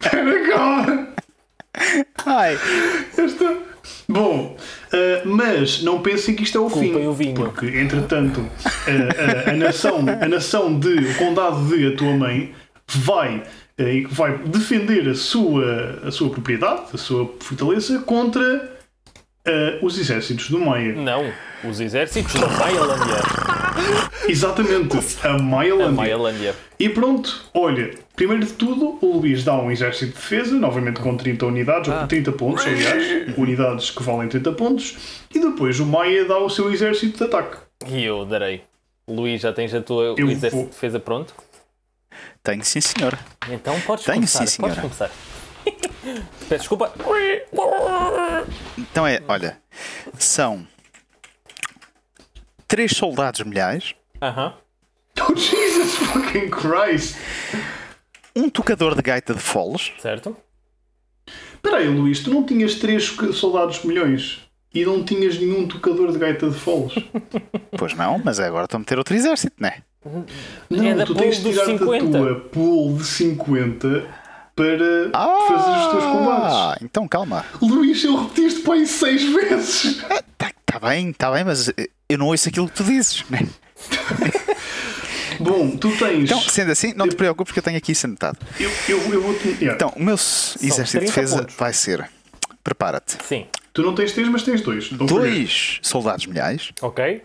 Cá. 0.00 1.08
Ai, 2.26 2.58
Esta... 3.16 3.56
Bom, 4.08 4.56
uh, 4.92 5.28
mas 5.28 5.82
não 5.82 6.00
pensem 6.02 6.34
que 6.34 6.42
isto 6.42 6.58
é 6.58 6.60
o 6.60 6.66
Desculpem 6.66 6.94
fim. 6.94 7.06
o 7.06 7.12
vinho. 7.12 7.34
Porque, 7.34 7.66
entretanto, 7.66 8.44
a, 8.66 9.48
a- 9.48 9.52
a 9.52 9.56
nação, 9.56 10.04
a 10.20 10.28
nação 10.28 10.78
de, 10.78 10.88
o 10.94 11.14
condado 11.16 11.64
de 11.68 11.86
a 11.88 11.96
tua 11.96 12.12
mãe 12.12 12.52
vai, 12.88 13.42
eh, 13.78 14.02
vai 14.10 14.36
defender 14.38 15.08
a 15.08 15.14
sua, 15.14 16.00
a 16.04 16.10
sua 16.10 16.30
propriedade, 16.30 16.82
a 16.92 16.98
sua 16.98 17.32
fortaleza, 17.40 18.00
contra 18.00 18.70
eh, 19.44 19.78
os 19.82 19.98
exércitos 19.98 20.48
do 20.50 20.58
Maia. 20.58 20.92
Não, 20.94 21.32
os 21.64 21.80
exércitos 21.80 22.32
da 22.34 22.46
Maialândia. 22.48 23.16
Exatamente, 24.28 24.96
a 25.24 25.30
A 25.34 25.38
Maialândia. 25.38 26.54
E 26.78 26.88
pronto, 26.88 27.44
olha, 27.54 27.90
primeiro 28.14 28.44
de 28.44 28.52
tudo, 28.52 28.98
o 29.00 29.18
Luís 29.18 29.44
dá 29.44 29.54
um 29.54 29.70
exército 29.70 30.06
de 30.06 30.12
defesa, 30.12 30.54
novamente 30.56 31.00
com 31.00 31.16
30 31.16 31.46
unidades, 31.46 31.88
ou 31.92 32.06
30 32.06 32.32
pontos, 32.32 32.66
aliás, 32.66 33.36
unidades 33.36 33.90
que 33.90 34.02
valem 34.02 34.28
30 34.28 34.52
pontos, 34.52 34.96
e 35.34 35.38
depois 35.40 35.80
o 35.80 35.86
Maia 35.86 36.24
dá 36.24 36.38
o 36.38 36.48
seu 36.50 36.72
exército 36.72 37.18
de 37.18 37.24
ataque. 37.24 37.56
E 37.88 38.04
eu 38.04 38.24
darei. 38.24 38.62
Luís, 39.08 39.40
já 39.40 39.52
tens 39.52 39.74
a 39.74 39.80
tua 39.80 40.14
Eu 40.16 40.30
exército 40.30 40.56
vou. 40.56 40.64
de 40.66 40.70
defesa 40.70 41.00
pronto? 41.00 41.34
tenho 42.44 42.64
sim, 42.64 42.80
senhor. 42.80 43.18
Então 43.50 43.80
podes 43.80 44.04
Tenho, 44.04 44.16
começar. 44.18 44.46
sim, 44.46 44.60
podes 44.62 44.78
começar. 44.78 45.10
Peço 46.48 46.60
desculpa. 46.60 46.92
Então 48.78 49.06
é, 49.06 49.20
olha, 49.28 49.58
são 50.18 50.66
três 52.66 52.92
soldados 52.92 53.40
milhares, 53.42 53.94
Aham. 54.20 54.54
Oh, 55.20 55.34
Jesus 55.36 55.94
fucking 55.96 56.48
Christ! 56.50 57.16
um 58.34 58.48
tocador 58.48 58.94
de 58.94 59.02
gaita 59.02 59.34
de 59.34 59.40
foles, 59.40 59.92
Certo? 60.00 60.36
Espera 61.54 61.76
aí, 61.78 61.86
Luís, 61.88 62.20
tu 62.20 62.30
não 62.30 62.44
tinhas 62.44 62.76
três 62.76 63.04
soldados 63.34 63.84
milhões 63.84 64.40
e 64.74 64.84
não 64.84 65.04
tinhas 65.04 65.38
nenhum 65.38 65.68
tocador 65.68 66.10
de 66.12 66.18
gaita 66.18 66.48
de 66.50 66.56
foles. 66.58 66.94
pois 67.78 67.94
não, 67.94 68.18
mas 68.24 68.40
agora 68.40 68.64
estou 68.64 68.78
a 68.78 68.80
meter 68.80 68.98
outro 68.98 69.14
exército, 69.14 69.54
não 69.58 69.68
é? 69.68 69.82
Não, 70.68 70.84
É 70.84 70.94
da 70.94 71.04
tu 71.06 71.14
tens 71.14 71.36
de 71.36 71.50
tirar 71.52 71.66
da 71.66 71.78
50. 71.78 72.18
tua 72.18 72.40
pool 72.50 72.96
de 72.96 73.04
50 73.04 74.21
para 74.54 75.10
fazer 75.48 75.78
os 75.78 75.90
teus 75.92 76.04
combates. 76.04 76.54
Ah, 76.56 76.78
então 76.82 77.08
calma. 77.08 77.44
Luís, 77.60 78.02
eu 78.04 78.16
repetiste 78.24 78.60
para 78.60 78.74
aí 78.74 78.86
seis 78.86 79.22
vezes. 79.24 79.84
Está 80.02 80.52
Está 80.72 80.88
bem, 80.88 81.10
está 81.10 81.30
bem, 81.30 81.44
mas 81.44 81.70
eu 82.08 82.16
não 82.16 82.28
ouço 82.28 82.48
aquilo 82.48 82.66
que 82.66 82.74
tu 82.76 82.82
dizes, 82.84 83.24
né? 83.28 83.40
Bom, 85.38 85.76
tu 85.76 85.90
tens. 85.98 86.24
Então, 86.24 86.40
sendo 86.40 86.72
assim, 86.72 86.94
não 86.94 87.06
te 87.06 87.14
preocupes 87.14 87.52
que 87.52 87.58
eu 87.58 87.62
tenho 87.62 87.76
aqui 87.76 87.92
isso 87.92 88.06
anotado. 88.06 88.38
eu, 88.58 88.70
eu, 88.88 89.12
eu 89.12 89.22
vou 89.22 89.34
te. 89.38 89.48
yeah. 89.48 89.74
Então, 89.74 89.92
o 89.96 90.02
meu 90.02 90.14
exército 90.14 90.90
30 90.92 91.00
de 91.00 91.06
defesa 91.06 91.38
pontos. 91.38 91.54
vai 91.56 91.72
ser. 91.74 92.08
Prepara-te. 92.64 93.18
Sim. 93.22 93.46
Tu 93.74 93.82
não 93.82 93.94
tens 93.94 94.12
três, 94.12 94.28
mas 94.30 94.42
tens 94.44 94.62
dois. 94.62 94.88
Dois 94.90 95.78
soldados 95.82 96.24
milhares, 96.26 96.70
Ok? 96.80 97.22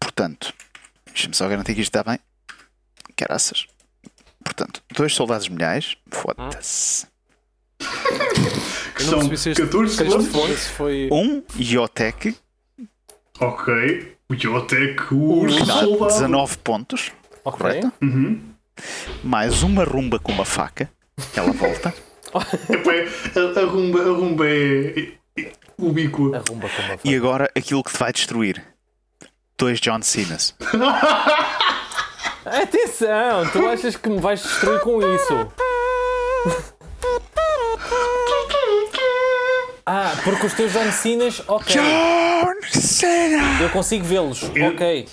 portanto, 0.00 0.52
deixa-me 1.06 1.34
só 1.34 1.48
garantir 1.48 1.74
que 1.74 1.80
isto 1.80 1.96
está 1.96 2.08
bem. 2.08 2.18
Caraças. 3.16 3.66
Portanto, 4.56 4.82
dois 4.94 5.14
soldados 5.14 5.48
milhares, 5.48 5.96
foda-se. 6.10 7.06
Que 7.78 9.02
Eu 9.02 9.06
não 9.10 9.20
são 9.20 9.28
percebi 9.28 9.36
se 9.38 9.50
este- 9.50 9.62
14 9.62 9.96
se 9.96 10.02
este 10.04 10.22
foi- 10.30 10.56
se 10.56 10.68
foi. 10.70 11.08
Um 11.12 11.42
Iotec, 11.58 12.36
Ok. 13.40 14.14
O 14.30 14.34
Yotec, 14.34 15.12
o 15.12 15.46
dá 15.66 15.80
soldado. 15.80 16.06
19 16.12 16.56
pontos, 16.58 17.12
Ok. 17.44 17.58
correto? 17.58 17.92
Mais 19.24 19.62
uma 19.64 19.82
rumba 19.84 20.18
com 20.20 20.30
uma 20.32 20.44
faca, 20.44 20.88
ela 21.36 21.52
volta. 21.52 21.92
A, 22.34 23.60
a 23.60 23.64
rumba, 23.64 24.00
a 24.00 24.04
rumba 24.12 24.44
é, 24.48 25.12
é 25.38 25.52
ubíqua. 25.78 26.36
Arrumba 26.36 26.68
com 26.68 26.82
uma 26.82 26.98
E 27.04 27.14
agora 27.14 27.48
aquilo 27.56 27.82
que 27.84 27.92
te 27.92 27.98
vai 27.98 28.12
destruir. 28.12 28.64
Dois 29.58 29.80
John 29.80 30.02
Cenas. 30.02 30.52
Atenção, 32.44 33.48
tu 33.50 33.64
achas 33.68 33.96
que 33.96 34.08
me 34.08 34.20
vais 34.20 34.42
destruir 34.42 34.80
com 34.80 35.00
isso? 35.00 35.48
Ah, 39.86 40.12
porque 40.24 40.46
os 40.46 40.54
teus 40.54 40.72
John 40.72 40.90
Cenas, 40.92 41.42
ok. 41.46 41.76
John 41.76 42.80
Cena! 42.80 43.62
Eu 43.62 43.70
consigo 43.70 44.04
vê-los, 44.04 44.42
ok. 44.42 45.06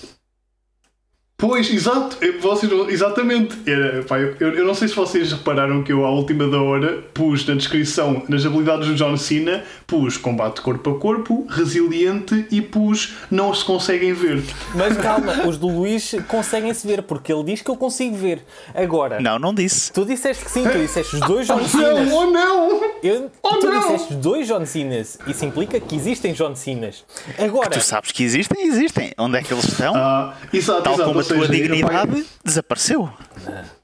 Pois, 1.42 1.70
exato. 1.74 2.18
Vocês, 2.40 2.72
não- 2.72 2.88
exatamente. 2.90 3.58
Era, 3.66 4.04
pá, 4.04 4.20
eu, 4.20 4.36
eu 4.40 4.64
não 4.64 4.74
sei 4.76 4.88
se 4.88 4.96
vocês 4.96 5.32
repararam 5.34 5.82
que 5.84 5.92
eu, 5.92 6.06
à 6.06 6.10
última 6.12 6.48
da 6.48 6.62
hora, 6.62 7.04
pus 7.14 7.46
na 7.48 7.56
descrição, 7.56 8.22
nas 8.30 8.46
habilidades 8.46 8.88
do 8.88 8.94
John 8.96 9.18
Cena, 9.18 9.64
pus 9.88 10.18
combate 10.18 10.62
corpo 10.62 10.92
a 10.92 11.00
corpo, 11.00 11.48
resiliente 11.50 12.46
e 12.52 12.62
pus 12.62 13.16
não 13.32 13.54
se 13.54 13.66
conseguem 13.66 14.14
ver. 14.14 14.44
Mas 14.76 14.96
calma, 15.02 15.48
os 15.48 15.58
do 15.58 15.68
Luís 15.68 16.14
conseguem-se 16.28 16.86
ver, 16.86 17.02
porque 17.02 17.34
ele 17.34 17.44
diz 17.44 17.62
que 17.62 17.70
eu 17.72 17.76
consigo 17.76 18.16
ver. 18.16 18.44
Agora, 18.76 19.20
Não, 19.20 19.40
não 19.40 19.54
disse. 19.54 19.92
tu 19.92 20.06
disseste 20.06 20.46
que 20.46 20.52
sim, 20.52 20.64
tu 20.64 20.78
disseste 20.78 21.16
os 21.16 21.22
dois 21.22 21.48
John 21.48 21.58
Não, 21.62 21.68
Cenas. 21.68 22.14
oh 22.14 22.26
não! 22.30 22.82
Eu, 23.02 23.32
Oh, 23.42 23.56
tu 23.58 23.68
não! 23.68 23.80
disseste 23.82 24.14
dois 24.14 24.48
John 24.48 24.66
Cenas. 24.66 25.18
Isso 25.26 25.44
implica 25.44 25.80
que 25.80 25.96
existem 25.96 26.34
John 26.34 26.56
Cenas. 26.56 27.04
Agora, 27.40 27.72
Tu 27.72 27.82
sabes 27.82 28.12
que 28.12 28.24
existem, 28.24 28.68
existem. 28.68 29.12
Onde 29.18 29.38
é 29.38 29.42
que 29.42 29.52
eles 29.54 29.66
estão? 29.66 29.94
Ah, 29.96 30.36
exato, 30.54 30.84
Tal 30.84 30.94
exato. 30.94 31.10
como 31.10 31.20
tua 31.34 31.48
seja, 31.48 31.52
dignidade 31.62 32.20
epá, 32.20 32.30
desapareceu. 32.44 33.10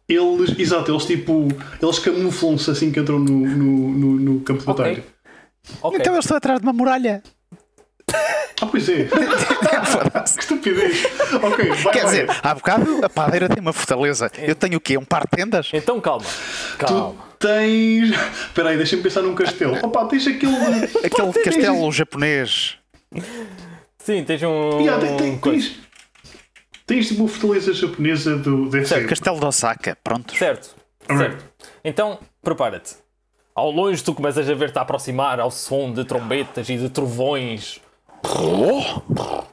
Eles, 0.08 0.58
exato, 0.58 0.92
eles 0.92 1.06
tipo, 1.06 1.48
eles 1.82 2.00
camuflam-se 2.00 2.72
assim 2.72 2.92
que 2.92 3.00
entram 3.00 3.20
no, 3.20 3.40
no, 3.48 3.90
no, 3.90 4.20
no 4.20 4.40
campo 4.42 4.62
de 4.62 4.66
batalha. 4.66 5.04
ok. 5.82 6.00
Então 6.00 6.14
eu 6.14 6.20
estou 6.20 6.38
atrás 6.38 6.60
de 6.60 6.66
uma 6.66 6.74
muralha. 6.74 7.22
Ah, 8.60 8.66
pois 8.66 8.88
é. 8.90 9.06
que 10.34 10.40
estupidez. 10.40 11.06
Ok, 11.44 11.66
vai, 11.70 11.94
Quer 11.94 12.04
vai. 12.04 12.12
dizer, 12.12 12.30
há 12.42 12.56
bocado 12.56 13.06
a 13.06 13.10
padeira 13.10 13.48
tem 13.50 13.60
uma 13.62 13.74
fortaleza. 13.74 14.32
Eu 14.38 14.56
tenho 14.56 14.78
o 14.78 14.82
quê? 14.82 14.98
Um 14.98 15.06
par 15.06 15.24
de 15.24 15.30
tendas? 15.30 15.70
Então 15.74 16.00
calma, 16.02 16.26
Tu 16.80 16.86
calma. 16.86 17.16
tens. 17.38 18.10
Espera 18.48 18.70
aí, 18.70 18.78
deixa-me 18.78 19.04
pensar 19.04 19.22
num 19.22 19.36
castelo. 19.36 19.78
Opa, 19.86 20.06
tens 20.06 20.26
aquele. 20.26 20.56
Aquele 21.06 21.34
castelo 21.44 21.92
japonês. 21.92 22.78
Sim, 24.00 24.24
tens 24.24 24.42
um. 24.42 24.80
Yeah, 24.80 25.06
coisa. 25.40 25.70
tens. 25.70 25.87
Tens 26.88 27.10
tipo 27.10 27.22
uma 27.24 27.30
fortaleza 27.30 27.74
japonesa 27.74 28.38
do 28.38 28.70
DCM. 28.70 29.08
Castelo 29.08 29.40
de 29.40 29.46
Osaka. 29.46 29.98
Pronto. 30.04 30.36
Certo, 30.36 30.74
Alright. 31.08 31.32
certo. 31.36 31.46
Então, 31.84 32.18
prepara-te. 32.42 32.96
Ao 33.54 33.70
longe 33.70 34.02
tu 34.04 34.14
começas 34.14 34.50
a 34.50 34.54
ver-te 34.54 34.80
a 34.80 34.82
aproximar 34.84 35.40
ao 35.40 35.52
som 35.52 35.92
de 35.92 36.06
trombetas 36.06 36.70
e 36.70 36.78
de 36.78 36.90
trovões. 36.90 37.80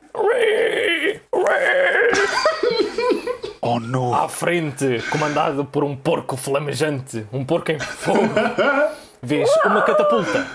Oh 3.67 3.81
no. 3.81 4.15
À 4.15 4.29
frente, 4.29 5.03
comandado 5.11 5.65
por 5.65 5.83
um 5.85 5.97
porco 5.97 6.37
flamejante, 6.37 7.27
um 7.33 7.45
porco 7.45 7.73
em 7.73 7.79
fogo. 7.81 8.21
Vês 9.23 9.49
uma 9.65 9.81
catapulta, 9.83 10.47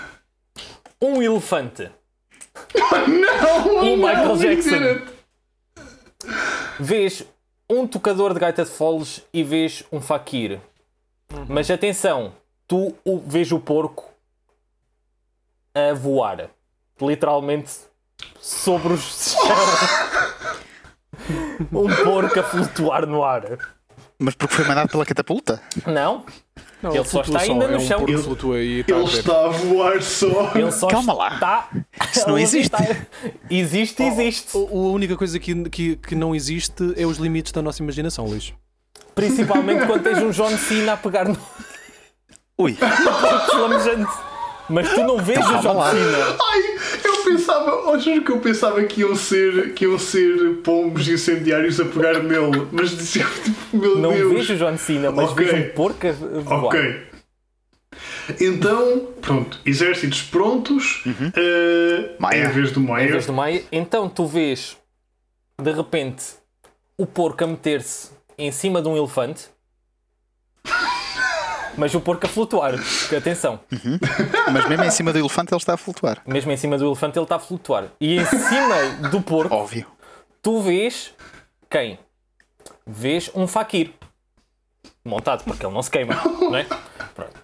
um 1.02 1.20
elefante, 1.20 1.90
Não! 3.08 3.82
um 3.82 3.96
Michael 3.96 4.26
não, 4.28 4.36
Jackson. 4.36 5.00
Vês 6.80 7.22
um 7.68 7.86
tocador 7.86 8.32
de 8.32 8.40
gaita 8.40 8.64
de 8.64 8.70
foles 8.70 9.22
e 9.32 9.44
vês 9.44 9.84
um 9.92 10.00
faquir. 10.00 10.60
Mas 11.48 11.70
atenção, 11.70 12.32
tu 12.66 12.94
o- 13.04 13.20
vês 13.20 13.52
o 13.52 13.60
porco 13.60 14.08
a 15.74 15.92
voar. 15.94 16.48
Literalmente 17.00 17.70
sobre 18.40 18.92
os 18.94 19.34
um 21.72 21.86
porco 22.04 22.40
a 22.40 22.42
flutuar 22.42 23.06
no 23.06 23.22
ar. 23.22 23.42
Mas 24.18 24.34
porque 24.34 24.54
foi 24.54 24.64
mandado 24.66 24.90
pela 24.90 25.06
catapulta? 25.06 25.62
Não? 25.86 26.24
Não, 26.82 26.94
Ele 26.94 27.04
só 27.04 27.20
está 27.20 27.40
ainda 27.40 27.64
é 27.66 27.68
no 27.72 27.76
um 27.76 27.80
chão. 27.86 28.04
Ele- 28.08 28.18
flutua 28.22 28.58
e 28.58 28.80
está 28.80 28.94
a 28.94 28.98
Ele 28.98 29.06
ver. 29.10 29.18
está 29.18 29.44
a 29.44 29.48
voar 29.48 30.02
só. 30.02 30.52
Ele 30.54 30.72
só 30.72 30.86
Calma 30.88 31.12
lá. 31.12 31.34
está. 31.34 31.68
Isso 32.14 32.26
não 32.28 32.36
a 32.36 32.40
existe. 32.42 32.72
levitar. 32.74 33.06
Existe, 33.50 34.02
existe. 34.02 34.56
A 34.56 34.60
a 34.60 34.62
única 34.74 35.16
coisa 35.16 35.38
que, 35.38 35.68
que, 35.68 35.96
que 35.96 36.14
não 36.14 36.34
existe 36.34 36.94
é 36.96 37.04
os 37.04 37.18
limites 37.18 37.52
da 37.52 37.60
nossa 37.60 37.82
imaginação, 37.82 38.24
Luís. 38.26 38.54
Principalmente 39.14 39.84
quando 39.86 40.02
tens 40.02 40.18
um 40.18 40.30
John 40.30 40.56
Cena 40.56 40.94
a 40.94 40.96
pegar 40.96 41.26
no 41.28 41.36
Ui. 42.56 42.76
Mas 44.68 44.88
tu 44.94 45.00
não 45.02 45.18
vês 45.18 45.38
o 45.38 45.42
calma 45.42 45.60
John 45.62 45.74
lá. 45.78 45.90
Cena. 45.90 46.36
Ai, 46.52 46.62
pensava, 47.32 47.88
oh, 47.90 47.98
juro 47.98 48.22
que 48.24 48.30
eu 48.32 48.38
pensava 48.40 48.82
que 48.84 49.00
iam 49.00 49.14
ser, 49.16 49.72
que 49.74 49.84
iam 49.84 49.98
ser 49.98 50.56
pombos 50.64 51.06
incendiários 51.08 51.78
a 51.80 51.84
pegar 51.84 52.22
nele, 52.22 52.66
mas 52.72 52.90
dizia 52.90 53.24
tipo, 53.44 53.76
meu 53.76 53.98
Não 53.98 54.12
Deus. 54.12 54.32
vejo 54.32 54.54
o 54.54 54.56
John 54.56 54.76
Cena, 54.78 55.10
mas 55.10 55.30
Ok. 55.30 55.44
vejo 55.44 55.56
um 55.56 55.68
porco 55.74 56.06
a 56.06 56.12
voar. 56.12 56.64
Ok. 56.66 57.02
Então, 58.40 59.08
pronto, 59.20 59.58
exércitos 59.66 60.22
prontos. 60.22 61.02
eh, 61.36 62.10
Maia. 62.18 62.42
É 62.42 62.46
a 62.46 62.50
vez 62.50 62.70
do 62.72 62.80
Em 62.80 62.84
Maia. 62.86 63.10
vez 63.12 63.26
do 63.26 63.32
Maia, 63.32 63.62
então 63.72 64.08
tu 64.08 64.26
vês 64.26 64.76
de 65.60 65.72
repente 65.72 66.24
o 66.96 67.06
porco 67.06 67.42
a 67.44 67.46
meter-se 67.46 68.10
em 68.38 68.50
cima 68.52 68.80
de 68.80 68.88
um 68.88 68.96
elefante, 68.96 69.48
mas 71.80 71.94
o 71.94 72.00
porco 72.00 72.26
a 72.26 72.28
flutuar. 72.28 72.74
Atenção, 73.16 73.58
Mas 74.52 74.68
mesmo 74.68 74.84
em 74.84 74.90
cima 74.90 75.12
do 75.12 75.18
elefante 75.18 75.52
ele 75.52 75.58
está 75.58 75.72
a 75.74 75.76
flutuar. 75.78 76.22
mesmo 76.26 76.52
em 76.52 76.56
cima 76.56 76.76
do 76.76 76.86
elefante 76.86 77.18
ele 77.18 77.24
está 77.24 77.36
a 77.36 77.38
flutuar. 77.38 77.84
E 77.98 78.18
em 78.18 78.24
cima 78.26 79.08
do 79.10 79.22
porco 79.22 79.54
Óbvio. 79.54 79.86
tu 80.42 80.60
vês 80.60 81.14
quem? 81.70 81.98
Vês 82.86 83.30
um 83.34 83.46
faquir 83.46 83.92
montado, 85.04 85.42
porque 85.44 85.64
ele 85.64 85.72
não 85.74 85.82
se 85.82 85.90
queima, 85.90 86.14
não 86.40 86.56
é? 86.56 86.66
Pronto. 87.14 87.40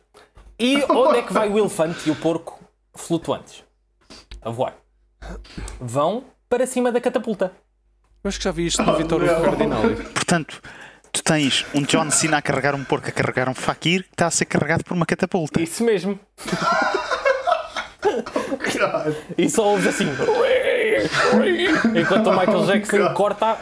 E 0.58 0.84
onde 0.90 1.18
é 1.18 1.22
que 1.22 1.32
vai 1.32 1.48
o 1.48 1.58
elefante 1.58 2.08
e 2.08 2.12
o 2.12 2.16
porco 2.16 2.60
flutuantes? 2.94 3.64
A 4.42 4.50
voar. 4.50 4.74
Vão 5.80 6.24
para 6.48 6.66
cima 6.66 6.92
da 6.92 7.00
catapulta. 7.00 7.52
Eu 8.22 8.28
acho 8.28 8.38
que 8.38 8.44
já 8.44 8.50
vi 8.52 8.66
isto 8.66 8.82
no 8.82 8.96
Vitório 8.96 9.26
não. 9.26 9.42
Cardinali. 9.42 9.96
Portanto, 10.04 10.60
tens 11.26 11.66
um 11.74 11.82
John 11.82 12.10
Cena 12.10 12.38
a 12.38 12.42
carregar 12.42 12.74
um 12.74 12.84
porco, 12.84 13.08
a 13.08 13.12
carregar 13.12 13.48
um 13.48 13.54
fakir 13.54 14.04
que 14.04 14.10
está 14.12 14.26
a 14.28 14.30
ser 14.30 14.44
carregado 14.46 14.84
por 14.84 14.94
uma 14.94 15.04
catapulta. 15.04 15.60
Isso 15.60 15.82
mesmo. 15.84 16.18
E 19.36 19.48
só 19.50 19.64
ouves 19.66 19.86
assim. 19.88 20.06
Enquanto 21.98 22.28
o 22.28 22.38
Michael 22.38 22.66
Jackson 22.66 22.98
God. 22.98 23.12
corta 23.14 23.58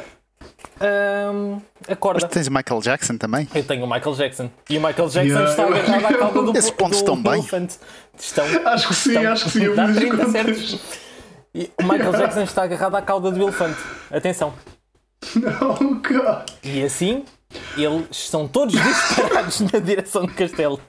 hum, 0.80 1.60
a 1.86 1.90
Mas 1.90 1.98
corda. 1.98 2.28
tu 2.28 2.32
tens 2.32 2.46
o 2.46 2.52
Michael 2.52 2.80
Jackson 2.80 3.16
também. 3.16 3.48
Eu 3.54 3.64
tenho 3.64 3.84
o 3.84 3.90
Michael 3.90 4.14
Jackson. 4.16 4.50
E 4.68 4.76
o 4.78 4.80
Michael 4.80 5.08
Jackson 5.08 5.20
Yeah. 5.38 5.50
está 5.50 5.64
agarrado 5.64 6.04
à 6.14 6.18
cauda 6.18 6.42
do, 6.52 6.58
Esses 6.58 6.70
pontos 6.70 6.98
do 6.98 7.02
estão 7.02 7.22
bem. 7.22 7.34
elefante. 7.40 7.76
Estão. 8.18 8.44
Acho 8.66 8.88
que 8.88 8.94
sim, 8.94 9.10
estão- 9.14 9.32
acho 9.32 9.44
que 9.44 9.50
sim. 9.50 9.64
Eu 9.64 9.76
Dá 9.76 9.86
vi 9.86 9.92
as 9.92 9.98
30 9.98 10.16
contas. 10.16 10.32
certos. 10.32 10.80
E 11.54 11.70
o 11.80 11.82
Michael 11.84 12.12
Jackson 12.12 12.42
está 12.42 12.62
agarrado 12.64 12.94
à 12.96 13.02
cauda 13.02 13.30
do 13.30 13.42
elefante. 13.42 13.78
Atenção. 14.10 14.52
Oh, 15.62 15.74
God. 15.94 16.50
E 16.62 16.82
assim, 16.84 17.24
eles 17.76 18.06
estão 18.10 18.46
todos 18.46 18.74
disparados 18.74 19.60
na 19.60 19.78
direção 19.78 20.26
do 20.26 20.32
castelo. 20.32 20.80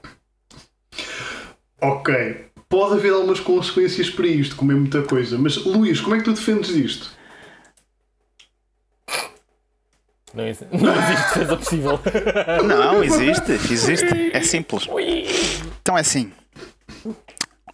Ok. 1.80 2.46
Pode 2.68 2.94
haver 2.94 3.12
algumas 3.12 3.40
consequências 3.40 4.10
para 4.10 4.26
isto, 4.26 4.56
como 4.56 4.72
é 4.72 4.74
muita 4.74 5.02
coisa. 5.02 5.38
Mas, 5.38 5.56
Luís, 5.64 6.00
como 6.00 6.14
é 6.14 6.18
que 6.18 6.24
tu 6.24 6.32
defendes 6.32 6.70
isto? 6.70 7.16
Não 10.34 10.46
existe, 10.46 10.66
não 10.76 10.92
existe 10.92 11.28
defesa 11.28 11.56
possível. 11.56 12.00
Não, 12.64 13.04
existe, 13.04 13.52
existe. 13.52 14.30
É 14.32 14.42
simples. 14.42 14.86
Então 15.80 15.96
é 15.96 16.00
assim. 16.00 16.32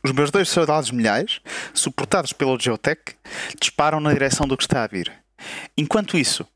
Os 0.04 0.12
meus 0.12 0.30
dois 0.30 0.48
soldados 0.48 0.90
milhares 0.90 1.40
suportados 1.72 2.32
pelo 2.32 2.58
Geotech, 2.58 3.14
disparam 3.60 4.00
na 4.00 4.12
direção 4.12 4.46
do 4.46 4.56
que 4.56 4.64
está 4.64 4.84
a 4.84 4.86
vir. 4.86 5.12
Enquanto 5.76 6.18
isso, 6.18 6.46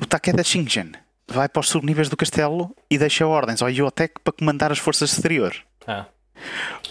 o 0.00 0.06
Takeda 0.06 0.42
Shingen 0.42 0.92
vai 1.28 1.48
para 1.48 1.60
os 1.60 1.68
subníveis 1.68 2.08
do 2.08 2.16
castelo 2.16 2.74
e 2.90 2.98
deixa 2.98 3.26
ordens 3.26 3.62
ao 3.62 3.70
Geotech 3.70 4.14
para 4.22 4.32
comandar 4.32 4.72
as 4.72 4.78
forças 4.78 5.12
exteriores. 5.12 5.60
Ah. 5.86 6.06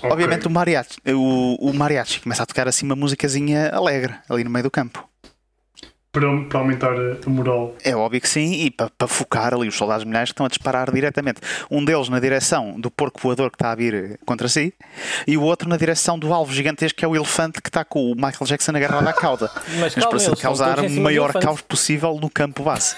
Obviamente 0.04 0.48
o 0.48 0.50
mariachi, 0.50 1.00
o, 1.08 1.70
o 1.70 1.74
mariachi 1.74 2.20
começa 2.22 2.44
a 2.44 2.46
tocar 2.46 2.68
assim 2.68 2.86
uma 2.86 2.96
musicazinha 2.96 3.70
alegre 3.70 4.14
ali 4.30 4.44
no 4.44 4.50
meio 4.50 4.64
do 4.64 4.72
campo. 4.72 5.08
Para, 6.12 6.42
para 6.46 6.60
aumentar 6.60 6.94
a, 6.94 7.18
a 7.26 7.30
moral. 7.30 7.76
É 7.84 7.96
óbvio 7.96 8.20
que 8.20 8.30
sim, 8.30 8.66
e 8.66 8.72
para, 8.72 8.90
para 8.90 9.08
focar 9.08 9.54
ali 9.54 9.68
os 9.68 9.76
soldados 9.76 10.04
milhares 10.04 10.30
que 10.30 10.34
estão 10.34 10.46
a 10.46 10.50
disparar 10.50 10.92
diretamente. 10.92 11.42
Um 11.70 11.84
deles 11.84 12.10
na 12.10 12.20
direção 12.20 12.80
do 12.80 12.90
porco 12.90 13.20
voador 13.22 13.52
que 13.52 13.56
está 13.56 13.72
a 13.72 13.76
vir 13.76 14.20
contra 14.26 14.48
si, 14.48 14.74
e 15.28 15.38
o 15.38 15.44
outro 15.44 15.70
na 15.70 15.78
direção 15.78 16.18
do 16.18 16.34
alvo 16.34 16.54
gigantesco 16.54 16.98
que 16.98 17.06
é 17.06 17.08
o 17.08 17.16
elefante 17.16 17.62
que 17.62 17.70
está 17.70 17.86
com 17.86 18.12
o 18.12 18.16
Michael 18.16 18.46
Jackson 18.46 18.72
agarrado 18.72 19.08
à 19.08 19.14
cauda. 19.14 19.52
Mas 19.80 19.96
Mas 19.96 20.06
calma, 20.06 20.20
para 20.20 20.36
causar 20.36 20.80
o 20.80 20.90
maior 20.90 21.34
caos 21.34 21.62
possível 21.62 22.18
no 22.20 22.30
campo 22.30 22.64
base. 22.64 22.96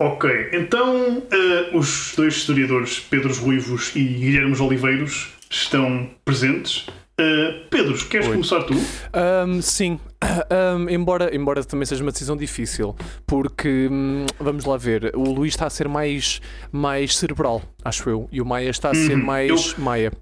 Ok, 0.00 0.30
então 0.52 1.22
eh, 1.30 1.70
os 1.76 2.14
dois 2.16 2.34
historiadores, 2.36 3.00
Pedros 3.00 3.38
Ruivos 3.38 3.90
e 3.96 4.02
Guilhermes 4.04 4.60
Oliveiros, 4.60 5.32
estão 5.50 6.08
presentes. 6.24 6.86
Eh, 7.20 7.62
Pedros, 7.68 8.04
queres 8.04 8.26
Oi. 8.28 8.32
começar 8.34 8.62
tu? 8.62 8.74
Ahm, 9.12 9.60
sim, 9.60 9.98
Ahm, 10.50 10.88
embora, 10.88 11.34
embora 11.34 11.64
também 11.64 11.84
seja 11.84 12.00
uma 12.04 12.12
decisão 12.12 12.36
difícil, 12.36 12.94
porque 13.26 13.88
hum, 13.90 14.24
vamos 14.38 14.64
lá 14.64 14.76
ver, 14.76 15.10
o 15.16 15.24
Luís 15.32 15.54
está 15.54 15.66
a 15.66 15.70
ser 15.70 15.88
mais, 15.88 16.40
mais 16.70 17.16
cerebral, 17.16 17.60
acho 17.84 18.08
eu, 18.08 18.28
e 18.30 18.40
o 18.40 18.46
Maia 18.46 18.70
está 18.70 18.90
a 18.90 18.94
ser 18.94 19.16
Uhum, 19.16 19.24
mais 19.24 19.74
Maia. 19.76 20.12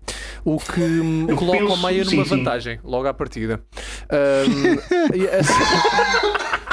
O 0.43 0.59
que 0.59 0.81
hum, 0.81 1.27
Eu 1.29 1.37
coloca 1.37 1.65
o 1.65 1.69
penso- 1.69 1.83
Maia 1.83 2.03
sim, 2.03 2.17
numa 2.17 2.25
sim. 2.25 2.31
vantagem, 2.31 2.81
logo 2.83 3.07
à 3.09 3.13
partida. 3.13 3.61
E 5.15 5.27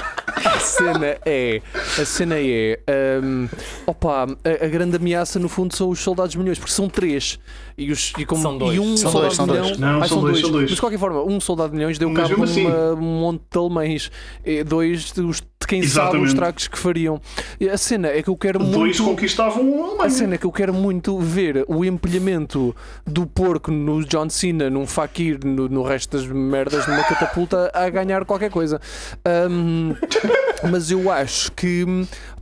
a, 0.56 0.60
cena 0.60 1.18
é. 1.26 1.62
A 2.00 2.06
cena 2.06 2.36
é. 2.38 2.80
hum, 3.24 3.48
opa, 3.86 4.26
a, 4.26 4.66
a 4.66 4.68
grande 4.68 4.96
ameaça 4.98 5.40
no 5.40 5.50
fundo 5.50 5.76
são 5.76 5.90
os 5.90 6.00
soldados 6.00 6.36
milhões, 6.36 6.58
porque 6.60 6.74
são 6.74 6.88
três. 6.90 7.40
E, 7.78 7.92
os, 7.92 8.14
e, 8.20 8.26
como, 8.26 8.42
São 8.42 8.58
dois. 8.58 8.76
e 8.76 8.80
um 8.80 8.96
São 8.96 9.12
soldado 9.12 9.22
dois, 9.28 9.36
são 9.36 9.46
milhão. 9.48 9.64
dois. 9.66 9.78
Não, 9.80 10.02
Ah, 10.02 10.08
são 10.08 10.22
dois, 10.22 10.40
são 10.40 10.52
dois. 10.52 10.64
Mas 10.66 10.76
de 10.76 10.80
qualquer 10.80 11.00
forma, 11.00 11.24
um 11.24 11.40
soldado 11.40 11.74
milhões 11.74 11.98
deu 11.98 12.10
Mas 12.10 12.30
cabo 12.30 12.44
assim- 12.44 12.68
um 12.68 12.96
monte 13.20 13.42
de 13.52 13.58
alemães. 13.58 14.12
E 14.46 14.64
dois 14.64 15.12
dos, 15.12 15.38
de 15.42 15.68
quem 15.68 15.82
sabe 15.82 15.88
os 15.88 15.92
Exatamente. 15.96 16.28
estragos 16.28 16.68
que 16.68 16.78
fariam. 16.78 17.20
A 17.72 17.78
cena 17.78 18.10
é 18.10 18.22
que 18.22 18.30
eu 18.30 18.38
quero 18.38 18.60
Dois 18.60 19.00
muito. 19.00 19.04
conquistavam 19.04 20.00
a 20.00 20.06
A 20.06 20.10
cena 20.10 20.36
é 20.36 20.38
que 20.38 20.46
eu 20.46 20.52
quero 20.52 20.72
muito 20.74 21.18
ver 21.20 21.66
o 21.68 21.84
empilhamento 21.84 22.76
do 23.08 23.26
porco 23.26 23.72
no 23.72 24.06
John 24.06 24.30
Cena, 24.30 24.70
num 24.70 24.86
Fakir, 24.86 25.40
no, 25.44 25.68
no 25.68 25.82
resto 25.82 26.16
das 26.16 26.28
merdas 26.28 26.86
numa 26.86 27.04
catapulta 27.04 27.72
a 27.74 27.90
ganhar 27.90 28.24
qualquer 28.24 28.52
coisa. 28.52 28.80
Ahm, 29.26 29.94
mas 30.70 30.92
eu 30.92 31.12
acho 31.12 31.52
que, 31.52 31.86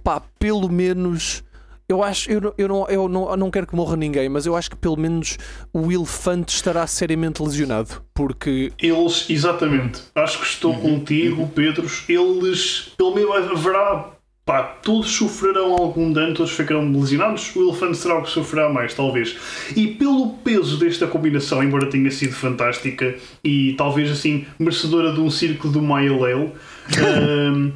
pá, 0.03 0.21
pelo 0.39 0.69
menos. 0.69 1.43
Eu 1.89 2.01
acho, 2.01 2.31
eu, 2.31 2.39
não- 2.39 2.53
eu, 2.57 2.67
não, 2.69 2.87
eu, 2.87 3.09
não, 3.09 3.29
eu 3.31 3.35
não 3.37 3.51
quero 3.51 3.67
que 3.67 3.75
morra 3.75 3.97
ninguém, 3.97 4.29
mas 4.29 4.45
eu 4.45 4.55
acho 4.55 4.69
que 4.69 4.77
pelo 4.77 4.95
menos 4.97 5.37
o 5.73 5.91
elefante 5.91 6.55
estará 6.55 6.87
seriamente 6.87 7.43
lesionado. 7.43 8.01
Porque 8.13 8.71
Eles, 8.79 9.25
exatamente. 9.29 10.01
Acho 10.15 10.39
que 10.39 10.45
estou 10.45 10.73
Uhum. 10.73 10.99
contigo, 10.99 11.47
Pedros. 11.53 12.05
Eles, 12.07 12.93
pelo 12.97 13.13
menos 13.13 13.35
haverá. 13.51 14.09
Pá, 14.43 14.63
todos 14.63 15.11
sofrerão 15.11 15.73
algum 15.75 16.11
dano, 16.11 16.33
todos 16.33 16.51
ficarão 16.53 16.89
lesionados. 16.91 17.55
O 17.55 17.61
elefante 17.61 17.97
será 17.97 18.17
o 18.17 18.23
que 18.23 18.29
sofrerá 18.31 18.69
mais, 18.69 18.93
talvez. 18.93 19.35
E 19.75 19.87
pelo 19.87 20.29
peso 20.43 20.77
desta 20.79 21.05
combinação, 21.05 21.61
embora 21.63 21.85
tenha 21.89 22.09
sido 22.09 22.33
fantástica 22.33 23.15
e 23.43 23.73
talvez 23.73 24.09
assim 24.09 24.45
merecedora 24.57 25.13
de 25.13 25.19
um 25.19 25.29
círculo 25.29 25.71
do 25.73 25.81
Maya 25.81 26.11
Lale, 26.17 26.53
hum, 26.97 27.71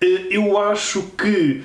eh, 0.00 0.26
eu 0.30 0.58
acho 0.58 1.02
que 1.16 1.62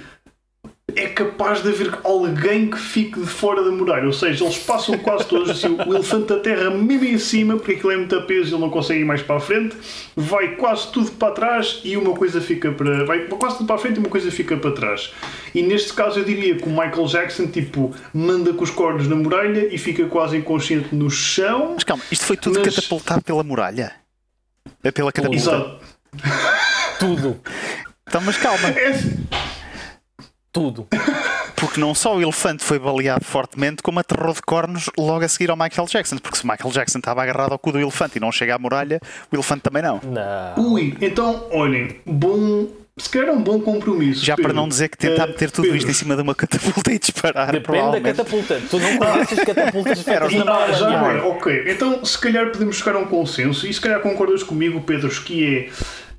é 0.95 1.07
capaz 1.07 1.63
de 1.63 1.69
haver 1.69 1.99
alguém 2.03 2.69
que 2.69 2.77
fique 2.77 3.19
de 3.19 3.25
fora 3.25 3.63
da 3.63 3.71
muralha. 3.71 4.05
Ou 4.05 4.13
seja, 4.13 4.43
eles 4.43 4.57
passam 4.57 4.97
quase 4.97 5.25
todos 5.25 5.49
assim, 5.49 5.77
o 5.87 5.95
elefante 5.95 6.27
da 6.27 6.39
terra 6.39 6.69
mesmo 6.69 7.05
em 7.05 7.17
cima, 7.17 7.55
porque 7.55 7.73
aquilo 7.73 7.91
é 7.91 7.97
muito 7.97 8.21
peso 8.23 8.49
e 8.49 8.53
ele 8.53 8.61
não 8.61 8.69
consegue 8.69 9.01
ir 9.01 9.05
mais 9.05 9.21
para 9.21 9.37
a 9.37 9.39
frente. 9.39 9.75
Vai 10.15 10.55
quase 10.55 10.91
tudo 10.91 11.11
para 11.11 11.33
trás 11.33 11.79
e 11.83 11.95
uma 11.95 12.13
coisa 12.13 12.41
fica 12.41 12.71
para. 12.71 13.05
Vai 13.05 13.25
quase 13.27 13.57
tudo 13.57 13.67
para 13.67 13.75
a 13.75 13.79
frente 13.79 13.97
e 13.97 13.99
uma 13.99 14.09
coisa 14.09 14.29
fica 14.31 14.57
para 14.57 14.71
trás. 14.71 15.13
E 15.55 15.61
neste 15.61 15.93
caso 15.93 16.19
eu 16.19 16.25
diria 16.25 16.55
que 16.55 16.67
o 16.67 16.69
Michael 16.69 17.05
Jackson 17.07 17.47
tipo, 17.47 17.95
manda 18.13 18.53
com 18.53 18.63
os 18.63 18.69
cornos 18.69 19.07
na 19.07 19.15
muralha 19.15 19.73
e 19.73 19.77
fica 19.77 20.05
quase 20.07 20.37
inconsciente 20.37 20.93
no 20.93 21.09
chão. 21.09 21.71
Mas 21.75 21.83
calma, 21.83 22.03
isto 22.11 22.25
foi 22.25 22.37
tudo 22.37 22.59
Mas- 22.59 22.75
catapultado 22.75 23.21
pela 23.21 23.43
muralha? 23.43 23.93
É 24.83 24.91
pela 24.91 25.11
catapulta? 25.11 25.39
Exato. 25.41 25.79
Tudo. 27.01 27.39
Então, 28.07 28.21
mas 28.21 28.37
calma, 28.37 28.69
É, 28.69 28.93
Tudo. 30.51 30.87
porque 31.55 31.79
não 31.79 31.95
só 31.95 32.15
o 32.17 32.21
elefante 32.21 32.63
foi 32.63 32.77
baleado 32.77 33.23
fortemente, 33.23 33.81
como 33.81 33.99
aterrou 33.99 34.33
de 34.33 34.41
cornos 34.41 34.89
logo 34.97 35.23
a 35.23 35.27
seguir 35.27 35.49
ao 35.49 35.55
Michael 35.57 35.87
Jackson. 35.87 36.17
Porque 36.17 36.37
se 36.37 36.43
o 36.43 36.47
Michael 36.47 36.71
Jackson 36.73 36.99
estava 36.99 37.23
agarrado 37.23 37.53
ao 37.53 37.59
cu 37.59 37.71
do 37.71 37.79
elefante 37.79 38.17
e 38.17 38.21
não 38.21 38.31
chega 38.31 38.55
à 38.55 38.59
muralha, 38.59 38.99
o 39.31 39.35
elefante 39.35 39.61
também 39.61 39.81
não. 39.81 40.01
Não. 40.03 40.71
Ui, 40.73 40.95
então, 41.01 41.47
olhem, 41.51 41.99
bom. 42.05 42.67
Se 42.97 43.09
calhar 43.09 43.29
é 43.29 43.31
um 43.31 43.41
bom 43.41 43.59
compromisso. 43.61 44.23
Já 44.23 44.35
para 44.35 44.43
Pedro. 44.47 44.57
não 44.61 44.67
dizer 44.67 44.89
que 44.89 44.97
tentar 44.97 45.23
Eh, 45.23 45.27
meter 45.27 45.49
tudo 45.49 45.63
Pedro, 45.63 45.77
isto 45.77 45.89
em 45.89 45.93
cima 45.93 46.15
de 46.15 46.21
uma 46.21 46.35
catapulta 46.35 46.91
e 46.91 46.99
disparar, 46.99 47.51
Depende 47.51 47.91
da 47.93 48.01
catapulta. 48.01 48.61
Tu 48.69 48.77
não 48.79 48.97
conheces 48.97 49.39
catapultas 49.39 50.01
feitas 50.03 50.33
na 50.33 50.53
Ah, 50.53 50.71
já 50.73 51.25
ok. 51.25 51.63
Então, 51.67 52.03
se 52.03 52.19
calhar 52.19 52.51
podemos 52.51 52.75
chegar 52.75 52.95
a 52.97 52.99
um 52.99 53.05
consenso 53.05 53.65
e 53.65 53.73
se 53.73 53.79
calhar 53.79 54.01
concordas 54.01 54.43
comigo, 54.43 54.81
Pedro, 54.81 55.09
que 55.23 55.45
é 55.69 55.69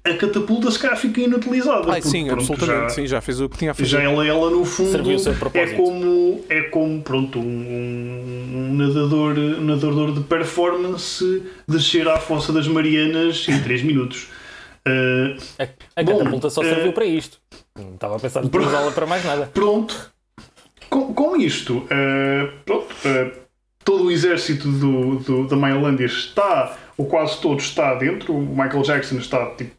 a 0.04 0.14
catapulta 0.14 0.70
se 0.70 0.78
calhar 0.78 0.96
fica 0.96 1.20
inutilizada. 1.20 1.92
Ai, 1.92 2.00
porque, 2.00 2.08
sim, 2.08 2.26
pronto, 2.26 2.40
absolutamente, 2.40 2.82
já, 2.82 2.88
sim, 2.90 3.06
já 3.06 3.20
fez 3.20 3.40
o 3.40 3.48
que 3.48 3.56
tinha 3.58 3.70
a 3.70 3.74
fazer. 3.74 3.88
Já 3.88 4.02
ela, 4.02 4.26
ela 4.26 4.50
no 4.50 4.64
fundo 4.64 5.10
é 5.10 5.66
como, 5.74 6.44
é 6.48 6.60
como 6.62 7.02
pronto, 7.02 7.38
um, 7.38 7.42
um- 7.42 8.74
nadador, 8.74 9.38
um 9.38 9.60
nadador 9.64 10.12
de 10.12 10.20
performance 10.22 11.42
descer 11.68 12.08
à 12.08 12.18
fossa 12.18 12.52
das 12.52 12.66
Marianas 12.66 13.46
em 13.48 13.60
3 13.62 13.82
minutos. 13.82 14.28
Ah, 14.84 15.36
A, 15.60 16.00
a 16.00 16.02
Bom, 16.02 16.18
catapulta 16.18 16.50
só 16.50 16.62
serviu 16.62 16.92
para 16.92 17.04
isto. 17.04 17.38
Não 17.78 17.94
estava 17.94 18.16
a 18.16 18.18
pensar 18.18 18.42
em 18.42 18.46
utilizá-la 18.46 18.90
para 18.90 19.06
mais 19.06 19.24
nada. 19.24 19.50
Pronto. 19.54 20.10
Com, 20.90 21.14
com 21.14 21.36
isto, 21.36 21.86
eh, 21.88 22.50
pronto, 22.66 22.88
eh, 23.04 23.30
todo 23.84 24.04
o 24.04 24.10
exército 24.10 24.68
do, 24.68 25.16
do- 25.20 25.46
da 25.46 25.56
Maialândia 25.56 26.04
está, 26.04 26.76
ou 26.98 27.06
quase 27.06 27.40
todo 27.40 27.58
está 27.60 27.94
dentro. 27.94 28.34
O 28.34 28.40
Michael 28.40 28.82
Jackson 28.82 29.16
está 29.16 29.46
tipo 29.54 29.70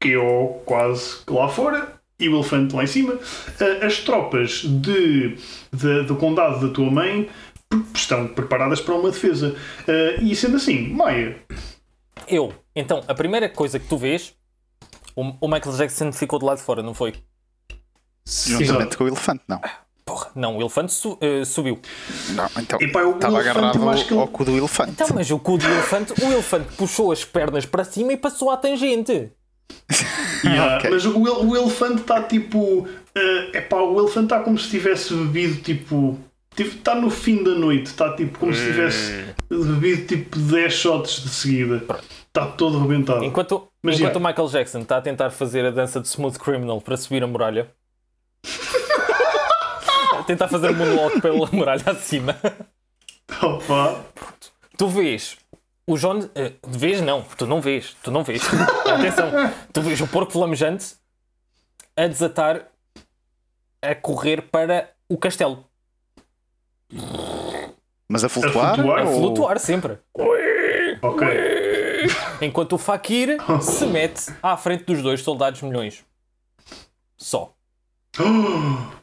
que 0.00 0.16
ou 0.16 0.60
quase 0.66 1.18
lá 1.28 1.48
fora 1.48 1.94
e 2.18 2.28
o 2.28 2.36
elefante 2.36 2.74
lá 2.74 2.84
em 2.84 2.86
cima. 2.86 3.18
Eh, 3.60 3.86
as 3.86 3.98
tropas 4.00 4.62
de, 4.62 5.36
de- 5.72 6.02
do 6.04 6.16
condado 6.16 6.66
da 6.66 6.72
tua 6.72 6.90
mãe 6.90 7.28
estão 7.94 8.26
preparadas 8.28 8.80
para 8.80 8.94
uma 8.94 9.10
defesa. 9.10 9.54
Eh, 9.86 10.18
e 10.22 10.36
sendo 10.36 10.56
assim, 10.56 10.88
Maia, 10.88 11.36
Eu. 12.28 12.52
Então, 12.74 13.02
a 13.08 13.14
primeira 13.14 13.48
coisa 13.48 13.78
que 13.78 13.86
tu 13.86 13.96
vês, 13.96 14.34
o, 15.14 15.22
o 15.40 15.48
Michael 15.48 15.76
Jackson 15.76 16.12
ficou 16.12 16.38
de 16.38 16.44
lado 16.44 16.58
de 16.58 16.64
fora, 16.64 16.82
não 16.82 16.94
foi? 16.94 17.14
Juntamente 18.26 18.62
Exato. 18.72 18.98
com 18.98 19.04
o 19.04 19.08
elefante, 19.08 19.42
não. 19.46 19.60
Porra, 20.04 20.30
não, 20.36 20.56
o 20.56 20.60
elefante 20.60 20.92
su- 20.92 21.18
eh, 21.20 21.44
subiu. 21.44 21.80
Não, 22.30 22.48
então 22.60 22.80
Epá, 22.80 23.02
o 23.02 23.16
estava 23.16 23.40
agarrado 23.40 23.78
eu 23.78 23.92
ele- 23.92 24.18
ao 24.20 24.28
cu 24.28 24.44
do 24.44 24.56
elefante. 24.56 24.92
Então, 24.92 25.08
mas 25.14 25.30
o 25.30 25.38
cu 25.38 25.58
do 25.58 25.66
elefante, 25.66 26.12
o 26.12 26.32
elefante 26.32 26.76
puxou 26.76 27.10
as 27.12 27.24
pernas 27.24 27.66
para 27.66 27.82
cima 27.84 28.12
e 28.12 28.16
passou 28.16 28.50
à 28.50 28.56
tangente. 28.56 29.32
Yeah, 30.44 30.76
Ok. 30.76 30.90
Mas 30.90 31.04
o, 31.04 31.18
o 31.18 31.56
elefante 31.56 32.02
está 32.02 32.22
tipo. 32.22 32.88
é 33.14 33.58
epá, 33.58 33.76
o 33.76 33.98
elefante 33.98 34.26
está 34.26 34.40
como 34.40 34.58
se 34.58 34.70
tivesse 34.70 35.14
bebido 35.14 35.62
tipo. 35.62 36.18
Está 36.56 36.94
no 36.94 37.10
fim 37.10 37.42
da 37.42 37.50
noite, 37.50 37.86
está 37.86 38.14
tipo 38.14 38.38
como 38.38 38.54
se 38.54 38.64
tivesse 38.64 39.26
bebido 39.50 40.06
tipo 40.06 40.38
10 40.38 40.72
shots 40.72 41.22
de 41.22 41.28
seguida. 41.28 41.84
Está 42.28 42.46
todo 42.46 42.80
rebentado. 42.80 43.24
Enquanto, 43.24 43.68
Mas, 43.82 43.96
enquanto 43.96 44.16
yeah. 44.16 44.18
o 44.18 44.30
Michael 44.30 44.48
Jackson 44.48 44.80
está 44.80 44.96
a 44.96 45.02
tentar 45.02 45.30
fazer 45.30 45.66
a 45.66 45.70
dança 45.70 46.00
de 46.00 46.08
Smooth 46.08 46.38
Criminal 46.38 46.80
para 46.80 46.96
subir 46.96 47.22
a 47.22 47.26
muralha. 47.26 47.70
a 50.18 50.22
tentar 50.22 50.48
fazer 50.48 50.70
um 50.70 50.74
moonwalk 50.74 51.20
pela 51.20 51.48
muralha 51.52 51.90
acima. 51.90 52.36
Opa. 53.42 54.04
Tu 54.78 54.88
vês 54.88 55.36
o 55.86 55.96
John. 55.96 56.28
eh, 56.34 56.52
vês 56.66 57.00
não, 57.00 57.22
tu 57.22 57.46
não 57.46 57.60
vês, 57.60 57.94
tu 58.02 58.10
não 58.10 58.22
vês. 58.24 58.42
Atenção, 58.86 59.30
tu 59.72 59.80
vês 59.82 60.00
o 60.00 60.06
porco 60.08 60.32
flamejante 60.32 60.94
a 61.96 62.06
desatar, 62.06 62.66
a 63.80 63.94
correr 63.94 64.42
para 64.42 64.90
o 65.08 65.16
castelo. 65.16 65.64
Mas 68.08 68.22
a 68.24 68.28
flutuar? 68.28 68.74
flutuar? 68.74 69.00
A 69.02 69.08
ou- 69.08 69.16
flutuar 69.20 69.58
sempre. 69.58 69.98
Ok. 71.02 71.26
Enquanto 72.40 72.74
o 72.74 72.78
Fakir 72.78 73.36
se 73.62 73.86
mete 73.86 74.32
à 74.42 74.56
frente 74.56 74.84
dos 74.84 75.02
dois 75.02 75.22
soldados 75.22 75.62
milhões. 75.62 76.04
Só. 77.16 77.52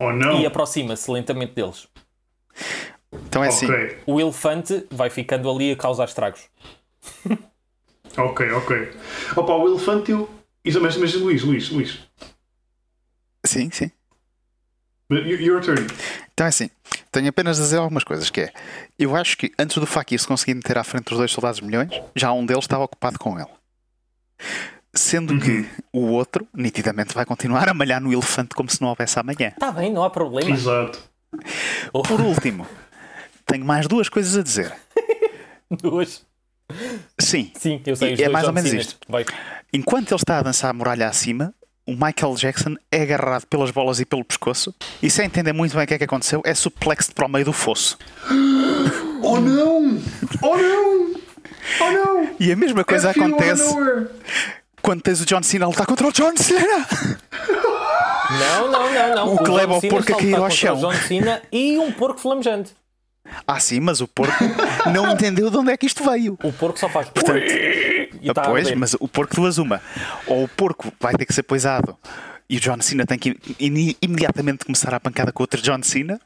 Oh 0.00 0.12
não. 0.12 0.38
E 0.38 0.46
aproxima-se 0.46 1.10
lentamente 1.10 1.54
deles. 1.54 1.88
Então 3.12 3.42
é 3.42 3.48
assim. 3.48 3.66
Ok. 3.66 3.98
O 4.06 4.20
elefante 4.20 4.86
vai 4.90 5.10
ficando 5.10 5.50
ali 5.50 5.72
a 5.72 5.76
causar 5.76 6.04
estragos. 6.04 6.42
Ok, 8.16 8.50
ok. 8.52 8.92
Opa, 9.36 9.54
o 9.54 9.68
elefante 9.68 10.10
eu. 10.10 10.28
Isso, 10.64 10.80
mas, 10.80 10.96
mas 10.96 11.14
Luís, 11.14 11.42
Luís, 11.42 11.70
Luís. 11.70 11.98
Sim, 13.44 13.70
sim. 13.70 13.90
Your 15.10 15.62
turn. 15.62 15.86
Então 16.34 16.44
é 16.44 16.50
assim, 16.50 16.70
tenho 17.10 17.28
apenas 17.28 17.58
a 17.58 17.62
dizer 17.62 17.78
algumas 17.78 18.04
coisas, 18.04 18.28
que 18.28 18.42
é, 18.42 18.52
eu 18.98 19.16
acho 19.16 19.38
que 19.38 19.52
antes 19.58 19.78
do 19.78 19.86
Fakir 19.86 20.20
se 20.20 20.26
conseguir 20.26 20.54
meter 20.54 20.76
à 20.76 20.84
frente 20.84 21.04
dos 21.04 21.18
dois 21.18 21.32
soldados 21.32 21.60
milhões, 21.60 21.90
já 22.14 22.30
um 22.32 22.44
deles 22.44 22.64
estava 22.64 22.84
ocupado 22.84 23.18
com 23.18 23.38
ele. 23.38 23.48
Sendo 24.94 25.38
que 25.38 25.66
o 25.92 26.06
outro, 26.08 26.46
nitidamente, 26.52 27.14
vai 27.14 27.24
continuar 27.24 27.68
a 27.68 27.74
malhar 27.74 28.00
no 28.00 28.12
elefante 28.12 28.54
como 28.54 28.68
se 28.68 28.82
não 28.82 28.88
houvesse 28.88 29.18
amanhã. 29.18 29.48
Está 29.48 29.72
bem, 29.72 29.92
não 29.92 30.02
há 30.02 30.10
problema. 30.10 30.50
Exato. 30.50 31.02
Por 31.92 32.20
último, 32.20 32.66
tenho 33.48 33.64
mais 33.64 33.88
duas 33.88 34.08
coisas 34.08 34.36
a 34.36 34.42
dizer. 34.42 34.72
Duas. 35.82 36.22
Sim, 37.18 37.50
Sim, 37.56 37.80
eu 37.86 37.96
sei. 37.96 38.14
E 38.14 38.22
é 38.22 38.28
mais 38.28 38.46
ou 38.46 38.52
menos 38.52 38.72
isto. 38.72 38.98
Vai. 39.08 39.24
enquanto 39.72 40.12
ele 40.12 40.20
está 40.20 40.38
a 40.38 40.42
dançar 40.42 40.70
a 40.70 40.72
muralha 40.72 41.08
acima, 41.08 41.52
o 41.86 41.92
Michael 41.92 42.34
Jackson 42.36 42.74
é 42.92 43.02
agarrado 43.02 43.46
pelas 43.46 43.70
bolas 43.70 43.98
e 43.98 44.04
pelo 44.04 44.24
pescoço 44.24 44.74
e, 45.02 45.10
sem 45.10 45.24
entender 45.26 45.52
muito 45.54 45.74
bem 45.74 45.84
o 45.84 45.86
que 45.86 45.94
é 45.94 45.98
que 45.98 46.04
aconteceu, 46.04 46.42
é 46.44 46.54
suplexo 46.54 47.12
para 47.14 47.26
o 47.26 47.28
meio 47.28 47.44
do 47.44 47.52
fosso. 47.52 47.98
Oh 49.20 49.40
não! 49.40 50.00
Oh 50.40 50.56
não! 50.56 51.14
Oh 51.80 51.90
não! 51.90 52.30
E 52.38 52.52
a 52.52 52.56
mesma 52.56 52.84
coisa 52.84 53.10
F 53.10 53.18
acontece 53.18 53.74
quando 54.80 55.02
tens 55.02 55.20
o 55.20 55.26
John 55.26 55.42
Cena 55.42 55.64
a 55.64 55.68
lutar 55.68 55.86
contra 55.86 56.06
o 56.06 56.12
John 56.12 56.36
Cena. 56.36 56.86
Não, 58.30 58.70
não, 58.70 58.94
não, 58.94 59.14
não. 59.16 59.34
O 59.34 59.38
que 59.38 59.44
John 59.44 59.54
leva 59.54 59.76
o 59.76 59.80
porco 59.80 60.12
a 60.12 60.16
cair 60.16 60.36
ao 60.36 60.48
chão. 60.50 60.76
o 60.76 60.80
John 60.80 60.92
Cena 60.92 61.42
e 61.50 61.76
um 61.78 61.90
porco 61.90 62.20
flamejante. 62.20 62.70
Ah, 63.46 63.58
sim, 63.60 63.80
mas 63.80 64.00
o 64.00 64.08
porco 64.08 64.32
não 64.92 65.10
entendeu 65.12 65.50
de 65.50 65.56
onde 65.56 65.70
é 65.72 65.76
que 65.76 65.86
isto 65.86 66.04
veio. 66.04 66.38
O 66.42 66.52
porco 66.52 66.78
só 66.78 66.88
faz. 66.88 67.08
Portanto, 67.08 67.38
e 68.20 68.32
tá 68.32 68.42
pois, 68.42 68.70
mas 68.74 68.94
o 68.98 69.06
porco 69.08 69.34
duas 69.36 69.58
uma. 69.58 69.80
Ou 70.26 70.44
o 70.44 70.48
porco 70.48 70.92
vai 71.00 71.14
ter 71.14 71.24
que 71.26 71.32
ser 71.32 71.42
poisado 71.42 71.96
e 72.50 72.56
o 72.56 72.60
John 72.60 72.80
Cena 72.80 73.04
tem 73.04 73.18
que 73.18 73.36
im- 73.60 73.94
imediatamente 74.00 74.64
começar 74.64 74.94
a 74.94 74.98
pancada 74.98 75.30
com 75.30 75.42
outro 75.42 75.60
John 75.60 75.82
Cena, 75.82 76.18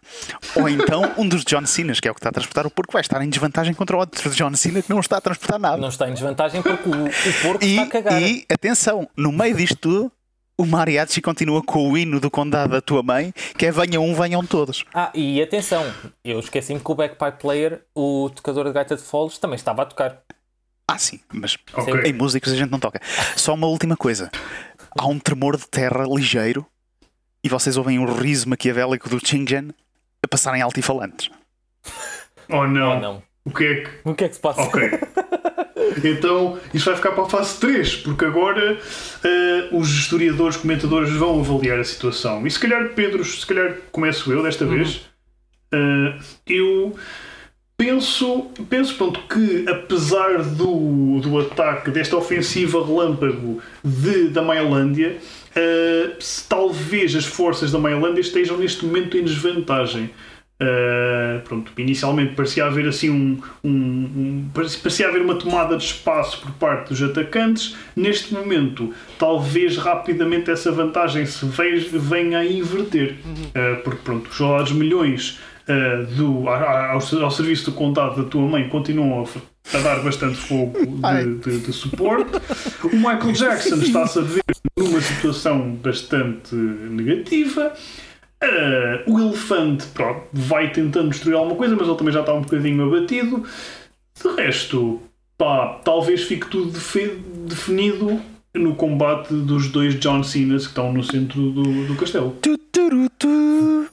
ou 0.54 0.68
então 0.68 1.12
um 1.18 1.26
dos 1.28 1.44
John 1.44 1.66
Cenas, 1.66 1.98
que 1.98 2.06
é 2.06 2.10
o 2.12 2.14
que 2.14 2.20
está 2.20 2.28
a 2.28 2.32
transportar 2.32 2.64
o 2.64 2.70
porco, 2.70 2.92
vai 2.92 3.00
estar 3.00 3.20
em 3.22 3.28
desvantagem 3.28 3.74
contra 3.74 3.96
o 3.96 3.98
outro 3.98 4.30
John 4.30 4.54
Cena 4.54 4.80
que 4.82 4.88
não 4.90 5.00
está 5.00 5.16
a 5.16 5.20
transportar 5.20 5.58
nada. 5.58 5.76
Não 5.78 5.88
está 5.88 6.08
em 6.08 6.12
desvantagem 6.12 6.62
porque 6.62 6.88
o, 6.88 7.06
o 7.06 7.42
porco 7.42 7.64
E, 7.64 7.72
está 7.72 7.82
a 7.82 7.86
cagar. 7.88 8.22
e, 8.22 8.46
atenção, 8.48 9.08
no 9.16 9.32
meio 9.32 9.56
disto 9.56 9.76
tudo, 9.76 10.12
o 10.58 10.66
Mariachi 10.66 11.20
continua 11.20 11.62
com 11.62 11.90
o 11.90 11.96
hino 11.96 12.20
do 12.20 12.30
condado 12.30 12.70
da 12.72 12.80
tua 12.80 13.02
mãe, 13.02 13.32
que 13.56 13.66
é 13.66 13.72
venham 13.72 14.04
um, 14.04 14.14
venham 14.14 14.44
todos. 14.44 14.84
Ah, 14.94 15.10
e 15.14 15.40
atenção, 15.42 15.84
eu 16.24 16.38
esqueci-me 16.38 16.80
que 16.80 16.90
o 16.90 16.94
backpipe 16.94 17.38
player, 17.40 17.82
o 17.94 18.30
tocador 18.34 18.66
de 18.66 18.72
gaita 18.72 18.96
de 18.96 19.02
foles, 19.02 19.38
também 19.38 19.56
estava 19.56 19.82
a 19.82 19.86
tocar. 19.86 20.20
Ah, 20.86 20.98
sim, 20.98 21.20
mas 21.32 21.56
Ok. 21.72 21.94
em 22.04 22.12
músicos 22.12 22.52
a 22.52 22.56
gente 22.56 22.70
não 22.70 22.78
toca. 22.78 23.00
Só 23.36 23.54
uma 23.54 23.66
última 23.66 23.96
coisa: 23.96 24.30
há 24.98 25.06
um 25.06 25.18
tremor 25.18 25.56
de 25.56 25.66
terra 25.68 26.04
ligeiro 26.06 26.66
e 27.42 27.48
vocês 27.48 27.76
ouvem 27.76 27.98
um 27.98 28.04
riso 28.04 28.48
maquiavélico 28.48 29.08
do 29.08 29.18
Chingen 29.24 29.70
a 30.22 30.28
passarem 30.28 30.60
altifalantes. 30.60 31.30
Oh 32.50 32.66
não. 32.66 32.96
Oh 32.96 33.00
não. 33.00 33.22
O 33.44 33.50
que 33.50 33.64
é 33.64 33.74
que. 33.82 33.90
O 34.04 34.14
que 34.14 34.24
é 34.24 34.28
que 34.28 34.34
se 34.34 34.40
passa? 34.40 34.60
Ok. 34.62 34.82
Então, 36.04 36.58
isso 36.72 36.86
vai 36.86 36.96
ficar 36.96 37.12
para 37.12 37.24
a 37.24 37.28
fase 37.28 37.58
3, 37.58 37.96
porque 37.96 38.24
agora 38.24 38.78
eh, 39.24 39.68
os 39.72 39.88
historiadores, 39.90 40.56
comentadores 40.56 41.10
vão 41.12 41.40
avaliar 41.40 41.78
a 41.78 41.84
situação. 41.84 42.46
E 42.46 42.50
se 42.50 42.58
calhar, 42.58 42.90
Pedro, 42.94 43.24
se 43.24 43.46
calhar 43.46 43.76
começo 43.90 44.32
eu 44.32 44.42
desta 44.42 44.64
vez. 44.64 45.02
Eh, 45.72 46.18
eu 46.46 46.94
penso, 47.76 48.50
penso 48.70 48.94
pronto, 48.94 49.20
que 49.28 49.68
apesar 49.68 50.42
do, 50.42 51.20
do 51.20 51.38
ataque, 51.40 51.90
desta 51.90 52.16
ofensiva 52.16 52.84
relâmpago 52.84 53.60
de, 53.82 54.28
da 54.28 54.42
Mailândia, 54.42 55.16
eh, 55.54 56.12
se 56.20 56.48
talvez 56.48 57.14
as 57.16 57.24
forças 57.24 57.72
da 57.72 57.78
Mailândia 57.78 58.20
estejam 58.20 58.56
neste 58.56 58.84
momento 58.84 59.16
em 59.16 59.24
desvantagem. 59.24 60.10
Uh, 60.62 61.40
pronto, 61.40 61.72
inicialmente 61.76 62.34
parecia 62.34 62.64
haver 62.66 62.86
assim 62.86 63.10
um, 63.10 63.38
um- 63.64 63.68
um- 63.70 64.50
parecia 64.54 65.08
haver 65.08 65.20
uma 65.20 65.34
tomada 65.34 65.76
de 65.76 65.82
espaço 65.84 66.40
por 66.40 66.52
parte 66.52 66.90
dos 66.90 67.02
atacantes. 67.02 67.74
Neste 67.96 68.32
momento, 68.32 68.92
talvez 69.18 69.76
rapidamente 69.76 70.50
essa 70.52 70.70
vantagem 70.70 71.26
se 71.26 71.44
venha 71.98 72.38
a 72.38 72.46
inverter, 72.46 73.16
Uh, 73.52 73.82
porque 73.82 74.00
pronto, 74.04 74.30
os 74.30 74.36
soldados 74.36 74.70
milhões 74.72 75.40
uh, 75.68 76.06
do, 76.14 76.48
a- 76.48 76.56
a- 76.56 76.90
ao, 76.92 77.22
ao 77.24 77.30
serviço 77.30 77.70
do 77.70 77.76
condado 77.76 78.22
da 78.22 78.28
tua 78.28 78.42
mãe 78.42 78.68
continuam 78.68 79.24
a, 79.24 79.76
a 79.76 79.80
dar 79.80 80.00
bastante 80.04 80.36
fogo 80.36 80.78
de, 80.86 81.34
de- 81.38 81.58
de 81.66 81.72
suporte. 81.72 82.30
O 82.84 82.94
Michael 82.96 83.32
Jackson 83.32 83.76
está-se 83.82 84.18
a 84.20 84.22
ver 84.22 84.42
numa 84.78 85.00
situação 85.00 85.74
bastante 85.82 86.54
negativa. 86.54 87.72
Ah, 88.42 89.02
o 89.06 89.20
elefante 89.20 89.86
pronto, 89.94 90.22
vai 90.32 90.72
tentando 90.72 91.10
destruir 91.10 91.36
alguma 91.36 91.54
coisa, 91.54 91.76
mas 91.76 91.86
ele 91.86 91.96
também 91.96 92.12
já 92.12 92.20
está 92.20 92.34
um 92.34 92.42
bocadinho 92.42 92.84
abatido. 92.84 93.44
De 94.20 94.28
resto, 94.36 95.00
pá, 95.38 95.80
talvez 95.84 96.24
fique 96.24 96.48
tudo 96.48 96.72
definido 97.46 98.20
no 98.52 98.74
combate 98.74 99.32
dos 99.32 99.70
dois 99.70 99.98
John 99.98 100.22
Cenas 100.24 100.64
que 100.64 100.70
estão 100.70 100.92
no 100.92 101.04
centro 101.04 101.50
do, 101.50 101.86
do 101.86 101.96
castelo. 101.96 102.36
Tu, 102.42 102.58
turu, 102.58 103.08
tu. 103.18 103.86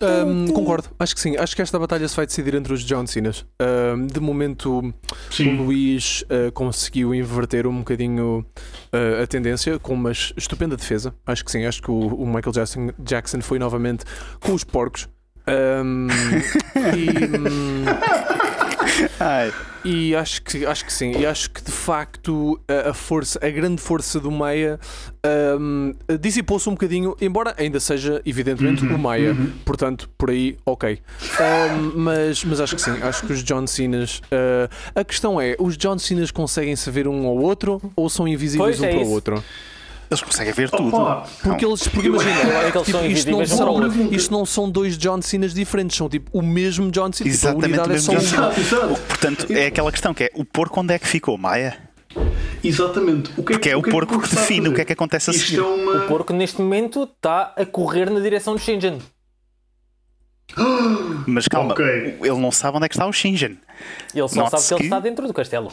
Ahm, 0.00 0.48
concordo, 0.52 0.88
acho 0.98 1.14
que 1.14 1.20
sim. 1.20 1.36
Acho 1.36 1.54
que 1.54 1.62
esta 1.62 1.78
batalha 1.78 2.06
se 2.08 2.16
vai 2.16 2.26
decidir 2.26 2.54
entre 2.54 2.72
os 2.72 2.82
John 2.84 3.06
Cenas. 3.06 3.44
Ahm, 3.58 4.06
de 4.06 4.20
momento, 4.20 4.78
o 4.78 4.94
Sim, 5.30 5.56
Luís 5.56 6.24
ah, 6.30 6.50
conseguiu 6.52 7.14
inverter 7.14 7.66
um 7.66 7.78
bocadinho 7.78 8.44
ah, 8.92 9.22
a 9.22 9.26
tendência 9.26 9.78
com 9.78 9.94
uma 9.94 10.12
estupenda 10.12 10.76
defesa. 10.76 11.14
Acho 11.26 11.44
que 11.44 11.50
sim, 11.50 11.64
acho 11.64 11.82
que 11.82 11.90
o, 11.90 11.94
o 11.94 12.26
Michael 12.26 12.52
Jackson, 12.52 12.90
Jackson 12.98 13.40
foi 13.40 13.58
novamente 13.58 14.04
com 14.40 14.52
os 14.52 14.64
porcos. 14.64 15.08
Ahm, 15.46 16.08
e, 16.96 17.38
hum, 17.38 17.84
Ai, 19.20 19.52
e 19.84 20.14
acho 20.14 20.42
que, 20.42 20.64
acho 20.66 20.84
que 20.84 20.92
sim, 20.92 21.12
e 21.18 21.24
acho 21.26 21.50
que 21.50 21.62
de 21.62 21.70
facto 21.70 22.60
a, 22.68 22.90
a 22.90 22.94
força, 22.94 23.38
a 23.44 23.48
grande 23.50 23.80
força 23.80 24.18
do 24.18 24.30
Maia 24.30 24.80
hum, 25.60 25.94
dissipou-se 26.20 26.68
um 26.68 26.72
bocadinho, 26.72 27.16
embora 27.20 27.54
ainda 27.58 27.78
seja 27.78 28.20
evidentemente 28.24 28.84
o 28.84 28.98
Maia, 28.98 29.36
portanto, 29.64 30.08
por 30.18 30.30
aí, 30.30 30.56
ok. 30.64 30.98
Hum, 31.40 31.92
mas, 31.96 32.44
mas 32.44 32.60
acho 32.60 32.74
que 32.74 32.82
sim, 32.82 33.00
acho 33.02 33.26
que 33.26 33.32
os 33.32 33.42
John 33.44 33.66
Cenas. 33.66 34.20
ah, 34.32 34.68
a 35.00 35.04
questão 35.04 35.40
é: 35.40 35.54
os 35.58 35.76
John 35.76 35.98
Cenas 35.98 36.30
conseguem 36.30 36.74
se 36.76 36.90
ver 36.90 37.06
um 37.06 37.26
ao 37.26 37.36
outro 37.36 37.80
ou 37.94 38.08
são 38.08 38.26
invisíveis 38.26 38.78
Pois, 38.78 38.80
um 38.80 38.84
é 38.84 38.88
para 38.90 38.98
o 38.98 39.02
isso. 39.02 39.10
outro? 39.10 39.44
Eles 40.10 40.22
conseguem 40.22 40.52
ver 40.52 40.70
tudo. 40.70 40.94
Opa, 40.96 41.26
Porque 41.42 41.64
Não. 41.64 41.70
eles, 41.72 41.88
porque 41.88 42.08
imagina, 42.08 42.38
é 42.40 42.70
que 42.70 42.78
eles 42.78 42.86
tipo, 42.86 42.98
são 42.98 43.06
isto, 43.06 43.30
não 43.30 43.40
um 43.40 43.46
são, 43.46 43.74
o 43.76 44.14
isto 44.14 44.32
não 44.32 44.46
são 44.46 44.70
dois 44.70 44.96
John 44.98 45.20
Cenas 45.22 45.52
diferentes, 45.54 45.96
são 45.96 46.08
tipo 46.08 46.30
o 46.36 46.42
mesmo 46.42 46.90
John 46.90 47.12
Cena. 47.12 47.30
Tipo, 47.30 47.46
a 47.46 47.50
Exatamente 47.50 47.64
unidade 47.66 47.88
o 47.88 47.92
é 47.92 47.94
mesmo 47.94 48.12
só 48.12 48.18
John 48.18 48.50
exato, 48.52 48.60
exato. 48.60 49.00
Portanto, 49.02 49.46
é 49.52 49.66
aquela 49.66 49.90
questão 49.92 50.14
que 50.14 50.24
é 50.24 50.30
o 50.34 50.44
porco 50.44 50.80
onde 50.80 50.94
é 50.94 50.98
que 50.98 51.06
ficou, 51.06 51.36
Maia? 51.36 51.76
Exatamente. 52.64 53.30
O 53.36 53.42
que 53.44 53.52
é, 53.54 53.58
Que 53.58 53.68
é 53.70 53.76
o 53.76 53.82
que 53.82 53.90
porco 53.90 54.18
que 54.20 54.26
a 54.34 54.40
define 54.40 54.68
o 54.68 54.74
que 54.74 54.80
é 54.80 54.84
que 54.84 54.92
acontece 54.92 55.30
a 55.30 55.32
Isto 55.32 55.46
seguir. 55.46 55.58
é 55.60 55.62
uma. 55.62 56.04
O 56.04 56.06
porco 56.08 56.32
neste 56.32 56.60
momento 56.60 57.02
está 57.04 57.52
a 57.56 57.64
correr 57.66 58.10
na 58.10 58.18
direção 58.20 58.54
do 58.54 58.60
Shingen. 58.60 58.98
Mas 61.26 61.46
calma, 61.48 61.72
Ok. 61.72 61.84
ele 62.20 62.38
não 62.38 62.50
sabe 62.52 62.76
onde 62.76 62.86
é 62.86 62.88
que 62.88 62.94
está 62.94 63.06
o 63.06 63.12
Shingen. 63.12 63.58
Ele 64.14 64.28
só 64.28 64.46
sabe 64.48 64.62
que 64.66 64.74
ele 64.74 64.78
que- 64.80 64.86
está 64.86 65.00
dentro 65.00 65.26
do 65.26 65.34
castelo. 65.34 65.70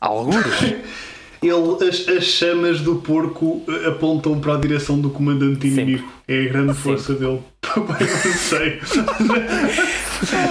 Algures. 0.00 0.44
Ele, 1.42 1.88
as, 1.88 2.06
as 2.08 2.24
chamas 2.24 2.80
do 2.80 2.96
porco 2.96 3.62
eh, 3.66 3.88
apontam 3.88 4.38
para 4.40 4.54
a 4.54 4.58
direção 4.58 5.00
do 5.00 5.08
comandante 5.08 5.66
inimigo. 5.66 6.06
É 6.28 6.46
a 6.46 6.48
grande 6.52 6.74
força 6.74 7.14
dele. 7.14 7.40
Bem, 7.76 8.08
não 8.08 8.32
sei. 8.34 8.80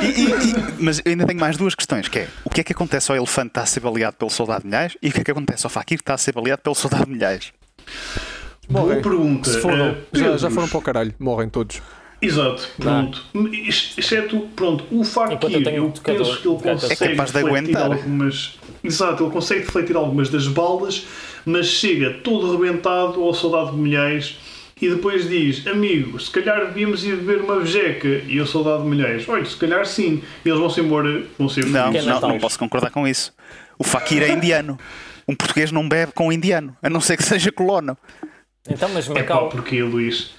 E- 0.02 0.22
e- 0.22 0.49
e- 0.49 0.84
mas 0.84 0.99
eu 1.06 1.11
ainda 1.11 1.26
tenho 1.28 1.40
mais 1.40 1.57
duas 1.57 1.76
questões, 1.76 2.07
que 2.07 2.20
é 2.20 2.28
o 2.44 2.49
que 2.49 2.61
é 2.61 2.64
que 2.64 2.72
acontece 2.74 3.11
ao 3.11 3.18
elefante 3.18 3.49
que 3.49 3.52
está 3.52 3.61
a 3.64 3.66
ser 3.66 3.80
baleado 3.82 4.18
pelo 4.18 4.32
soldado 4.32 4.66
milhares 4.66 4.98
e 5.02 5.10
o 5.10 5.11
que 5.11 5.22
é 5.22 5.24
que 5.24 5.32
acontece 5.32 5.66
ao 5.66 5.70
Fakir 5.70 5.98
que 5.98 6.02
está 6.02 6.14
a 6.16 6.18
ser 6.18 6.34
baleado 6.34 6.61
pelo 6.64 6.76
soldado 6.76 7.07
milhares. 7.07 7.52
Boa 8.70 8.86
Morrem. 8.86 9.02
pergunta. 9.02 9.49
Se 9.49 9.60
foram, 9.61 9.90
Eh, 9.90 9.95
já, 10.14 10.38
já 10.38 10.49
foram 10.49 10.68
para 10.68 10.78
o 10.78 10.82
caralho, 10.82 11.14
morrem 11.20 11.49
todos. 11.49 11.82
Exato, 12.21 12.67
pronto. 12.77 13.23
Ex- 13.53 13.93
Exceto, 13.97 14.41
pronto, 14.55 14.83
o 14.91 15.03
Fakir, 15.03 15.37
eu 15.67 15.71
eu, 15.71 15.85
um 15.85 15.91
penso 15.91 16.01
que 16.41 16.47
ele 16.47 16.57
consegue 16.59 17.03
É 17.03 17.07
capaz 17.11 17.31
de 17.31 17.37
aguentar. 17.39 17.91
algumas. 17.91 18.59
Exato, 18.83 19.23
ele 19.23 19.31
consegue 19.31 19.61
defletir 19.61 19.95
algumas 19.95 20.29
das 20.29 20.47
balas, 20.47 21.05
mas 21.45 21.67
chega 21.67 22.11
todo 22.23 22.51
rebentado 22.57 23.21
ao 23.23 23.33
soldado 23.33 23.71
de 23.71 23.77
milhares 23.77 24.37
e 24.81 24.89
depois 24.89 25.27
diz: 25.29 25.65
Amigo, 25.67 26.19
se 26.19 26.29
calhar 26.29 26.67
devíamos 26.67 27.03
ir 27.05 27.15
beber 27.17 27.41
uma 27.41 27.59
vejeca. 27.59 28.07
E 28.27 28.39
o 28.39 28.45
soldado 28.45 28.83
de 28.83 28.89
milhares: 28.89 29.27
Olha, 29.27 29.45
se 29.45 29.55
calhar 29.55 29.85
sim. 29.85 30.21
E 30.43 30.49
eles 30.49 30.59
vão-se 30.59 30.81
embora, 30.81 31.23
vão 31.37 31.47
ser 31.47 31.65
Não, 31.67 31.91
não, 31.91 32.05
Natal. 32.05 32.29
não 32.29 32.39
posso 32.39 32.59
concordar 32.59 32.89
com 32.91 33.07
isso. 33.07 33.33
O 33.77 33.83
Fakir 33.85 34.23
é 34.23 34.29
indiano. 34.29 34.77
Um 35.27 35.35
português 35.35 35.71
não 35.71 35.87
bebe 35.87 36.11
com 36.13 36.27
um 36.27 36.31
indiano, 36.31 36.75
a 36.81 36.89
não 36.89 36.99
ser 36.99 37.15
que 37.15 37.23
seja 37.23 37.51
colono. 37.51 37.95
Então, 38.67 38.89
mas 38.89 39.05
É 39.09 39.13
pá, 39.13 39.19
Macau, 39.19 39.49
porquê, 39.49 39.81
Luís? 39.83 40.31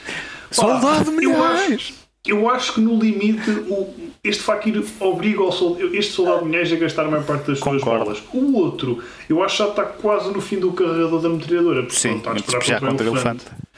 Soldado 0.51 1.11
eu 1.11 1.17
milhares! 1.17 1.95
eu 2.27 2.51
acho 2.51 2.75
que 2.75 2.81
no 2.81 2.99
limite 2.99 3.51
o, 3.51 4.11
este 4.23 4.43
Fakir 4.43 4.85
obriga 5.01 5.43
o 5.43 5.51
soldado, 5.51 5.95
este 5.95 6.13
soldado 6.13 6.45
mulher 6.45 6.71
a 6.71 6.77
gastar 6.77 7.07
a 7.07 7.11
maior 7.11 7.25
parte 7.25 7.47
das 7.47 7.59
suas 7.59 7.81
Concordo. 7.83 8.05
balas. 8.05 8.23
O 8.33 8.57
outro, 8.59 9.03
eu 9.29 9.43
acho 9.43 9.57
que 9.57 9.63
já 9.63 9.69
está 9.71 9.85
quase 9.85 10.31
no 10.31 10.41
fim 10.41 10.59
do 10.59 10.73
carregador 10.73 11.21
da 11.21 11.29
metralhadora. 11.29 11.83
porque 11.83 11.97
Sim, 11.97 12.19
pronto, 12.21 12.39
está 12.39 12.77
a 12.77 12.81
contra 12.81 13.11
o 13.11 13.15
elefante. 13.15 13.47
elefante. 13.47 13.69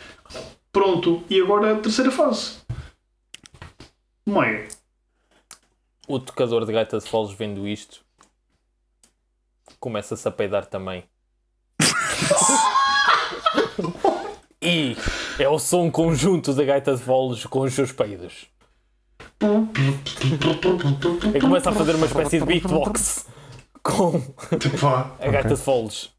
Pronto, 0.73 1.23
e 1.31 1.41
agora 1.41 1.73
a 1.73 1.77
terceira 1.79 2.11
fase. 2.11 2.57
Meia. 4.27 4.67
O 6.09 6.19
tocador 6.19 6.65
de 6.67 6.73
gaita 6.73 6.99
de 6.99 7.09
foles 7.09 7.33
vendo 7.33 7.67
isto 7.69 8.01
começa-se 9.79 10.27
a 10.27 10.31
peidar 10.31 10.67
também. 10.67 11.05
e 14.61 14.97
é 15.39 15.49
o 15.49 15.59
som 15.59 15.91
conjunto 15.91 16.53
da 16.55 16.65
gaita 16.65 16.95
de 16.95 17.03
foles 17.03 17.45
com 17.47 17.61
os 17.61 17.75
seus 17.75 17.93
peidos. 17.93 18.47
E 21.35 21.41
começa 21.41 21.71
a 21.71 21.73
fazer 21.73 21.95
uma 21.95 22.07
espécie 22.07 22.39
de 22.39 22.45
beatbox 22.45 23.27
com 23.83 24.21
Pá, 24.81 25.17
a 25.21 25.29
gaita 25.29 25.55
de 25.55 25.61
foles 25.61 26.11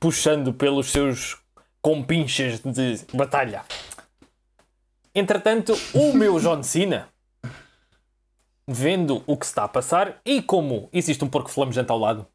puxando 0.00 0.52
pelos 0.52 0.90
seus 0.90 1.36
compinchas 1.80 2.60
de 2.60 3.00
batalha. 3.12 3.62
Entretanto, 5.14 5.74
o 5.92 6.12
meu 6.12 6.40
John 6.40 6.62
Cena, 6.62 7.08
vendo 8.66 9.22
o 9.26 9.36
que 9.36 9.46
se 9.46 9.52
está 9.52 9.64
a 9.64 9.68
passar 9.68 10.20
e 10.24 10.42
como 10.42 10.88
existe 10.92 11.22
um 11.22 11.28
porco 11.28 11.50
flamejante 11.50 11.90
ao 11.92 11.98
lado, 11.98 12.26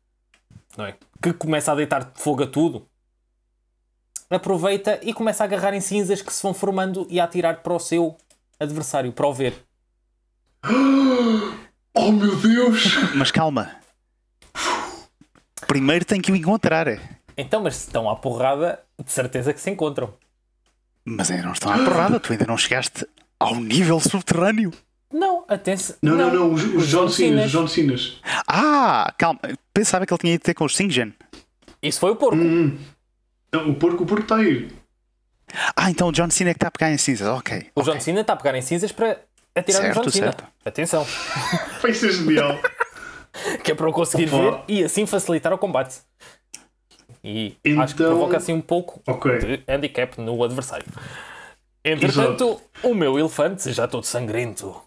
não 0.77 0.85
é? 0.85 0.95
Que 1.21 1.33
começa 1.33 1.71
a 1.71 1.75
deitar 1.75 2.11
fogo 2.15 2.43
a 2.43 2.47
tudo, 2.47 2.87
aproveita 4.29 4.99
e 5.01 5.13
começa 5.13 5.43
a 5.43 5.45
agarrar 5.45 5.73
em 5.73 5.81
cinzas 5.81 6.21
que 6.21 6.31
se 6.31 6.41
vão 6.43 6.53
formando 6.53 7.07
e 7.09 7.19
a 7.19 7.23
atirar 7.23 7.61
para 7.61 7.73
o 7.73 7.79
seu 7.79 8.15
adversário, 8.59 9.11
para 9.11 9.27
o 9.27 9.33
ver. 9.33 9.53
Oh 11.91 12.11
meu 12.11 12.35
Deus! 12.35 12.95
Mas 13.15 13.31
calma. 13.31 13.71
Primeiro 15.67 16.05
tem 16.05 16.21
que 16.21 16.31
o 16.31 16.35
encontrar. 16.35 16.87
Então, 17.35 17.61
mas 17.61 17.75
se 17.75 17.87
estão 17.87 18.09
à 18.09 18.15
porrada, 18.15 18.79
de 19.03 19.11
certeza 19.11 19.53
que 19.53 19.59
se 19.59 19.69
encontram. 19.69 20.13
Mas 21.03 21.31
ainda 21.31 21.43
não 21.43 21.53
estão 21.53 21.73
à 21.73 21.77
porrada, 21.77 22.19
tu 22.19 22.31
ainda 22.31 22.45
não 22.45 22.57
chegaste 22.57 23.05
ao 23.39 23.55
nível 23.55 23.99
subterrâneo. 23.99 24.71
Não, 25.11 25.43
atenção. 25.47 25.95
Não, 26.01 26.15
não, 26.15 26.33
não, 26.33 26.53
os, 26.53 26.63
os 26.63 26.87
John 26.87 27.05
os 27.05 27.17
John. 27.17 27.65
Ah, 28.47 29.11
calma. 29.17 29.39
Pensava 29.73 30.05
que 30.05 30.13
ele 30.13 30.19
tinha 30.19 30.33
ido 30.35 30.43
ter 30.43 30.53
com 30.53 30.65
os 30.65 30.75
Singen. 30.75 31.13
Isso 31.81 31.99
foi 31.99 32.11
o 32.11 32.15
porco. 32.15 32.37
Hum. 32.37 32.77
Não, 33.51 33.69
o 33.69 33.75
porco, 33.75 34.03
o 34.03 34.05
porco 34.05 34.23
está 34.23 34.35
a 34.37 34.43
ir. 34.43 34.71
Ah, 35.75 35.89
então 35.89 36.09
o 36.09 36.11
John 36.11 36.29
Cena 36.29 36.51
é 36.51 36.53
que 36.53 36.57
está 36.57 36.67
a 36.67 36.71
pegar 36.71 36.91
em 36.91 36.97
cinzas. 36.97 37.27
Ok. 37.27 37.67
O 37.75 37.81
John 37.81 37.99
Cena 37.99 38.21
está 38.21 38.33
a 38.33 38.35
pegar 38.35 38.55
em 38.55 38.61
cinzas 38.61 38.91
para 38.91 39.19
atirar 39.55 39.81
Certo, 39.81 39.95
no 39.97 40.03
John 40.03 40.09
Cena. 40.11 40.25
certo. 40.27 40.43
Atenção, 40.63 41.07
Vai 41.81 41.93
ser 41.93 42.11
genial. 42.11 42.59
que 43.63 43.71
é 43.71 43.75
para 43.75 43.87
eu 43.87 43.93
conseguir 43.93 44.31
Opa. 44.33 44.37
ver 44.57 44.63
e 44.67 44.83
assim 44.83 45.05
facilitar 45.05 45.51
o 45.53 45.57
combate. 45.57 45.97
E 47.23 47.57
acho 47.79 47.95
que 47.95 48.03
Então- 48.03 48.15
provoca 48.15 48.37
assim 48.37 48.53
um 48.53 48.61
pouco 48.61 49.01
Ok. 49.07 49.37
de 49.39 49.63
handicap 49.67 50.21
no 50.21 50.41
adversário. 50.43 50.85
Entretanto, 51.83 52.61
o 52.83 52.93
meu 52.93 53.17
elefante, 53.17 53.71
já 53.73 53.87
todo 53.87 54.05
sangrento 54.05 54.79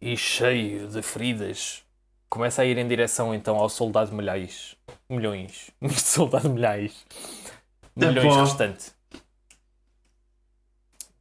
e 0.00 0.16
cheio 0.16 0.86
de 0.88 1.02
feridas, 1.02 1.82
começa 2.28 2.62
a 2.62 2.64
ir 2.64 2.78
em 2.78 2.86
direção 2.86 3.34
então 3.34 3.56
ao 3.56 3.68
soldado 3.68 4.12
milhares. 4.14 4.76
Milhões. 5.08 5.70
soldado 5.96 6.48
milhares. 6.50 6.92
Milhões 7.96 8.24
Epá. 8.34 8.40
restante. 8.44 8.84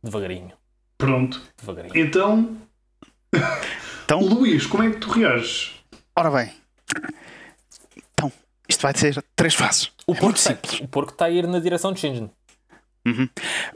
Devagarinho, 0.04 0.54
Pronto. 0.98 1.42
devagarinho. 1.58 1.98
Então, 1.98 2.58
Então, 4.04 4.20
Luís, 4.26 4.66
como 4.68 4.84
é 4.84 4.92
que 4.92 4.98
tu 4.98 5.10
reages? 5.12 5.74
ora 6.16 6.30
bem. 6.32 6.54
Então, 8.14 8.32
isto 8.70 8.82
vai 8.82 8.96
ser 8.96 9.24
três 9.36 9.54
fases. 9.56 9.86
O 10.06 10.12
É 10.14 10.16
porco, 10.16 10.26
muito 10.26 10.38
está, 10.38 10.52
simples. 10.52 10.80
o 10.80 10.88
porco 10.88 11.12
está 11.12 11.26
a 11.26 11.30
ir 11.30 11.48
na 11.48 11.60
direção 11.60 11.92
de 11.92 12.00
Shingen. 12.00 12.30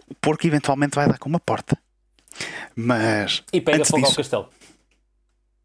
O 0.08 0.16
porco 0.22 0.46
eventualmente 0.48 0.96
vai 0.96 1.08
dar 1.08 1.18
com 1.18 1.30
uma 1.30 1.40
porta. 1.40 1.78
Mas. 2.76 3.44
E 3.52 3.60
pega 3.62 3.80
antes 3.80 3.90
fogo 3.90 4.04
ao 4.04 4.10
disso- 4.10 4.18
castelo. 4.18 4.50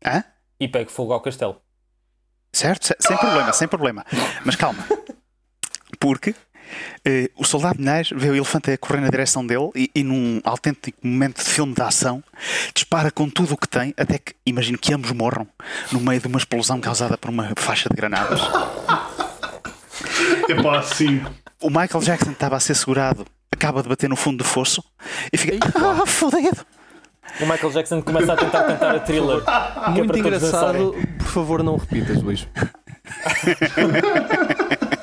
Hã? 0.05 0.24
E 0.61 0.69
pega 0.69 0.90
fogo 0.90 1.12
ao 1.12 1.20
castelo. 1.20 1.61
Certo? 2.52 2.86
Se- 2.86 2.97
Sem 3.01 3.16
problema, 3.16 3.52
sem 3.52 3.69
problema. 3.69 4.05
Mas 4.44 4.56
calma. 4.56 4.85
Porque 6.01 6.35
eh, 7.05 7.31
o 7.37 7.45
soldado 7.45 7.79
Minais 7.79 8.11
vê 8.15 8.31
o 8.31 8.35
elefante 8.35 8.71
a 8.71 8.79
correr 8.79 9.01
na 9.01 9.09
direção 9.09 9.47
dele 9.47 9.71
e, 9.75 9.91
e 9.95 10.05
num 10.05 10.41
autêntico 10.45 10.99
momento 11.03 11.43
de 11.43 11.51
filme 11.51 11.75
de 11.75 11.83
ação 11.83 12.23
dispara 12.75 13.11
com 13.11 13.29
tudo 13.29 13.55
o 13.55 13.57
que 13.57 13.69
tem, 13.69 13.93
até 13.97 14.19
que 14.19 14.35
imagino 14.47 14.79
que 14.79 14.93
ambos 14.95 15.11
morram 15.13 15.47
no 15.93 16.01
meio 16.01 16.21
de 16.21 16.27
uma 16.27 16.39
explosão 16.39 16.81
causada 16.81 17.17
por 17.19 17.31
uma 17.31 17.53
faixa 17.57 17.89
de 17.89 17.97
granadas. 17.97 18.41
É 20.49 20.63
pá, 20.63 20.83
sim. 20.83 21.23
O 21.61 21.69
Michael 21.69 22.01
Jackson 22.03 22.33
estava 22.33 22.57
a 22.57 22.61
ser 22.61 22.75
segurado, 22.75 23.27
acaba 23.51 23.83
de 23.83 23.89
bater 23.89 24.09
no 24.09 24.17
fundo 24.17 24.39
do 24.39 24.45
fosso 24.45 24.83
e 25.33 25.39
fica. 25.39 25.57
Ah, 25.75 26.05
fodido! 26.07 26.65
O 27.41 27.47
Michael 27.47 27.73
Jackson 27.73 28.03
começa 28.03 28.33
a 28.33 28.37
tentar 28.37 28.65
cantar 28.65 28.95
a 28.95 29.01
thriller. 29.01 29.43
é 29.87 29.91
Muito 29.91 30.13
dançarem. 30.13 30.21
engraçado. 30.21 30.95
Por 31.19 31.27
favor, 31.27 31.63
não 31.63 31.77
repitas, 31.77 32.23
Luís. 32.23 32.47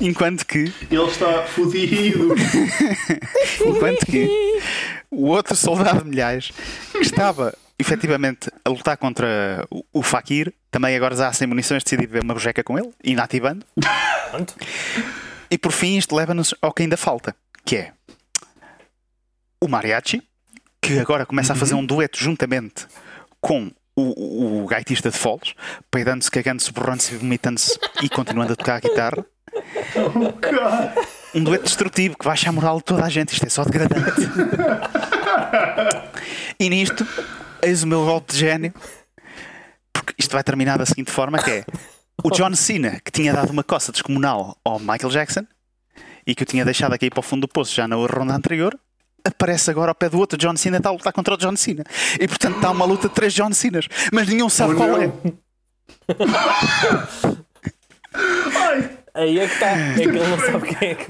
Enquanto 0.00 0.46
que 0.46 0.72
Ele 0.90 1.04
está 1.04 1.42
fodido. 1.44 2.34
Enquanto 3.64 4.06
que 4.06 4.28
o 5.10 5.26
outro 5.26 5.56
soldado 5.56 6.02
de 6.02 6.10
milhares 6.10 6.52
que 6.92 6.98
estava 6.98 7.56
efetivamente 7.78 8.50
a 8.64 8.70
lutar 8.70 8.96
contra 8.96 9.66
o, 9.70 9.84
o 9.92 10.02
Fakir, 10.02 10.52
também 10.70 10.96
agora 10.96 11.14
já 11.14 11.32
sem 11.32 11.46
munições, 11.46 11.82
decidi 11.82 12.06
ver 12.06 12.22
uma 12.22 12.34
bojeca 12.34 12.62
com 12.62 12.78
ele, 12.78 12.90
inativando. 13.02 13.64
Pronto. 14.30 14.54
E 15.50 15.58
por 15.58 15.72
fim, 15.72 15.96
isto 15.96 16.14
leva-nos 16.14 16.54
ao 16.60 16.72
que 16.72 16.82
ainda 16.82 16.96
falta, 16.96 17.34
que 17.64 17.76
é 17.76 17.92
o 19.60 19.68
Mariachi, 19.68 20.22
que 20.80 20.98
agora 20.98 21.26
começa 21.26 21.52
a 21.52 21.56
fazer 21.56 21.74
um 21.74 21.84
dueto 21.84 22.18
juntamente 22.18 22.86
com 23.40 23.70
o, 23.94 24.02
o, 24.02 24.64
o 24.64 24.66
gaitista 24.66 25.10
de 25.10 25.16
foles, 25.16 25.54
peidando-se, 25.90 26.30
cagando-se, 26.30 26.72
borrando-se, 26.72 27.16
vomitando-se 27.16 27.78
e 28.02 28.08
continuando 28.08 28.52
a 28.52 28.56
tocar 28.56 28.76
a 28.76 28.80
guitarra. 28.80 29.24
Um 31.34 31.44
dueto 31.44 31.64
destrutivo 31.64 32.16
que 32.18 32.24
baixa 32.24 32.48
a 32.48 32.52
moral 32.52 32.78
de 32.78 32.84
toda 32.84 33.04
a 33.04 33.08
gente. 33.08 33.32
Isto 33.32 33.46
é 33.46 33.48
só 33.48 33.64
degradante. 33.64 34.20
e 36.58 36.68
nisto, 36.70 37.06
eis 37.62 37.82
o 37.82 37.86
meu 37.86 38.04
golpe 38.04 38.32
de 38.32 38.38
gênio. 38.38 38.72
Porque 39.92 40.14
isto 40.18 40.32
vai 40.32 40.42
terminar 40.42 40.78
da 40.78 40.86
seguinte 40.86 41.10
forma: 41.10 41.38
que 41.42 41.50
é 41.50 41.64
o 42.24 42.30
John 42.30 42.54
Cena, 42.54 43.00
que 43.04 43.10
tinha 43.10 43.32
dado 43.32 43.50
uma 43.50 43.62
coça 43.64 43.92
descomunal 43.92 44.56
ao 44.64 44.78
Michael 44.78 45.10
Jackson 45.10 45.44
e 46.26 46.34
que 46.34 46.42
o 46.42 46.46
tinha 46.46 46.64
deixado 46.64 46.92
aqui 46.92 47.08
para 47.10 47.20
o 47.20 47.22
fundo 47.22 47.42
do 47.42 47.48
poço 47.48 47.74
já 47.74 47.86
na 47.86 47.96
ronda 47.96 48.34
anterior. 48.34 48.78
Aparece 49.24 49.70
agora 49.70 49.90
ao 49.90 49.94
pé 49.94 50.08
do 50.08 50.18
outro 50.20 50.38
John 50.38 50.56
Cena 50.56 50.76
e 50.76 50.78
está 50.78 50.88
a 50.88 50.92
lutar 50.92 51.12
contra 51.12 51.34
o 51.34 51.36
John 51.36 51.56
Cena. 51.56 51.82
E 52.20 52.28
portanto 52.28 52.56
está 52.56 52.70
uma 52.70 52.84
luta 52.84 53.08
de 53.08 53.14
três 53.14 53.34
John 53.34 53.52
Cenas. 53.52 53.88
Mas 54.12 54.28
nenhum 54.28 54.48
sabe 54.48 54.74
Oh, 54.74 54.76
qual 54.76 54.88
não. 54.88 55.02
é. 55.02 55.10
Ai, 58.14 58.95
Aí 59.16 59.38
é 59.40 59.46
que 59.48 59.54
está. 59.54 59.66
É 59.76 59.94
que 59.94 60.02
ele 60.02 60.18
não 60.20 60.38
sabe 60.38 60.74
quem 60.74 60.88
é 60.90 60.94
que. 60.94 61.06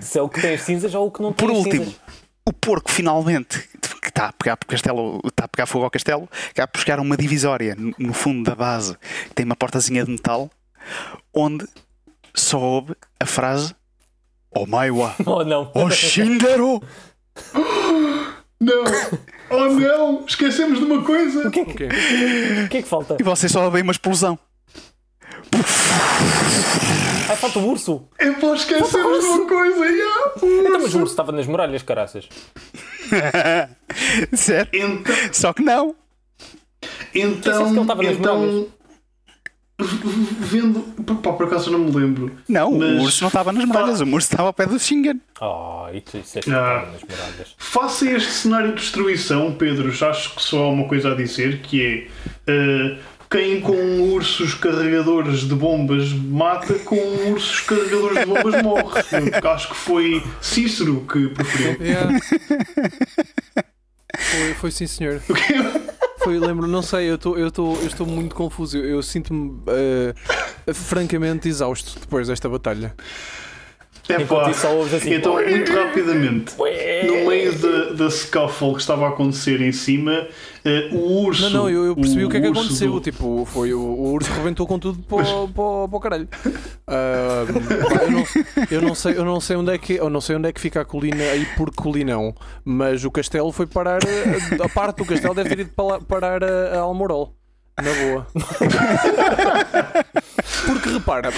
Se 0.00 0.18
é 0.18 0.22
o 0.22 0.28
que 0.28 0.40
tem 0.40 0.54
as 0.54 0.62
cinzas 0.62 0.94
ou 0.94 1.06
o 1.06 1.10
que 1.10 1.22
não 1.22 1.32
tem 1.32 1.46
Por 1.48 1.54
último, 1.56 1.84
cinzas. 1.84 2.00
o 2.44 2.52
porco 2.52 2.90
finalmente 2.90 3.58
que 4.02 4.08
está 4.08 4.26
a 4.28 4.32
pegar 4.32 4.56
por 4.56 4.66
castelo, 4.66 5.20
está 5.26 5.44
a 5.44 5.48
pegar 5.48 5.66
fogo 5.66 5.84
ao 5.84 5.90
castelo, 5.90 6.28
que 6.54 6.60
a 6.60 6.66
buscar 6.66 6.98
uma 7.00 7.16
divisória 7.16 7.74
no- 7.76 7.94
no 7.98 8.12
fundo 8.12 8.42
da 8.48 8.54
base 8.54 8.96
que 9.28 9.34
tem 9.34 9.44
uma 9.44 9.56
portazinha 9.56 10.04
de 10.04 10.10
metal, 10.12 10.48
onde 11.34 11.66
só 12.34 12.58
ouve 12.58 12.94
a 13.20 13.26
frase 13.26 13.74
Oh 14.54 14.64
Maiwa, 14.66 15.14
Oh 15.26 15.44
não. 15.44 15.70
Oh 15.74 15.90
Shindero! 15.90 16.82
não. 18.60 18.84
Oh 19.50 19.66
não. 19.68 20.24
Esquecemos 20.26 20.78
de 20.78 20.84
uma 20.84 21.02
coisa. 21.02 21.48
O 21.48 21.50
que, 21.50 21.60
é 21.60 21.64
que, 21.64 21.72
o 22.64 22.68
que 22.68 22.76
é 22.78 22.82
que 22.82 22.88
falta? 22.88 23.16
E 23.20 23.22
você 23.22 23.48
só 23.48 23.64
ouve 23.64 23.82
uma 23.82 23.92
explosão. 23.92 24.38
Ah, 27.28 27.36
falta 27.36 27.58
o 27.58 27.68
urso. 27.68 28.08
É 28.18 28.30
pá, 28.30 28.54
esquecemos 28.54 29.20
de 29.24 29.26
uma 29.30 29.46
coisa. 29.48 29.84
yeah. 29.86 30.32
Então, 30.42 30.80
mas 30.82 30.94
o 30.94 30.98
urso 31.00 31.12
estava 31.12 31.32
nas 31.32 31.46
muralhas, 31.46 31.82
caraças. 31.82 32.28
certo? 34.34 34.74
Então, 34.74 35.14
Só 35.32 35.52
que 35.52 35.62
não. 35.62 35.94
então, 37.14 37.64
que 37.64 37.70
ele 37.72 37.80
estava 37.80 38.02
nas 38.02 38.12
então 38.16 38.40
v- 38.42 38.68
vendo, 40.40 40.80
pá, 41.22 41.32
por 41.32 41.46
acaso 41.46 41.68
eu 41.70 41.78
não 41.78 41.84
me 41.86 41.90
lembro. 41.92 42.36
Não, 42.48 42.72
Mas 42.72 42.90
o 42.98 43.02
urso 43.02 43.22
não 43.24 43.28
estava 43.28 43.52
nas 43.52 43.64
muralhas, 43.64 44.00
o 44.00 44.04
urso 44.04 44.28
estava 44.30 44.48
ao 44.48 44.52
pé 44.52 44.66
do 44.66 44.78
Shingen. 44.78 45.20
Oh, 45.40 45.86
e 45.92 46.00
tu 46.00 46.18
disseste 46.18 46.48
que 46.50 46.56
Ah. 46.56 46.78
estava 46.78 46.92
nas 46.92 47.02
muralhas. 47.02 47.54
Face 47.58 48.08
a 48.08 48.12
este 48.12 48.30
cenário 48.32 48.68
de 48.70 48.80
destruição, 48.80 49.52
Pedro, 49.54 49.90
já 49.92 50.10
acho 50.10 50.34
que 50.34 50.42
só 50.42 50.64
há 50.64 50.68
uma 50.70 50.88
coisa 50.88 51.12
a 51.12 51.14
dizer, 51.14 51.60
que 51.60 51.84
é 51.84 52.08
eh, 52.46 52.98
quem 53.30 53.60
com 53.60 54.12
ursos 54.12 54.54
carregadores 54.54 55.40
de 55.40 55.54
bombas 55.54 56.12
mata, 56.12 56.74
com 56.80 56.96
ursos 57.30 57.60
carregadores 57.60 58.20
de 58.20 58.26
bombas 58.26 58.62
morre. 58.62 59.02
Eu 59.42 59.50
acho 59.50 59.68
que 59.68 59.76
foi 59.76 60.22
Cícero 60.40 61.04
que 61.10 61.28
preferiu. 61.28 61.76
Yeah. 61.80 62.18
Foi, 64.18 64.54
foi 64.54 64.70
sim, 64.70 64.86
senhor. 64.86 65.20
O 65.28 65.34
quê? 65.34 65.54
Foi, 66.18 66.38
lembro, 66.38 66.66
não 66.66 66.82
sei, 66.82 67.10
eu, 67.10 67.18
tô, 67.18 67.36
eu, 67.36 67.50
tô, 67.50 67.74
eu 67.76 67.86
estou 67.86 68.06
muito 68.06 68.34
confuso. 68.34 68.76
Eu, 68.78 68.84
eu 68.84 69.02
sinto-me 69.02 69.60
eh, 69.68 70.14
francamente 70.72 71.48
exausto 71.48 72.00
depois 72.00 72.28
desta 72.28 72.48
batalha. 72.48 72.94
É 74.08 74.24
pá. 74.24 74.48
assim. 74.48 75.14
Então, 75.14 75.34
muito 75.34 75.72
rapidamente, 75.72 76.54
no 76.56 77.28
meio 77.28 77.52
da, 77.58 77.92
da 77.92 78.10
scuffle 78.10 78.74
que 78.74 78.80
estava 78.80 79.06
a 79.06 79.08
acontecer 79.08 79.60
em 79.60 79.72
cima, 79.72 80.28
eh, 80.66 80.90
o 80.92 81.22
urso. 81.22 81.42
Não, 81.42 81.50
não, 81.50 81.70
eu, 81.70 81.84
eu 81.86 81.94
percebi 81.96 82.24
o, 82.24 82.28
que 82.28 82.36
é 82.36 82.40
que 82.40 82.46
aconteceu. 82.48 82.90
do- 82.92 83.00
Tipo, 83.00 83.44
foi 83.46 83.72
o, 83.72 83.80
o 83.80 84.12
urso 84.12 84.30
rebentou 84.32 84.66
com 84.66 84.78
tudo 84.78 85.02
para, 85.04 85.26
o- 85.26 85.50
o- 85.54 85.84
o 85.84 86.00
caralho. 86.00 86.26
Pá, 86.84 86.92
eu, 88.02 88.10
não, 88.10 88.24
eu 88.70 88.82
não 88.82 88.94
sei, 88.94 89.16
eu 89.18 89.24
não 89.24 89.40
sei 89.40 89.56
onde 89.56 89.72
é 89.72 89.78
que 89.78 89.94
eu 89.94 90.10
não 90.10 90.20
sei 90.20 90.36
onde 90.36 90.48
é 90.48 90.52
que 90.52 90.60
fica 90.60 90.80
a 90.80 90.84
colina 90.84 91.22
aí 91.24 91.46
por 91.56 91.70
colinão, 91.74 92.34
mas 92.64 93.04
o 93.04 93.10
castelo 93.10 93.50
foi 93.52 93.66
parar 93.66 94.00
a, 94.02 94.64
a 94.64 94.68
parte 94.68 94.98
do 94.98 95.04
castelo 95.06 95.34
deve 95.34 95.48
ter 95.50 95.60
ido 95.60 95.70
parar 96.08 96.42
a, 96.44 96.76
a 96.76 96.80
Almorol. 96.80 97.34
Na 97.78 97.92
boa. 97.92 98.26
Porque 100.66 100.88
repara, 100.88 101.28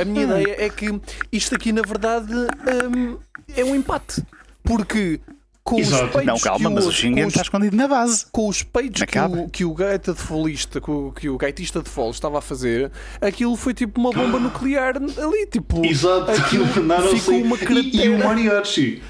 a 0.00 0.04
minha 0.04 0.22
ideia 0.24 0.54
é 0.64 0.68
que 0.70 1.00
isto 1.32 1.54
aqui 1.54 1.72
na 1.72 1.82
verdade 1.82 2.32
hum, 2.32 3.16
é 3.56 3.64
um 3.64 3.74
empate. 3.74 4.22
Porque 4.62 5.20
com 5.68 5.78
Exato. 5.78 6.04
os 6.06 6.10
peitos 6.12 6.26
Não, 6.26 6.38
calma, 6.38 6.68
que 6.70 6.74
mas 6.76 6.86
o 6.86 6.92
Shingen 6.92 7.26
está 7.28 7.42
escondido 7.42 7.76
na 7.76 7.86
base. 7.86 8.24
com 8.32 8.48
os 8.48 8.62
peitos 8.62 9.02
que 9.02 9.18
o, 9.18 9.48
que 9.50 9.64
o 9.66 9.74
gaita 9.74 10.14
de 10.14 10.18
folista, 10.20 10.80
que 10.80 10.90
o, 10.90 11.12
que 11.12 11.28
o 11.28 11.36
gaitista 11.36 11.82
de 11.82 11.90
foles 11.90 12.16
estava 12.16 12.38
a 12.38 12.40
fazer, 12.40 12.90
aquilo 13.20 13.54
foi 13.54 13.74
tipo 13.74 14.00
uma 14.00 14.10
bomba 14.10 14.38
nuclear 14.38 14.96
ali, 14.96 15.46
tipo. 15.46 15.84
Exato, 15.84 16.30
aquilo 16.30 16.64
mandaram 16.74 17.08
ficou 17.08 17.34
uma 17.42 17.56
E, 17.56 17.60
e 17.60 17.62
o 17.64 17.66
cratera. 17.66 18.18
mariachi. 18.24 19.02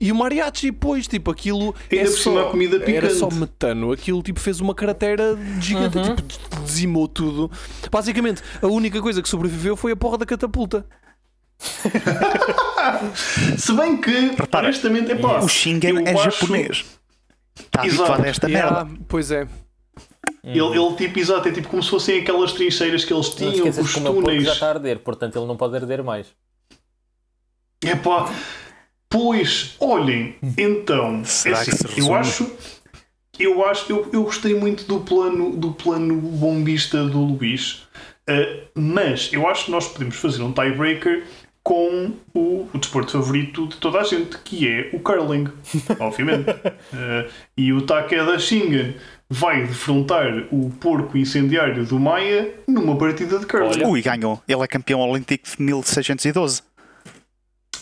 E 0.00 0.12
o 0.12 0.14
mariachi, 0.14 0.70
pois, 0.70 1.08
tipo, 1.08 1.32
aquilo 1.32 1.74
é 1.90 2.04
por 2.04 2.08
cima 2.12 2.40
só, 2.42 2.46
a 2.46 2.50
comida 2.52 2.76
era 2.88 3.10
só 3.10 3.26
picante. 3.26 3.40
metano, 3.40 3.90
aquilo 3.90 4.22
tipo 4.22 4.38
fez 4.38 4.60
uma 4.60 4.72
cratera 4.72 5.36
gigante, 5.60 5.98
Uhum. 5.98 6.14
tipo, 6.14 6.62
dizimou 6.64 7.08
tudo. 7.08 7.50
Basicamente, 7.90 8.40
a 8.62 8.68
única 8.68 9.02
coisa 9.02 9.20
que 9.20 9.28
sobreviveu 9.28 9.76
foi 9.76 9.90
a 9.90 9.96
porra 9.96 10.18
da 10.18 10.26
catapulta. 10.26 10.86
Se 13.58 13.72
bem 13.72 13.96
que, 14.00 14.10
Repara, 14.36 14.66
honestamente, 14.66 15.12
é 15.12 15.14
pá. 15.16 15.38
O 15.40 15.48
Shingen 15.48 16.00
eu 16.00 16.06
é 16.06 16.10
acho- 16.12 16.30
japonês. 16.40 16.84
Está 17.58 17.82
habituado 17.82 18.24
a 18.24 18.28
esta 18.28 18.48
Yeah, 18.48 18.84
merda. 18.84 19.00
pois 19.08 19.30
é. 19.30 19.46
Ele, 20.42 20.58
ele, 20.60 20.94
tipo, 20.96 21.18
exato, 21.18 21.48
é 21.48 21.52
tipo 21.52 21.68
como 21.68 21.82
se 21.82 21.88
fossem 21.90 22.20
aquelas 22.20 22.52
trincheiras 22.52 23.04
que 23.04 23.12
eles 23.14 23.28
tinham, 23.30 23.68
os 23.68 23.76
que 23.76 24.00
porco 24.00 24.00
já 24.00 24.10
túneis. 24.12 24.48
está 24.48 24.66
a 24.66 24.70
arder, 24.70 24.98
portanto 24.98 25.36
ele 25.38 25.46
não 25.46 25.56
pode 25.56 25.76
arder 25.76 26.02
mais. 26.02 26.26
É 27.84 27.94
pá. 27.94 28.30
Pois, 29.08 29.76
olhem, 29.78 30.34
então, 30.58 31.20
é 31.20 31.24
Será 31.24 31.60
assim, 31.60 31.70
que 31.70 31.76
se 31.94 32.00
eu 32.00 32.12
acho, 32.14 32.50
eu 33.38 33.64
acho, 33.66 33.92
eu, 33.92 34.10
eu 34.12 34.24
gostei 34.24 34.54
muito 34.54 34.84
do 34.86 35.00
plano, 35.00 35.50
do 35.56 35.72
plano 35.72 36.16
bombista 36.20 37.04
do 37.06 37.20
Luís, 37.20 37.82
eh, 38.28 38.64
mas 38.74 39.30
eu 39.32 39.46
acho 39.48 39.66
que 39.66 39.70
nós 39.70 39.86
podemos 39.86 40.16
fazer 40.16 40.42
um 40.42 40.52
tiebreaker 40.52 41.24
com 41.64 42.12
o, 42.34 42.68
o 42.74 42.78
desporto 42.78 43.12
favorito 43.12 43.66
de 43.66 43.78
toda 43.78 43.98
a 43.98 44.04
gente, 44.04 44.36
que 44.44 44.68
é 44.68 44.90
o 44.92 45.00
curling, 45.00 45.48
obviamente. 45.98 46.50
Eh, 46.94 47.28
e 47.56 47.72
o 47.72 47.80
Takeda 47.80 48.38
Shingen 48.38 48.94
vai 49.30 49.62
defrontar 49.66 50.44
o 50.52 50.68
porco 50.78 51.16
incendiário 51.16 51.86
do 51.86 51.98
Maia 51.98 52.52
numa 52.68 52.96
partida 52.98 53.38
de 53.38 53.46
curling. 53.46 53.76
Olha. 53.82 53.88
Ui, 53.88 54.02
ganhou. 54.02 54.42
Ele 54.46 54.62
é 54.62 54.66
campeão 54.66 55.00
olímpico 55.00 55.48
de 55.56 55.62
1612. 55.62 56.62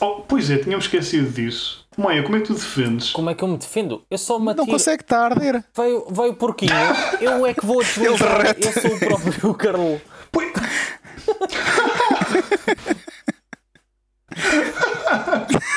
Oh, 0.00 0.20
pois 0.28 0.48
é, 0.48 0.58
tínhamos 0.58 0.84
esquecido 0.84 1.28
disso. 1.30 1.84
Maia, 1.98 2.22
como 2.22 2.36
é 2.36 2.40
que 2.40 2.46
tu 2.46 2.54
defendes? 2.54 3.10
Como 3.10 3.30
é 3.30 3.34
que 3.34 3.42
eu 3.42 3.48
me 3.48 3.58
defendo? 3.58 4.02
Eu 4.08 4.16
só 4.16 4.38
me 4.38 4.54
Não 4.54 4.64
consegue 4.64 5.02
estar 5.02 5.18
a 5.18 5.24
arder. 5.26 5.64
Vai, 5.74 5.90
vai 6.08 6.28
o 6.28 6.34
porquinho, 6.34 6.72
eu 7.20 7.44
é 7.44 7.52
que 7.52 7.66
vou 7.66 7.82
derrete. 7.82 8.64
Eu 8.66 8.72
sou 8.80 8.94
o 8.94 8.98
próprio 8.98 9.54
Carlo. 9.58 10.00
Pois- 10.30 10.52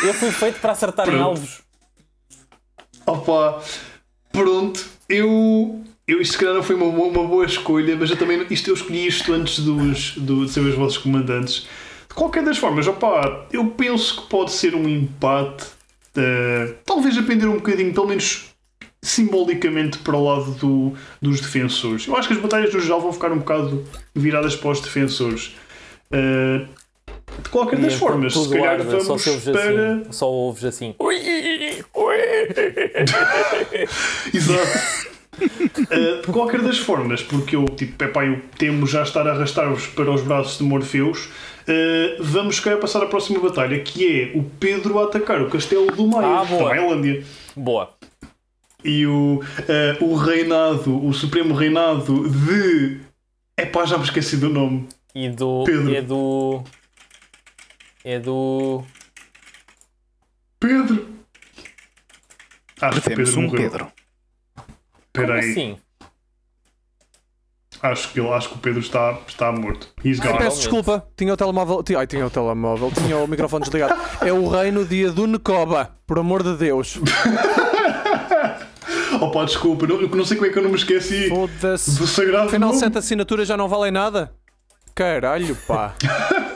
Eu 0.04 0.14
fui 0.14 0.32
feito 0.32 0.60
para 0.60 0.72
acertar 0.74 1.08
em 1.08 1.12
Pronto. 1.12 1.24
alvos. 1.24 1.62
Opa, 3.06 3.62
pronto, 4.32 4.86
eu. 5.10 5.84
Eu 6.08 6.22
isto 6.22 6.34
se 6.34 6.38
calhar 6.38 6.54
não 6.54 6.62
foi 6.62 6.76
uma, 6.76 6.92
boa- 6.92 7.08
uma 7.08 7.28
boa 7.28 7.46
escolha, 7.46 7.96
mas 7.96 8.12
eu 8.12 8.18
também 8.18 8.46
isto, 8.52 8.70
eu 8.70 8.76
escolhi 8.76 9.08
isto 9.08 9.34
antes 9.34 9.60
dos, 9.60 10.12
do, 10.18 10.46
de 10.46 10.52
ser 10.52 10.60
os 10.60 10.76
vossos 10.76 11.00
comandantes. 11.00 11.66
De 12.08 12.14
qualquer 12.14 12.44
das 12.44 12.58
formas, 12.60 12.86
opa, 12.88 13.48
eu 13.52 13.66
penso 13.72 14.22
que 14.22 14.30
pode 14.30 14.52
ser 14.52 14.76
um 14.76 14.88
empate, 14.88 15.66
eh, 16.16 16.76
talvez 16.86 17.18
a 17.18 17.24
pender 17.24 17.50
um 17.50 17.56
bocadinho, 17.56 17.92
pelo 17.92 18.08
menos 18.08 18.46
simbolicamente, 19.02 19.98
para 20.00 20.16
o 20.16 20.24
lado 20.24 20.52
do, 20.52 20.94
dos 21.20 21.42
defensores. 21.42 22.06
Eu 22.08 22.16
acho 22.16 22.28
que 22.28 22.36
as 22.36 22.40
batalhas 22.40 22.72
no 22.72 22.80
geral 22.80 23.02
vão 23.02 23.12
ficar 23.12 23.32
um 23.32 23.40
bocado 23.40 23.84
viradas 24.14 24.56
para 24.56 24.70
os 24.70 24.80
defensores. 24.82 25.56
Eh, 26.12 26.68
de 27.42 27.50
qualquer 27.50 27.80
das 27.80 27.94
E 27.94 27.98
formas, 27.98 28.34
se 28.34 28.50
calhar 28.50 28.74
arde, 28.74 28.84
vamos 28.86 29.06
só 29.06 29.14
ouves 29.32 29.44
para. 29.46 29.94
assim. 29.94 30.04
Só 30.12 30.30
ouves 30.30 30.66
assim. 30.66 30.94
Exato. 34.34 35.16
Uh, 35.38 36.22
de 36.26 36.32
qualquer 36.32 36.62
das 36.62 36.78
formas, 36.78 37.22
porque 37.22 37.56
eu, 37.58 37.66
tipo, 37.66 38.02
epá, 38.04 38.26
eu 38.26 38.40
temo 38.58 38.88
já 38.88 39.04
estar 39.04 39.28
a 39.28 39.32
arrastar-vos 39.34 39.86
para 39.88 40.10
os 40.10 40.22
braços 40.22 40.58
de 40.58 40.64
Morfeus, 40.64 41.26
uh, 41.26 41.30
vamos 42.22 42.60
querer 42.62 42.78
passar 42.78 43.04
à 43.04 43.06
próxima 43.06 43.40
batalha, 43.40 43.78
que 43.80 44.32
é 44.34 44.38
o 44.38 44.44
Pedro 44.44 44.98
a 45.00 45.04
atacar 45.04 45.42
o 45.42 45.50
castelo 45.50 45.92
do 45.92 46.08
Maia, 46.08 46.40
Ah, 46.40 46.44
da 46.46 46.64
Mailândia. 46.64 47.24
Boa. 47.56 47.90
E 48.84 49.06
o, 49.06 49.42
uh, 49.42 50.06
o 50.06 50.16
reinado, 50.16 51.06
o 51.06 51.14
supremo 51.14 51.54
reinado 51.54 52.30
de. 52.30 53.00
Epá, 53.58 53.86
já 53.86 53.98
me 53.98 54.04
esqueci 54.06 54.38
do 54.38 54.50
nome. 54.50 54.88
E 55.14 55.28
do. 55.30 55.64
Pedro. 55.66 55.94
É 55.96 56.02
do. 56.02 56.64
É 58.08 58.20
do. 58.20 58.84
Pedro. 60.60 61.10
Acho 62.82 63.02
que 63.02 63.08
o 63.08 63.16
Perdemos 63.16 63.30
Pedro 63.32 63.40
um 63.40 63.44
morreu. 63.50 63.62
Pedro. 63.72 63.88
Como 64.56 64.68
Espera 65.08 65.34
aí. 65.42 65.52
assim? 65.52 65.78
Acho, 67.82 68.12
que, 68.14 68.20
ele- 68.20 68.30
acho 68.30 68.50
que 68.50 68.56
o 68.56 68.58
Pedro 68.60 68.80
está, 68.80 69.18
está 69.28 69.52
morto. 69.52 69.88
He's 70.04 70.20
gone. 70.20 70.38
Peço 70.38 70.58
desculpa, 70.60 71.06
tinha 71.18 71.34
o 71.34 71.38
telemóvel. 71.38 71.84
Ai, 71.98 72.06
tinha 72.08 72.26
o 72.26 72.30
telemóvel, 72.30 72.92
tinha 72.92 73.18
o 73.18 73.28
microfone 73.28 73.64
desligado. 73.64 74.00
É 74.22 74.32
o 74.32 74.48
reino 74.48 74.86
dia 74.86 75.12
do 75.12 75.26
Necoba, 75.28 75.96
por 76.08 76.18
amor 76.20 76.42
de 76.44 76.56
Deus. 76.58 76.98
Opa, 79.22 79.46
desculpa, 79.46 79.88
não, 79.88 80.02
eu 80.02 80.10
não 80.10 80.26
sei 80.26 80.38
como 80.38 80.50
é 80.50 80.54
que 80.54 80.60
eu 80.60 80.64
não 80.64 80.70
me 80.72 80.76
esqueci 80.76 81.30
Foda-se. 81.30 81.98
do 81.98 82.06
sagrado 82.08 82.48
Afinal, 82.50 82.70
nome. 82.70 82.80
sete 82.80 82.98
assinaturas 82.98 83.48
já 83.48 83.56
não 83.58 83.68
valem 83.70 83.92
nada? 83.92 84.34
Caralho, 84.94 85.56
pá. 85.68 85.94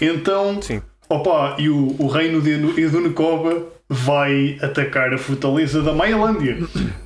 Então, 0.00 0.60
Sim. 0.62 0.82
opa, 1.08 1.56
e 1.58 1.68
o, 1.68 1.96
o 1.98 2.06
reino 2.06 2.40
de 2.40 2.50
Edunecoba 2.80 3.66
vai 3.88 4.58
atacar 4.62 5.12
a 5.12 5.18
fortaleza 5.18 5.82
da 5.82 5.92
Maialândia. 5.92 6.56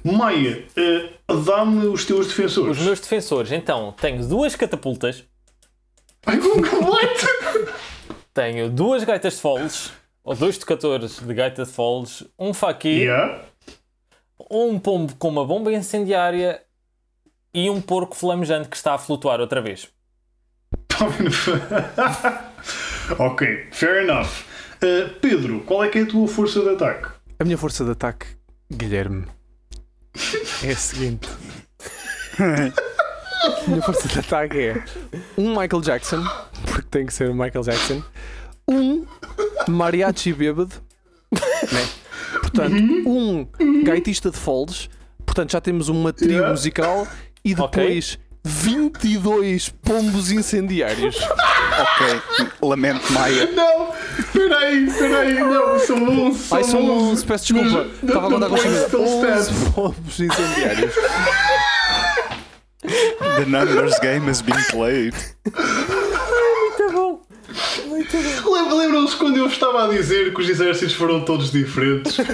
Maia, 0.04 0.64
eh, 0.76 1.08
dá-me 1.44 1.86
os 1.86 2.04
teus 2.04 2.28
defensores. 2.28 2.78
Os 2.78 2.84
meus 2.84 3.00
defensores, 3.00 3.50
então, 3.50 3.92
tenho 4.00 4.24
duas 4.26 4.54
catapultas, 4.54 5.24
what? 6.26 7.72
tenho 8.32 8.68
duas 8.70 9.04
gaitas 9.04 9.34
de 9.34 9.40
foles, 9.40 9.92
ou 10.22 10.34
dois 10.34 10.58
tocadores 10.58 11.18
de 11.20 11.34
gaita 11.34 11.64
de 11.64 11.70
foles, 11.70 12.24
um 12.38 12.52
faqui, 12.52 13.02
Yeah. 13.04 13.40
um 14.50 14.78
pombo 14.78 15.14
com 15.16 15.28
uma 15.28 15.44
bomba 15.44 15.72
incendiária 15.72 16.62
e 17.54 17.70
um 17.70 17.80
porco 17.80 18.14
flamejante 18.14 18.68
que 18.68 18.76
está 18.76 18.94
a 18.94 18.98
flutuar 18.98 19.40
outra 19.40 19.60
vez. 19.60 19.88
ok, 23.18 23.66
fair 23.70 24.04
enough. 24.04 24.44
Eh, 24.80 25.08
Pedro, 25.20 25.60
qual 25.60 25.84
é 25.84 25.88
que 25.88 25.98
é 25.98 26.02
a 26.02 26.06
tua 26.06 26.26
força 26.26 26.60
de 26.60 26.70
ataque? 26.70 27.08
A 27.38 27.44
minha 27.44 27.58
força 27.58 27.84
de 27.84 27.90
ataque, 27.90 28.26
Guilherme, 28.72 29.26
é 30.62 30.70
a 30.70 30.76
seguinte. 30.76 31.28
A 32.38 33.68
minha 33.68 33.82
força 33.82 34.08
de 34.08 34.18
ataque 34.18 34.58
é 34.58 34.84
um 35.36 35.50
Michael 35.50 35.82
Jackson, 35.82 36.24
porque 36.64 36.88
tem 36.90 37.06
que 37.06 37.14
ser 37.14 37.30
o 37.30 37.34
Michael 37.34 37.62
Jackson, 37.62 38.02
um 38.68 39.06
mariachi 39.68 40.32
bêbado, 40.32 40.74
né? 41.32 41.88
portanto, 42.40 42.74
um 43.06 43.46
gaitista 43.84 44.30
de 44.30 44.36
folds, 44.36 44.90
portanto 45.24 45.52
já 45.52 45.60
temos 45.60 45.88
uma 45.88 46.12
trio 46.12 46.48
musical 46.48 47.06
e 47.44 47.54
depois 47.54 48.18
22 48.46 49.68
pombos 49.82 50.30
incendiários. 50.30 51.16
Ok, 51.20 52.20
lamento, 52.62 53.12
Maia. 53.12 53.50
Não, 53.52 53.88
peraí, 54.32 54.86
peraí, 54.90 55.34
não, 55.34 55.78
são 55.80 55.96
11. 56.28 56.38
São 56.38 56.56
Ai, 56.56 56.64
são 56.64 56.80
11. 56.80 56.90
11, 57.10 57.26
peço 57.26 57.52
desculpa. 57.54 57.86
Estava 58.02 58.26
a 58.26 58.30
contar 58.30 58.48
com 58.48 58.54
os 58.54 58.60
still 58.62 59.02
11 59.02 59.16
stats. 59.18 59.68
pombos 59.74 60.20
incendiários. 60.20 60.94
The 63.36 63.44
numbers 63.46 63.98
game 64.00 64.28
has 64.30 64.40
been 64.40 64.62
played. 64.70 65.14
Muito 65.44 66.92
bom! 66.92 67.20
Muito 67.88 68.16
bom! 68.16 68.52
Lem- 68.52 68.78
Lembram-se 68.86 69.16
quando 69.16 69.36
eu 69.38 69.46
estava 69.48 69.86
a 69.86 69.88
dizer 69.88 70.32
que 70.32 70.40
os 70.40 70.48
exércitos 70.48 70.94
foram 70.94 71.20
todos 71.24 71.50
diferentes? 71.50 72.16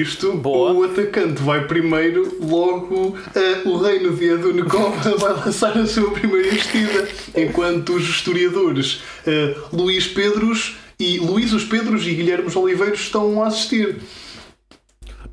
isto. 0.00 0.32
Boa. 0.34 0.72
O 0.72 0.84
atacante 0.84 1.42
vai 1.42 1.66
primeiro, 1.66 2.36
logo 2.40 3.16
ah, 3.34 3.68
o 3.68 3.76
reino 3.76 4.14
de 4.16 4.30
Adunecova 4.30 5.10
vai 5.16 5.32
lançar 5.44 5.76
a 5.76 5.86
sua 5.86 6.10
primeira 6.10 6.48
investida, 6.48 7.08
enquanto 7.36 7.94
os 7.94 8.08
historiadores 8.08 9.02
ah, 9.26 9.68
Luís 9.72 10.06
Pedros 10.06 10.76
e 10.98 11.18
Luís 11.18 11.52
os 11.52 11.64
Pedros 11.64 12.06
e 12.06 12.14
Guilherme 12.14 12.50
Oliveiros 12.54 13.00
estão 13.00 13.42
a 13.42 13.48
assistir. 13.48 13.96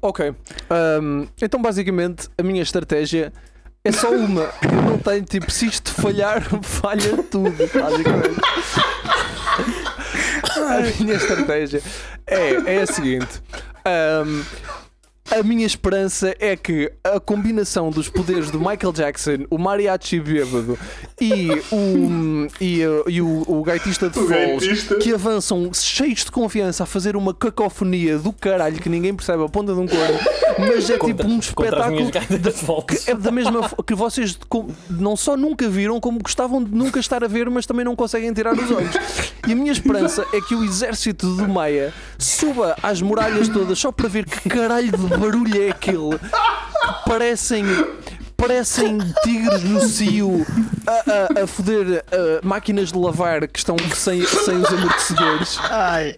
Ok. 0.02 0.34
Ahm, 0.70 1.28
então, 1.42 1.62
basicamente, 1.62 2.30
a 2.38 2.44
minha 2.44 2.62
estratégia 2.62 3.34
é 3.84 3.92
só 3.92 4.10
uma. 4.12 4.50
Eu 4.64 4.82
não 4.82 4.98
tenho, 4.98 5.24
tipo, 5.24 5.52
se 5.52 5.68
isto 5.68 5.92
falhar, 5.94 6.42
falha 6.64 7.24
tudo, 7.24 7.52
basicamente. 7.52 8.40
A 10.60 11.04
minha 11.04 11.16
estratégia 11.16 11.82
é, 12.28 12.76
é 12.76 12.82
a 12.82 12.86
seguinte. 12.86 13.42
Um, 13.86 14.46
a 15.32 15.44
minha 15.44 15.66
esperança 15.66 16.36
é 16.40 16.56
que 16.56 16.92
a 17.04 17.20
combinação 17.20 17.90
dos 17.92 18.10
poderes 18.10 18.50
do 18.50 18.60
Michael 18.60 18.92
Jackson, 18.92 19.46
o 19.50 19.58
mariachi 19.58 20.20
bêbado 20.20 20.78
e 21.22 21.50
o, 21.72 22.48
e, 22.60 22.82
e 23.08 23.22
o, 23.22 23.44
o 23.48 23.64
gaitista 23.64 24.10
de 24.10 24.26
gaitista. 24.26 24.96
que 24.96 25.14
avançam 25.14 25.70
cheios 25.74 26.26
de 26.26 26.32
confiança 26.32 26.84
a 26.84 26.86
fazer 26.86 27.16
uma 27.16 27.34
cacofonia 27.34 28.18
do 28.18 28.34
caralho 28.34 28.80
que 28.82 28.90
ninguém 28.90 29.14
percebe 29.14 29.44
a 29.44 29.50
ponta 29.50 29.74
de 29.74 29.80
um 29.80 29.88
corno, 29.88 30.20
mas 30.58 30.90
é 30.90 30.98
tipo 30.98 31.28
um 31.28 31.40
Contra 31.40 31.68
espetáculo 31.68 32.12
voltas. 32.64 33.08
é 33.08 33.14
da 33.14 33.32
mesma 33.32 33.70
que 33.86 33.94
vocês 33.94 34.38
não 34.90 35.16
só 35.16 35.38
nunca 35.38 35.70
viram, 35.70 36.00
como 36.00 36.20
gostavam 36.20 36.64
de 36.64 36.74
nunca 36.74 37.00
estar 37.00 37.24
a 37.24 37.28
ver, 37.28 37.50
mas 37.50 37.66
também 37.66 37.86
não 37.86 37.96
conseguem 37.96 38.34
tirar 38.34 38.54
os 38.54 38.72
olhos. 38.72 38.96
E 39.48 39.54
a 39.54 39.56
minha 39.56 39.72
esperança 39.72 40.26
é 40.34 40.42
que 40.42 40.56
o 40.56 40.64
exército 40.64 41.36
do 41.36 41.48
Maia 41.48 41.94
suba 42.18 42.76
às 42.82 43.02
muralhas 43.02 43.48
todas 43.48 43.78
só 43.80 43.92
para 43.92 44.08
ver 44.08 44.26
que 44.26 44.50
caralho 44.50 44.92
de 44.92 45.19
barulho 45.20 45.64
é 45.64 45.70
aquele. 45.70 46.18
Que 46.18 47.10
parecem. 47.10 47.66
Parecem 48.38 48.98
tigres 49.22 49.64
no 49.64 49.82
cio 49.82 50.46
a, 50.88 51.42
a, 51.42 51.44
a 51.44 51.48
foder 51.48 52.06
ah, 52.10 52.40
máquinas 52.42 52.90
de 52.90 52.98
lavar 52.98 53.46
que 53.46 53.60
estão 53.60 53.76
sem, 53.94 54.26
sem 54.26 54.56
os 54.56 54.70
amortecedores 54.70 55.60
Ai. 55.70 56.16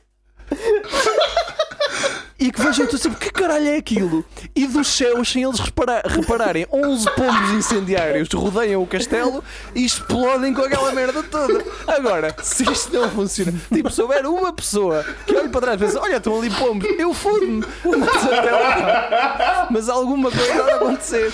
E 2.41 2.51
que 2.51 2.59
vejam 2.61 2.85
tudo 2.87 2.97
sempre 2.99 3.19
que 3.19 3.31
caralho 3.31 3.67
é 3.69 3.77
aquilo? 3.77 4.25
E 4.55 4.65
dos 4.67 4.87
céus, 4.87 5.31
sem 5.31 5.43
eles 5.43 5.59
repara- 5.59 6.01
repararem, 6.05 6.65
11 6.73 7.09
pombos 7.11 7.51
incendiários 7.51 8.27
rodeiam 8.33 8.81
o 8.81 8.87
castelo 8.87 9.43
e 9.75 9.85
explodem 9.85 10.53
com 10.53 10.61
aquela 10.63 10.91
merda 10.91 11.21
toda. 11.23 11.63
Agora, 11.87 12.35
se 12.41 12.63
isto 12.69 12.91
não 12.97 13.09
funciona, 13.09 13.53
tipo, 13.71 13.89
se 13.89 14.01
houver 14.01 14.25
uma 14.25 14.51
pessoa 14.51 15.05
que 15.25 15.35
olhe 15.35 15.49
para 15.49 15.61
trás 15.61 15.81
e 15.81 15.85
pensa: 15.85 16.01
Olha, 16.01 16.17
estão 16.17 16.37
ali 16.37 16.49
pombos, 16.49 16.89
eu 16.99 17.13
fodo-me, 17.13 17.63
mas 17.85 18.23
até 18.25 18.51
lá, 18.51 19.67
mas 19.69 19.87
alguma 19.87 20.31
coisa 20.31 20.63
vai 20.63 20.73
acontecer. 20.73 21.31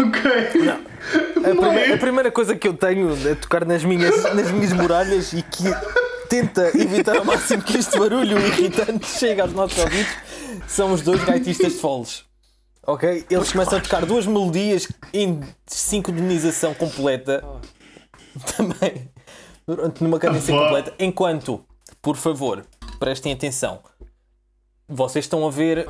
Ok. 0.00 0.70
A, 1.38 1.40
prime- 1.42 1.92
a 1.94 1.98
primeira 1.98 2.30
coisa 2.30 2.54
que 2.54 2.68
eu 2.68 2.74
tenho 2.74 3.16
é 3.28 3.34
tocar 3.34 3.64
nas 3.64 3.82
minhas, 3.84 4.22
nas 4.34 4.50
minhas 4.50 4.72
muralhas 4.72 5.32
e 5.32 5.42
que 5.42 5.64
tenta 6.32 6.68
evitar 6.78 7.18
ao 7.18 7.26
máximo 7.26 7.62
que 7.62 7.76
este 7.76 7.98
barulho 7.98 8.38
irritante 8.38 9.06
chegue 9.06 9.42
aos 9.42 9.52
nossos 9.52 9.78
ouvidos 9.78 10.12
são 10.66 10.90
os 10.94 11.02
dois 11.02 11.22
gaitistas 11.24 11.74
de 11.74 11.78
foles. 11.78 12.24
Ok? 12.86 13.26
Eles 13.28 13.52
começam 13.52 13.76
a 13.76 13.80
tocar 13.82 14.06
duas 14.06 14.24
melodias 14.26 14.88
em 15.12 15.40
sincronização 15.66 16.72
completa. 16.72 17.44
Também. 18.56 19.10
Durante 19.66 20.02
numa 20.02 20.18
cadência 20.18 20.56
completa. 20.56 20.94
Enquanto, 20.98 21.62
por 22.00 22.16
favor, 22.16 22.64
prestem 22.98 23.34
atenção. 23.34 23.80
Vocês 24.88 25.26
estão 25.26 25.46
a 25.46 25.50
ver 25.50 25.86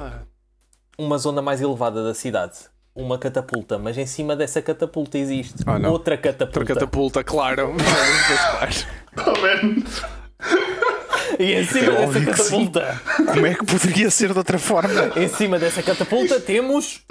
uma 0.98 1.18
zona 1.18 1.40
mais 1.40 1.60
elevada 1.60 2.02
da 2.02 2.14
cidade. 2.14 2.58
Uma 2.94 3.16
catapulta, 3.16 3.78
mas 3.78 3.96
em 3.96 4.06
cima 4.06 4.34
dessa 4.34 4.60
catapulta 4.60 5.16
existe 5.16 5.64
não. 5.64 5.92
outra 5.92 6.18
catapulta. 6.18 6.58
Outra 6.58 6.74
catapulta, 6.74 7.24
claro. 7.24 7.72
Oh. 9.14 10.21
E 11.38 11.54
em 11.54 11.64
cima 11.64 11.92
É 11.92 12.06
dessa 12.06 12.24
catapulta, 12.24 13.02
Como 13.32 13.46
é 13.46 13.54
que 13.54 13.64
poderia 13.64 14.10
ser 14.10 14.32
de 14.32 14.38
outra 14.38 14.58
forma? 14.58 15.12
em 15.16 15.28
cima 15.28 15.58
dessa 15.58 15.82
catapulta 15.82 16.38
temos 16.40 17.02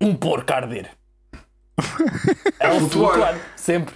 um 0.00 0.14
porco 0.14 0.52
a 0.52 0.56
arder. 0.56 0.90
É 2.60 2.68
um 2.72 2.88
flutuar. 2.88 3.36
sempre. 3.56 3.94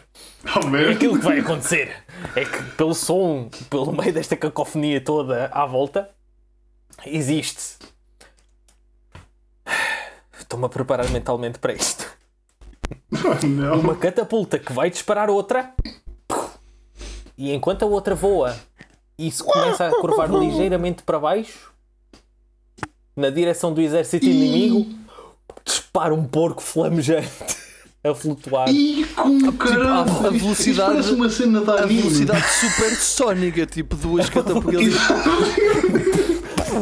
Oh, 0.56 0.76
E 0.76 0.92
aquilo 0.92 1.18
que 1.18 1.24
vai 1.24 1.38
acontecer 1.40 1.94
é 2.34 2.44
que 2.44 2.62
pelo 2.76 2.94
som, 2.94 3.48
pelo 3.68 3.92
meio 3.92 4.12
desta 4.12 4.36
cacofonia 4.36 5.00
toda 5.00 5.46
à 5.52 5.66
volta, 5.66 6.10
existe. 7.06 7.76
Estou-me 10.38 10.64
a 10.66 10.68
preparar 10.68 11.08
mentalmente 11.10 11.58
para 11.58 11.72
isto. 11.72 12.06
Oh, 13.12 13.46
não. 13.46 13.80
Uma 13.80 13.96
catapulta 13.96 14.58
que 14.58 14.72
vai 14.72 14.88
disparar 14.90 15.28
outra. 15.28 15.72
E 17.36 17.52
enquanto 17.52 17.82
a 17.82 17.86
outra 17.86 18.14
voa 18.14 18.56
e 19.18 19.30
se 19.30 19.42
começa 19.42 19.86
a 19.88 19.90
curvar 19.90 20.30
ligeiramente 20.32 21.02
para 21.02 21.18
baixo, 21.18 21.72
na 23.16 23.30
direção 23.30 23.72
do 23.74 23.80
exército 23.80 24.24
inimigo, 24.26 24.86
dispara 25.64 26.14
um 26.14 26.24
porco 26.24 26.62
flamejante 26.62 27.28
a 28.04 28.14
flutuar. 28.14 28.68
Ih, 28.70 29.04
com 29.16 29.52
caralho. 29.52 30.26
a 30.26 30.30
velocidade- 30.30 30.92
parece 30.92 31.10
uma 31.12 31.28
cena 31.28 31.60
da 31.62 31.82
A 31.82 31.86
velocidade 31.86 32.46
supersónica, 32.48 33.66
tipo 33.66 33.96
duas 33.96 34.30
catapultas. 34.30 34.94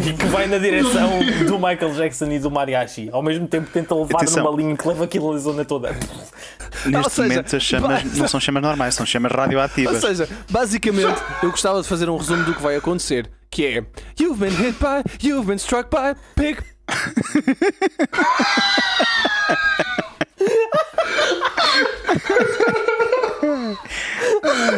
E 0.05 0.13
que 0.13 0.27
vai 0.27 0.47
na 0.47 0.59
direção 0.59 1.19
do 1.47 1.55
Michael 1.59 1.95
Jackson 1.95 2.27
e 2.27 2.39
do 2.39 2.51
Mariachi. 2.51 3.09
Ao 3.13 3.23
mesmo 3.23 3.47
tempo 3.47 3.69
tenta 3.73 3.95
levar 3.95 4.17
Atenção. 4.17 4.45
numa 4.45 4.57
linha 4.57 4.77
que 4.77 4.87
leva 4.87 5.05
aquilo 5.05 5.33
na 5.33 5.39
zona 5.39 5.65
toda. 5.65 5.95
Neste 6.85 7.11
seja, 7.13 7.29
momento 7.29 7.57
as 7.57 7.63
chamas 7.63 8.03
vai- 8.03 8.05
não 8.17 8.29
são 8.29 8.39
chamas 8.41 8.63
normais, 8.63 8.95
são 8.95 9.07
chamas 9.07 9.33
Ou 9.33 9.39
radioativas. 9.39 10.01
seja, 10.01 10.29
basicamente, 10.51 11.21
eu 11.43 11.51
gostava 11.51 11.81
de 11.83 11.89
fazer 11.89 12.09
um 12.11 12.17
resumo 12.17 12.45
do 12.45 12.55
que 12.55 12.63
vai 12.63 12.77
acontecer, 12.77 13.29
que 13.51 13.65
é 13.67 13.85
You've 14.21 14.39
been 14.39 14.55
hit 14.55 14.77
by, 14.79 15.03
you've 15.27 15.47
been 15.47 15.57
struck 15.59 15.89
by, 15.91 16.15
pig. 16.37 16.59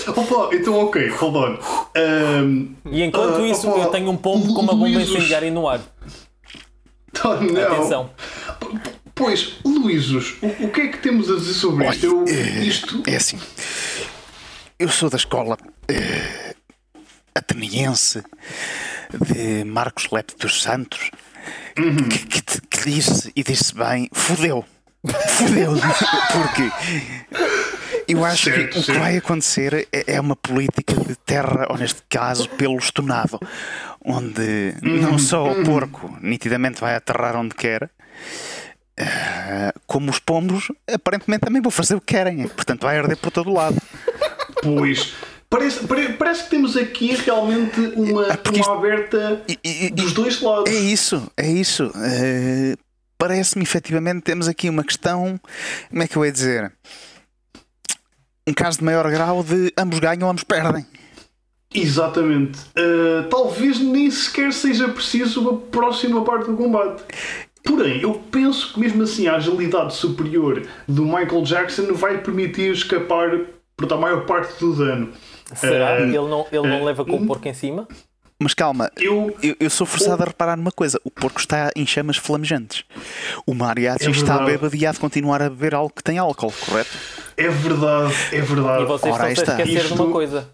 Opa, 0.08 0.56
então 0.56 0.76
ok, 0.86 1.08
hold 1.10 1.36
on. 1.36 1.60
Um, 1.98 2.76
E 2.92 3.04
enquanto 3.04 3.38
Ah, 3.42 3.48
isso, 3.48 3.70
opa, 3.70 3.80
eu 3.80 3.86
tenho 3.88 4.10
um 4.10 4.18
pombo 4.18 4.54
com 4.54 4.62
uma 4.62 4.74
bomba 4.74 4.88
Luísos. 4.88 5.16
incendiária 5.16 5.52
no 5.52 5.68
ar. 5.68 5.80
oh, 7.24 7.28
não. 7.36 7.62
Atenção. 7.64 8.10
Pois, 9.16 9.54
Luísos, 9.64 10.36
o, 10.42 10.48
o 10.66 10.70
que 10.72 10.82
é 10.82 10.88
que 10.88 10.98
temos 10.98 11.30
a 11.30 11.36
dizer 11.36 11.54
sobre 11.54 11.88
isto? 11.88 12.06
Eu, 12.06 12.24
isto. 12.26 13.04
É 13.06 13.16
assim. 13.16 13.40
Eu 14.80 14.90
sou 14.90 15.10
da 15.10 15.18
escola 15.18 15.58
eh, 15.88 16.56
ateniense 17.36 18.24
de 19.14 19.64
Marcos 19.64 20.10
Lepe 20.12 20.34
dos 20.40 20.62
Santos 20.62 21.12
que, 21.74 22.26
que, 22.28 22.42
te- 22.42 22.62
que 22.62 22.90
disse 22.90 23.32
e 23.36 23.44
disse 23.44 23.74
bem: 23.76 24.10
fudeu. 24.14 24.64
Fudeu. 25.30 25.74
Porque 26.32 26.72
eu 28.08 28.24
acho 28.26 28.46
Certo, 28.46 28.70
que 28.74 28.80
o 28.80 28.84
que 28.84 28.92
vai 29.00 29.18
acontecer 29.18 29.88
é, 29.92 30.16
é 30.16 30.22
uma 30.22 30.36
política 30.36 30.94
de 30.96 31.16
terra, 31.16 31.68
ou 31.70 31.78
neste 31.78 32.02
caso, 32.10 32.48
pelo 32.50 32.78
estonado, 32.78 33.40
onde 34.04 34.76
não 34.82 35.18
só 35.18 35.52
o 35.52 35.64
porco 35.64 36.18
nitidamente 36.22 36.80
vai 36.82 36.96
aterrar 36.96 37.36
onde 37.36 37.56
quer. 37.56 37.90
eh, 38.98 39.74
como 39.88 40.10
os 40.12 40.20
pombos, 40.20 40.72
aparentemente 40.94 41.42
também 41.46 41.62
vão 41.62 41.72
fazer 41.72 41.96
o 41.96 42.02
que 42.02 42.14
querem, 42.14 42.48
portanto 42.48 42.82
vai 42.84 42.98
arder 42.98 43.18
por 43.18 43.32
todo 43.32 43.52
lado. 43.52 43.82
Pois. 44.62 45.14
Parece, 45.54 45.86
pare- 45.88 46.14
parece 46.14 46.44
que 46.46 46.50
temos 46.50 46.76
aqui 46.76 47.14
realmente 47.14 47.80
uma, 47.96 48.24
porque 48.38 48.60
uma 48.60 48.74
aberta 48.76 49.44
E- 49.48 49.86
e- 49.86 49.90
dos 49.92 50.12
dois 50.12 50.42
lados. 50.42 50.72
É 50.72 50.76
isso, 50.76 51.32
é 51.38 51.48
isso. 51.48 51.92
Eh, 51.96 52.76
Parece-me 53.16 53.64
efetivamente 53.64 54.22
temos 54.24 54.48
aqui 54.50 54.68
uma 54.68 54.84
questão, 54.84 55.40
como 55.90 56.04
é 56.04 56.08
que 56.08 56.18
eu 56.18 56.26
ia 56.26 56.32
dizer? 56.32 56.74
Um 58.46 58.54
caso 58.54 58.80
de 58.80 58.84
maior 58.84 59.10
grau 59.10 59.42
de 59.44 59.72
ambos 59.78 60.00
ganham, 60.00 60.30
ambos 60.30 60.44
perdem. 60.44 60.86
Exatamente. 61.74 62.60
Uh, 62.78 63.30
talvez 63.30 63.80
nem 63.80 64.12
sequer 64.12 64.52
seja 64.52 64.90
preciso 64.90 65.48
a 65.50 65.58
próxima 65.72 66.24
parte 66.26 66.50
do 66.50 66.58
combate. 66.58 67.04
Porém, 67.64 68.02
eu 68.02 68.16
penso 68.32 68.74
que 68.74 68.80
mesmo 68.80 69.04
assim 69.04 69.28
a 69.28 69.36
agilidade 69.38 69.96
superior 69.96 70.64
do 70.88 71.04
Michael 71.06 71.44
Jackson 71.44 71.94
vai 71.94 72.18
permitir 72.18 72.74
escapar 72.74 73.40
por 73.78 73.94
a 73.94 73.96
maior 73.98 74.26
parte 74.26 74.60
do 74.60 74.76
dano. 74.76 75.14
Será 75.56 75.98
que 75.98 76.04
ele 76.04 76.18
não, 76.28 76.46
ele 76.52 76.68
não 76.68 76.78
eh, 76.78 76.84
leva 76.86 77.04
com 77.06 77.16
o 77.18 77.26
porco 77.28 77.48
em 77.48 77.54
cima? 77.54 77.88
Mas 78.40 78.54
calma, 78.54 78.92
Eu. 78.98 79.38
eu, 79.42 79.56
eu 79.60 79.70
sou 79.70 79.88
forçado 79.88 80.22
a 80.22 80.26
reparar 80.26 80.58
numa 80.58 80.72
coisa: 80.72 81.00
o 81.04 81.10
porco 81.12 81.40
está 81.40 81.72
em 81.76 81.86
chamas 81.86 82.18
flamejantes. 82.18 82.84
O 83.46 83.54
mariachi 83.54 84.08
É 84.08 84.10
está 84.12 84.40
bêbado 84.40 84.76
e 84.76 84.86
há 84.86 84.92
de 84.92 85.00
continuar 85.00 85.42
a 85.42 85.50
beber 85.50 85.74
algo 85.76 85.94
que 85.94 86.04
tem 86.04 86.18
álcool, 86.18 86.52
correto? 86.66 86.90
É 87.38 87.48
verdade, 87.48 88.14
é 88.32 88.42
verdade. 88.42 88.84
E 88.84 88.86
vocês 88.86 89.14
Ora, 89.14 89.24
aí 89.26 89.34
estão-se 89.34 89.52
a 89.52 89.54
está. 89.54 89.64
esquecer 89.64 89.86
de 89.88 89.92
Isto- 89.94 90.04
uma 90.04 90.12
coisa. 90.12 90.50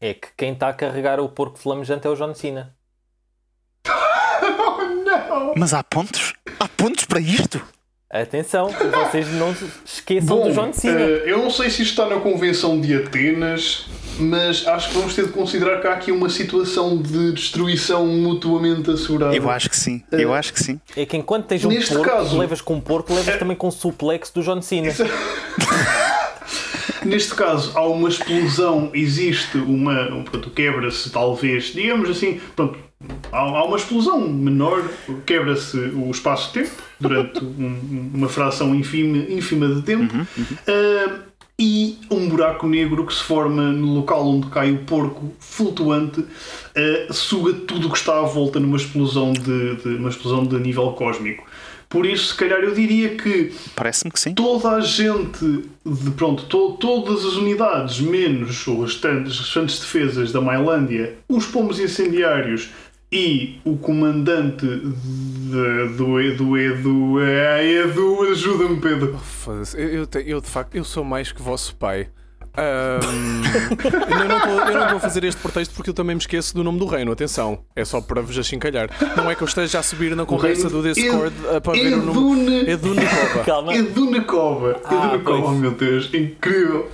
É 0.00 0.12
que 0.12 0.28
quem 0.36 0.52
está 0.52 0.68
a 0.68 0.72
carregar 0.74 1.20
o 1.20 1.28
porco 1.28 1.58
flamejante 1.58 2.06
é 2.06 2.10
o 2.10 2.14
John 2.16 2.34
Cena. 2.34 2.74
Oh, 4.46 4.82
não! 4.82 5.54
Mas 5.56 5.72
há 5.72 5.82
pontos? 5.82 6.32
Há 6.58 6.68
pontos 6.68 7.04
para 7.04 7.20
isto? 7.20 7.64
Atenção, 8.14 8.68
vocês 9.08 9.26
não 9.32 9.52
se 9.52 9.64
esqueçam 9.84 10.36
Bom, 10.36 10.46
do 10.48 10.54
John 10.54 10.72
Cena. 10.72 11.00
eh, 11.00 11.22
eu 11.26 11.38
não 11.38 11.50
sei 11.50 11.68
se 11.68 11.82
isto 11.82 11.90
está 12.00 12.06
na 12.06 12.20
Convenção 12.20 12.80
de 12.80 12.94
Atenas, 12.94 13.86
mas 14.20 14.64
acho 14.68 14.90
que 14.90 14.94
vamos 14.94 15.14
ter 15.16 15.26
de 15.26 15.32
considerar 15.32 15.80
que 15.80 15.88
há 15.88 15.94
aqui 15.94 16.12
uma 16.12 16.28
situação 16.30 16.96
de 16.96 17.32
destruição 17.32 18.06
mutuamente 18.06 18.88
assegurada. 18.88 19.34
Eu 19.34 19.50
acho 19.50 19.68
que 19.68 19.76
sim, 19.76 20.00
eu 20.12 20.32
acho 20.32 20.52
que 20.52 20.62
sim. 20.62 20.80
É 20.96 21.04
que 21.04 21.16
enquanto 21.16 21.46
tens 21.46 21.64
um 21.64 21.68
Neste 21.70 21.92
porco, 21.92 22.08
caso- 22.08 22.38
levas 22.38 22.60
com 22.60 22.74
um 22.74 22.80
porco, 22.80 23.12
levas 23.12 23.36
também 23.36 23.56
com 23.56 23.66
um 23.66 23.72
suplex 23.72 24.30
do 24.30 24.42
John 24.42 24.62
Cena. 24.62 24.92
Neste 27.04 27.34
caso, 27.34 27.72
há 27.76 27.86
uma 27.86 28.08
explosão, 28.08 28.90
existe 28.94 29.58
uma. 29.58 30.12
um, 30.12 30.24
Pronto, 30.24 30.50
quebra-se, 30.50 31.10
talvez, 31.10 31.66
digamos 31.74 32.08
assim, 32.10 32.40
pronto, 32.56 32.78
há, 33.32 33.38
há 33.38 33.64
uma 33.64 33.76
explosão 33.76 34.26
menor, 34.28 34.82
quebra-se 35.26 35.76
o 35.76 36.10
espaço-tempo 36.10 36.70
durante 36.98 37.42
um- 37.44 38.10
uma 38.14 38.28
fração 38.28 38.74
ínfima, 38.74 39.18
ínfima 39.28 39.68
de 39.68 39.82
tempo. 39.82 40.14
Ah, 40.66 41.18
e 41.56 41.98
um 42.10 42.28
buraco 42.28 42.66
negro 42.66 43.06
que 43.06 43.14
se 43.14 43.22
forma 43.22 43.62
no 43.70 43.94
local 43.94 44.26
onde 44.28 44.48
cai 44.48 44.72
o 44.72 44.78
porco 44.78 45.32
flutuante 45.38 46.24
ah, 46.76 47.12
suga 47.12 47.52
tudo 47.52 47.86
o 47.86 47.92
que 47.92 47.96
está 47.98 48.18
à 48.18 48.22
volta 48.22 48.58
numa 48.58 48.76
explosão 48.76 49.32
de, 49.32 49.76
de- 49.76 49.94
uma 49.96 50.08
explosão 50.08 50.44
de 50.44 50.58
nível 50.58 50.90
cósmico. 50.92 51.44
Por 51.94 52.04
isso, 52.06 52.26
se 52.32 52.34
calhar, 52.34 52.58
eu 52.58 52.74
diria 52.74 53.10
que 53.10 53.52
Parece-me 53.76 54.10
que 54.10 54.18
sim. 54.18 54.34
toda 54.34 54.70
a 54.72 54.80
gente 54.80 55.64
de 55.86 56.10
pronto, 56.10 56.44
to- 56.46 56.72
todas 56.80 57.24
as 57.24 57.34
unidades, 57.34 58.00
menos 58.00 58.66
os 58.66 58.80
restantes, 58.80 59.32
as 59.34 59.38
restantes 59.38 59.78
defesas 59.78 60.32
da 60.32 60.40
Mailândia, 60.40 61.14
os 61.28 61.46
pombos 61.46 61.78
incendiários 61.78 62.70
e 63.12 63.58
o 63.64 63.76
comandante 63.76 64.66
de- 64.66 65.88
do 65.96 66.20
Edu 66.20 66.58
Edu 66.58 67.20
é, 67.20 67.64
Edu, 67.84 68.22
ajuda-me 68.22 68.80
Pedro. 68.80 69.16
Eu, 69.76 69.86
eu, 69.88 70.08
eu, 70.26 70.40
de 70.40 70.48
facto 70.48 70.74
eu 70.74 70.82
sou 70.82 71.04
mais 71.04 71.30
que 71.30 71.40
vosso 71.40 71.76
pai. 71.76 72.08
Ahm, 72.56 73.42
eu 74.70 74.78
não 74.78 74.96
a 74.96 75.00
fazer 75.00 75.24
este 75.24 75.40
pretexto 75.40 75.74
porque 75.74 75.90
eu 75.90 75.94
também 75.94 76.14
me 76.14 76.20
esqueço 76.20 76.54
do 76.54 76.62
nome 76.62 76.78
do 76.78 76.86
reino, 76.86 77.10
atenção. 77.10 77.58
É 77.74 77.84
só 77.84 78.00
para 78.00 78.22
vos 78.22 78.38
achincalhar. 78.38 78.88
Não 79.16 79.30
é 79.30 79.34
que 79.34 79.42
eu 79.42 79.48
esteja 79.48 79.80
a 79.80 79.82
subir 79.82 80.14
na 80.14 80.24
conversa 80.24 80.70
do 80.70 80.82
Discord 80.82 81.34
ah, 81.54 81.60
para 81.60 81.72
ver 81.72 81.94
o 81.94 82.02
nome. 82.02 82.10
Edune, 82.10 82.70
Edu 82.70 82.94
Nicoba. 82.94 83.42
Calma. 83.44 83.74
Edu 83.74 84.10
na 84.10 84.20
cova. 84.22 84.80
Ah, 84.84 84.94
Edu 84.94 85.18
na 85.18 85.18
cova, 85.18 85.42
pois. 85.42 85.44
oh 85.44 85.58
meu 85.58 85.70
Deus, 85.72 86.14
incrível. 86.14 86.88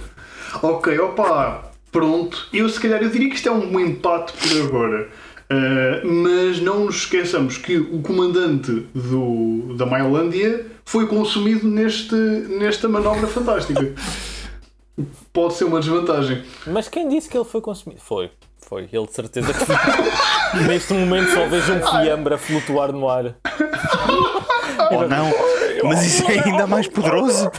Ok, 0.62 0.99
opa, 0.99 1.70
pronto. 1.93 2.49
Eu 2.53 2.69
se 2.69 2.81
calhar 2.81 3.03
eu 3.03 3.11
diria 3.11 3.28
que 3.28 3.37
isto 3.37 3.49
é 3.49 3.53
um 3.53 3.78
empate 3.78 4.32
por 4.32 4.62
agora. 4.62 5.09
Uh, 5.53 6.07
mas 6.07 6.61
não 6.61 6.85
nos 6.85 6.99
esqueçamos 6.99 7.59
que 7.59 7.77
o 7.77 8.01
comandante 8.03 8.87
do, 8.95 9.74
da 9.77 9.85
Mailândia 9.85 10.65
foi 10.85 11.09
consumido 11.09 11.66
neste, 11.66 12.15
nesta 12.15 12.89
manobra 12.89 13.27
fantástica. 13.27 13.93
Pode 15.32 15.55
ser 15.55 15.64
uma 15.64 15.81
desvantagem. 15.81 16.43
Mas 16.66 16.89
quem 16.89 17.09
disse 17.09 17.28
que 17.28 17.36
ele 17.36 17.44
foi 17.44 17.60
consumido? 17.60 18.01
Foi, 18.01 18.31
foi, 18.59 18.89
ele 18.93 19.06
de 19.06 19.12
certeza 19.14 19.52
que 19.52 19.64
foi. 19.64 19.77
Neste 20.66 20.93
momento 20.93 21.31
só 21.32 21.47
vejo 21.47 21.72
um 21.72 21.82
fiambre 21.82 22.35
a 22.35 22.39
flutuar 22.39 22.93
no 22.93 23.09
ar. 23.09 23.36
Ou 24.90 25.09
não? 25.09 25.31
Mas 25.85 26.05
isso 26.05 26.31
é 26.31 26.40
ainda 26.40 26.66
mais 26.66 26.86
poderoso. 26.89 27.51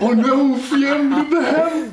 Oh 0.00 0.14
não, 0.14 0.54
o 0.54 0.58
fiambre 0.58 1.30
da 1.30 1.38
Ham! 1.38 1.88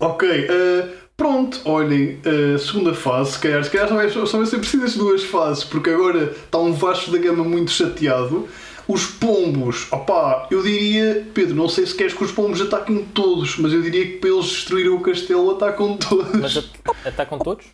Ok, 0.00 0.28
uh, 0.28 0.88
pronto, 1.16 1.60
olhem, 1.64 2.20
uh, 2.24 2.58
segunda 2.58 2.94
fase, 2.94 3.32
se 3.32 3.38
calhar, 3.38 3.64
se 3.64 3.70
calhar 3.70 3.88
só 3.88 3.94
vai, 3.94 4.10
só 4.10 4.38
vai 4.38 4.46
ser 4.46 4.58
precisas 4.58 4.96
duas 4.96 5.24
fases, 5.24 5.64
porque 5.64 5.90
agora 5.90 6.34
está 6.44 6.58
um 6.58 6.72
Vasco 6.72 7.10
da 7.10 7.18
Gama 7.18 7.44
muito 7.44 7.70
chateado. 7.70 8.48
Os 8.88 9.04
pombos, 9.06 9.86
opá, 9.92 10.48
eu 10.50 10.62
diria, 10.62 11.26
Pedro, 11.34 11.54
não 11.54 11.68
sei 11.68 11.86
se 11.86 11.94
queres 11.94 12.14
que 12.14 12.24
os 12.24 12.32
pombos 12.32 12.58
ataquem 12.62 13.04
todos, 13.12 13.58
mas 13.58 13.70
eu 13.72 13.82
diria 13.82 14.06
que 14.06 14.16
para 14.16 14.30
eles 14.30 14.46
destruírem 14.46 14.90
o 14.90 15.00
castelo 15.00 15.50
atacam 15.50 15.94
todos. 15.98 16.40
Mas 16.40 16.56
at- 16.56 17.06
atacam 17.06 17.38
todos? 17.38 17.66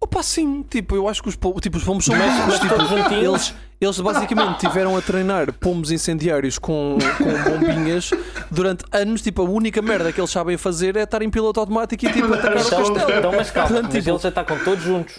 Opa, 0.00 0.22
sim, 0.22 0.62
tipo, 0.68 0.96
eu 0.96 1.08
acho 1.08 1.22
que 1.22 1.28
os, 1.28 1.36
pom- 1.36 1.54
tipo, 1.60 1.78
os 1.78 1.84
pombos 1.84 2.04
são 2.04 2.14
mas 2.18 2.58
tipo, 2.58 2.74
eles, 3.14 3.54
eles 3.80 4.00
basicamente 4.00 4.58
tiveram 4.58 4.96
a 4.96 5.00
treinar 5.00 5.52
pombos 5.54 5.90
incendiários 5.92 6.58
com, 6.58 6.98
com 7.18 7.50
bombinhas 7.50 8.10
durante 8.50 8.84
anos. 8.92 9.22
Tipo, 9.22 9.42
a 9.42 9.44
única 9.48 9.80
merda 9.80 10.12
que 10.12 10.20
eles 10.20 10.30
sabem 10.30 10.58
fazer 10.58 10.96
é 10.96 11.04
estar 11.04 11.22
em 11.22 11.30
piloto 11.30 11.60
automático 11.60 12.04
e 12.04 12.12
tipo, 12.12 12.34
atacar 12.34 12.56
o 12.56 12.60
Então, 12.60 12.94
castelo. 12.94 13.18
então 13.18 13.32
mas 13.32 13.50
calma, 13.50 13.68
Portanto, 13.68 13.92
mas 13.94 14.02
tipo- 14.04 14.10
eles 14.10 14.24
atacam 14.26 14.58
todos 14.64 14.84
juntos. 14.84 15.14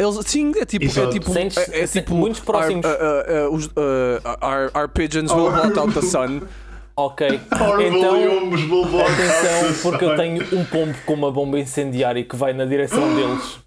Eles, 0.00 0.18
sim, 0.26 0.52
é 0.56 0.64
tipo, 0.64 0.84
é 0.86 1.06
tipo, 1.08 1.32
Sentes- 1.32 1.68
é, 1.68 1.82
é 1.82 1.86
tipo 1.86 2.14
muitos 2.14 2.40
próximos. 2.40 2.84
Our, 2.86 2.92
uh, 2.92 2.96
uh, 2.96 3.50
uh, 3.50 3.54
os, 3.54 3.66
uh, 3.66 3.70
our, 4.40 4.70
our 4.74 4.88
pigeons 4.88 5.30
will 5.32 5.50
blot 5.50 5.78
out 5.78 5.92
the 5.92 6.02
sun. 6.02 6.42
Ok. 6.96 7.28
Então, 7.80 9.00
atenção, 9.04 9.74
porque 9.82 10.04
eu 10.04 10.16
tenho 10.16 10.42
um 10.58 10.64
pombo 10.64 10.94
com 11.06 11.14
uma 11.14 11.30
bomba 11.30 11.58
incendiária 11.58 12.22
que 12.24 12.36
vai 12.36 12.52
na 12.52 12.64
direção 12.64 13.00
deles. 13.14 13.58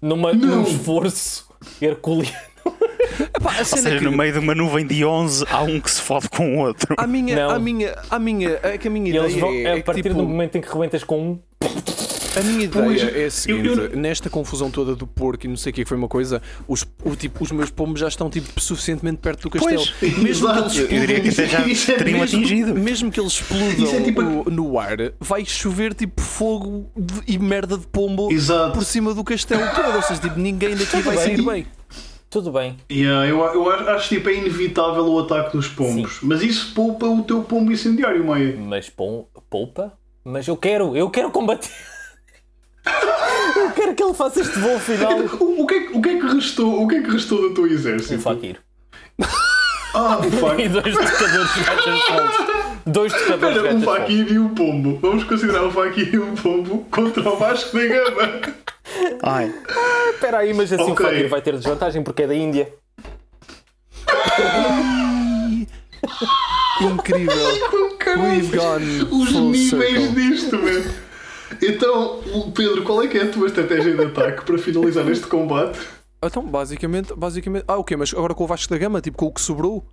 Numa, 0.00 0.32
num 0.32 0.62
esforço 0.62 1.46
herculeano. 1.80 2.36
Epá, 3.36 3.54
a 3.54 3.58
Ou 3.58 3.64
cena 3.64 3.82
seja, 3.82 3.96
é 3.96 3.98
que 3.98 4.04
no 4.04 4.12
meio 4.12 4.32
de 4.32 4.38
uma 4.38 4.54
nuvem 4.54 4.86
de 4.86 5.04
11 5.04 5.44
há 5.50 5.62
um 5.62 5.80
que 5.80 5.90
se 5.90 6.00
fode 6.00 6.28
com 6.28 6.56
o 6.56 6.60
outro. 6.60 6.94
a 6.96 7.06
minha, 7.06 7.36
Não. 7.36 7.50
a 7.50 7.58
minha, 7.58 7.94
a 8.10 8.18
minha, 8.18 8.58
é 8.62 8.78
que 8.78 8.88
a 8.88 8.90
minha 8.90 9.12
E 9.12 9.16
eles 9.16 9.32
ideia 9.36 9.40
vão, 9.44 9.52
é, 9.54 9.66
a 9.66 9.70
é 9.70 9.76
que, 9.76 9.82
partir 9.82 10.02
tipo, 10.02 10.14
do 10.16 10.22
momento 10.22 10.56
em 10.56 10.60
que 10.60 10.68
rebentas 10.72 11.04
com 11.04 11.20
um. 11.20 11.38
A 12.34 12.40
minha 12.42 12.66
Pois, 12.68 13.02
ideia 13.02 13.24
é 13.24 13.26
a 13.26 13.30
seguinte: 13.30 13.68
eu- 13.68 13.96
nesta 13.96 14.30
confusão 14.30 14.70
toda 14.70 14.94
do 14.96 15.06
porco 15.06 15.44
e 15.44 15.48
não 15.48 15.56
sei 15.56 15.70
o 15.70 15.74
que 15.74 15.84
foi 15.84 15.96
uma 15.98 16.08
coisa, 16.08 16.40
os, 16.66 16.84
o, 17.04 17.14
tipo, 17.14 17.44
os 17.44 17.52
meus 17.52 17.70
pombos 17.70 18.00
já 18.00 18.08
estão 18.08 18.30
tipo, 18.30 18.58
suficientemente 18.58 19.18
perto 19.18 19.42
do 19.42 19.50
castelo. 19.50 19.82
Pois, 20.00 20.00
mesmo 20.18 20.24
que 20.24 20.30
exato. 20.30 20.58
eles 20.60 20.76
Eu 20.78 20.88
diria 21.00 21.20
que 21.20 21.30
já 21.30 21.66
Isso 21.66 21.90
é 21.90 21.94
teriam 21.96 22.20
mesmo- 22.20 22.38
atingido. 22.38 22.74
Mesmo 22.74 23.10
que 23.10 23.20
eles 23.20 23.32
explodam 23.32 23.68
Isso 23.84 23.94
é 23.96 24.00
tipo- 24.00 24.22
o- 24.22 24.50
no 24.50 24.78
ar, 24.78 24.96
vai 25.20 25.44
chover 25.44 25.92
tipo 25.92 26.22
fogo 26.22 26.90
de- 26.96 27.34
e 27.34 27.38
merda 27.38 27.76
de 27.76 27.86
pombo 27.86 28.32
Exato. 28.32 28.72
por 28.78 28.84
cima 28.84 29.12
do 29.12 29.22
castelo 29.22 29.62
todo. 29.74 29.96
Ou 29.96 30.02
seja, 30.02 30.20
tipo, 30.20 30.38
ninguém 30.38 30.74
daqui 30.74 31.00
vai 31.02 31.14
bem. 31.16 31.24
sair 31.24 31.42
bem. 31.42 31.66
Tudo 32.30 32.50
bem. 32.50 32.78
Yeah, 32.90 33.26
eu, 33.28 33.40
eu 33.40 33.70
acho, 33.90 34.08
tipo 34.08 34.30
é 34.30 34.34
inevitável 34.36 35.04
o 35.04 35.18
ataque 35.18 35.54
dos 35.54 35.68
pombos, 35.68 36.20
mas 36.22 36.40
isso 36.42 36.72
poupa 36.74 37.04
o 37.06 37.22
teu 37.22 37.42
pombo 37.42 37.70
incendiário, 37.70 38.24
Maia. 38.24 38.56
Mas 38.58 38.88
pom- 38.88 39.26
poupa? 39.50 39.92
Mas 40.24 40.48
eu 40.48 40.56
quero, 40.56 40.96
eu 40.96 41.10
quero 41.10 41.30
combater. 41.30 41.68
Eu 43.56 43.70
quero 43.72 43.94
que 43.94 44.02
ele 44.02 44.14
faça 44.14 44.40
este 44.40 44.58
voo 44.58 44.78
final. 44.78 45.18
O, 45.40 45.62
o 45.62 45.66
que 45.66 45.74
é, 45.74 45.80
que- 45.80 45.96
o 45.98 46.02
que 46.02 46.08
é 46.08 46.18
que 46.20 46.26
restou? 46.26 46.82
O 46.82 46.88
que 46.88 46.94
é 46.96 47.02
que 47.02 47.10
restou 47.10 47.40
do 47.40 47.54
teu 47.54 47.66
exército? 47.66 48.14
Um 48.14 48.20
Fakir. 48.20 48.56
Ah, 49.94 50.18
o 50.20 50.24
E 50.26 50.30
Fakir. 50.30 50.68
dois 50.70 50.94
tocadores 50.96 51.54
de. 51.54 52.90
Dois 52.90 53.12
tocadores 53.12 53.54
de 53.54 53.60
Olha, 53.68 53.74
um. 53.76 53.82
Fakir 53.82 54.32
e 54.32 54.38
um 54.38 54.48
pombo. 54.54 54.98
Vamos 55.00 55.24
considerar 55.24 55.64
o 55.64 55.70
Fakir 55.70 56.14
e 56.14 56.18
um 56.18 56.34
pombo 56.34 56.86
contra 56.90 57.28
o 57.28 57.36
Vasco 57.36 57.76
da 57.76 57.86
Gama. 57.86 58.40
Ai, 59.22 59.54
Espera 60.14 60.38
aí, 60.38 60.52
mas 60.54 60.72
assim 60.72 60.90
Ok. 60.90 61.06
o 61.06 61.08
Fakir 61.08 61.28
vai 61.28 61.40
ter 61.42 61.52
desvantagem 61.56 62.02
porque 62.02 62.22
é 62.22 62.26
da 62.26 62.34
Índia. 62.34 62.72
Incrível. 66.80 67.48
We've 68.18 68.56
gone 68.56 69.02
Os 69.10 69.30
full 69.30 69.50
níveis 69.50 69.70
circle. 69.70 70.08
disto, 70.30 70.58
mano. 70.58 70.84
Então, 71.60 72.20
o 72.34 72.52
Pedro, 72.52 72.82
qual 72.84 73.02
é 73.02 73.08
que 73.08 73.18
é 73.18 73.22
a 73.22 73.30
tua 73.30 73.46
estratégia 73.46 73.94
de 73.94 74.04
ataque 74.04 74.44
para 74.44 74.58
finalizar 74.58 75.08
este 75.08 75.26
combate? 75.26 75.78
Então, 76.22 76.46
basicamente, 76.46 77.12
basicamente. 77.14 77.64
Ah, 77.66 77.78
ok, 77.78 77.96
mas 77.96 78.12
agora 78.14 78.34
com 78.34 78.44
o 78.44 78.46
Vasco 78.46 78.72
da 78.72 78.78
Gama, 78.78 79.00
tipo, 79.00 79.16
com 79.18 79.26
o 79.26 79.32
que 79.32 79.40
sobrou. 79.40 79.84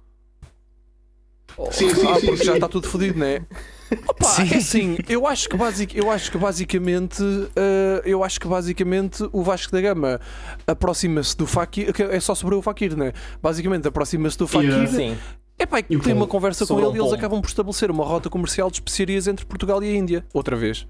Sim, 1.72 1.94
sim, 1.94 2.08
ah, 2.08 2.20
sim. 2.20 2.28
porque 2.28 2.44
já 2.44 2.52
sim. 2.52 2.58
está 2.58 2.68
tudo 2.68 2.88
fodido, 2.88 3.20
não 3.20 3.26
é? 3.26 3.42
Opa, 4.08 4.26
Sim. 4.26 4.54
é 4.54 4.58
assim, 4.58 4.98
eu 5.10 5.26
acho 5.26 5.50
que, 5.50 5.58
basic, 5.58 5.98
eu 5.98 6.12
acho 6.12 6.32
que 6.32 6.38
basicamente 6.38 7.24
eh, 7.56 8.02
eu 8.06 8.24
acho 8.24 8.40
que 8.40 8.48
basicamente 8.48 9.28
o 9.32 9.42
Vasco 9.42 9.72
da 9.72 9.82
Gama 9.82 10.22
aproxima-se 10.68 11.36
do 11.36 11.48
Fakir, 11.48 11.92
que 11.92 12.04
é 12.04 12.20
só 12.20 12.36
sobre 12.36 12.54
o 12.54 12.62
Fakir, 12.62 12.96
né? 12.96 13.14
Basicamente 13.42 13.88
aproxima-se 13.88 14.38
do 14.38 14.48
Fakir. 14.48 14.70
Yeah. 14.70 14.92
Sim. 14.92 15.18
É 15.58 15.66
pá, 15.66 15.84
E 15.90 15.98
o 15.98 16.00
tem 16.00 16.14
uma 16.14 16.28
conversa 16.28 16.66
com 16.68 16.80
ele 16.80 16.98
e 16.98 17.02
eles 17.02 17.12
acabam 17.12 17.42
por 17.42 17.48
estabelecer 17.48 17.90
uma 17.90 18.06
rota 18.06 18.30
comercial 18.30 18.70
de 18.70 18.78
especiarias 18.78 19.28
entre 19.28 19.46
Portugal 19.46 19.84
e 19.84 19.90
a 19.90 19.96
Índia. 19.96 20.26
Outra 20.34 20.56
vez. 20.56 20.88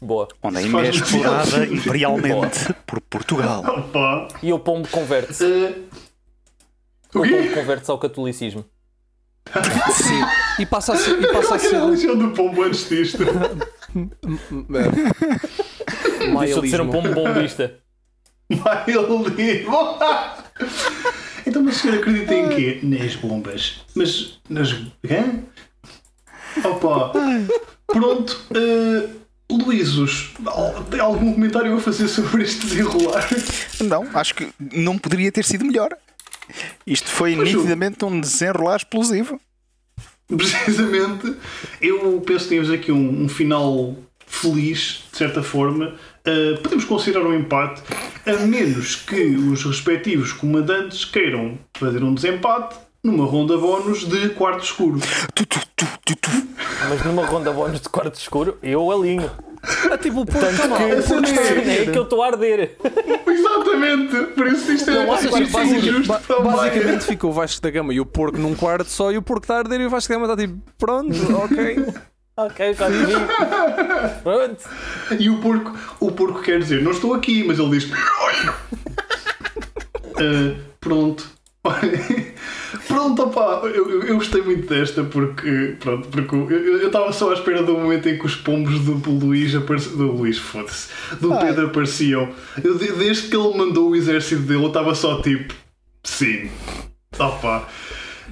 Boa. 0.00 0.28
onde 0.42 0.58
a 0.58 0.60
é 0.62 0.88
explorada 0.90 1.44
sentido. 1.50 1.74
imperialmente 1.74 2.72
por 2.86 3.00
Portugal. 3.02 3.62
Opa. 3.66 4.28
E 4.42 4.52
o 4.52 4.58
pombo 4.58 4.88
converte-se. 4.88 5.44
Eh, 5.44 5.74
O 7.14 7.18
o 7.20 7.28
pombo 7.28 7.54
converte-se 7.54 7.90
ao 7.90 7.98
catolicismo. 7.98 8.64
Sim. 9.92 10.20
E 10.58 10.66
passa 10.66 10.92
a 10.92 10.96
ser. 10.96 11.20
E 11.20 11.32
passa 11.32 11.54
é 11.54 11.56
a 11.56 11.58
ser 11.58 11.76
a 11.76 11.84
religião 11.84 12.16
do 12.16 12.30
pombo 12.30 12.62
antes 12.62 12.88
disto? 12.88 13.18
Deixou 16.40 16.62
de 16.62 16.70
ser 16.70 16.80
um 16.80 16.90
pombo 16.90 17.12
bombista. 17.14 17.78
Maialismo. 18.48 19.98
então, 21.46 21.62
mas 21.62 21.76
o 21.76 21.78
senhor 21.78 21.98
acredita 21.98 22.34
em 22.34 22.48
quê? 22.48 22.80
Nas 22.82 23.16
bombas. 23.16 23.80
Mas 23.94 24.40
nas. 24.48 24.72
Hã? 24.72 25.40
Opa! 26.64 27.12
Pronto. 27.86 28.40
Uh, 28.50 29.19
Luísos, 29.56 30.32
tem 30.90 31.00
algum 31.00 31.32
comentário 31.32 31.74
a 31.74 31.80
fazer 31.80 32.08
sobre 32.08 32.42
este 32.44 32.66
desenrolar? 32.66 33.28
Não, 33.80 34.06
acho 34.14 34.34
que 34.34 34.48
não 34.58 34.98
poderia 34.98 35.32
ter 35.32 35.44
sido 35.44 35.64
melhor. 35.64 35.90
Isto 36.86 37.08
foi 37.10 37.34
Pois, 37.34 37.52
nitidamente 37.52 38.04
um 38.04 38.20
desenrolar 38.20 38.76
explosivo. 38.76 39.40
Precisamente, 40.28 41.34
eu 41.80 42.20
penso 42.24 42.44
que 42.44 42.50
temos 42.50 42.70
aqui 42.70 42.92
um, 42.92 43.24
um 43.24 43.28
final 43.28 43.96
feliz, 44.26 45.04
de 45.10 45.18
certa 45.18 45.42
forma. 45.42 45.94
Uh, 46.20 46.60
podemos 46.62 46.84
considerar 46.84 47.26
um 47.26 47.34
empate, 47.34 47.82
a 48.26 48.32
menos 48.46 48.96
que 48.96 49.20
os 49.36 49.64
respectivos 49.64 50.32
comandantes 50.32 51.04
queiram 51.04 51.58
fazer 51.74 52.02
um 52.04 52.14
desempate 52.14 52.76
numa 53.02 53.24
ronda 53.24 53.56
bónus 53.56 54.04
de 54.06 54.28
quarto 54.30 54.62
escuro. 54.62 55.00
Tu, 55.34 55.46
tu, 55.46 55.60
tu. 55.74 55.80
Mas 56.90 57.04
numa 57.04 57.24
ronda 57.24 57.52
bónus 57.52 57.80
de 57.80 57.88
quarto 57.88 58.16
escuro, 58.16 58.58
eu 58.62 58.90
alinho. 58.90 59.30
É 59.90 59.96
tipo 59.98 60.22
o 60.22 60.26
porco 60.26 60.40
Tanto 60.40 60.68
mal. 60.68 60.78
que, 60.78 60.84
essa 60.84 61.14
porque 61.14 61.30
é. 61.38 61.82
é 61.82 61.86
que 61.92 61.98
eu 61.98 62.02
estou 62.04 62.22
a 62.22 62.26
arder. 62.28 62.76
Exatamente! 63.26 64.16
Por 64.34 64.46
isso 64.48 64.72
isto 64.72 64.90
é, 64.90 65.06
Ou 65.06 65.16
seja, 65.18 65.42
isto 65.42 65.58
é 65.58 65.60
basic- 65.62 65.78
injusto 65.88 66.08
ba- 66.08 66.18
também. 66.26 66.52
basicamente 66.52 67.04
ficou 67.04 67.30
o 67.30 67.32
Vasco 67.34 67.60
da 67.62 67.70
Gama 67.70 67.92
e 67.94 68.00
o 68.00 68.06
porco 68.06 68.38
num 68.38 68.54
quarto 68.54 68.88
só 68.90 69.12
e 69.12 69.18
o 69.18 69.22
porco 69.22 69.44
está 69.44 69.56
a 69.56 69.58
arder 69.58 69.80
e 69.82 69.86
o 69.86 69.90
Vasco 69.90 70.08
da 70.12 70.18
Gama 70.18 70.32
está 70.32 70.42
tipo, 70.46 70.58
pronto, 70.78 71.14
ok. 71.44 71.86
Ok, 72.36 72.72
vi. 72.72 74.22
Pronto. 74.22 74.64
E 75.18 75.28
o 75.28 75.38
porco, 75.42 75.76
o 76.00 76.10
porco 76.10 76.40
quer 76.40 76.58
dizer, 76.60 76.80
não 76.82 76.92
estou 76.92 77.12
aqui, 77.12 77.44
mas 77.44 77.58
ele 77.58 77.78
diz. 77.78 77.90
Ah, 80.16 80.54
pronto. 80.80 81.28
Pronto, 82.88 83.22
opá, 83.22 83.60
eu, 83.64 84.02
eu, 84.04 84.14
gostei 84.16 84.40
muito 84.42 84.66
desta 84.66 85.04
porque, 85.04 85.76
pronto, 85.78 86.08
porque 86.08 86.34
eu- 86.34 86.86
estava 86.86 87.12
só 87.12 87.30
à 87.30 87.34
espera 87.34 87.62
do 87.62 87.74
momento 87.74 88.08
em 88.08 88.18
que 88.18 88.24
os 88.26 88.34
pombos 88.34 88.80
do 88.80 89.10
Luís 89.10 89.54
apareciam. 89.54 89.96
Do 89.96 90.12
Luís, 90.12 90.38
foda-se. 90.38 90.88
Do 91.20 91.36
Pedro 91.38 91.66
apareciam. 91.66 92.30
Eu, 92.62 92.78
de- 92.78 92.92
desde 92.92 93.28
que 93.28 93.36
ele 93.36 93.56
mandou 93.56 93.90
o 93.90 93.96
exército 93.96 94.42
dele, 94.42 94.62
eu 94.64 94.68
estava 94.68 94.94
só 94.94 95.20
tipo. 95.20 95.52
Sim. 96.02 96.50
Opá. 97.18 97.68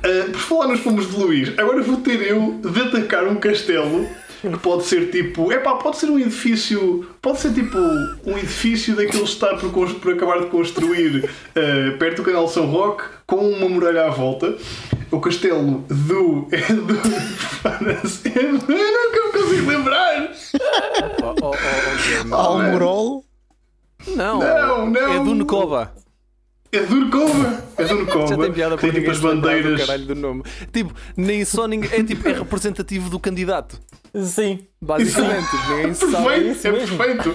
Ah, 0.03 0.31
por 0.31 0.39
falar 0.41 0.69
nos 0.69 0.81
pombos 0.81 1.11
de 1.11 1.17
Luís, 1.17 1.53
agora 1.59 1.83
vou 1.83 1.99
ter 1.99 2.23
eu 2.23 2.61
de 2.65 2.81
atacar 2.81 3.27
um 3.27 3.37
castelo 3.37 4.09
que 4.41 4.59
pode 4.59 4.85
ser 4.85 5.11
tipo. 5.11 5.53
Epá, 5.53 5.75
pode 5.77 5.97
ser 5.97 6.07
um 6.11 6.19
edifício. 6.19 7.07
Pode 7.21 7.41
ser 7.41 7.53
tipo 7.53 7.77
um 7.79 8.39
edifício 8.39 8.95
daqueles 8.95 9.35
que 9.35 9.45
está 9.45 9.57
por, 9.57 9.71
por 9.95 10.13
acabar 10.13 10.41
de 10.41 10.47
construir 10.47 11.29
ah, 11.57 11.97
perto 11.99 12.19
do 12.19 12.25
canal 12.25 12.49
São 12.49 12.67
Roque 12.67 13.05
com 13.27 13.37
uma 13.37 13.69
muralha 13.69 14.07
à 14.07 14.11
volta. 14.11 14.57
O 15.11 15.21
castelo 15.21 15.85
do. 15.89 16.49
É 16.53 16.73
do. 16.73 16.95
é 16.95 18.39
Eu 18.39 18.53
nunca 18.53 19.27
me 19.27 19.33
consigo 19.33 19.71
lembrar! 19.71 20.33
Oh, 21.23 21.35
oh, 21.43 21.51
oh, 21.51 22.31
oh. 22.31 22.35
Almorol. 22.35 23.25
não, 24.07 24.39
Não, 24.39 24.91
não. 24.91 25.13
é 25.15 25.25
do 25.25 25.35
Necoba. 25.35 25.93
É 26.71 26.81
do 26.81 26.97
Urcova! 26.97 27.65
É 27.79 27.85
do 27.85 27.95
Urcova! 27.95 28.27
Já 28.29 28.37
tem 28.37 28.53
piada 28.53 28.77
para 28.77 28.87
tipo 28.89 28.99
ninguém 28.99 29.11
as 29.11 29.21
lembrar 29.21 29.35
do 29.35 29.41
bandeiras. 29.63 29.81
caralho 29.87 30.05
do 30.07 30.15
nome. 30.15 30.43
Tipo, 30.73 30.95
nem 31.17 31.45
só 31.45 31.67
ninguém. 31.67 31.91
É 31.93 32.03
tipo, 32.05 32.29
é 32.29 32.33
representativo 32.33 33.09
do 33.09 33.19
candidato. 33.19 33.81
Sim. 34.23 34.61
Basicamente, 34.81 35.49
tipo, 35.51 35.71
ninguém 35.75 35.95
sabe. 35.95 36.13
Perfeito, 36.13 36.51
isso 36.51 36.67
é 36.69 36.73
mesmo. 36.73 36.99
perfeito. 36.99 37.35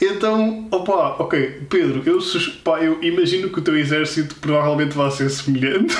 Então, 0.00 0.68
opa, 0.70 1.16
ok, 1.18 1.66
Pedro, 1.68 2.02
eu, 2.06 2.20
sus- 2.20 2.48
pá, 2.48 2.80
eu 2.80 3.02
imagino 3.02 3.48
que 3.50 3.58
o 3.58 3.62
teu 3.62 3.76
exército 3.76 4.36
provavelmente 4.36 4.94
vai 4.96 5.10
ser 5.10 5.28
semelhante. 5.28 5.96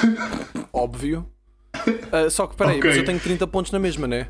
Óbvio. 0.72 1.26
Ah, 2.12 2.30
só 2.30 2.46
que 2.46 2.56
peraí, 2.56 2.78
Ok. 2.78 2.88
mas 2.90 2.96
eu 2.98 3.04
tenho 3.04 3.18
30 3.18 3.46
pontos 3.46 3.72
na 3.72 3.78
mesma, 3.78 4.06
né? 4.06 4.28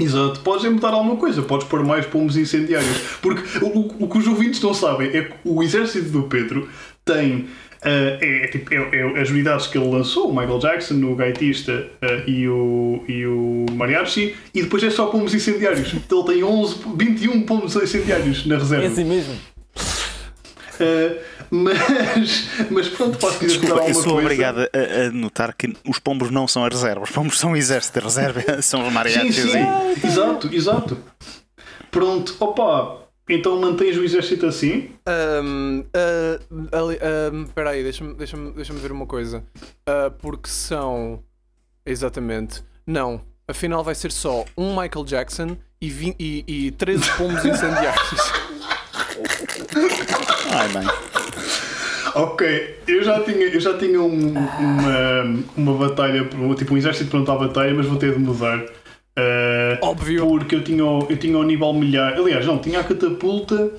Exato, 0.00 0.40
podes 0.40 0.70
mudar 0.70 0.90
alguma 0.94 1.16
coisa, 1.16 1.42
podes 1.42 1.66
pôr 1.68 1.84
mais 1.84 2.06
pombos 2.06 2.36
incendiários. 2.36 2.96
Porque 3.20 3.42
o, 3.64 4.04
o- 4.04 4.08
que 4.08 4.18
os 4.18 4.26
ouvintes 4.26 4.60
não 4.62 4.72
sabem 4.74 5.08
é 5.08 5.22
que 5.22 5.32
o 5.44 5.62
exército 5.62 6.08
do 6.10 6.22
Pedro 6.24 6.68
tem. 7.04 7.46
ah, 7.82 8.18
é, 8.20 8.46
tipo, 8.48 8.72
é- 8.74 8.88
é 9.16 9.20
as 9.20 9.30
unidades 9.30 9.66
que 9.66 9.78
ele 9.78 9.88
lançou, 9.90 10.28
o 10.30 10.36
Michael 10.36 10.58
Jackson, 10.58 10.94
o 11.04 11.14
gaitista 11.14 11.86
ah, 12.02 12.22
e, 12.26 12.46
o, 12.48 13.02
e 13.08 13.24
o 13.26 13.66
mariachi, 13.72 14.34
e 14.54 14.62
depois 14.62 14.82
é 14.82 14.90
só 14.90 15.06
pombos 15.06 15.34
incendiários. 15.34 15.92
Ele 15.92 16.22
tem 16.26 16.42
11, 16.44 16.76
21 16.96 17.42
pombos 17.42 17.74
incendiários 17.76 18.44
na 18.46 18.58
reserva. 18.58 18.84
É 18.84 18.88
assim 18.88 19.04
mesmo. 19.04 19.34
Uh, 20.80 21.16
mas, 21.50 22.48
mas 22.70 22.88
pronto, 22.88 23.18
posso 23.18 23.38
dizer 23.40 23.58
Desculpa, 23.58 23.74
eu 23.74 23.78
alguma 23.80 23.94
sou 23.94 24.12
coisa. 24.12 24.20
obrigado 24.26 24.58
a, 24.60 25.06
a 25.06 25.10
notar 25.12 25.54
que 25.54 25.72
os 25.88 25.98
pombos 25.98 26.30
não 26.30 26.46
são 26.48 26.64
a 26.64 26.68
reserva. 26.68 27.02
Os 27.04 27.10
pombos 27.10 27.38
são 27.38 27.52
o 27.52 27.56
exército. 27.56 27.98
A 27.98 28.02
reserva 28.02 28.40
são 28.62 28.80
os 28.82 28.88
Sim, 28.88 28.92
mariachis. 28.94 29.34
sim, 29.36 29.58
e- 29.58 30.06
exato, 30.06 30.48
exato. 30.52 30.98
Pronto, 31.90 32.36
opa, 32.38 32.98
então 33.28 33.60
mantens 33.60 33.96
o 33.96 34.04
exército 34.04 34.46
assim? 34.46 34.90
Ahm, 35.06 35.82
ah, 35.94 36.78
ali- 36.78 36.98
aí, 37.68 37.82
deixa-me 37.82 38.14
deixa 38.14 38.36
deixa 38.36 38.72
ver 38.72 38.92
uma 38.92 39.06
coisa. 39.06 39.42
Ah, 39.86 40.10
porque 40.20 40.48
são. 40.48 41.22
Exatamente. 41.84 42.62
Não, 42.86 43.20
afinal 43.48 43.82
vai 43.82 43.94
ser 43.94 44.12
só 44.12 44.44
um 44.56 44.70
Michael 44.80 45.04
Jackson 45.04 45.56
e, 45.80 46.14
e, 46.18 46.44
e 46.66 46.70
13 46.72 47.10
pombos 47.16 47.42
incendiários. 47.46 48.32
Ai, 50.52 50.68
bem. 50.68 51.09
Ok, 52.14 52.76
eu 52.88 53.02
já 53.02 53.20
tinha, 53.20 53.46
eu 53.46 53.60
já 53.60 53.76
tinha 53.78 54.00
um- 54.00 54.34
uma, 54.58 55.42
uma 55.56 55.74
batalha, 55.74 56.28
tipo 56.56 56.74
um 56.74 56.76
exército 56.76 57.10
pronto 57.10 57.30
à 57.30 57.36
batalha, 57.36 57.72
mas 57.74 57.86
vou 57.86 57.96
ter 57.98 58.12
de 58.12 58.18
mudar. 58.18 58.58
Uh, 58.58 59.76
Óbvio. 59.82 60.26
Porque 60.26 60.54
eu 60.54 60.62
tinha, 60.64 60.84
o- 60.84 61.06
eu 61.10 61.16
tinha 61.16 61.36
o 61.36 61.42
nível 61.42 61.72
milhar. 61.72 62.14
Aliás, 62.14 62.46
não, 62.46 62.58
tinha 62.58 62.80
a 62.80 62.84
catapulta, 62.84 63.70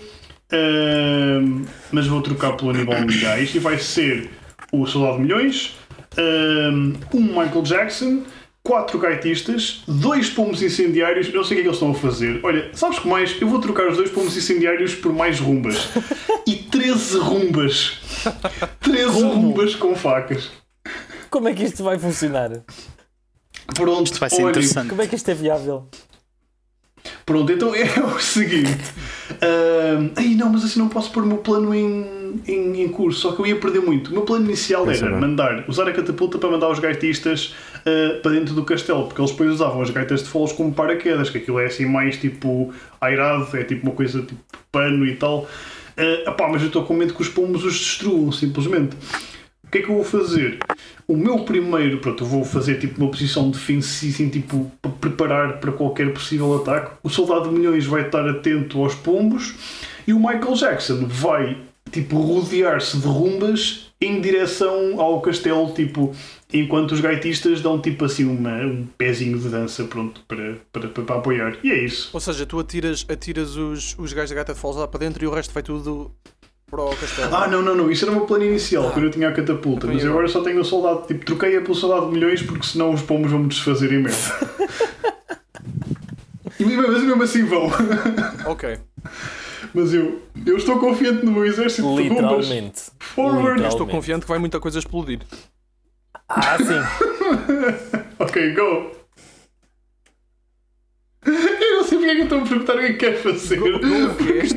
ahm, 0.52 1.64
mas 1.92 2.08
vou 2.08 2.22
trocar 2.22 2.54
pelo 2.58 2.72
nível 2.74 3.00
milhares 3.06 3.54
e 3.56 3.60
vai 3.60 3.78
ser 3.78 4.30
o 4.72 4.86
Soldado 4.86 5.18
de 5.18 5.24
Milhões, 5.24 5.76
um 7.14 7.22
Michael 7.24 7.62
Jackson, 7.64 8.24
quatro 8.64 9.00
gaitistas, 9.00 9.82
dois 9.88 10.30
pombos 10.30 10.62
incendiários. 10.62 11.28
Eu 11.28 11.36
não 11.36 11.44
sei 11.44 11.54
o 11.54 11.56
que 11.56 11.60
é 11.60 11.64
que 11.64 11.68
eles 11.70 11.76
estão 11.78 11.92
a 11.92 11.96
fazer. 11.96 12.40
Olha, 12.44 12.70
sabes 12.74 13.00
que 13.00 13.08
mais? 13.08 13.40
Eu 13.42 13.48
vou 13.48 13.60
trocar 13.60 13.88
os 13.90 13.98
dois 13.98 14.10
pombos 14.12 14.36
incendiários 14.38 14.96
por 14.96 15.14
mais 15.14 15.40
rumbas 15.40 15.90
e 16.48 16.56
13 16.56 17.18
rumbas. 17.20 17.98
13 18.82 19.06
Como? 19.14 19.34
rumbas 19.34 19.76
com 19.76 19.96
facas. 19.96 20.52
Como 21.30 21.48
é 21.48 21.54
que 21.54 21.64
isto 21.64 21.84
vai 21.84 21.98
funcionar? 21.98 22.52
Pronto, 23.74 24.06
Isto 24.06 24.20
vai 24.20 24.30
ser 24.30 24.38
olhem, 24.38 24.50
interessante. 24.50 24.90
Como 24.90 25.02
é 25.02 25.08
que 25.08 25.16
isto 25.16 25.30
é 25.30 25.34
viável? 25.34 25.88
Pronto, 27.26 27.52
então 27.52 27.74
é 27.74 27.86
o 28.04 28.20
seguinte. 28.20 28.78
Ahm, 29.42 30.12
Ai 30.16 30.36
não, 30.36 30.50
mas 30.50 30.66
assim 30.66 30.80
não 30.80 30.90
posso 30.90 31.12
pôr 31.12 31.24
o 31.24 31.26
meu 31.26 31.38
plano 31.38 31.74
em, 31.74 32.42
em, 32.48 32.82
em 32.84 32.88
curso, 32.90 33.22
só 33.22 33.32
que 33.32 33.42
eu 33.42 33.46
ia 33.48 33.56
perder 33.56 33.82
muito. 33.82 34.10
O 34.10 34.14
meu 34.14 34.24
plano 34.24 34.46
inicial 34.46 34.90
era 34.90 35.08
é. 35.08 35.10
mandar, 35.10 35.66
usar 35.70 35.88
a 35.88 35.94
catapulta 35.94 36.38
para 36.38 36.50
mandar 36.50 36.70
os 36.70 36.80
gaitistas 36.80 37.56
ah, 37.86 38.20
para 38.22 38.32
dentro 38.32 38.54
do 38.54 38.64
castelo, 38.64 39.06
porque 39.06 39.22
eles 39.22 39.32
depois 39.32 39.52
usavam 39.52 39.82
as 39.82 39.90
gaitas 39.90 40.24
de 40.24 40.30
foles 40.30 40.52
como 40.52 40.74
paraquedas, 40.74 41.30
que 41.30 41.38
aquilo 41.38 41.60
é 41.60 41.66
assim 41.66 41.86
mais 41.86 42.18
tipo 42.18 42.74
airado, 43.00 43.56
é 43.58 43.64
tipo 43.64 43.88
uma 43.88 43.96
coisa 43.96 44.22
tipo 44.22 44.42
pano 44.72 45.06
e 45.06 45.16
tal. 45.16 45.48
Ah, 45.98 46.30
epá, 46.30 46.48
mas 46.48 46.62
eu 46.62 46.68
estou 46.68 46.84
com 46.84 46.94
medo 46.94 47.14
que 47.14 47.22
os 47.22 47.30
pombos 47.30 47.64
os 47.64 47.74
destruam, 47.74 48.32
simplesmente. 48.32 48.96
O 49.64 49.72
que 49.72 49.78
é 49.78 49.82
que 49.84 49.90
eu 49.90 49.96
vou 49.96 50.04
fazer? 50.04 50.60
O 51.08 51.16
meu 51.16 51.40
primeiro, 51.40 52.00
pronto, 52.00 52.24
eu 52.24 52.28
vou 52.28 52.44
fazer 52.44 52.78
tipo 52.78 53.02
uma 53.02 53.10
posição 53.10 53.50
defensiva, 53.50 54.14
assim, 54.14 54.30
tipo, 54.30 54.70
para 54.82 54.92
preparar 54.92 55.60
para 55.60 55.72
qualquer 55.72 56.12
possível 56.14 56.56
ataque. 56.58 56.92
O 57.02 57.10
soldado 57.10 57.50
de 57.50 57.56
milhões 57.56 57.86
vai 57.86 58.06
estar 58.06 58.28
atento 58.28 58.82
aos 58.82 58.96
pombos 58.96 59.54
e 60.06 60.12
o 60.12 60.20
Michael 60.20 60.56
Jackson 60.56 61.06
vai, 61.08 61.58
tipo, 61.90 62.18
rodear-se 62.20 62.98
de 62.98 63.08
rumbas 63.08 63.91
em 64.02 64.20
direção 64.20 65.00
ao 65.00 65.22
castelo, 65.22 65.72
tipo, 65.74 66.14
enquanto 66.52 66.94
os 66.94 67.00
gaitistas 67.00 67.62
dão, 67.62 67.80
tipo, 67.80 68.04
assim, 68.04 68.26
uma, 68.26 68.58
um 68.66 68.88
pezinho 68.98 69.38
de 69.38 69.48
dança, 69.48 69.84
pronto, 69.84 70.22
para, 70.28 70.56
para, 70.74 70.88
para, 70.88 71.04
para 71.04 71.16
apoiar. 71.18 71.56
E 71.64 71.72
é 71.72 71.84
isso. 71.86 72.10
Ou 72.12 72.20
seja, 72.20 72.46
tu 72.46 72.60
atiras, 72.60 73.06
atiras 73.08 73.56
os, 73.56 73.96
os 74.00 74.12
gajos 74.12 74.32
da 74.32 74.36
gata 74.38 74.54
de 74.56 74.60
Falls 74.60 74.80
lá 74.80 74.88
para 74.88 75.00
dentro 75.02 75.24
e 75.24 75.28
o 75.28 75.32
resto 75.32 75.54
vai 75.54 75.62
tudo 75.62 76.12
para 76.70 76.82
o 76.84 76.96
castelo. 76.96 77.36
Ah, 77.36 77.48
não, 77.48 77.62
não, 77.62 77.76
não. 77.76 77.92
Isso 77.92 78.04
era 78.06 78.12
o 78.12 78.16
meu 78.16 78.26
plano 78.26 78.46
inicial, 78.46 78.88
Ah. 78.88 78.92
quando 78.92 79.06
eu 79.06 79.12
tinha 79.12 79.30
a 79.30 79.34
catapulta. 79.34 79.86
Mas 79.86 80.04
agora 80.04 80.28
só 80.28 80.42
tenho 80.42 80.62
o 80.62 80.66
soldado. 80.66 81.06
Tipo, 81.06 81.24
troquei-a 81.26 81.62
pelo 81.62 81.76
soldado 81.76 82.08
de 82.08 82.14
milhões 82.14 82.42
porque 82.42 82.66
senão 82.66 82.94
os 82.94 83.02
pombos 83.04 83.30
vão 83.30 83.42
me 83.42 83.50
desfazer 83.50 83.92
em 83.94 84.00
merda. 84.00 84.18
e 86.60 86.64
mas 86.64 87.04
mesmo 87.04 87.22
assim 87.22 87.46
vão. 87.46 87.70
Ok. 88.46 88.80
Mas 89.74 89.94
eu, 89.94 90.22
eu 90.46 90.58
estou 90.58 90.80
confiante 90.80 91.26
no 91.26 91.32
meu 91.32 91.46
exército 91.46 91.82
de 91.96 92.08
rumbas. 92.10 92.48
Literalmente. 92.48 92.82
Forward. 93.00 93.38
Literalmente. 93.40 93.68
Estou 93.70 93.88
confiante 93.88 94.22
que 94.24 94.30
vai 94.30 94.40
muita 94.40 94.60
coisa 94.60 94.80
explodir. 94.80 95.20
Ah, 96.30 96.58
sim. 96.58 96.66
Ok, 98.20 98.54
go. 98.54 98.92
Eu 101.26 101.78
não 101.78 101.84
sei 101.84 101.98
porque 101.98 102.10
é 102.12 102.16
que 102.16 102.20
eu 102.22 102.24
estou 102.24 102.40
a 102.40 102.44
perguntar 102.44 102.74
o 102.76 102.78
que 102.80 102.84
é 102.86 102.94
que 102.94 102.98
quer 102.98 103.18
fazer? 103.18 103.58
Go- 103.60 103.72
go, 103.72 103.80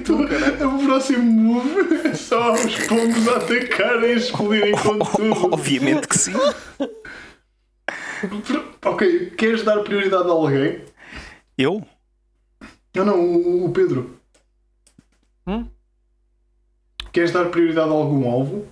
tu, 0.05 0.17
Porque 0.17 0.35
caralho. 0.35 0.69
o 0.77 0.85
próximo 0.87 1.23
move 1.23 1.71
é 2.09 2.15
só 2.15 2.53
os 2.53 2.75
pombos 2.87 3.29
a 3.29 3.37
atacarem 3.37 4.13
e 4.13 4.17
explodirem 4.17 4.73
com 4.73 4.99
tudo. 5.17 5.55
Obviamente 5.55 6.09
que 6.09 6.19
sim. 6.19 6.33
Ok, 8.85 9.31
queres 9.37 9.63
dar 9.63 9.81
prioridade 9.83 10.29
a 10.29 10.33
alguém? 10.33 10.81
Eu? 11.57 11.83
Não, 12.95 13.05
não, 13.05 13.21
o, 13.21 13.67
o 13.67 13.73
Pedro. 13.73 14.19
Hum? 15.47 15.67
Queres 17.13 17.31
dar 17.33 17.47
prioridade 17.51 17.89
a 17.91 17.93
algum 17.93 18.29
alvo? 18.31 18.67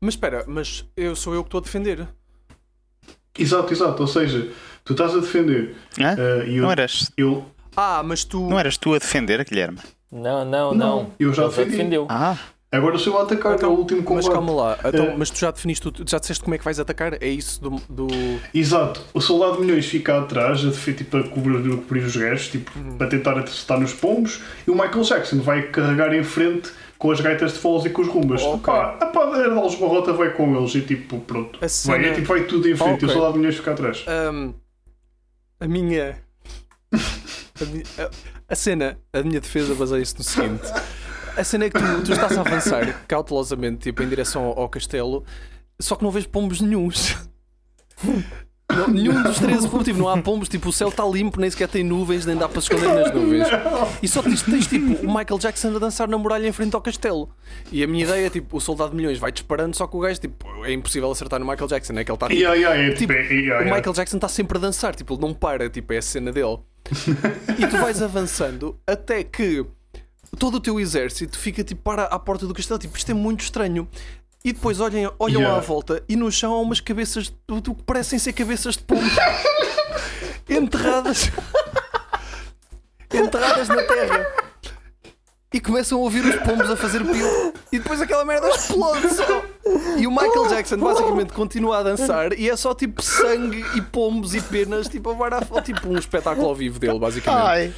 Mas 0.00 0.14
espera, 0.14 0.44
mas 0.46 0.84
eu 0.96 1.14
sou 1.14 1.34
eu 1.34 1.42
que 1.42 1.48
estou 1.48 1.58
a 1.60 1.62
defender. 1.62 2.08
Exato, 3.38 3.72
exato. 3.72 4.02
Ou 4.02 4.08
seja, 4.08 4.50
tu 4.84 4.92
estás 4.92 5.14
a 5.14 5.18
defender. 5.20 5.76
E 6.46 6.56
eu, 6.56 6.62
Não, 6.62 6.70
eras, 6.72 7.10
eu, 7.16 7.44
Ah, 7.76 8.02
mas 8.02 8.24
tu. 8.24 8.48
não 8.48 8.58
eras 8.58 8.76
tu 8.76 8.94
a 8.94 8.98
defender, 8.98 9.44
Guilherme? 9.44 9.78
Não, 10.10 10.44
não, 10.44 10.74
Não, 10.74 11.02
não. 11.04 11.12
eu 11.18 11.32
já 11.32 11.46
defendi. 11.46 11.70
defendeu. 11.70 12.06
Ah, 12.10 12.36
agora 12.72 12.98
sou 12.98 13.14
eu 13.14 13.20
a 13.20 13.22
atacar, 13.24 13.54
Então, 13.54 13.70
é 13.70 13.72
o 13.72 13.76
último 13.76 14.00
mas 14.00 14.24
combate. 14.26 14.30
calma 14.32 14.52
lá, 14.52 14.78
então, 14.84 15.06
Eh, 15.06 15.14
mas 15.16 15.30
tu 15.30 15.38
já 15.38 15.50
definiste, 15.50 15.90
tu 15.90 16.04
já 16.08 16.18
disseste 16.18 16.42
como 16.44 16.54
é 16.54 16.58
que 16.58 16.64
vais 16.64 16.78
atacar? 16.78 17.14
É 17.22 17.28
isso 17.28 17.60
do. 17.60 17.70
do... 17.88 18.06
Exato, 18.54 19.02
o 19.12 19.20
soldado 19.20 19.56
de 19.56 19.62
milhões 19.62 19.86
fica 19.86 20.18
atrás, 20.20 20.60
a 20.64 20.68
defer- 20.68 20.94
tipo, 20.96 21.16
a 21.16 21.24
cobrir, 21.28 21.56
a 21.72 21.76
cobrir 21.76 22.04
os 22.04 22.16
gajos, 22.16 22.48
tipo, 22.48 22.70
Uhum. 22.78 22.96
para 22.96 23.06
tentar 23.08 23.38
acertar 23.38 23.80
nos 23.80 23.92
pombos, 23.92 24.40
e 24.66 24.70
o 24.70 24.74
Michael 24.74 25.02
Jackson 25.02 25.38
vai 25.40 25.62
carregar 25.68 26.14
em 26.14 26.22
frente 26.22 26.70
com 26.98 27.10
as 27.10 27.20
gaitas 27.20 27.54
de 27.54 27.58
foles 27.58 27.86
e 27.86 27.90
com 27.90 28.02
os 28.02 28.08
rumbas. 28.08 28.42
Ok. 28.42 28.60
Pá, 28.72 28.96
a 29.00 29.06
padeira 29.06 29.48
de 29.48 29.54
Barrota 29.76 30.12
vai 30.12 30.30
com 30.32 30.54
eles 30.56 30.74
e 30.74 30.82
tipo, 30.82 31.18
pronto. 31.20 31.58
A 31.64 31.68
cena- 31.68 31.96
Vai, 31.96 32.06
é, 32.10 32.12
tipo, 32.14 32.28
vai 32.28 32.44
tudo 32.44 32.68
em 32.68 32.76
frente 32.76 32.90
e 33.02 33.04
Ok. 33.04 33.08
o 33.08 33.12
soldado 33.12 33.32
de 33.32 33.38
milhões 33.38 33.56
fica 33.56 33.70
atrás. 33.72 34.04
Ahm, 34.06 34.52
a 35.58 35.66
minha. 35.66 36.18
A, 37.60 37.64
mi- 37.66 37.82
a- 37.98 38.10
a 38.48 38.54
cena, 38.54 38.98
a 39.12 39.22
minha 39.22 39.38
defesa 39.40 39.74
baseia-se 39.74 40.16
no 40.16 40.24
seguinte: 40.24 40.62
a 41.40 41.44
cena 41.44 41.64
é 41.64 41.70
que 41.70 41.78
tu, 41.78 42.02
tu 42.04 42.12
estás 42.12 42.36
a 42.36 42.40
avançar 42.40 43.04
cautelosamente 43.08 43.78
tipo, 43.84 44.02
em 44.02 44.08
direção 44.08 44.44
ao, 44.44 44.60
ao 44.60 44.68
castelo, 44.68 45.24
só 45.80 45.96
que 45.96 46.04
não 46.04 46.10
vês 46.10 46.26
pombos 46.26 46.60
nenhuns. 46.60 47.16
Não, 48.70 48.86
nenhum 48.86 49.20
dos 49.24 49.38
13 49.40 49.68
pombos, 49.68 49.84
tipo, 49.84 49.98
não 49.98 50.08
há 50.08 50.16
pombos, 50.22 50.48
tipo, 50.48 50.68
o 50.68 50.72
céu 50.72 50.90
está 50.90 51.04
limpo, 51.04 51.40
nem 51.40 51.50
sequer 51.50 51.66
tem 51.66 51.82
nuvens, 51.82 52.24
nem 52.24 52.36
dá 52.36 52.48
para 52.48 52.60
se 52.60 52.72
esconder 52.72 52.94
nas 52.94 53.12
nuvens. 53.12 53.48
E 54.00 54.06
só 54.06 54.22
tens, 54.22 54.42
tens 54.42 54.66
tipo 54.68 55.04
o 55.04 55.08
Michael 55.08 55.40
Jackson 55.40 55.74
a 55.74 55.78
dançar 55.80 56.06
na 56.08 56.16
muralha 56.16 56.46
em 56.46 56.52
frente 56.52 56.74
ao 56.76 56.80
castelo. 56.80 57.28
E 57.72 57.82
a 57.82 57.86
minha 57.88 58.04
ideia 58.04 58.26
é 58.26 58.30
tipo, 58.30 58.56
o 58.56 58.60
soldado 58.60 58.90
de 58.90 58.96
milhões 58.96 59.18
vai 59.18 59.32
disparando, 59.32 59.76
só 59.76 59.88
que 59.88 59.96
o 59.96 59.98
gajo 60.00 60.20
tipo, 60.20 60.64
é 60.64 60.72
impossível 60.72 61.10
acertar 61.10 61.40
no 61.40 61.46
Michael 61.46 61.66
Jackson, 61.66 61.94
é 61.94 62.04
que 62.04 62.12
ele 62.12 62.16
está 62.16 62.28
tipo, 62.28 62.40
Yeah, 62.40 62.54
yeah, 62.54 62.94
Tipo, 62.96 62.98
tipo, 62.98 63.12
é, 63.12 63.16
yeah, 63.16 63.34
o 63.34 63.42
yeah. 63.62 63.76
Michael 63.76 63.92
Jackson 63.92 64.16
está 64.18 64.28
sempre 64.28 64.56
a 64.58 64.60
dançar, 64.60 64.94
tipo, 64.94 65.14
ele 65.14 65.20
não 65.20 65.34
para, 65.34 65.68
tipo, 65.68 65.92
é 65.92 65.98
a 65.98 66.02
cena 66.02 66.30
dele. 66.30 66.58
e 67.58 67.66
tu 67.66 67.76
vais 67.76 68.00
avançando 68.02 68.78
até 68.86 69.24
que 69.24 69.66
todo 70.38 70.56
o 70.56 70.60
teu 70.60 70.78
exército 70.80 71.38
fica 71.38 71.62
tipo 71.64 71.82
para 71.82 72.04
à 72.04 72.18
porta 72.18 72.46
do 72.46 72.54
castelo, 72.54 72.78
tipo, 72.78 72.96
isto 72.96 73.10
é 73.10 73.14
muito 73.14 73.40
estranho. 73.42 73.88
E 74.44 74.52
depois 74.54 74.80
olhem, 74.80 75.06
olham 75.18 75.40
Yeah. 75.42 75.58
à 75.58 75.60
volta 75.60 76.02
e 76.08 76.16
no 76.16 76.32
chão 76.32 76.54
há 76.54 76.60
umas 76.60 76.80
cabeças 76.80 77.30
do 77.46 77.74
que 77.74 77.82
parecem 77.82 78.18
ser 78.18 78.32
cabeças 78.32 78.74
de 78.76 78.82
pombo 78.84 79.02
enterradas 80.48 81.30
enterradas 83.12 83.68
na 83.68 83.82
terra. 83.82 84.26
E 85.52 85.60
começam 85.60 85.98
a 85.98 86.02
ouvir 86.02 86.24
os 86.24 86.36
pombos 86.36 86.70
a 86.70 86.76
fazer 86.76 87.04
pio 87.04 87.52
e 87.72 87.78
depois 87.80 88.00
aquela 88.00 88.24
merda 88.24 88.48
explode 88.50 89.08
só. 89.12 89.42
E 89.98 90.06
o 90.06 90.10
Michael 90.10 90.46
Jackson 90.48 90.76
basicamente 90.78 91.32
continua 91.32 91.78
a 91.78 91.82
dançar 91.82 92.32
e 92.38 92.48
é 92.48 92.56
só 92.56 92.72
tipo 92.72 93.02
sangue 93.02 93.64
e 93.76 93.82
pombos 93.82 94.32
e 94.34 94.40
penas, 94.40 94.88
tipo 94.88 95.10
a 95.10 95.12
varar, 95.12 95.44
tipo 95.64 95.88
um 95.88 95.98
espetáculo 95.98 96.46
ao 96.46 96.54
vivo 96.54 96.78
dele, 96.78 97.00
basicamente. 97.00 97.42
ai. 97.44 97.74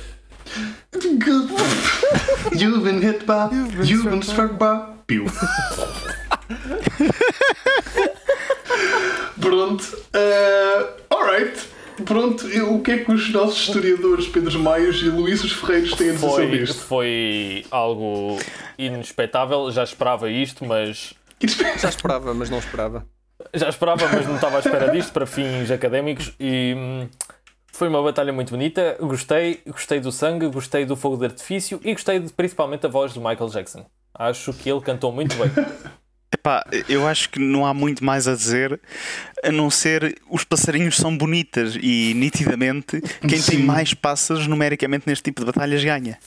Good. 0.92 1.50
You've 2.52 2.84
been 2.84 3.00
hit 3.00 3.26
by, 3.26 3.48
you've 3.82 4.10
been, 4.10 4.22
struck 4.22 4.58
by. 4.58 4.92
Piu. 5.06 5.26
Pronto. 9.40 9.84
Uh, 10.14 11.14
alright. 11.14 11.68
Pronto. 12.04 12.46
O 12.70 12.80
que 12.80 12.92
é 12.92 12.98
que 12.98 13.12
os 13.12 13.30
nossos 13.30 13.66
historiadores 13.68 14.26
Pedro 14.28 14.58
Maios 14.58 15.00
e 15.02 15.08
Luísos 15.08 15.52
Ferreiros 15.52 15.94
têm 15.94 16.10
a 16.10 16.12
dizer 16.12 16.28
sobre 16.28 16.56
isto? 16.62 16.82
foi 16.82 17.64
algo 17.70 18.38
inexpectável, 18.78 19.70
já 19.70 19.84
esperava 19.84 20.30
isto, 20.30 20.64
mas. 20.64 21.14
Já 21.78 21.88
esperava, 21.88 22.34
mas 22.34 22.50
não 22.50 22.58
esperava. 22.58 23.06
Já 23.54 23.68
esperava, 23.68 24.08
mas 24.08 24.26
não 24.26 24.36
estava 24.36 24.56
à 24.56 24.60
espera 24.60 24.90
disto 24.90 25.12
para 25.12 25.26
fins 25.26 25.70
académicos 25.70 26.32
e 26.38 26.74
hum, 26.76 27.08
foi 27.72 27.88
uma 27.88 28.02
batalha 28.02 28.32
muito 28.32 28.50
bonita. 28.50 28.96
Gostei, 29.00 29.60
gostei 29.66 29.98
do 29.98 30.12
sangue, 30.12 30.46
gostei 30.48 30.84
do 30.84 30.94
fogo 30.94 31.16
de 31.16 31.24
artifício 31.24 31.80
e 31.82 31.92
gostei 31.92 32.20
de, 32.20 32.32
principalmente 32.32 32.82
da 32.82 32.88
voz 32.88 33.14
do 33.14 33.20
Michael 33.20 33.48
Jackson. 33.48 33.86
Acho 34.14 34.52
que 34.52 34.70
ele 34.70 34.80
cantou 34.80 35.10
muito 35.10 35.34
bem. 35.36 35.50
Epá, 36.34 36.64
eu 36.88 37.06
acho 37.06 37.28
que 37.28 37.38
não 37.38 37.66
há 37.66 37.74
muito 37.74 38.02
mais 38.02 38.26
a 38.26 38.34
dizer 38.34 38.80
a 39.44 39.52
não 39.52 39.68
ser 39.68 40.18
os 40.30 40.44
passarinhos 40.44 40.96
são 40.96 41.16
bonitas 41.16 41.76
e 41.80 42.14
nitidamente 42.14 43.02
quem 43.20 43.28
tem 43.28 43.38
Sim. 43.38 43.64
mais 43.64 43.92
pássaros 43.92 44.46
numericamente 44.46 45.06
neste 45.06 45.24
tipo 45.24 45.40
de 45.40 45.46
batalhas 45.46 45.84
ganha. 45.84 46.18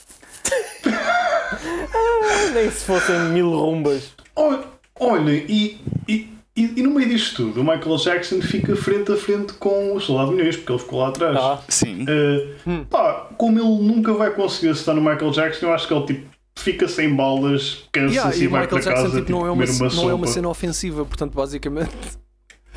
Nem 2.54 2.70
se 2.70 2.84
fossem 2.84 3.18
mil 3.30 3.50
rumbas. 3.50 4.14
Olha, 4.34 4.64
olha 4.98 5.32
e, 5.32 5.80
e, 6.08 6.35
e, 6.56 6.80
e 6.80 6.82
no 6.82 6.90
meio 6.92 7.08
disto 7.08 7.36
tudo, 7.36 7.60
o 7.60 7.64
Michael 7.64 7.96
Jackson 7.98 8.40
fica 8.40 8.74
frente 8.74 9.12
a 9.12 9.16
frente 9.16 9.52
com 9.54 9.94
o 9.94 10.00
Soldado 10.00 10.30
de 10.30 10.36
Milhões, 10.36 10.56
porque 10.56 10.72
ele 10.72 10.78
ficou 10.78 11.00
lá 11.00 11.08
atrás. 11.08 11.36
Ah, 11.38 11.60
Sim. 11.68 12.04
Uh, 12.04 12.84
pá, 12.86 13.28
como 13.36 13.58
ele 13.58 13.86
nunca 13.86 14.12
vai 14.14 14.30
conseguir 14.30 14.70
acertar 14.70 14.94
no 14.94 15.00
Michael 15.02 15.30
Jackson, 15.32 15.66
eu 15.66 15.72
acho 15.74 15.86
que 15.86 15.94
ele 15.94 16.06
tipo, 16.06 16.26
fica 16.58 16.88
sem 16.88 17.14
balas, 17.14 17.84
cansa-se 17.92 18.14
Yeah, 18.16 18.36
e 18.36 18.42
e 18.42 18.46
o 18.46 18.50
vai 18.50 18.62
Michael 18.62 18.82
para 18.82 18.90
Jackson 18.90 19.06
casa 19.06 19.20
tipo, 19.20 19.32
não, 19.32 19.46
é 19.46 19.50
uma, 19.50 19.64
uma 19.64 19.88
não 19.94 20.10
é 20.10 20.14
uma 20.14 20.26
cena 20.26 20.48
ofensiva, 20.48 21.04
portanto, 21.04 21.34
basicamente, 21.34 21.90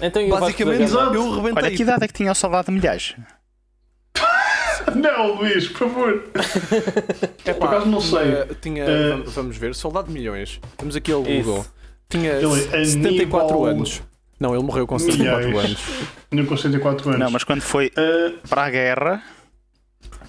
então 0.02 0.22
e 0.22 0.28
o 0.28 0.34
da 0.34 0.40
basicamente 0.42 0.92
Gama? 0.92 1.16
eu 1.16 1.32
rebentei. 1.36 1.64
Olha, 1.64 1.76
que 1.76 1.82
idade 1.84 2.04
é 2.04 2.08
que 2.08 2.14
tinha 2.14 2.32
o 2.32 2.36
soldado 2.36 2.66
de 2.68 2.72
milhares? 2.74 3.16
Não, 4.96 5.36
Luís, 5.36 5.68
por 5.68 5.90
favor. 5.90 6.24
É 7.46 7.54
Por 7.54 7.68
acaso 7.68 7.86
não 7.88 8.00
sei. 8.02 8.22
Tinha, 8.22 8.46
tinha- 8.62 8.84
Eh, 8.86 9.24
vamos- 9.28 9.58
ver, 9.58 9.74
Soldado 9.74 10.08
de 10.08 10.14
Milhões. 10.14 10.60
Temos 10.78 10.96
aqui 10.96 11.12
Isso. 11.12 11.22
Google. 11.24 11.66
Tinha 12.10 12.32
Ele 12.34 12.46
é 12.74 12.86
74 12.86 13.48
Aníbal- 13.50 13.66
anos. 13.66 14.02
Não, 14.40 14.54
ele 14.56 14.64
morreu 14.64 14.88
com 14.88 14.98
74 14.98 15.48
Milhões. 15.48 15.66
anos. 15.66 15.82
Tinha 16.32 16.46
com 16.46 16.56
64 16.58 17.10
anos. 17.10 17.20
Não, 17.20 17.30
mas 17.32 17.44
quando 17.44 17.62
foi 17.62 17.88
Uh, 17.88 18.48
para 18.48 18.64
a 18.66 18.70
guerra. 18.70 19.24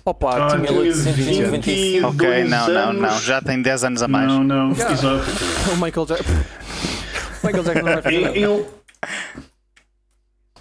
Opa, 0.05 0.31
ah, 0.47 0.49
tinha 0.57 0.67
tinha 0.67 0.81
ele 0.81 0.91
20 0.93 1.41
anos. 1.43 1.51
22 1.67 2.05
Ok, 2.05 2.45
não, 2.45 2.69
não, 2.69 2.93
não. 2.95 3.21
Já 3.21 3.41
tem 3.41 3.61
10 3.63 3.85
anos 3.85 4.03
a 4.03 4.09
mais. 4.09 4.27
Não, 4.27 4.43
não, 4.43 4.73
Yeah. 4.73 4.93
exato. 4.93 5.25
O 5.73 5.77
Michael 5.77 6.07
Jackson. 6.07 6.33
Michael 7.45 7.65
Jackson 7.65 7.85
não 7.85 7.93
vai 7.95 8.03
fazer 8.03 8.21
nada. 8.21 8.37
Ele. 8.39 8.67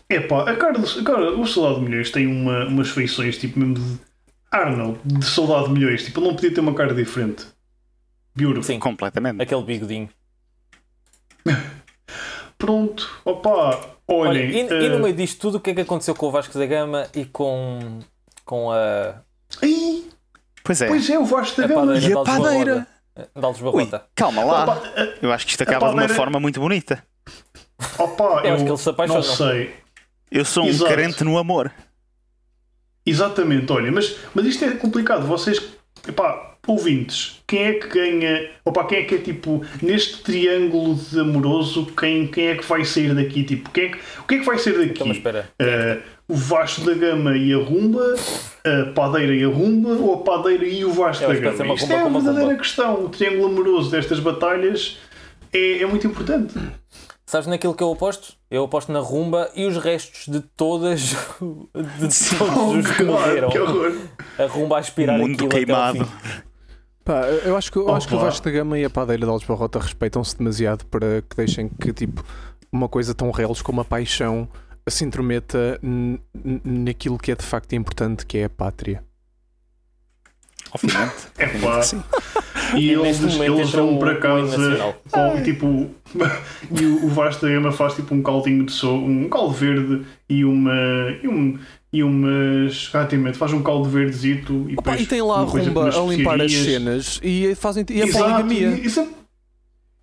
Epá, 0.10 0.50
a 0.50 0.56
cara, 0.56 0.74
do, 0.80 1.00
a 1.00 1.04
cara 1.04 1.32
o 1.38 1.46
Soldado 1.46 1.80
de 1.80 1.86
Milhões 1.90 2.10
tem 2.12 2.26
uma, 2.28 2.66
umas 2.66 2.90
feições 2.90 3.38
tipo 3.38 3.60
mesmo 3.60 3.76
de 3.76 4.00
Arnold, 4.52 5.00
de 5.06 5.24
Soldado 5.26 5.68
de 5.68 5.74
Milhões. 5.74 6.04
Tipo, 6.04 6.20
ele 6.20 6.28
não 6.28 6.36
podia 6.36 6.54
ter 6.54 6.60
uma 6.62 6.74
cara 6.74 6.94
diferente. 6.94 7.46
Beautiful. 8.36 8.64
Sim, 8.64 8.80
Completamente. 8.80 9.42
aquele 9.42 9.64
bigodinho. 9.64 10.10
Pronto, 12.58 13.10
opá, 13.24 13.80
Olha, 14.08 14.30
olhem. 14.32 14.50
e, 14.52 14.60
e 14.62 14.90
no 14.90 14.96
eh, 14.96 15.00
meio 15.00 15.16
disto 15.16 15.40
tudo, 15.40 15.58
o 15.58 15.60
que 15.62 15.70
é 15.70 15.74
que 15.74 15.82
aconteceu 15.82 16.14
com 16.14 16.26
o 16.28 16.32
Vasco 16.32 16.58
da 16.58 16.66
Gama 16.66 17.08
e 17.16 17.24
com, 17.26 18.00
com 18.44 18.72
a, 18.72 19.22
ai, 19.64 20.04
Pois 20.64 20.82
é. 20.82 20.88
pois 20.88 21.10
é, 21.10 21.18
o 21.18 21.26
Vasco 21.26 21.62
da 21.62 21.68
Gama. 21.68 21.88
padeira 21.88 22.08
E 22.10 22.14
a 22.14 22.24
padeira? 22.24 22.88
De 23.36 23.46
Alves 23.46 23.62
Barrota. 23.62 24.06
calma 24.16 24.44
lá. 24.44 24.64
Opa, 24.64 24.82
eh, 24.96 25.18
Eu 25.22 25.32
acho 25.32 25.46
que 25.46 25.52
isto 25.52 25.64
acaba 25.64 25.80
de 25.80 25.86
uma 25.86 26.02
padeira- 26.02 26.14
forma 26.16 26.40
muito 26.40 26.60
bonita. 26.60 27.04
Opa, 27.98 28.24
Eu 28.24 28.46
eu, 28.50 28.54
acho 28.56 28.64
que 28.66 28.70
eles 28.72 28.82
se 28.82 28.90
apaixonam. 28.90 29.22
não 29.24 29.36
sei. 29.36 29.76
Eu 30.32 30.46
sou 30.46 30.64
um 30.64 30.68
Exato. 30.68 30.90
carente 30.90 31.24
no 31.24 31.38
amor. 31.38 31.72
Exatamente, 33.06 33.72
olha, 33.72 33.92
mas, 33.92 34.16
mas 34.34 34.46
isto 34.46 34.64
é 34.66 34.72
complicado. 34.72 35.26
Vocês, 35.26 35.62
epá, 36.08 36.49
ouvintes, 36.68 37.42
quem 37.48 37.64
é 37.64 37.74
que 37.74 37.88
ganha? 37.88 38.50
Opa, 38.66 38.84
quem 38.86 39.00
é 39.00 39.04
que 39.04 39.16
é 39.16 39.18
tipo, 39.18 39.64
neste 39.82 40.22
triângulo 40.22 40.96
de 40.96 41.20
amoroso, 41.20 41.88
quem, 41.98 42.28
quem 42.28 42.48
é 42.48 42.56
que 42.56 42.66
vai 42.66 42.86
sair 42.86 43.14
daqui? 43.16 43.44
Tipo, 43.44 43.70
quem 43.72 43.86
é 43.86 43.90
que, 43.90 43.98
o 44.20 44.24
que 44.24 44.36
é 44.36 44.40
que 44.40 44.46
vai 44.46 44.58
sair 44.58 44.78
daqui? 44.78 44.92
Então, 44.92 45.12
espera. 45.12 45.50
Eh, 45.60 45.98
o 46.28 46.36
Vasco 46.36 46.82
da 46.82 46.94
Gama 46.94 47.36
e 47.36 47.52
a 47.54 47.58
Rumba, 47.58 48.16
a 48.64 48.92
Padeira 48.92 49.34
e 49.36 49.44
a 49.44 49.48
Rumba, 49.48 49.90
ou 49.94 50.14
a 50.16 50.18
Padeira 50.24 50.66
e 50.68 50.86
o 50.86 50.92
Vasco 50.92 51.24
Eu 51.24 51.30
da 51.34 51.40
Gama? 51.40 51.64
uma 51.64 51.74
Isto 51.74 51.92
é 51.92 51.96
a 52.02 52.08
verdadeira 52.10 52.56
questão. 52.56 53.06
O 53.06 53.10
triângulo 53.10 53.48
amoroso 53.48 53.90
destas 53.90 54.20
batalhas 54.20 55.00
é, 55.52 55.80
é 55.82 55.86
muito 55.88 56.06
importante. 56.06 56.54
Sabes 57.26 57.46
naquilo 57.48 57.76
que 57.76 57.84
eu 57.84 57.92
aposto? 57.92 58.34
Eu 58.50 58.64
aposto 58.64 58.92
na 58.92 59.00
rumba 59.00 59.52
e 59.56 59.66
os 59.66 59.78
restos 59.78 60.28
de 60.28 60.40
todas. 60.56 61.00
de 61.76 62.38
todos 62.38 62.58
Oh, 62.58 62.72
os 62.78 62.88
que 62.92 63.04
morreram. 63.06 63.50
que 63.50 63.60
horror. 63.60 63.96
A 64.38 64.46
rumba 64.46 64.78
a 64.78 64.80
aspirar 64.80 65.18
Mundo 65.20 65.34
aquilo 65.34 65.48
até 65.48 65.58
ao 65.74 65.94
queimado. 65.94 66.12
Pá, 67.04 67.26
eu 67.28 67.56
acho 67.58 67.72
que, 67.72 67.78
eu 67.78 67.94
acho 67.94 68.08
que 68.08 68.16
o. 68.16 68.20
Vasco 68.20 68.46
da 68.46 68.52
Gama 68.52 68.78
e 68.78 68.86
a 68.86 68.90
padeira 68.90 69.26
de 69.26 69.30
Alves 69.30 69.48
Barrota 69.48 69.80
respeitam-se 69.80 70.38
demasiado 70.38 70.86
para 70.86 71.22
que 71.22 71.36
deixem 71.36 71.70
que 71.70 71.92
tipo 71.94 72.24
uma 72.72 72.88
coisa 72.88 73.16
tão 73.16 73.32
reles 73.32 73.62
como 73.62 73.82
a 73.82 73.86
paixão 73.86 74.48
se 74.88 75.04
intrometa 75.06 75.80
naquilo 76.64 77.18
que 77.18 77.32
é 77.32 77.36
de 77.36 77.44
facto 77.44 77.74
importante, 77.74 78.26
que 78.26 78.40
é 78.40 78.46
a 78.46 78.50
pátria. 78.50 79.04
Obviamente. 80.72 81.30
É 81.38 81.48
pá. 81.60 81.82
sim. 81.82 82.04
E 82.76 82.92
E 82.92 82.98
neste 82.98 83.24
eles, 83.24 83.40
eles 83.40 83.72
vão 83.72 83.98
para 83.98 84.18
casa 84.18 84.96
com, 85.10 85.42
tipo. 85.42 85.90
e 86.80 86.86
o, 86.86 87.06
o 87.06 87.10
Vasco 87.10 87.46
da 87.46 87.52
Gama 87.52 87.72
faz 87.72 87.96
tipo 87.96 88.14
um 88.14 88.22
caldinho 88.22 88.66
de 88.66 88.72
sopa, 88.72 88.98
um 88.98 89.28
caldo 89.30 89.54
verde 89.54 90.06
e 90.28 90.46
uma. 90.46 90.76
E, 91.24 91.28
um, 91.28 91.58
e 91.92 92.04
umas. 92.04 92.88
Exatamente, 92.90 93.38
faz 93.38 93.52
um 93.54 93.62
caldo 93.64 93.90
verdezito 93.90 94.54
e 94.70 94.74
Opa, 94.74 94.92
depois. 94.92 95.02
e 95.02 95.06
tem 95.06 95.22
lá 95.22 95.40
a 95.40 95.44
rumba 95.44 95.90
a 95.90 96.02
limpar 96.06 96.42
as 96.42 96.52
cenas 96.54 97.20
e 97.24 97.56
fazem 97.56 97.86
e 97.90 98.02
a 98.02 98.08
poligamia. 98.08 98.70
Isso 98.82 99.00
é, 99.00 99.08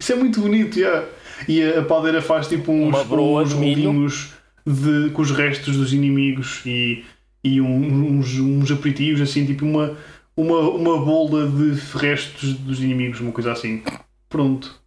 isso 0.01 0.13
é 0.13 0.17
muito 0.17 0.41
bonito, 0.41 0.79
yeah. 0.79 1.07
E 1.49 1.63
a, 1.63 1.81
a 1.81 1.85
padeira 1.85 2.21
faz 2.23 2.49
tipo 2.49 2.73
uns, 2.73 2.89
Uma 2.95 3.05
broa 3.05 3.43
uns 3.43 3.53
rolinhos 3.53 4.33
de, 4.67 5.11
com 5.11 5.23
os 5.23 5.31
restos 5.31 5.77
dos 5.77 5.93
inimigos 5.93 6.63
e, 6.67 7.05
e 7.45 7.61
um- 7.61 8.19
uns, 8.19 8.35
uns 8.39 8.71
aperitivos, 8.71 9.21
assim, 9.21 9.45
tipo 9.47 9.65
uma, 9.65 9.97
uma, 10.37 10.59
uma 10.71 10.99
bola 11.05 11.47
de 11.47 11.79
restos 11.97 12.55
dos 12.55 12.83
inimigos, 12.83 13.21
uma 13.21 13.33
coisa 13.33 13.53
assim. 13.53 13.83
Pronto. 14.29 14.81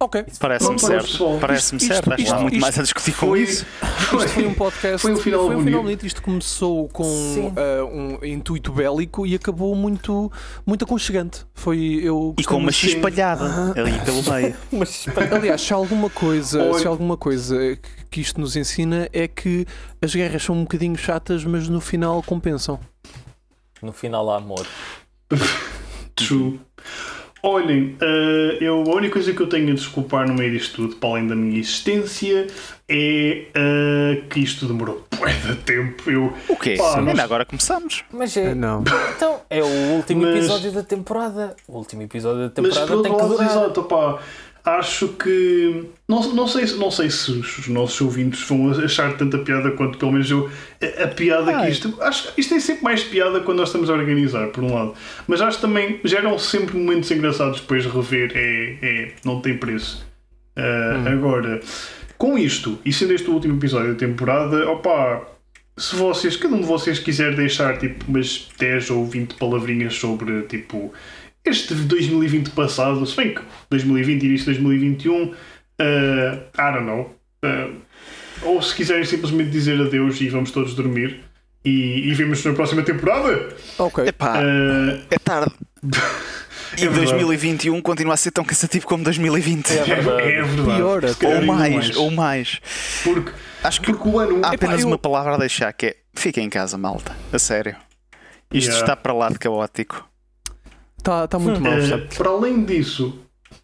Ok. 0.00 0.24
Parece-me 0.38 0.78
certo. 0.78 1.38
Parece-me 1.40 1.80
certo. 1.80 2.12
Acho 2.12 2.24
que 2.24 2.30
há 2.30 2.38
muito 2.38 2.52
isto 2.54 2.60
mais 2.60 2.78
a 2.78 2.82
discutir 2.82 3.12
com 3.14 3.26
Foi, 3.26 3.42
isso. 3.42 3.66
Isto 3.82 4.28
foi 4.28 4.46
um 4.46 4.54
podcast. 4.54 4.98
Foi 4.98 5.12
um 5.12 5.16
final 5.16 5.46
foi 5.46 5.56
um 5.56 5.64
final 5.64 5.82
bonito. 5.82 6.06
Isto 6.06 6.22
começou 6.22 6.88
com 6.90 7.52
ah, 7.56 7.84
um 7.84 8.24
intuito 8.24 8.70
bélico 8.72 9.26
e 9.26 9.34
acabou 9.34 9.74
muito, 9.74 10.30
muito 10.64 10.84
aconchegante. 10.84 11.44
Foi 11.52 11.98
eu 12.00 12.32
E 12.38 12.44
com 12.44 12.58
uma. 12.58 12.70
X 12.70 12.94
espalhada 12.94 13.72
ali 13.76 13.98
pelo 14.04 14.22
meio. 14.32 14.56
Aliás, 15.36 15.60
se 15.62 15.72
há 15.72 15.76
alguma 15.76 16.08
coisa, 16.08 16.74
se 16.78 16.86
há 16.86 16.90
alguma 16.90 17.16
coisa 17.16 17.56
que- 17.76 17.98
que 18.08 18.20
isto 18.20 18.40
nos 18.40 18.54
ensina 18.54 19.08
é 19.12 19.26
que 19.26 19.66
as 20.00 20.14
guerras 20.14 20.44
são 20.44 20.54
um 20.54 20.62
bocadinho 20.62 20.96
chatas, 20.96 21.44
mas 21.44 21.68
no 21.68 21.80
final 21.80 22.22
compensam. 22.22 22.78
no 23.82 23.92
final 23.92 24.30
há 24.30 24.36
amor. 24.36 24.64
True. 26.14 26.60
Olhem, 27.42 27.96
eh, 28.00 28.58
eu, 28.60 28.82
a 28.82 28.94
única 28.96 29.14
coisa 29.14 29.32
que 29.32 29.40
eu 29.40 29.46
tenho 29.46 29.70
a 29.70 29.74
desculpar 29.74 30.26
no 30.26 30.34
meio 30.34 30.50
disto 30.50 30.76
tudo, 30.76 30.96
para 30.96 31.10
além 31.10 31.26
da 31.28 31.36
minha 31.36 31.58
existência, 31.58 32.46
é 32.88 33.44
eh, 33.54 34.22
que 34.28 34.40
isto 34.40 34.66
demorou 34.66 35.04
bué 35.18 35.32
de 35.32 35.54
tempo. 35.56 36.10
Eu, 36.10 36.32
O 36.48 36.56
quê? 36.56 36.74
Pá, 36.76 36.98
Ainda 36.98 37.12
nós- 37.12 37.18
agora 37.20 37.44
começamos. 37.44 38.02
Mas 38.12 38.36
Ah, 38.36 38.40
é. 38.40 38.54
Não. 38.54 38.82
Então, 39.16 39.40
é 39.48 39.62
o 39.62 39.66
último 39.96 40.22
Mas- 40.22 40.36
episódio 40.36 40.72
da 40.72 40.82
temporada. 40.82 41.54
O 41.68 41.76
último 41.78 42.02
episódio 42.02 42.48
da 42.48 42.62
mas 42.62 42.74
temporada 42.74 42.86
por 42.92 43.02
tem 43.02 43.16
que 43.16 43.22
durar. 43.26 43.46
exato, 43.50 43.80
opá, 43.82 44.18
acho 44.64 45.08
que. 45.08 45.84
Não, 46.08 46.34
não, 46.34 46.46
sei, 46.48 46.64
não 46.76 46.90
sei 46.90 47.10
se 47.10 47.30
os, 47.30 47.58
os 47.58 47.68
nossos 47.68 48.00
ouvintes 48.00 48.42
vão 48.48 48.70
achar 48.70 49.16
tanta 49.16 49.38
piada 49.38 49.70
quanto 49.72 49.98
pelo 49.98 50.12
menos 50.12 50.30
eu. 50.30 50.50
A, 50.80 51.04
a 51.04 51.08
piada 51.08 51.52
que 51.52 51.58
Ai. 51.58 51.70
isto. 51.70 51.96
Acho 52.00 52.32
que 52.32 52.40
isto 52.40 52.50
tem 52.50 52.60
sempre 52.60 52.84
mais 52.84 53.02
piada 53.02 53.40
quando 53.40 53.58
nós 53.58 53.68
estamos 53.68 53.90
a 53.90 53.92
organizar, 53.94 54.48
por 54.48 54.64
um 54.64 54.74
lado. 54.74 54.94
Mas 55.26 55.40
acho 55.40 55.58
que 55.58 55.62
também 55.62 56.00
geram 56.04 56.38
sempre 56.38 56.76
momentos 56.76 57.10
engraçados 57.10 57.60
depois 57.60 57.82
de 57.82 57.88
rever. 57.88 58.32
É, 58.34 58.78
é, 58.82 59.12
não 59.24 59.40
tem 59.40 59.56
preço. 59.56 60.06
Ah, 60.56 61.10
Agora, 61.10 61.60
com 62.16 62.36
isto, 62.36 62.78
e 62.84 62.92
sendo 62.92 63.12
este 63.12 63.30
o 63.30 63.32
último 63.32 63.56
episódio 63.56 63.92
da 63.92 63.98
temporada, 63.98 64.68
opá, 64.68 65.24
se 65.76 65.94
vocês, 65.94 66.36
cada 66.36 66.56
um 66.56 66.60
de 66.60 66.66
vocês 66.66 66.98
quiser 66.98 67.36
deixar 67.36 67.78
tipo 67.78 68.04
umas 68.08 68.48
10 68.58 68.90
ou 68.90 69.06
20 69.06 69.34
palavrinhas 69.36 69.94
sobre 69.94 70.42
tipo 70.42 70.92
este 71.48 71.74
2020 71.74 72.50
passado, 72.50 73.04
se 73.06 73.16
bem 73.16 73.34
que 73.34 73.40
2020 73.70 74.22
e 74.22 74.26
início 74.26 74.46
de 74.52 74.58
2021, 74.60 75.22
uh, 75.24 75.32
I 75.80 76.72
don't 76.72 76.84
know. 76.86 77.14
Uh, 77.44 77.76
ou 78.42 78.62
se 78.62 78.74
quiserem 78.74 79.04
simplesmente 79.04 79.50
dizer 79.50 79.80
adeus 79.80 80.20
e 80.20 80.28
vamos 80.28 80.50
todos 80.50 80.74
dormir 80.74 81.20
e, 81.64 82.08
e 82.08 82.14
vemos 82.14 82.44
na 82.44 82.52
próxima 82.52 82.82
temporada. 82.82 83.48
Ok. 83.78 84.06
Epá, 84.06 84.38
Uh, 84.40 85.02
é 85.10 85.18
tarde. 85.18 85.52
E 86.76 86.84
É 86.84 86.88
verdade. 86.88 87.06
2021 87.12 87.80
continua 87.80 88.12
a 88.12 88.16
ser 88.18 88.30
tão 88.30 88.44
cansativo 88.44 88.86
como 88.86 89.02
2020. 89.02 89.70
É 89.70 89.74
é, 89.78 89.84
verdade. 89.84 90.22
é 90.22 90.42
verdade. 90.42 90.76
Pior 90.76 91.04
Ou 91.22 91.32
ainda 91.40 91.46
mais, 91.46 91.96
ou 91.96 92.10
mais. 92.10 92.60
Porque, 93.02 93.32
Acho 93.64 93.80
que 93.80 93.90
porque 93.90 94.06
o 94.06 94.18
ano. 94.18 94.40
há 94.44 94.50
apenas 94.52 94.82
eu- 94.82 94.86
uma 94.86 94.98
palavra 94.98 95.34
a 95.34 95.38
deixar 95.38 95.72
que 95.72 95.86
é 95.86 95.96
fiquem 96.14 96.44
em 96.44 96.50
casa, 96.50 96.76
malta. 96.76 97.16
A 97.32 97.38
sério. 97.38 97.74
Isto 98.52 98.68
Yeah. 98.68 98.80
está 98.80 98.94
para 98.96 99.14
lá 99.14 99.30
de 99.30 99.38
caótico. 99.38 100.07
Está 100.98 101.26
tá 101.26 101.38
muito 101.38 101.60
mal, 101.60 101.72
uh, 101.72 101.76
percebe? 101.76 102.14
para 102.16 102.30
além 102.30 102.64
disso. 102.64 103.18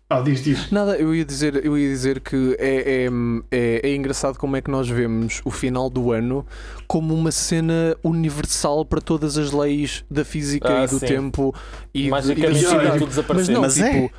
Ah, 0.09 0.21
diz, 0.21 0.45
diz. 0.45 0.71
Nada, 0.71 0.97
eu 0.97 1.15
ia 1.15 1.25
dizer, 1.25 1.65
eu 1.65 1.77
ia 1.77 1.89
dizer 1.89 2.21
que 2.21 2.55
é, 2.59 3.07
é, 3.07 3.09
é, 3.51 3.81
é 3.91 3.95
engraçado 3.97 4.39
como 4.39 4.55
é 4.57 4.61
que 4.61 4.71
nós 4.71 4.89
vemos 4.89 5.41
o 5.45 5.51
final 5.51 5.89
do 5.91 6.13
ano 6.13 6.47
como 6.87 7.15
uma 7.15 7.33
cena 7.33 7.97
universal 8.05 8.85
para 8.85 9.01
todas 9.01 9.37
as 9.39 9.51
leis 9.51 10.05
da 10.11 10.25
física 10.25 10.81
Ah, 10.81 10.85
e 10.85 10.89
do 10.89 10.99
sim. 10.99 11.07
tempo 11.07 11.55
e, 11.93 12.03
de- 12.03 12.33
e 12.33 12.35
da 12.43 12.55
sociedade. 12.55 12.99
tudo 12.99 13.01
Mas 13.01 13.09
desapareceu. 13.09 13.55
não, 13.55 13.61
Mas 13.63 13.79
é. 13.81 13.91
tipo. 13.91 14.15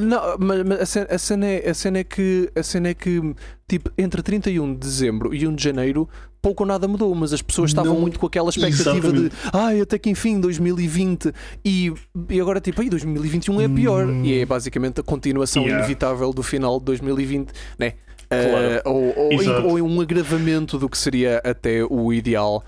Não, 0.00 0.20
mas, 0.38 0.96
a, 1.10 1.18
cena, 1.18 1.46
é, 1.46 1.70
a 1.70 1.74
cena 1.74 1.98
é 1.98 2.04
que 2.04 2.50
a 2.56 2.62
cena 2.62 2.88
é 2.88 2.94
que 2.94 3.34
tipo 3.68 3.90
entre 3.96 4.22
31 4.22 4.72
de 4.74 4.78
dezembro 4.80 5.34
e 5.34 5.46
1 5.46 5.54
de 5.54 5.62
janeiro 5.62 6.08
pouco 6.42 6.62
ou 6.64 6.66
nada 6.66 6.86
mudou, 6.86 7.14
mas 7.14 7.32
as 7.32 7.40
pessoas 7.40 7.70
estavam 7.70 7.94
Não, 7.94 8.00
muito 8.00 8.18
com 8.18 8.26
aquela 8.26 8.50
expectativa 8.50 8.98
exatamente. 9.08 9.30
de 9.30 9.36
ai, 9.52 9.80
até 9.80 9.98
que 9.98 10.10
enfim 10.10 10.38
2020 10.40 11.32
e, 11.64 11.92
e 12.28 12.40
agora 12.40 12.60
tipo, 12.60 12.82
aí 12.82 12.90
2021 12.90 13.60
é 13.62 13.68
pior 13.68 14.06
Hum. 14.06 14.24
e 14.24 14.40
é 14.40 14.44
basicamente 14.44 15.00
a 15.00 15.02
continuação 15.02 15.62
Yeah. 15.62 15.78
inevitável 15.84 16.32
do 16.32 16.42
final 16.42 16.78
de 16.78 16.84
2020, 16.86 17.50
né? 17.78 17.94
Claro. 18.28 18.82
Ah, 18.84 18.88
ou, 18.90 19.14
ou, 19.16 19.80
ou 19.80 19.88
um 19.88 20.00
agravamento 20.00 20.76
do 20.78 20.88
que 20.88 20.98
seria 20.98 21.40
até 21.44 21.84
o 21.84 22.12
ideal 22.12 22.64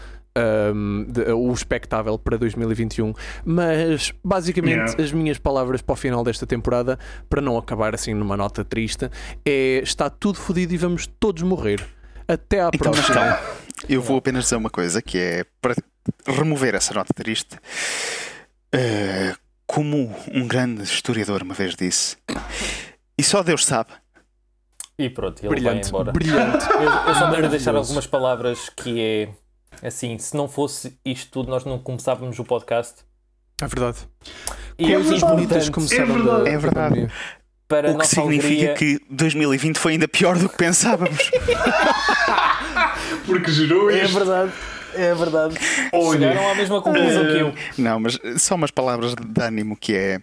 um, 0.75 1.05
de- 1.09 1.33
o 1.33 1.53
expectável 1.53 2.19
para 2.19 2.37
2021. 2.37 3.13
Mas 3.45 4.13
basicamente 4.25 4.77
Yeah. 4.77 5.03
as 5.03 5.13
minhas 5.13 5.39
palavras 5.39 5.81
para 5.83 5.93
o 5.93 5.97
final 5.97 6.23
desta 6.25 6.47
temporada, 6.47 6.99
para 7.29 7.41
não 7.41 7.57
acabar 7.57 7.95
assim 7.95 8.13
numa 8.15 8.37
nota 8.37 8.65
triste, 8.65 9.09
é 9.45 9.81
está 9.83 10.11
tudo 10.11 10.39
fodido 10.39 10.75
e 10.75 10.77
vamos 10.77 11.07
todos 11.07 11.43
morrer. 11.43 11.87
Até 12.29 12.61
à 12.61 12.71
Então, 12.75 12.91
próxima. 12.93 13.15
calma. 13.15 13.39
Eu 13.89 14.03
vou 14.03 14.17
apenas 14.19 14.45
dizer 14.45 14.57
uma 14.57 14.71
coisa 14.71 15.01
que 15.01 15.17
é 15.19 15.45
para 15.61 15.75
remover 16.27 16.75
essa 16.75 16.93
nota 16.95 17.13
triste. 17.15 17.57
eh, 18.73 19.35
como 19.67 20.15
um 20.33 20.47
grande 20.47 20.83
historiador 20.83 21.43
uma 21.43 21.55
vez 21.55 21.75
disse, 21.75 22.17
e 23.19 23.23
só 23.23 23.43
Deus 23.43 23.65
sabe, 23.65 23.91
E 24.99 25.11
pronto, 25.11 25.41
ele 25.41 25.49
Brilhante, 25.51 25.83
vai 25.83 25.89
embora. 25.89 26.13
brilhante. 26.13 26.67
Eu, 26.71 26.81
eu 27.09 27.15
só 27.15 27.31
quero 27.31 27.49
deixar 27.51 27.75
algumas 27.77 28.07
palavras 28.07 28.71
que 28.77 29.01
é 29.01 29.29
assim, 29.83 30.19
se 30.19 30.37
não 30.37 30.49
fosse 30.49 30.99
isto 31.05 31.31
tudo, 31.31 31.51
nós 31.51 31.65
não 31.65 31.79
começávamos 31.79 32.39
o 32.39 32.45
podcast. 32.45 32.95
É 33.63 33.67
verdade. 33.67 33.99
E 34.79 34.93
Coisas 34.93 35.23
é 35.23 35.27
bonitas 35.27 35.69
começaram 35.71 36.05
É 36.05 36.13
verdade. 36.19 36.43
da- 36.45 36.49
É 36.51 36.53
da 36.53 36.59
verdade. 36.59 37.13
para 37.69 37.91
o 37.93 37.99
que 37.99 38.07
significa 38.07 38.47
alegria. 38.47 38.75
que 38.75 39.01
2020 39.11 39.79
foi 39.79 39.93
ainda 39.93 40.07
pior 40.07 40.39
do 40.39 40.49
que 40.49 40.57
pensávamos. 40.57 41.31
Porque 43.27 43.51
gerou 43.51 43.91
É 43.91 44.03
este. 44.05 44.15
verdade, 44.15 44.53
é 44.95 45.15
verdade. 45.15 45.55
Olha, 45.93 46.29
Chegaram 46.29 46.51
à 46.51 46.55
mesma 46.55 46.81
conclusão 46.83 47.23
eh, 47.25 47.33
que 47.33 47.39
eu. 47.41 47.55
Não, 47.79 48.01
mas 48.01 48.19
só 48.39 48.55
umas 48.55 48.71
palavras 48.71 49.15
de 49.15 49.43
ânimo 49.43 49.77
que 49.77 49.95
é 49.95 50.21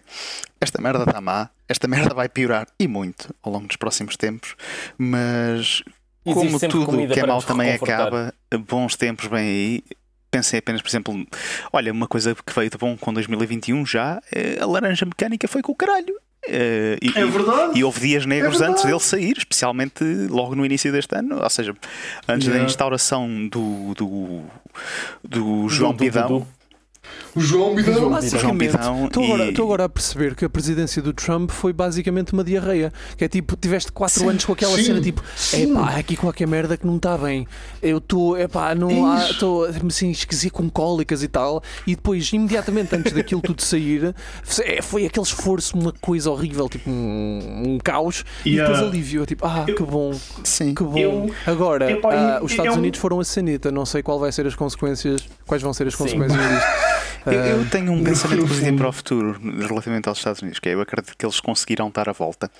esta 0.60 0.80
merda 0.80 1.04
está 1.04 1.20
má, 1.20 1.50
esta 1.68 1.86
merda 1.86 2.14
vai 2.14 2.28
piorar 2.28 2.66
e 2.78 2.88
muito 2.88 3.34
ao 3.42 3.52
longo 3.52 3.66
dos 3.66 3.76
próximos 3.76 4.16
tempos, 4.16 4.54
mas 4.96 5.82
como 6.24 6.58
tudo 6.58 6.86
que 7.06 7.20
é 7.20 7.26
nos 7.26 7.44
também 7.44 7.72
acaba, 7.72 8.32
bons 8.68 8.96
tempos 8.96 9.26
vêm 9.26 9.40
aí. 9.48 9.84
Pensei 10.30 10.58
apenas, 10.58 10.82
por 10.82 10.88
exemplo, 10.88 11.26
olha, 11.72 11.92
uma 11.92 12.08
coisa 12.08 12.34
que 12.34 12.52
veio 12.52 12.68
de 12.68 12.76
bom 12.76 12.96
com 12.96 13.12
2021 13.12 13.86
já, 13.86 14.20
eh, 14.34 14.58
a 14.60 14.66
laranja 14.66 15.04
mecânica 15.06 15.46
foi 15.46 15.62
com 15.62 15.70
o 15.70 15.74
caralho. 15.76 16.12
Eh, 16.46 16.98
e, 17.00 17.08
É 17.18 17.24
verdade. 17.24 17.78
e 17.78 17.84
houve 17.84 18.00
dias 18.00 18.26
negros 18.26 18.58
verdade. 18.58 18.72
antes 18.72 18.84
dele 18.84 19.00
sair, 19.00 19.34
especialmente 19.38 20.02
logo 20.28 20.54
no 20.56 20.66
início 20.66 20.90
deste 20.90 21.14
ano, 21.16 21.40
ou 21.42 21.48
seja, 21.50 21.72
antes 22.28 22.48
da 22.48 22.54
Yeah. 22.54 22.68
instauração 22.68 23.48
do, 23.48 23.94
do, 23.94 24.42
do 25.22 25.68
João 25.68 25.92
Do- 25.92 25.96
do- 25.98 26.04
Pidão. 26.04 26.28
do- 26.40 26.46
O 27.34 27.40
João 27.40 27.74
Bidão. 27.74 27.94
João 27.94 28.10
Basicamente, 28.10 28.72
Bidão 28.72 29.06
estou 29.06 29.24
agora, 29.24 29.44
e- 29.44 29.48
estou 29.50 29.64
agora 29.66 29.84
a 29.84 29.88
perceber 29.88 30.34
que 30.34 30.44
a 30.44 30.48
presidência 30.48 31.02
do 31.02 31.12
Trump 31.12 31.50
foi 31.50 31.72
basicamente 31.72 32.32
uma 32.32 32.44
diarreia. 32.44 32.92
Que 33.16 33.24
é 33.24 33.28
tipo, 33.28 33.56
tiveste 33.56 33.90
4 33.92 34.20
Sim, 34.20 34.28
anos 34.30 34.44
com 34.44 34.52
aquela 34.52 34.76
sim, 34.76 34.84
cena 34.84 35.00
tipo, 35.00 35.22
epá, 35.52 35.80
há 35.80 35.96
aqui 35.96 36.16
qualquer 36.16 36.46
merda 36.46 36.76
que 36.76 36.86
não 36.86 36.96
está 36.96 37.16
bem. 37.18 37.46
Eu 37.82 37.98
estou, 37.98 38.38
epá, 38.38 38.74
não 38.74 39.06
há, 39.10 39.30
estou 39.30 39.64
assim, 39.64 40.10
esquisito 40.10 40.52
com 40.52 40.68
cólicas 40.70 41.22
e 41.22 41.28
tal. 41.28 41.62
E 41.86 41.94
depois, 41.94 42.32
imediatamente 42.32 42.94
antes 42.94 43.12
daquilo 43.12 43.40
tudo 43.40 43.62
sair, 43.62 44.14
é, 44.62 44.80
foi 44.82 45.06
aquele 45.06 45.26
esforço, 45.26 45.76
uma 45.78 45.92
coisa 46.00 46.30
horrível, 46.30 46.68
tipo 46.68 46.88
um, 46.90 47.62
um 47.74 47.78
caos. 47.78 48.24
E 48.44 48.50
Yeah. 48.54 48.72
depois 48.72 48.88
alívio, 48.92 49.26
tipo, 49.26 49.44
ah, 49.46 49.64
Eu- 49.66 49.74
que 49.74 49.82
bom, 49.82 50.12
Sim. 50.44 50.74
que 50.74 50.82
bom. 50.84 50.96
Eu- 50.98 51.34
Agora, 51.46 51.90
Epá, 51.90 52.08
ah, 52.12 52.38
e- 52.40 52.44
os 52.44 52.50
Estados 52.52 52.74
é 52.74 52.78
Unidos 52.78 53.00
foram 53.00 53.18
a 53.20 53.24
sanita, 53.24 53.70
não 53.72 53.84
sei 53.84 54.02
qual 54.02 54.18
vai 54.18 54.30
ser 54.30 54.46
as 54.46 54.54
consequências, 54.54 55.22
quais 55.46 55.62
vão 55.62 55.72
ser 55.72 55.86
as 55.88 55.94
Sim. 55.94 56.04
consequências 56.04 56.40
disto. 56.40 56.64
Eu, 57.26 57.32
eu 57.32 57.60
Ah, 57.62 57.66
tenho 57.70 57.92
um 57.92 58.02
pensamento 58.04 58.46
positivo 58.46 58.76
para 58.76 58.88
o 58.88 58.92
futuro 58.92 59.40
relativamente 59.66 60.08
aos 60.08 60.18
Estados 60.18 60.42
Unidos, 60.42 60.58
que 60.60 60.68
é 60.68 60.74
eu 60.74 60.80
acredito 60.80 61.16
que 61.16 61.24
eles 61.24 61.40
conseguirão 61.40 61.90
dar 61.90 62.08
a 62.08 62.12
volta. 62.12 62.50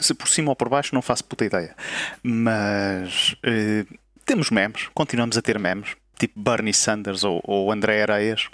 Se 0.00 0.14
por 0.14 0.28
cima 0.28 0.50
ou 0.50 0.56
por 0.56 0.68
baixo, 0.68 0.94
não 0.94 1.02
faço 1.02 1.24
puta 1.24 1.44
ideia. 1.44 1.74
Mas 2.22 3.36
eh, 3.42 3.84
temos 4.24 4.50
memes, 4.50 4.88
continuamos 4.94 5.36
a 5.36 5.42
ter 5.42 5.58
memes, 5.58 5.90
tipo 6.18 6.40
Bernie 6.40 6.72
Sanders 6.74 7.24
ou, 7.24 7.40
ou 7.44 7.70
André 7.72 8.02
Areias. 8.02 8.48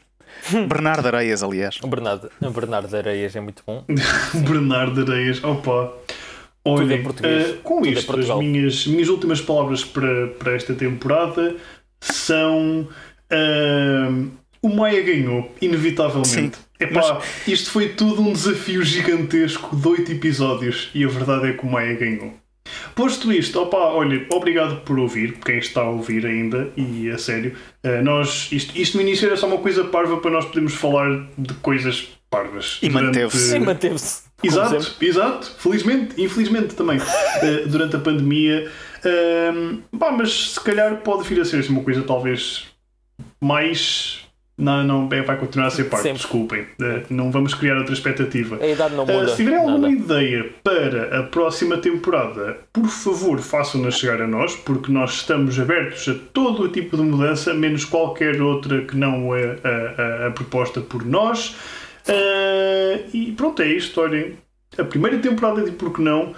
Bernardo 0.68 1.06
Areias, 1.06 1.42
aliás. 1.42 1.78
O 1.82 1.86
Bernardo, 1.88 2.30
o 2.40 2.50
Bernardo 2.50 2.94
Areias 2.96 3.34
é 3.34 3.40
muito 3.40 3.62
bom. 3.66 3.84
Bernardo 4.46 5.00
Areias, 5.10 5.42
opa. 5.42 5.92
É 6.64 6.98
português. 6.98 7.48
eh, 7.50 7.58
com 7.62 7.76
Tudo 7.76 7.86
é 7.86 7.90
isto, 7.92 7.98
as 8.00 8.04
Portugal. 8.04 8.42
minhas, 8.42 8.86
minhas 8.86 9.08
últimas 9.08 9.40
palavras 9.40 9.84
para, 9.84 10.28
para 10.38 10.54
esta 10.54 10.74
temporada 10.74 11.56
são. 12.00 12.88
ahm, 13.30 14.28
o 14.62 14.68
Maia 14.68 15.02
ganhou, 15.02 15.52
inevitavelmente. 15.60 16.28
Sim, 16.28 16.52
Epá, 16.80 17.20
isto 17.46 17.70
foi 17.70 17.88
tudo 17.90 18.22
um 18.22 18.32
desafio 18.32 18.82
gigantesco 18.82 19.74
de 19.74 19.88
oito 19.88 20.12
episódios 20.12 20.90
e 20.94 21.04
a 21.04 21.08
verdade 21.08 21.48
é 21.48 21.52
que 21.52 21.64
o 21.64 21.70
Maia 21.70 21.94
ganhou. 21.96 22.34
Posto 22.94 23.32
isto, 23.32 23.60
opa, 23.60 23.78
olha, 23.78 24.26
obrigado 24.32 24.82
por 24.82 24.98
ouvir, 24.98 25.38
quem 25.44 25.58
está 25.58 25.80
a 25.80 25.88
ouvir 25.90 26.26
ainda, 26.26 26.70
e 26.76 27.08
a 27.10 27.16
sério, 27.16 27.54
eh, 27.82 28.02
nós, 28.02 28.48
isto, 28.52 28.76
isto 28.78 28.96
no 28.96 29.02
início 29.02 29.26
era 29.26 29.36
só 29.36 29.46
uma 29.46 29.58
coisa 29.58 29.84
parva 29.84 30.18
para 30.18 30.30
nós 30.30 30.44
podermos 30.44 30.74
falar 30.74 31.26
de 31.38 31.54
coisas 31.54 32.08
parvas. 32.30 32.78
E 32.82 32.88
durante- 32.88 33.06
manteve-se. 33.06 33.50
Sim, 33.50 33.58
manteve-se. 33.60 34.22
Exato, 34.42 34.82
sempre. 34.82 35.06
exato, 35.08 35.50
felizmente, 35.58 36.22
infelizmente 36.22 36.74
também, 36.74 36.98
eh, 37.42 37.64
durante 37.66 37.96
a 37.96 37.98
pandemia. 37.98 38.70
Ahm, 39.04 39.78
pá, 39.98 40.12
mas 40.12 40.50
se 40.50 40.60
calhar 40.60 40.96
pode 40.98 41.26
vir 41.26 41.40
a 41.40 41.44
ser 41.44 41.60
assim 41.60 41.70
uma 41.72 41.82
coisa 41.82 42.02
talvez 42.02 42.66
mais. 43.40 44.20
Não, 44.58 44.82
não, 44.82 45.08
vai 45.08 45.38
continuar 45.38 45.68
a 45.68 45.70
ser 45.70 45.84
parte, 45.84 46.02
Sempre. 46.02 46.18
desculpem. 46.18 46.66
Eh, 46.82 47.02
não 47.10 47.30
vamos 47.30 47.54
criar 47.54 47.76
outra 47.78 47.94
expectativa. 47.94 48.58
A 48.60 48.66
idade 48.66 48.92
não 48.96 49.04
Uh, 49.04 49.06
muda. 49.12 49.28
se 49.28 49.36
tiverem 49.36 49.60
alguma 49.60 49.78
nada. 49.78 49.92
ideia 49.92 50.50
para 50.64 51.20
a 51.20 51.22
próxima 51.22 51.76
temporada, 51.78 52.58
por 52.72 52.88
favor, 52.88 53.38
façam-na 53.38 53.90
chegar 53.92 54.20
a 54.20 54.26
nós, 54.26 54.56
porque 54.56 54.90
nós 54.90 55.12
estamos 55.12 55.60
abertos 55.60 56.08
a 56.08 56.14
todo 56.32 56.64
o 56.64 56.68
tipo 56.68 56.96
de 56.96 57.04
mudança, 57.04 57.54
menos 57.54 57.84
qualquer 57.84 58.42
outra 58.42 58.82
que 58.82 58.96
não 58.96 59.32
é 59.32 59.56
a, 59.62 60.24
a- 60.24 60.26
a 60.26 60.30
proposta 60.32 60.80
por 60.80 61.04
nós. 61.06 61.54
Uh, 62.08 63.04
e 63.14 63.32
pronto, 63.36 63.62
é 63.62 63.68
isto. 63.68 64.00
Olhem, 64.00 64.36
a 64.76 64.82
primeira 64.84 65.18
temporada 65.18 65.62
de 65.62 65.70
Porque 65.72 66.02
Não, 66.02 66.34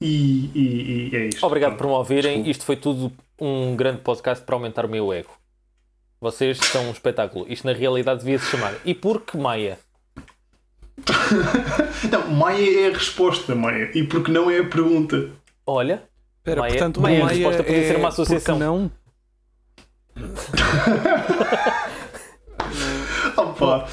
e, 0.00 0.50
e- 0.54 1.08
e 1.12 1.16
é 1.16 1.26
isto. 1.28 1.46
Obrigado 1.46 1.76
por 1.76 1.86
me 1.86 1.92
ouvirem. 1.94 2.42
Desculpe. 2.42 2.50
Isto 2.50 2.64
foi 2.66 2.76
tudo 2.76 3.12
um 3.40 3.74
grande 3.74 4.00
podcast 4.02 4.44
para 4.44 4.54
aumentar 4.54 4.84
o 4.84 4.88
meu 4.88 5.12
ego. 5.12 5.30
Vocês 6.24 6.56
são 6.56 6.88
um 6.88 6.90
espetáculo. 6.90 7.44
Isto 7.50 7.66
na 7.66 7.74
realidade 7.74 8.20
devia 8.20 8.38
se 8.38 8.46
chamar. 8.46 8.72
E 8.82 8.94
por 8.94 9.20
que 9.20 9.36
Maia? 9.36 9.78
Não, 12.10 12.28
Maia 12.30 12.86
é 12.86 12.88
a 12.88 12.92
resposta, 12.94 13.54
Maia, 13.54 13.90
e 13.94 14.04
porque 14.04 14.32
não 14.32 14.50
é 14.50 14.60
a 14.60 14.64
pergunta. 14.64 15.28
Olha, 15.66 16.02
Espera, 16.38 16.62
Maia- 16.62 16.72
portanto, 16.72 17.00
Maia, 17.02 17.20
a 17.20 17.24
Maia 17.26 17.34
resposta 17.36 17.62
podia 17.62 17.78
é 17.78 17.82
ser 17.88 17.96
uma 17.96 18.08
porque 18.08 18.22
associação. 18.22 18.58
não? 18.58 18.90
Opa, 23.36 23.86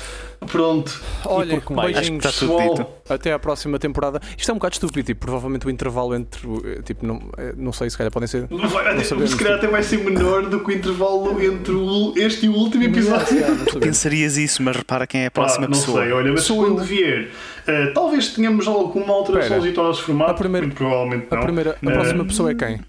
pronto. 0.48 1.00
Olha, 1.26 1.56
porque 1.60 1.74
Maia? 1.74 2.00
Acho 2.00 2.12
que 2.12 2.28
está 2.28 2.46
tudo. 2.46 2.86
Até 3.10 3.32
à 3.34 3.40
próxima 3.40 3.78
temporada. 3.80 4.20
Isto 4.38 4.50
é 4.50 4.54
um 4.54 4.58
bocado 4.58 4.74
estúpido, 4.74 5.06
tipo, 5.06 5.22
provavelmente 5.22 5.66
o 5.68 5.70
intervalo 5.70 6.16
entre. 6.16 6.42
eh, 6.66 6.82
Tipo, 6.84 7.06
não, 7.06 7.22
eh, 7.38 7.54
não 7.56 7.72
sei, 7.72 7.90
se 7.90 7.98
calhar 7.98 8.12
podem 8.12 8.28
ser. 8.28 8.48
Vai- 8.48 8.96
Não 8.96 9.04
sabemos, 9.04 9.32
se 9.32 9.38
calhar 9.38 9.54
tipo. 9.54 9.66
até 9.66 9.68
vai 9.68 9.84
ser 9.84 9.98
menor 9.98 10.48
do 10.50 10.60
que 10.64 10.70
o 10.70 10.72
intervalo 10.72 11.42
entre 11.42 11.74
o- 11.74 12.14
este 12.18 12.46
e 12.46 12.50
o 12.50 12.54
último 12.54 12.84
episódio. 12.84 13.40
Não 13.40 13.58
sabemos. 13.58 13.74
Pensarias 13.76 14.38
isso, 14.38 14.62
mas 14.64 14.76
repara 14.76 15.06
quem 15.08 15.22
é 15.22 15.26
a 15.28 15.32
próxima 15.32 15.68
não 15.68 15.72
pessoa. 15.78 16.04
sei, 16.04 16.12
olha, 16.12 16.32
mas 16.32 16.44
Sou 16.44 16.58
quando 16.58 16.80
eu. 16.80 16.84
vier, 16.86 17.30
eh, 17.68 17.88
talvez 17.94 18.30
tenhamos 18.30 18.68
alguma 18.68 19.14
alteração 19.14 19.58
Espera. 19.60 19.80
ao 19.82 19.88
nosso 19.88 20.04
formato, 20.04 20.32
A 20.32 20.34
primeira- 20.36 20.66
muito 20.68 20.78
provavelmente 20.78 21.28
A, 21.30 21.36
não. 21.36 21.44
primeira, 21.44 21.72
a 21.82 21.90
Eh, 21.90 21.94
próxima 21.94 22.26
pessoa 22.26 22.52
é 22.52 22.56
quem? 22.56 22.80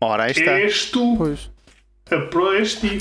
Ora, 0.00 0.24
aí 0.24 0.32
está. 0.32 0.52
És 0.60 0.86
tu, 0.90 1.14
Pois. 1.16 1.50
a 2.10 2.16
pro 2.26 2.52
és 2.54 2.74
ti. 2.74 3.00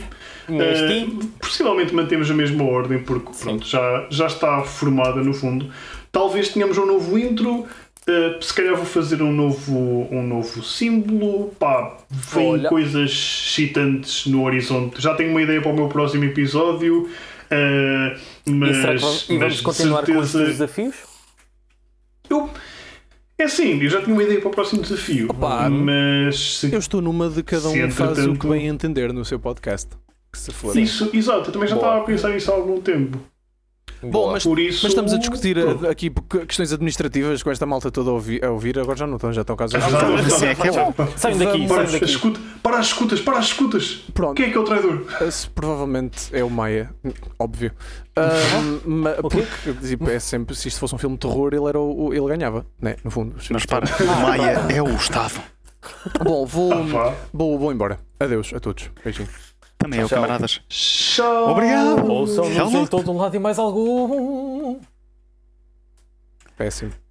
Eh, 0.49 1.07
possivelmente 1.39 1.93
mantemos 1.93 2.29
a 2.29 2.33
mesma 2.33 2.63
ordem, 2.63 2.99
porque 2.99 3.31
pronto, 3.39 3.65
já, 3.65 4.07
já 4.09 4.27
está 4.27 4.61
formada 4.63 5.21
no 5.23 5.33
fundo. 5.33 5.69
Talvez 6.11 6.49
tenhamos 6.49 6.77
um 6.77 6.85
novo 6.85 7.17
intro. 7.17 7.65
eh, 8.05 8.37
se 8.41 8.53
calhar 8.53 8.75
vou 8.75 8.85
fazer 8.85 9.21
um 9.21 9.31
novo, 9.31 10.07
um 10.11 10.21
novo 10.27 10.61
símbolo. 10.63 11.49
Pá, 11.57 11.97
vem 12.09 12.47
Olha. 12.51 12.69
coisas 12.69 13.09
excitantes 13.11 14.25
no 14.27 14.43
horizonte. 14.43 15.01
Já 15.01 15.13
tenho 15.15 15.31
uma 15.31 15.41
ideia 15.41 15.61
para 15.61 15.71
o 15.71 15.75
meu 15.75 15.87
próximo 15.87 16.23
episódio. 16.25 17.09
eh, 17.49 18.17
mas, 18.45 18.77
e 18.77 18.81
será 18.81 18.95
que 18.95 19.37
vamos, 19.37 19.61
continuar 19.61 20.05
com 20.05 20.17
os 20.17 20.29
certeza- 20.29 20.51
desafios? 20.51 20.95
Eu, 22.29 22.49
é 23.37 23.43
assim, 23.43 23.81
eu 23.81 23.89
já 23.89 24.01
tinha 24.01 24.13
uma 24.13 24.23
ideia 24.23 24.39
para 24.39 24.49
o 24.49 24.51
próximo 24.51 24.81
desafio. 24.81 25.27
Opa, 25.29 25.69
mas 25.69 26.57
se 26.59 26.73
Eu 26.73 26.79
estou 26.79 27.01
numa 27.01 27.29
de 27.29 27.41
cada 27.43 27.69
um 27.69 27.91
faz 27.91 28.17
o 28.25 28.33
que 28.35 28.47
bem 28.47 28.67
entender 28.67 29.13
no 29.13 29.23
seu 29.23 29.39
podcast. 29.39 29.89
Que 30.33 30.39
se 30.39 30.51
for. 30.51 30.75
Isso, 30.75 31.09
exato, 31.13 31.49
eu 31.49 31.53
também 31.53 31.67
já 31.69 31.75
Boa. 31.75 31.87
estava 31.87 32.01
a 32.03 32.05
pensar 32.05 32.29
nisso 32.29 32.51
há 32.51 32.55
algum 32.55 32.81
tempo. 32.81 33.19
Bom, 34.05 34.33
mas, 34.33 34.43
Por 34.43 34.59
isso, 34.59 34.81
mas 34.83 34.91
estamos 34.91 35.13
a 35.13 35.17
discutir 35.17 35.55
pronto. 35.55 35.85
eh, 35.85 35.89
aqui 35.89 36.09
que- 36.09 36.45
questões 36.45 36.73
administrativas 36.73 37.41
com 37.41 37.49
esta 37.49 37.65
malta 37.65 37.89
toda 37.89 38.09
a 38.09 38.13
ouvir, 38.13 38.43
a 38.43 38.51
ouvir 38.51 38.77
agora 38.77 38.97
já 38.97 39.07
não 39.07 39.15
estão, 39.15 39.31
já 39.31 39.41
estão 39.41 39.55
casos. 39.55 39.75
Assim 39.75 40.45
é 40.45 40.51
é. 40.51 41.17
Saiam 41.17 41.37
daqui, 41.37 41.65
Para, 41.67 41.83
daqui. 41.83 42.03
escuta, 42.03 42.37
para 42.61 42.79
as 42.79 42.87
escutas, 42.87 43.21
para 43.21 43.37
as 43.37 43.45
escutas! 43.45 44.03
Pronto, 44.13 44.35
Quem 44.35 44.47
é 44.47 44.51
que 44.51 44.57
é 44.57 44.59
o 44.59 44.65
traidor? 44.65 45.05
esse 45.21 45.49
provavelmente 45.49 46.35
é 46.35 46.43
o 46.43 46.49
Maia, 46.49 46.93
óbvio. 47.39 47.71
Quê? 48.13 49.21
porque 49.21 49.73
tipo, 49.87 50.09
é 50.09 50.19
sempre, 50.19 50.53
se 50.55 50.67
isto 50.67 50.81
fosse 50.81 50.93
um 50.95 50.97
filme 50.97 51.15
de 51.15 51.21
terror, 51.21 51.53
ele, 51.53 51.65
era 51.65 51.79
o, 51.79 52.07
o- 52.07 52.13
ele 52.13 52.27
ganhava, 52.27 52.65
né? 52.81 52.97
No 53.05 53.11
fundo. 53.11 53.35
Mas 53.51 53.65
para, 53.65 53.85
o 53.85 54.21
Maia 54.21 54.65
é 54.69 54.81
o 54.81 54.89
Estado. 54.95 55.39
Bom, 56.21 56.45
vou, 56.45 56.73
Ah, 56.73 57.13
vou, 57.33 57.57
vou 57.57 57.71
embora. 57.71 57.99
Adeus 58.19 58.51
a 58.53 58.59
todos. 58.59 58.89
Beijinho. 59.03 59.29
Também 59.83 59.99
eu, 59.99 60.09
camaradas. 60.09 60.61
Tchau! 60.69 61.51
Obrigado. 61.51 62.09
Ouçam-nos 62.09 62.73
em 62.73 62.87
todo 62.87 63.11
um 63.11 63.17
lado 63.17 63.35
e 63.35 63.39
mais 63.39 63.59
algum. 63.59 64.79
Péssimo. 66.57 67.02